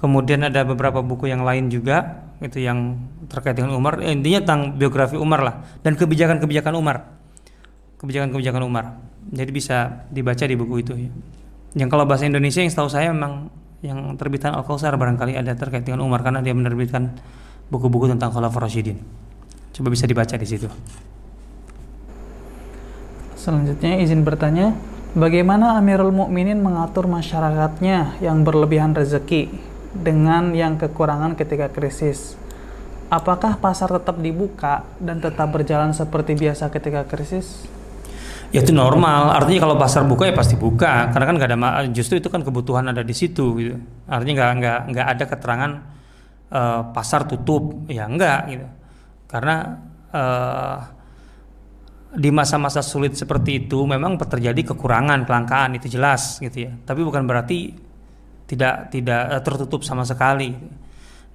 Kemudian 0.00 0.40
ada 0.48 0.64
beberapa 0.64 1.04
buku 1.04 1.28
yang 1.28 1.44
lain 1.44 1.68
juga 1.68 2.24
itu 2.40 2.64
yang 2.64 2.96
terkait 3.28 3.52
dengan 3.52 3.76
Umar. 3.76 4.00
Eh, 4.00 4.16
intinya 4.16 4.40
tentang 4.40 4.80
biografi 4.80 5.20
Umar 5.20 5.44
lah 5.44 5.54
dan 5.84 6.00
kebijakan-kebijakan 6.00 6.72
Umar. 6.72 7.20
Kebijakan-kebijakan 8.00 8.64
Umar. 8.64 8.96
Jadi 9.28 9.50
bisa 9.52 10.08
dibaca 10.08 10.40
di 10.48 10.56
buku 10.56 10.74
itu 10.80 10.96
ya. 10.96 11.12
Yang 11.76 11.88
kalau 11.92 12.08
bahasa 12.08 12.24
Indonesia 12.24 12.64
yang 12.64 12.72
setahu 12.72 12.88
saya 12.88 13.12
memang 13.12 13.52
yang 13.84 14.16
terbitan 14.16 14.56
Al 14.56 14.64
Kausar 14.64 14.96
barangkali 14.96 15.36
ada 15.36 15.52
terkait 15.52 15.84
dengan 15.84 16.00
Umar 16.00 16.24
karena 16.24 16.40
dia 16.40 16.56
menerbitkan 16.56 17.12
buku-buku 17.68 18.08
tentang 18.08 18.32
Khalifah 18.32 18.64
Rasyidin. 18.64 18.96
Coba 19.76 19.88
bisa 19.92 20.08
dibaca 20.08 20.34
di 20.34 20.48
situ. 20.48 20.66
Selanjutnya 23.38 23.96
izin 24.04 24.20
bertanya, 24.20 24.76
Bagaimana 25.10 25.74
Amirul 25.74 26.14
Mukminin 26.14 26.62
mengatur 26.62 27.10
masyarakatnya 27.10 28.22
yang 28.22 28.46
berlebihan 28.46 28.94
rezeki 28.94 29.50
dengan 29.90 30.54
yang 30.54 30.78
kekurangan 30.78 31.34
ketika 31.34 31.66
krisis? 31.66 32.38
Apakah 33.10 33.58
pasar 33.58 33.90
tetap 33.90 34.22
dibuka 34.22 34.86
dan 35.02 35.18
tetap 35.18 35.50
berjalan 35.50 35.90
seperti 35.90 36.38
biasa 36.38 36.70
ketika 36.70 37.02
krisis? 37.10 37.66
Ya 38.54 38.62
itu 38.62 38.70
normal. 38.70 39.34
Artinya 39.34 39.66
kalau 39.66 39.76
pasar 39.82 40.06
buka 40.06 40.30
ya 40.30 40.34
pasti 40.34 40.54
buka. 40.54 41.10
Karena 41.10 41.26
kan 41.26 41.34
nggak 41.42 41.50
ada 41.50 41.58
justru 41.90 42.22
itu 42.22 42.30
kan 42.30 42.46
kebutuhan 42.46 42.86
ada 42.86 43.02
di 43.02 43.10
situ. 43.10 43.58
Gitu. 43.58 43.82
Artinya 44.06 44.34
nggak 44.38 44.52
nggak 44.62 44.80
nggak 44.94 45.06
ada 45.10 45.24
keterangan 45.26 45.72
uh, 46.54 46.82
pasar 46.94 47.26
tutup. 47.26 47.82
Ya 47.90 48.06
enggak 48.06 48.46
gitu. 48.46 48.66
Karena 49.26 49.74
uh, 50.14 50.99
di 52.10 52.30
masa-masa 52.34 52.82
sulit 52.82 53.14
seperti 53.14 53.66
itu 53.66 53.86
memang 53.86 54.18
terjadi 54.18 54.74
kekurangan 54.74 55.22
kelangkaan 55.22 55.78
itu 55.78 55.86
jelas 55.86 56.42
gitu 56.42 56.66
ya. 56.66 56.72
Tapi 56.74 57.00
bukan 57.06 57.22
berarti 57.26 57.70
tidak 58.50 58.90
tidak 58.90 59.22
eh, 59.30 59.42
tertutup 59.46 59.86
sama 59.86 60.02
sekali. 60.02 60.50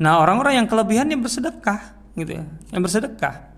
Nah 0.03 0.19
orang-orang 0.19 0.60
yang 0.64 0.68
kelebihan 0.68 1.07
yang 1.07 1.23
bersedekah 1.23 1.95
gitu 2.19 2.39
ya, 2.39 2.43
yang 2.76 2.84
bersedekah 2.84 3.56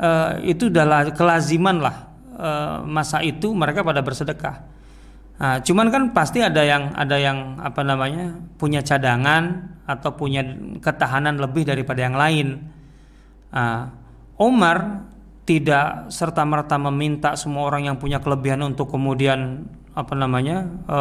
uh, 0.00 0.40
itu 0.44 0.68
adalah 0.68 1.08
kelaziman 1.12 1.76
lah 1.80 1.96
uh, 2.36 2.76
masa 2.84 3.24
itu 3.24 3.52
mereka 3.52 3.80
pada 3.80 4.04
bersedekah. 4.04 4.76
Nah, 5.36 5.60
cuman 5.60 5.92
kan 5.92 6.02
pasti 6.16 6.40
ada 6.40 6.64
yang 6.64 6.96
ada 6.96 7.20
yang 7.20 7.60
apa 7.60 7.84
namanya 7.84 8.32
punya 8.56 8.80
cadangan 8.80 9.76
atau 9.84 10.16
punya 10.16 10.40
ketahanan 10.80 11.36
lebih 11.36 11.68
daripada 11.68 12.00
yang 12.00 12.16
lain. 12.16 12.56
Nah, 13.52 13.92
Omar 14.40 15.04
tidak 15.46 16.10
serta 16.10 16.42
merta 16.42 16.74
meminta 16.74 17.38
semua 17.38 17.70
orang 17.70 17.86
yang 17.86 17.96
punya 18.02 18.18
kelebihan 18.18 18.66
untuk 18.66 18.90
kemudian 18.90 19.62
apa 19.94 20.12
namanya 20.12 20.66
e, 20.84 20.98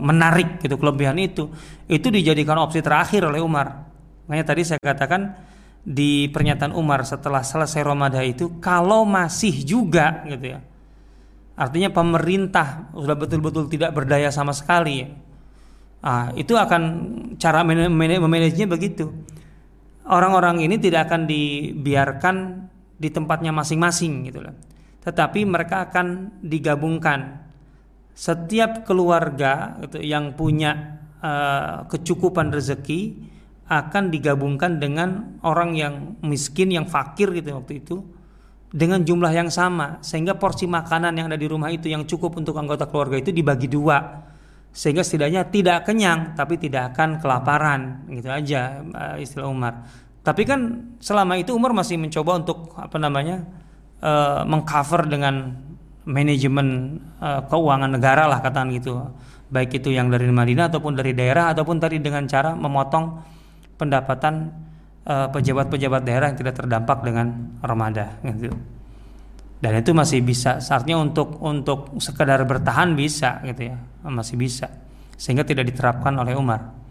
menarik 0.00 0.58
gitu 0.58 0.80
kelebihan 0.80 1.14
itu 1.20 1.52
itu 1.86 2.08
dijadikan 2.08 2.58
opsi 2.58 2.80
terakhir 2.80 3.28
oleh 3.28 3.44
Umar. 3.44 3.84
Makanya 4.24 4.44
tadi 4.48 4.64
saya 4.64 4.80
katakan 4.80 5.36
di 5.84 6.32
pernyataan 6.32 6.72
Umar 6.72 7.04
setelah 7.04 7.44
selesai 7.44 7.84
Ramadan 7.84 8.24
itu 8.24 8.56
kalau 8.56 9.04
masih 9.04 9.52
juga 9.62 10.24
gitu 10.32 10.56
ya. 10.56 10.64
Artinya 11.54 11.92
pemerintah 11.92 12.90
sudah 12.96 13.14
betul-betul 13.14 13.68
tidak 13.68 13.94
berdaya 13.94 14.32
sama 14.32 14.56
sekali 14.56 15.06
ah, 16.00 16.32
itu 16.34 16.56
akan 16.56 16.82
cara 17.36 17.60
memanajenya 17.62 18.64
begitu. 18.64 19.12
Orang-orang 20.08 20.64
ini 20.64 20.80
tidak 20.80 21.12
akan 21.12 21.28
dibiarkan 21.28 22.36
di 23.04 23.12
tempatnya 23.12 23.52
masing-masing 23.52 24.32
gitu 24.32 24.40
loh. 24.40 24.56
Tetapi 25.04 25.44
mereka 25.44 25.92
akan 25.92 26.40
digabungkan. 26.40 27.44
Setiap 28.16 28.88
keluarga 28.88 29.76
gitu, 29.84 30.00
yang 30.00 30.32
punya 30.32 30.96
uh, 31.20 31.84
kecukupan 31.84 32.48
rezeki 32.48 33.28
akan 33.68 34.08
digabungkan 34.08 34.80
dengan 34.80 35.36
orang 35.44 35.76
yang 35.76 35.94
miskin 36.24 36.72
yang 36.72 36.88
fakir 36.88 37.32
gitu 37.36 37.52
waktu 37.52 37.84
itu 37.84 38.00
dengan 38.72 39.04
jumlah 39.04 39.34
yang 39.34 39.52
sama. 39.52 40.00
Sehingga 40.00 40.40
porsi 40.40 40.64
makanan 40.64 41.12
yang 41.12 41.28
ada 41.28 41.36
di 41.36 41.44
rumah 41.44 41.68
itu 41.68 41.92
yang 41.92 42.08
cukup 42.08 42.40
untuk 42.40 42.56
anggota 42.56 42.88
keluarga 42.88 43.20
itu 43.20 43.28
dibagi 43.28 43.68
dua. 43.68 44.24
Sehingga 44.72 45.04
setidaknya 45.04 45.52
tidak 45.52 45.84
kenyang 45.84 46.32
tapi 46.32 46.56
tidak 46.56 46.96
akan 46.96 47.20
kelaparan. 47.20 48.08
Gitu 48.08 48.30
aja 48.32 48.80
uh, 48.80 49.16
istilah 49.20 49.52
Umar 49.52 49.74
tapi 50.24 50.48
kan 50.48 50.80
selama 51.04 51.36
itu 51.36 51.52
Umar 51.52 51.76
masih 51.76 52.00
mencoba 52.00 52.40
untuk 52.40 52.72
apa 52.80 52.96
namanya 52.96 53.44
uh, 54.00 54.40
mengcover 54.48 55.04
dengan 55.04 55.52
manajemen 56.08 56.96
uh, 57.20 57.44
keuangan 57.44 57.92
negara 57.92 58.24
lah 58.24 58.40
katakan 58.40 58.72
gitu. 58.72 59.04
Baik 59.52 59.84
itu 59.84 59.92
yang 59.92 60.08
dari 60.08 60.24
Madinah 60.24 60.72
ataupun 60.72 60.96
dari 60.96 61.12
daerah 61.12 61.52
ataupun 61.52 61.76
tadi 61.76 62.00
dengan 62.00 62.24
cara 62.24 62.56
memotong 62.56 63.20
pendapatan 63.76 64.48
uh, 65.04 65.28
pejabat-pejabat 65.28 66.00
daerah 66.00 66.32
yang 66.32 66.40
tidak 66.40 66.56
terdampak 66.56 67.04
dengan 67.04 67.60
Ramadan 67.60 68.16
gitu. 68.24 68.56
Dan 69.60 69.76
itu 69.76 69.92
masih 69.92 70.24
bisa 70.24 70.56
artinya 70.56 71.04
untuk 71.04 71.36
untuk 71.44 72.00
sekedar 72.00 72.40
bertahan 72.48 72.96
bisa 72.96 73.44
gitu 73.44 73.72
ya. 73.72 73.76
Masih 74.08 74.40
bisa. 74.40 74.72
Sehingga 75.20 75.44
tidak 75.44 75.68
diterapkan 75.68 76.16
oleh 76.16 76.32
Umar 76.32 76.83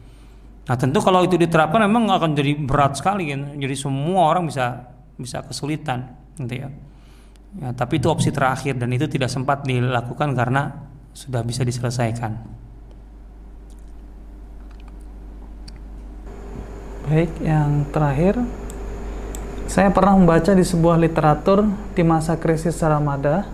nah 0.64 0.76
tentu 0.80 1.04
kalau 1.04 1.28
itu 1.28 1.36
diterapkan 1.36 1.84
memang 1.84 2.08
akan 2.08 2.32
jadi 2.36 2.56
berat 2.56 2.96
sekali 2.96 3.36
kan 3.36 3.60
jadi 3.60 3.76
semua 3.76 4.32
orang 4.32 4.48
bisa 4.48 4.96
bisa 5.20 5.44
kesulitan 5.44 6.16
gitu 6.40 6.66
ya 6.66 6.70
Ya, 7.62 7.70
tapi 7.70 8.02
itu 8.02 8.10
opsi 8.10 8.34
terakhir 8.34 8.82
dan 8.82 8.90
itu 8.90 9.06
tidak 9.06 9.30
sempat 9.30 9.62
dilakukan 9.62 10.34
karena 10.34 10.90
sudah 11.14 11.46
bisa 11.46 11.62
diselesaikan. 11.62 12.34
Baik, 17.06 17.30
yang 17.46 17.86
terakhir 17.94 18.42
saya 19.70 19.94
pernah 19.94 20.18
membaca 20.18 20.50
di 20.58 20.66
sebuah 20.66 20.98
literatur 20.98 21.68
di 21.94 22.02
masa 22.02 22.42
krisis 22.42 22.82
Ramadan 22.82 23.46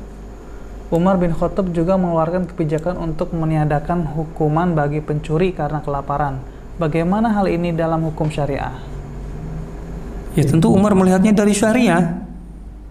Umar 0.90 1.22
bin 1.22 1.36
Khattab 1.36 1.70
juga 1.70 2.00
mengeluarkan 2.00 2.50
kebijakan 2.50 2.98
untuk 2.98 3.36
meniadakan 3.36 4.10
hukuman 4.16 4.74
bagi 4.74 5.06
pencuri 5.06 5.54
karena 5.54 5.86
kelaparan. 5.86 6.42
Bagaimana 6.80 7.36
hal 7.36 7.52
ini 7.52 7.76
dalam 7.76 8.08
hukum 8.08 8.32
syariah? 8.32 8.72
Ya 10.34 10.48
tentu 10.48 10.72
Umar 10.72 10.96
melihatnya 10.96 11.36
dari 11.36 11.52
syariah 11.52 12.30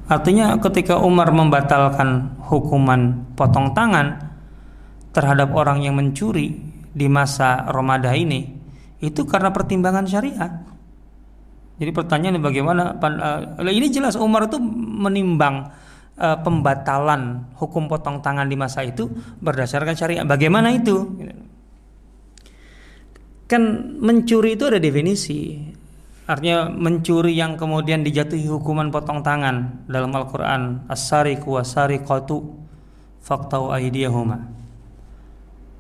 Artinya 0.09 0.57
ketika 0.57 0.97
Umar 0.97 1.29
membatalkan 1.29 2.41
hukuman 2.49 3.29
potong 3.37 3.77
tangan 3.77 4.17
terhadap 5.13 5.53
orang 5.53 5.85
yang 5.85 6.01
mencuri 6.01 6.57
di 6.89 7.07
masa 7.13 7.69
Ramadan 7.69 8.17
ini 8.17 8.41
itu 9.05 9.29
karena 9.29 9.53
pertimbangan 9.53 10.09
syariat. 10.09 10.65
Jadi 11.77 11.93
pertanyaannya 11.93 12.41
bagaimana? 12.41 12.83
Uh, 12.97 13.69
ini 13.69 13.93
jelas 13.93 14.17
Umar 14.17 14.49
itu 14.49 14.57
menimbang 14.97 15.69
uh, 16.17 16.41
pembatalan 16.41 17.45
hukum 17.61 17.87
potong 17.87 18.25
tangan 18.25 18.49
di 18.49 18.57
masa 18.57 18.89
itu 18.89 19.13
berdasarkan 19.45 19.93
syariat. 19.93 20.25
Bagaimana 20.25 20.73
itu? 20.73 21.05
Kan 23.49 23.97
mencuri 23.97 24.61
itu 24.61 24.69
ada 24.69 24.77
definisi. 24.77 25.57
Artinya 26.29 26.69
mencuri 26.69 27.33
yang 27.33 27.57
kemudian 27.57 28.05
dijatuhi 28.05 28.45
hukuman 28.45 28.93
potong 28.93 29.25
tangan 29.25 29.89
dalam 29.89 30.13
Al-Qur'an 30.13 30.85
as-sariqu 30.85 31.57
was-sariqatu 31.57 32.45
faqtau 33.25 33.73
aydiyahuma. 33.73 34.37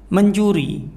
Mencuri. 0.08 0.88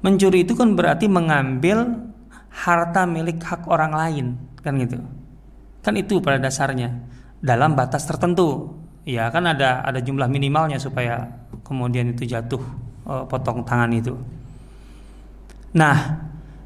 Mencuri 0.00 0.48
itu 0.48 0.56
kan 0.56 0.72
berarti 0.72 1.04
mengambil 1.12 2.08
harta 2.48 3.04
milik 3.04 3.44
hak 3.44 3.68
orang 3.68 3.92
lain, 3.92 4.26
kan 4.64 4.80
gitu. 4.80 4.96
Kan 5.84 6.00
itu 6.00 6.24
pada 6.24 6.40
dasarnya 6.40 6.88
dalam 7.44 7.76
batas 7.76 8.08
tertentu. 8.08 8.72
Ya 9.04 9.28
kan 9.28 9.44
ada 9.44 9.84
ada 9.84 10.00
jumlah 10.00 10.32
minimalnya 10.32 10.80
supaya 10.80 11.28
kemudian 11.60 12.16
itu 12.16 12.24
jatuh 12.24 12.64
uh, 13.04 13.28
potong 13.28 13.60
tangan 13.60 13.92
itu. 13.92 14.16
Nah, 15.74 16.22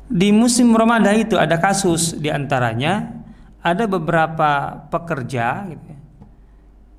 di 0.08 0.32
musim 0.32 0.72
Ramadan 0.72 1.16
itu 1.16 1.36
ada 1.36 1.56
kasus 1.56 2.16
di 2.16 2.28
antaranya 2.28 3.18
ada 3.64 3.84
beberapa 3.84 4.84
pekerja 4.88 5.68
gitu, 5.68 5.84
ya, 5.88 5.98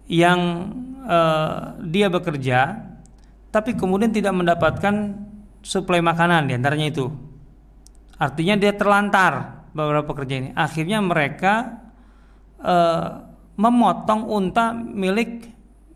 yang 0.09 0.39
uh, 1.05 1.79
dia 1.85 2.09
bekerja 2.09 2.89
tapi 3.49 3.73
kemudian 3.73 4.13
tidak 4.13 4.33
mendapatkan 4.33 5.17
suplai 5.65 6.01
makanan 6.05 6.45
di 6.45 6.53
antaranya 6.53 6.87
itu. 6.89 7.09
Artinya 8.19 8.55
dia 8.61 8.75
terlantar 8.77 9.65
beberapa 9.73 10.13
pekerja 10.13 10.35
ini. 10.37 10.49
Akhirnya 10.53 11.01
mereka 11.01 11.81
uh, 12.61 13.25
memotong 13.57 14.21
unta 14.29 14.71
milik 14.71 15.49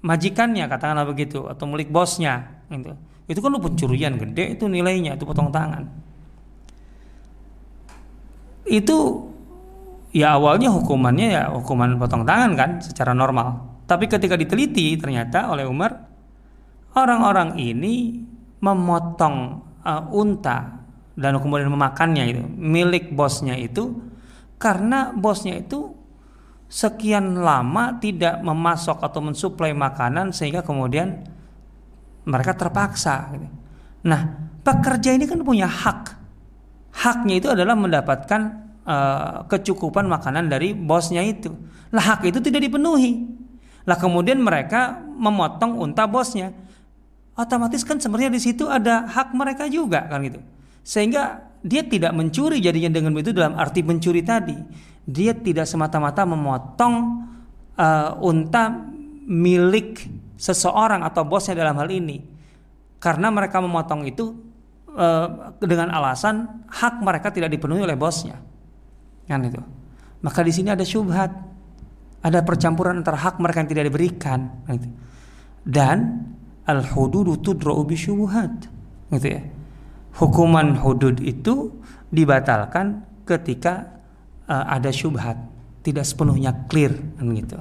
majikannya 0.03 0.67
katakanlah 0.67 1.07
begitu 1.07 1.47
atau 1.47 1.63
milik 1.63 1.87
bosnya 1.87 2.59
gitu. 2.67 2.91
itu 3.31 3.39
kan 3.39 3.49
lu 3.55 3.59
pencurian 3.63 4.19
gede 4.19 4.59
itu 4.59 4.67
nilainya 4.67 5.15
itu 5.15 5.23
potong 5.23 5.47
tangan 5.47 5.87
itu 8.63 9.27
ya 10.13 10.37
awalnya 10.37 10.69
hukumannya 10.71 11.27
ya 11.33 11.43
hukuman 11.51 11.97
potong 11.99 12.23
tangan 12.23 12.51
kan 12.55 12.71
secara 12.79 13.11
normal. 13.11 13.79
Tapi 13.83 14.07
ketika 14.07 14.39
diteliti 14.39 14.95
ternyata 14.95 15.51
oleh 15.51 15.67
Umar 15.67 15.91
orang-orang 16.95 17.59
ini 17.59 18.23
memotong 18.63 19.35
uh, 19.83 20.03
unta 20.15 20.79
dan 21.13 21.37
kemudian 21.37 21.69
memakannya 21.69 22.23
itu 22.31 22.41
milik 22.57 23.11
bosnya 23.11 23.59
itu 23.59 23.99
karena 24.57 25.11
bosnya 25.11 25.59
itu 25.59 25.91
sekian 26.71 27.37
lama 27.37 28.01
tidak 28.01 28.41
memasok 28.41 29.03
atau 29.03 29.21
mensuplai 29.21 29.75
makanan 29.77 30.33
sehingga 30.33 30.65
kemudian 30.65 31.21
mereka 32.23 32.55
terpaksa. 32.57 33.29
Gitu. 33.35 33.47
Nah, 34.09 34.21
pekerja 34.63 35.13
ini 35.13 35.29
kan 35.29 35.43
punya 35.43 35.67
hak 35.69 36.22
haknya 36.93 37.41
itu 37.41 37.47
adalah 37.49 37.73
mendapatkan 37.73 38.41
uh, 38.85 39.49
kecukupan 39.49 40.05
makanan 40.05 40.47
dari 40.47 40.77
bosnya 40.77 41.25
itu. 41.25 41.51
Lah 41.89 42.15
hak 42.15 42.29
itu 42.29 42.39
tidak 42.39 42.69
dipenuhi. 42.69 43.25
Lah 43.83 43.97
kemudian 43.99 44.39
mereka 44.39 45.01
memotong 45.17 45.77
unta 45.81 46.05
bosnya. 46.07 46.53
otomatis 47.33 47.81
kan 47.81 47.97
sebenarnya 47.97 48.29
di 48.29 48.37
situ 48.37 48.69
ada 48.69 49.09
hak 49.09 49.33
mereka 49.33 49.65
juga 49.65 50.05
kan 50.05 50.21
gitu. 50.21 50.37
Sehingga 50.85 51.41
dia 51.65 51.81
tidak 51.81 52.13
mencuri 52.13 52.61
jadinya 52.61 52.93
dengan 52.93 53.17
itu 53.17 53.33
dalam 53.33 53.57
arti 53.57 53.81
mencuri 53.81 54.21
tadi. 54.21 54.53
Dia 55.01 55.33
tidak 55.33 55.65
semata-mata 55.65 56.29
memotong 56.29 56.93
uh, 57.73 58.21
unta 58.21 58.85
milik 59.25 60.05
seseorang 60.37 61.01
atau 61.01 61.25
bosnya 61.25 61.57
dalam 61.57 61.73
hal 61.81 61.89
ini. 61.89 62.21
Karena 63.01 63.33
mereka 63.33 63.57
memotong 63.59 64.05
itu 64.05 64.52
uh, 64.95 65.57
dengan 65.61 65.91
alasan 65.91 66.65
hak 66.69 67.03
mereka 67.03 67.29
tidak 67.33 67.53
dipenuhi 67.53 67.83
oleh 67.83 67.97
bosnya. 67.97 68.37
Kan 69.27 69.43
itu. 69.45 69.61
Maka 70.23 70.39
di 70.41 70.55
sini 70.55 70.71
ada 70.71 70.85
syubhat 70.87 71.53
ada 72.23 72.39
percampuran 72.41 73.03
antara 73.03 73.19
hak 73.19 73.37
mereka 73.43 73.61
yang 73.61 73.69
tidak 73.69 73.85
diberikan 73.91 74.63
gitu. 74.71 74.87
dan 75.67 76.23
al 76.63 76.79
hududu 76.87 77.35
tudra'u 77.43 77.83
bisyubuhat 77.83 78.71
gitu 79.11 79.27
ya 79.27 79.43
hukuman 80.15 80.79
hudud 80.79 81.19
itu 81.19 81.75
dibatalkan 82.07 83.03
ketika 83.27 83.99
uh, 84.47 84.71
ada 84.71 84.87
syubhat 84.89 85.35
tidak 85.83 86.07
sepenuhnya 86.07 86.55
clear 86.71 86.95
kan 87.19 87.27
gitu 87.35 87.59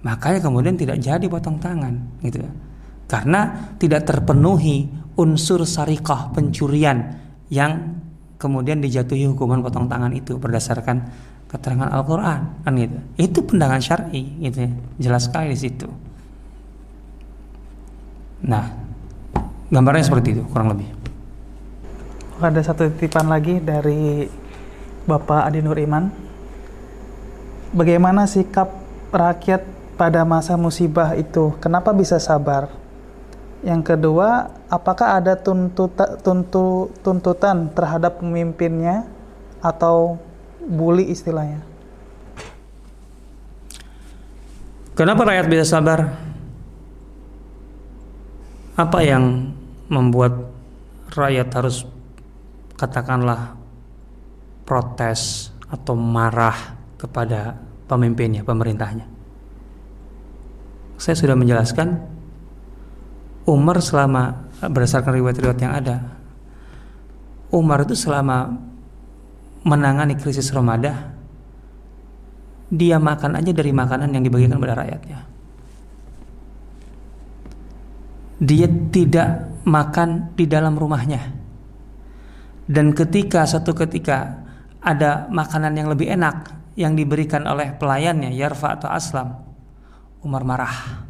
makanya 0.00 0.40
kemudian 0.40 0.74
tidak 0.80 0.96
jadi 0.98 1.26
potong 1.28 1.60
tangan 1.60 2.00
gitu 2.24 2.40
ya. 2.40 2.50
karena 3.06 3.70
tidak 3.76 4.08
terpenuhi 4.08 4.88
unsur 5.16 5.64
sarikah 5.68 6.32
pencurian 6.32 7.20
yang 7.52 8.00
kemudian 8.40 8.82
dijatuhi 8.82 9.28
hukuman 9.30 9.62
potong 9.62 9.86
tangan 9.86 10.10
itu 10.10 10.34
berdasarkan 10.34 11.06
keterangan 11.46 11.92
Al-Qur'an 11.92 12.64
kan 12.64 12.72
gitu. 12.74 12.98
Itu 13.20 13.38
pendangan 13.44 13.78
syar'i 13.78 14.24
gitu 14.40 14.66
ya. 14.66 14.70
Jelas 14.98 15.28
sekali 15.28 15.52
di 15.52 15.58
situ. 15.60 15.86
Nah, 18.42 18.66
gambarnya 19.70 20.02
seperti 20.02 20.34
itu 20.34 20.42
kurang 20.50 20.74
lebih. 20.74 20.88
Ada 22.42 22.74
satu 22.74 22.90
titipan 22.90 23.30
lagi 23.30 23.62
dari 23.62 24.26
Bapak 25.06 25.46
Adi 25.46 25.62
Nur 25.62 25.78
Iman. 25.78 26.10
Bagaimana 27.70 28.26
sikap 28.26 28.74
rakyat 29.14 29.62
pada 29.94 30.26
masa 30.26 30.58
musibah 30.58 31.14
itu? 31.14 31.54
Kenapa 31.62 31.94
bisa 31.94 32.18
sabar? 32.18 32.81
Yang 33.62 33.94
kedua, 33.94 34.50
apakah 34.66 35.22
ada 35.22 35.38
tuntuta, 35.38 36.18
tuntu, 36.18 36.90
tuntutan 37.06 37.70
terhadap 37.70 38.18
pemimpinnya 38.18 39.06
atau 39.62 40.18
bully 40.66 41.14
istilahnya. 41.14 41.62
Kenapa 44.98 45.22
rakyat 45.22 45.46
bisa 45.46 45.64
sabar? 45.64 46.10
Apa 48.74 48.98
yang 49.06 49.54
membuat 49.86 50.50
rakyat 51.14 51.48
harus 51.54 51.86
katakanlah 52.74 53.54
protes 54.66 55.54
atau 55.70 55.94
marah 55.94 56.74
kepada 56.98 57.62
pemimpinnya, 57.86 58.42
pemerintahnya? 58.42 59.06
Saya 60.98 61.14
sudah 61.14 61.38
menjelaskan 61.38 62.11
Umar 63.42 63.82
selama 63.82 64.48
berdasarkan 64.62 65.18
riwayat-riwayat 65.18 65.58
yang 65.58 65.74
ada 65.74 65.96
Umar 67.52 67.84
itu 67.84 67.92
selama 67.98 68.54
menangani 69.66 70.16
krisis 70.16 70.48
Ramadan 70.54 71.12
dia 72.72 72.96
makan 72.96 73.36
aja 73.36 73.52
dari 73.52 73.68
makanan 73.68 74.16
yang 74.16 74.24
dibagikan 74.24 74.56
kepada 74.56 74.80
rakyatnya. 74.80 75.18
Dia 78.42 78.66
tidak 78.88 79.28
makan 79.68 80.32
di 80.32 80.48
dalam 80.48 80.80
rumahnya. 80.80 81.20
Dan 82.64 82.96
ketika 82.96 83.44
satu 83.44 83.76
ketika 83.76 84.40
ada 84.80 85.28
makanan 85.28 85.76
yang 85.76 85.92
lebih 85.92 86.08
enak 86.08 86.48
yang 86.80 86.96
diberikan 86.96 87.44
oleh 87.44 87.76
pelayannya 87.76 88.32
Yarfa 88.32 88.80
atau 88.80 88.88
Aslam 88.88 89.36
Umar 90.24 90.42
marah 90.48 91.04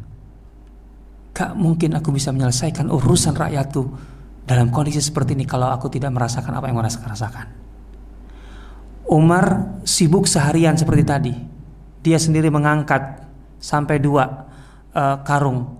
Gak 1.33 1.57
mungkin 1.57 1.97
aku 1.97 2.13
bisa 2.13 2.29
menyelesaikan 2.29 2.93
urusan 2.93 3.33
rakyatku 3.33 3.81
dalam 4.45 4.69
kondisi 4.69 5.01
seperti 5.01 5.33
ini 5.33 5.49
kalau 5.49 5.73
aku 5.73 5.89
tidak 5.89 6.13
merasakan 6.13 6.61
apa 6.61 6.69
yang 6.69 6.77
merasakan. 6.77 7.47
Umar 9.09 9.77
sibuk 9.81 10.29
seharian 10.29 10.77
seperti 10.77 11.03
tadi. 11.03 11.33
Dia 12.03 12.21
sendiri 12.21 12.53
mengangkat 12.53 13.23
sampai 13.57 13.97
dua 13.97 14.27
uh, 14.93 15.17
karung 15.23 15.71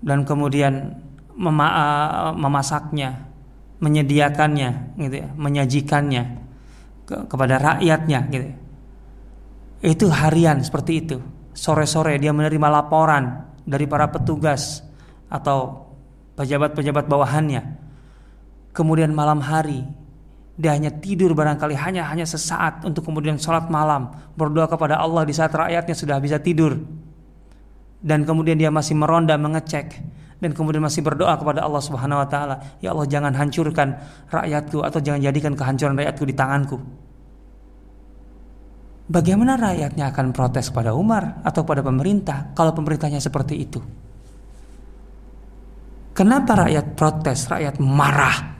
dan 0.00 0.22
kemudian 0.22 0.94
mema 1.34 1.68
uh, 1.68 2.32
memasaknya, 2.32 3.26
menyediakannya, 3.82 4.96
gitu 4.96 5.16
ya, 5.26 5.28
menyajikannya 5.34 6.24
ke 7.04 7.16
kepada 7.26 7.58
rakyatnya, 7.58 8.20
gitu. 8.30 8.46
Ya. 8.46 8.56
Itu 9.92 10.06
harian 10.08 10.62
seperti 10.62 10.92
itu. 11.04 11.18
Sore-sore 11.52 12.16
dia 12.22 12.30
menerima 12.30 12.68
laporan 12.70 13.50
dari 13.66 13.90
para 13.90 14.08
petugas 14.08 14.85
atau 15.28 15.88
pejabat-pejabat 16.38 17.08
bawahannya. 17.08 17.62
Kemudian 18.76 19.12
malam 19.16 19.40
hari 19.40 19.86
dia 20.56 20.72
hanya 20.72 20.88
tidur 20.88 21.36
barangkali 21.36 21.76
hanya 21.76 22.08
hanya 22.08 22.24
sesaat 22.24 22.80
untuk 22.88 23.04
kemudian 23.04 23.36
sholat 23.36 23.68
malam 23.68 24.08
berdoa 24.40 24.64
kepada 24.64 24.96
Allah 24.96 25.28
di 25.28 25.36
saat 25.36 25.52
rakyatnya 25.52 25.92
sudah 25.92 26.16
bisa 26.16 26.40
tidur 26.40 26.80
dan 28.00 28.24
kemudian 28.24 28.56
dia 28.56 28.72
masih 28.72 28.96
meronda 28.96 29.36
mengecek 29.36 30.00
dan 30.40 30.50
kemudian 30.56 30.80
masih 30.80 31.04
berdoa 31.04 31.36
kepada 31.36 31.60
Allah 31.60 31.84
Subhanahu 31.84 32.24
wa 32.24 32.28
taala 32.28 32.56
ya 32.80 32.96
Allah 32.96 33.04
jangan 33.04 33.36
hancurkan 33.36 34.00
rakyatku 34.32 34.80
atau 34.80 34.98
jangan 35.04 35.20
jadikan 35.20 35.52
kehancuran 35.52 35.92
rakyatku 35.92 36.24
di 36.24 36.34
tanganku 36.36 36.76
Bagaimana 39.06 39.54
rakyatnya 39.54 40.10
akan 40.10 40.34
protes 40.34 40.66
pada 40.74 40.90
Umar 40.90 41.38
atau 41.46 41.62
pada 41.62 41.78
pemerintah 41.78 42.50
kalau 42.58 42.74
pemerintahnya 42.74 43.22
seperti 43.22 43.54
itu? 43.54 43.78
Kenapa 46.16 46.64
rakyat 46.64 46.96
protes, 46.96 47.44
rakyat 47.52 47.76
marah? 47.76 48.56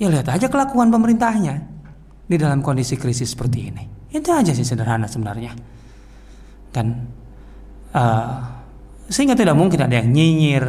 Ya 0.00 0.08
lihat 0.08 0.32
aja 0.32 0.48
kelakuan 0.48 0.88
pemerintahnya 0.88 1.60
di 2.24 2.36
dalam 2.40 2.64
kondisi 2.64 2.96
krisis 2.96 3.36
seperti 3.36 3.58
ini. 3.68 3.84
Itu 4.08 4.32
aja 4.32 4.56
sih 4.56 4.64
sederhana 4.64 5.04
sebenarnya. 5.04 5.52
Dan 6.72 6.86
uh, 7.92 8.40
sehingga 9.12 9.36
tidak 9.36 9.52
mungkin 9.52 9.84
ada 9.84 10.00
yang 10.00 10.08
nyinyir, 10.08 10.64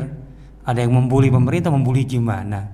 ada 0.67 0.79
yang 0.83 0.91
membuli 0.91 1.31
pemerintah, 1.31 1.71
membuli 1.71 2.03
gimana. 2.03 2.67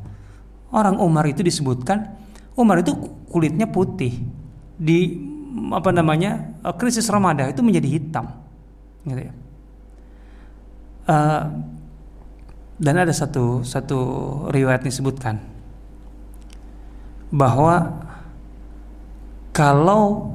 Orang 0.74 0.98
Umar 0.98 1.30
itu 1.30 1.46
disebutkan 1.46 2.18
Umar 2.58 2.82
itu 2.82 2.98
kulitnya 3.30 3.70
putih 3.70 4.26
di 4.74 5.22
apa 5.70 5.94
namanya 5.94 6.58
uh, 6.66 6.74
krisis 6.74 7.06
Ramadan 7.14 7.54
itu 7.54 7.62
menjadi 7.62 7.88
hitam, 7.94 8.26
gitu 9.06 9.22
ya. 9.30 9.34
Uh, 11.06 11.44
dan 12.82 12.98
ada 12.98 13.14
satu 13.14 13.62
satu 13.62 14.00
riwayat 14.50 14.82
disebutkan 14.82 15.38
bahwa 17.34 18.06
kalau 19.54 20.34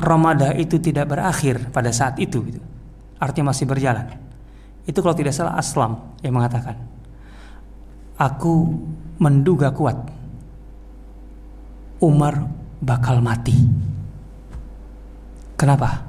Ramadan 0.00 0.56
itu 0.56 0.80
tidak 0.80 1.12
berakhir 1.12 1.68
pada 1.68 1.92
saat 1.92 2.16
itu 2.16 2.40
gitu, 2.48 2.60
artinya 3.20 3.52
masih 3.52 3.68
berjalan. 3.68 4.16
Itu 4.88 5.04
kalau 5.04 5.12
tidak 5.12 5.36
salah 5.36 5.60
Aslam 5.60 6.16
yang 6.24 6.40
mengatakan 6.40 6.80
aku 8.16 8.80
menduga 9.20 9.68
kuat 9.76 9.96
Umar 12.00 12.48
bakal 12.80 13.20
mati. 13.20 13.52
Kenapa? 15.60 16.08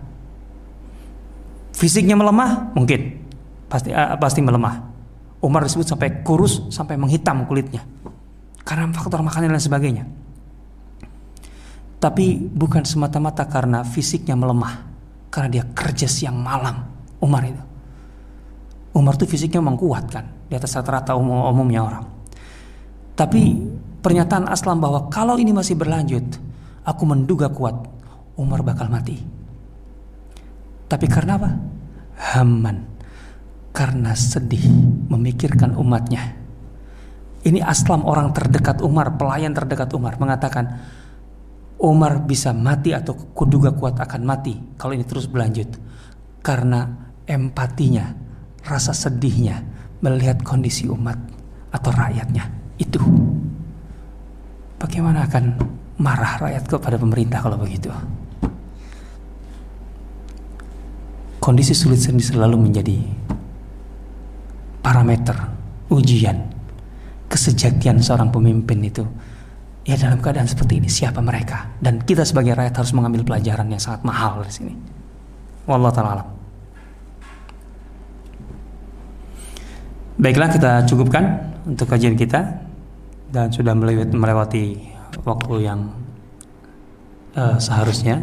Fisiknya 1.75 2.15
melemah? 2.15 2.71
Mungkin. 2.71 3.19
Pasti 3.67 3.91
uh, 3.91 4.15
pasti 4.15 4.39
melemah 4.39 4.90
Umar 5.41 5.65
disebut 5.65 5.89
sampai 5.89 6.21
kurus 6.21 6.69
sampai 6.69 6.95
menghitam 7.01 7.49
kulitnya 7.49 7.81
karena 8.61 8.87
faktor 8.93 9.25
makanan 9.25 9.57
dan 9.57 9.63
sebagainya. 9.63 10.05
Tapi 12.01 12.49
bukan 12.49 12.81
semata-mata 12.81 13.45
karena 13.45 13.85
fisiknya 13.85 14.33
melemah, 14.33 14.89
karena 15.29 15.49
dia 15.61 15.63
kerja 15.69 16.09
siang 16.09 16.33
malam. 16.41 16.81
Umar 17.21 17.45
itu. 17.45 17.61
Umar 18.97 19.13
itu 19.21 19.29
fisiknya 19.29 19.61
memang 19.61 19.77
kuat 19.77 20.09
kan, 20.09 20.25
di 20.49 20.57
atas 20.57 20.73
rata-rata 20.73 21.13
umum 21.13 21.45
umumnya 21.45 21.85
orang. 21.85 22.05
Tapi 23.13 23.53
pernyataan 24.01 24.49
Aslam 24.49 24.81
bahwa 24.81 25.13
kalau 25.13 25.37
ini 25.37 25.53
masih 25.53 25.77
berlanjut, 25.77 26.25
aku 26.81 27.03
menduga 27.05 27.53
kuat 27.53 27.77
Umar 28.33 28.65
bakal 28.65 28.89
mati. 28.89 29.21
Tapi 30.89 31.05
karena 31.05 31.37
apa? 31.37 31.49
Haman. 32.33 32.90
Karena 33.71 34.11
sedih 34.15 34.63
memikirkan 35.07 35.79
umatnya. 35.79 36.37
Ini 37.41 37.63
Aslam 37.65 38.05
orang 38.05 38.35
terdekat 38.35 38.85
Umar, 38.85 39.17
pelayan 39.17 39.55
terdekat 39.55 39.89
Umar 39.97 40.21
mengatakan 40.21 40.77
Umar 41.81 42.21
bisa 42.21 42.53
mati 42.53 42.93
atau 42.93 43.17
kuduga 43.33 43.73
kuat 43.73 43.97
akan 43.97 44.21
mati 44.21 44.53
kalau 44.77 44.93
ini 44.93 45.01
terus 45.01 45.25
berlanjut. 45.25 45.73
Karena 46.45 46.85
empatinya, 47.25 48.13
rasa 48.61 48.93
sedihnya 48.93 49.65
melihat 50.05 50.45
kondisi 50.45 50.85
umat 50.85 51.17
atau 51.73 51.89
rakyatnya 51.89 52.45
itu. 52.77 53.01
Bagaimana 54.77 55.25
akan 55.25 55.43
marah 56.01 56.41
rakyat 56.41 56.65
kepada 56.69 56.97
pemerintah 56.97 57.41
kalau 57.41 57.57
begitu? 57.57 57.89
Kondisi 61.41 61.73
sulit 61.73 61.97
selalu 62.01 62.69
menjadi 62.69 63.01
parameter 64.81 65.37
ujian 65.93 66.51
kesejatian 67.31 68.03
seorang 68.03 68.27
pemimpin 68.27 68.83
itu 68.83 69.07
ya 69.87 69.97
dalam 69.97 70.21
keadaan 70.21 70.45
seperti 70.45 70.83
ini 70.83 70.89
siapa 70.91 71.23
mereka? 71.23 71.71
Dan 71.81 72.03
kita 72.03 72.27
sebagai 72.27 72.53
rakyat 72.53 72.75
harus 72.75 72.93
mengambil 72.93 73.25
pelajaran 73.25 73.71
yang 73.71 73.81
sangat 73.81 74.01
mahal 74.05 74.43
di 74.45 74.51
sini. 74.51 74.73
Wallahu 75.65 75.93
taala 75.93 76.25
Baiklah 80.21 80.53
kita 80.53 80.85
cukupkan 80.85 81.23
untuk 81.65 81.89
kajian 81.89 82.13
kita. 82.13 82.61
Dan 83.31 83.47
sudah 83.47 83.71
melewati 84.11 84.75
waktu 85.23 85.53
yang 85.63 85.87
uh, 87.33 87.55
seharusnya. 87.57 88.19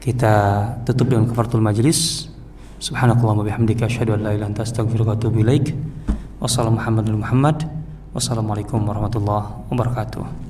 Kita 0.00 0.34
tutup 0.86 1.12
dengan 1.12 1.28
kafaratul 1.28 1.60
majlis 1.60 2.30
subhanakallah 2.78 3.36
wa 3.40 3.44
bihamdika 3.44 3.86
asyhadu 3.86 4.14
an 4.14 4.20
la 4.22 4.30
ilaha 4.34 4.36
illa 4.36 4.46
anta 4.52 4.62
wa 5.08 5.16
atubu 5.16 5.40
ilaik. 5.40 5.74
Wassalamu 6.40 6.76
warahmatullahi 8.84 9.72
wabarakatuh 9.72 10.45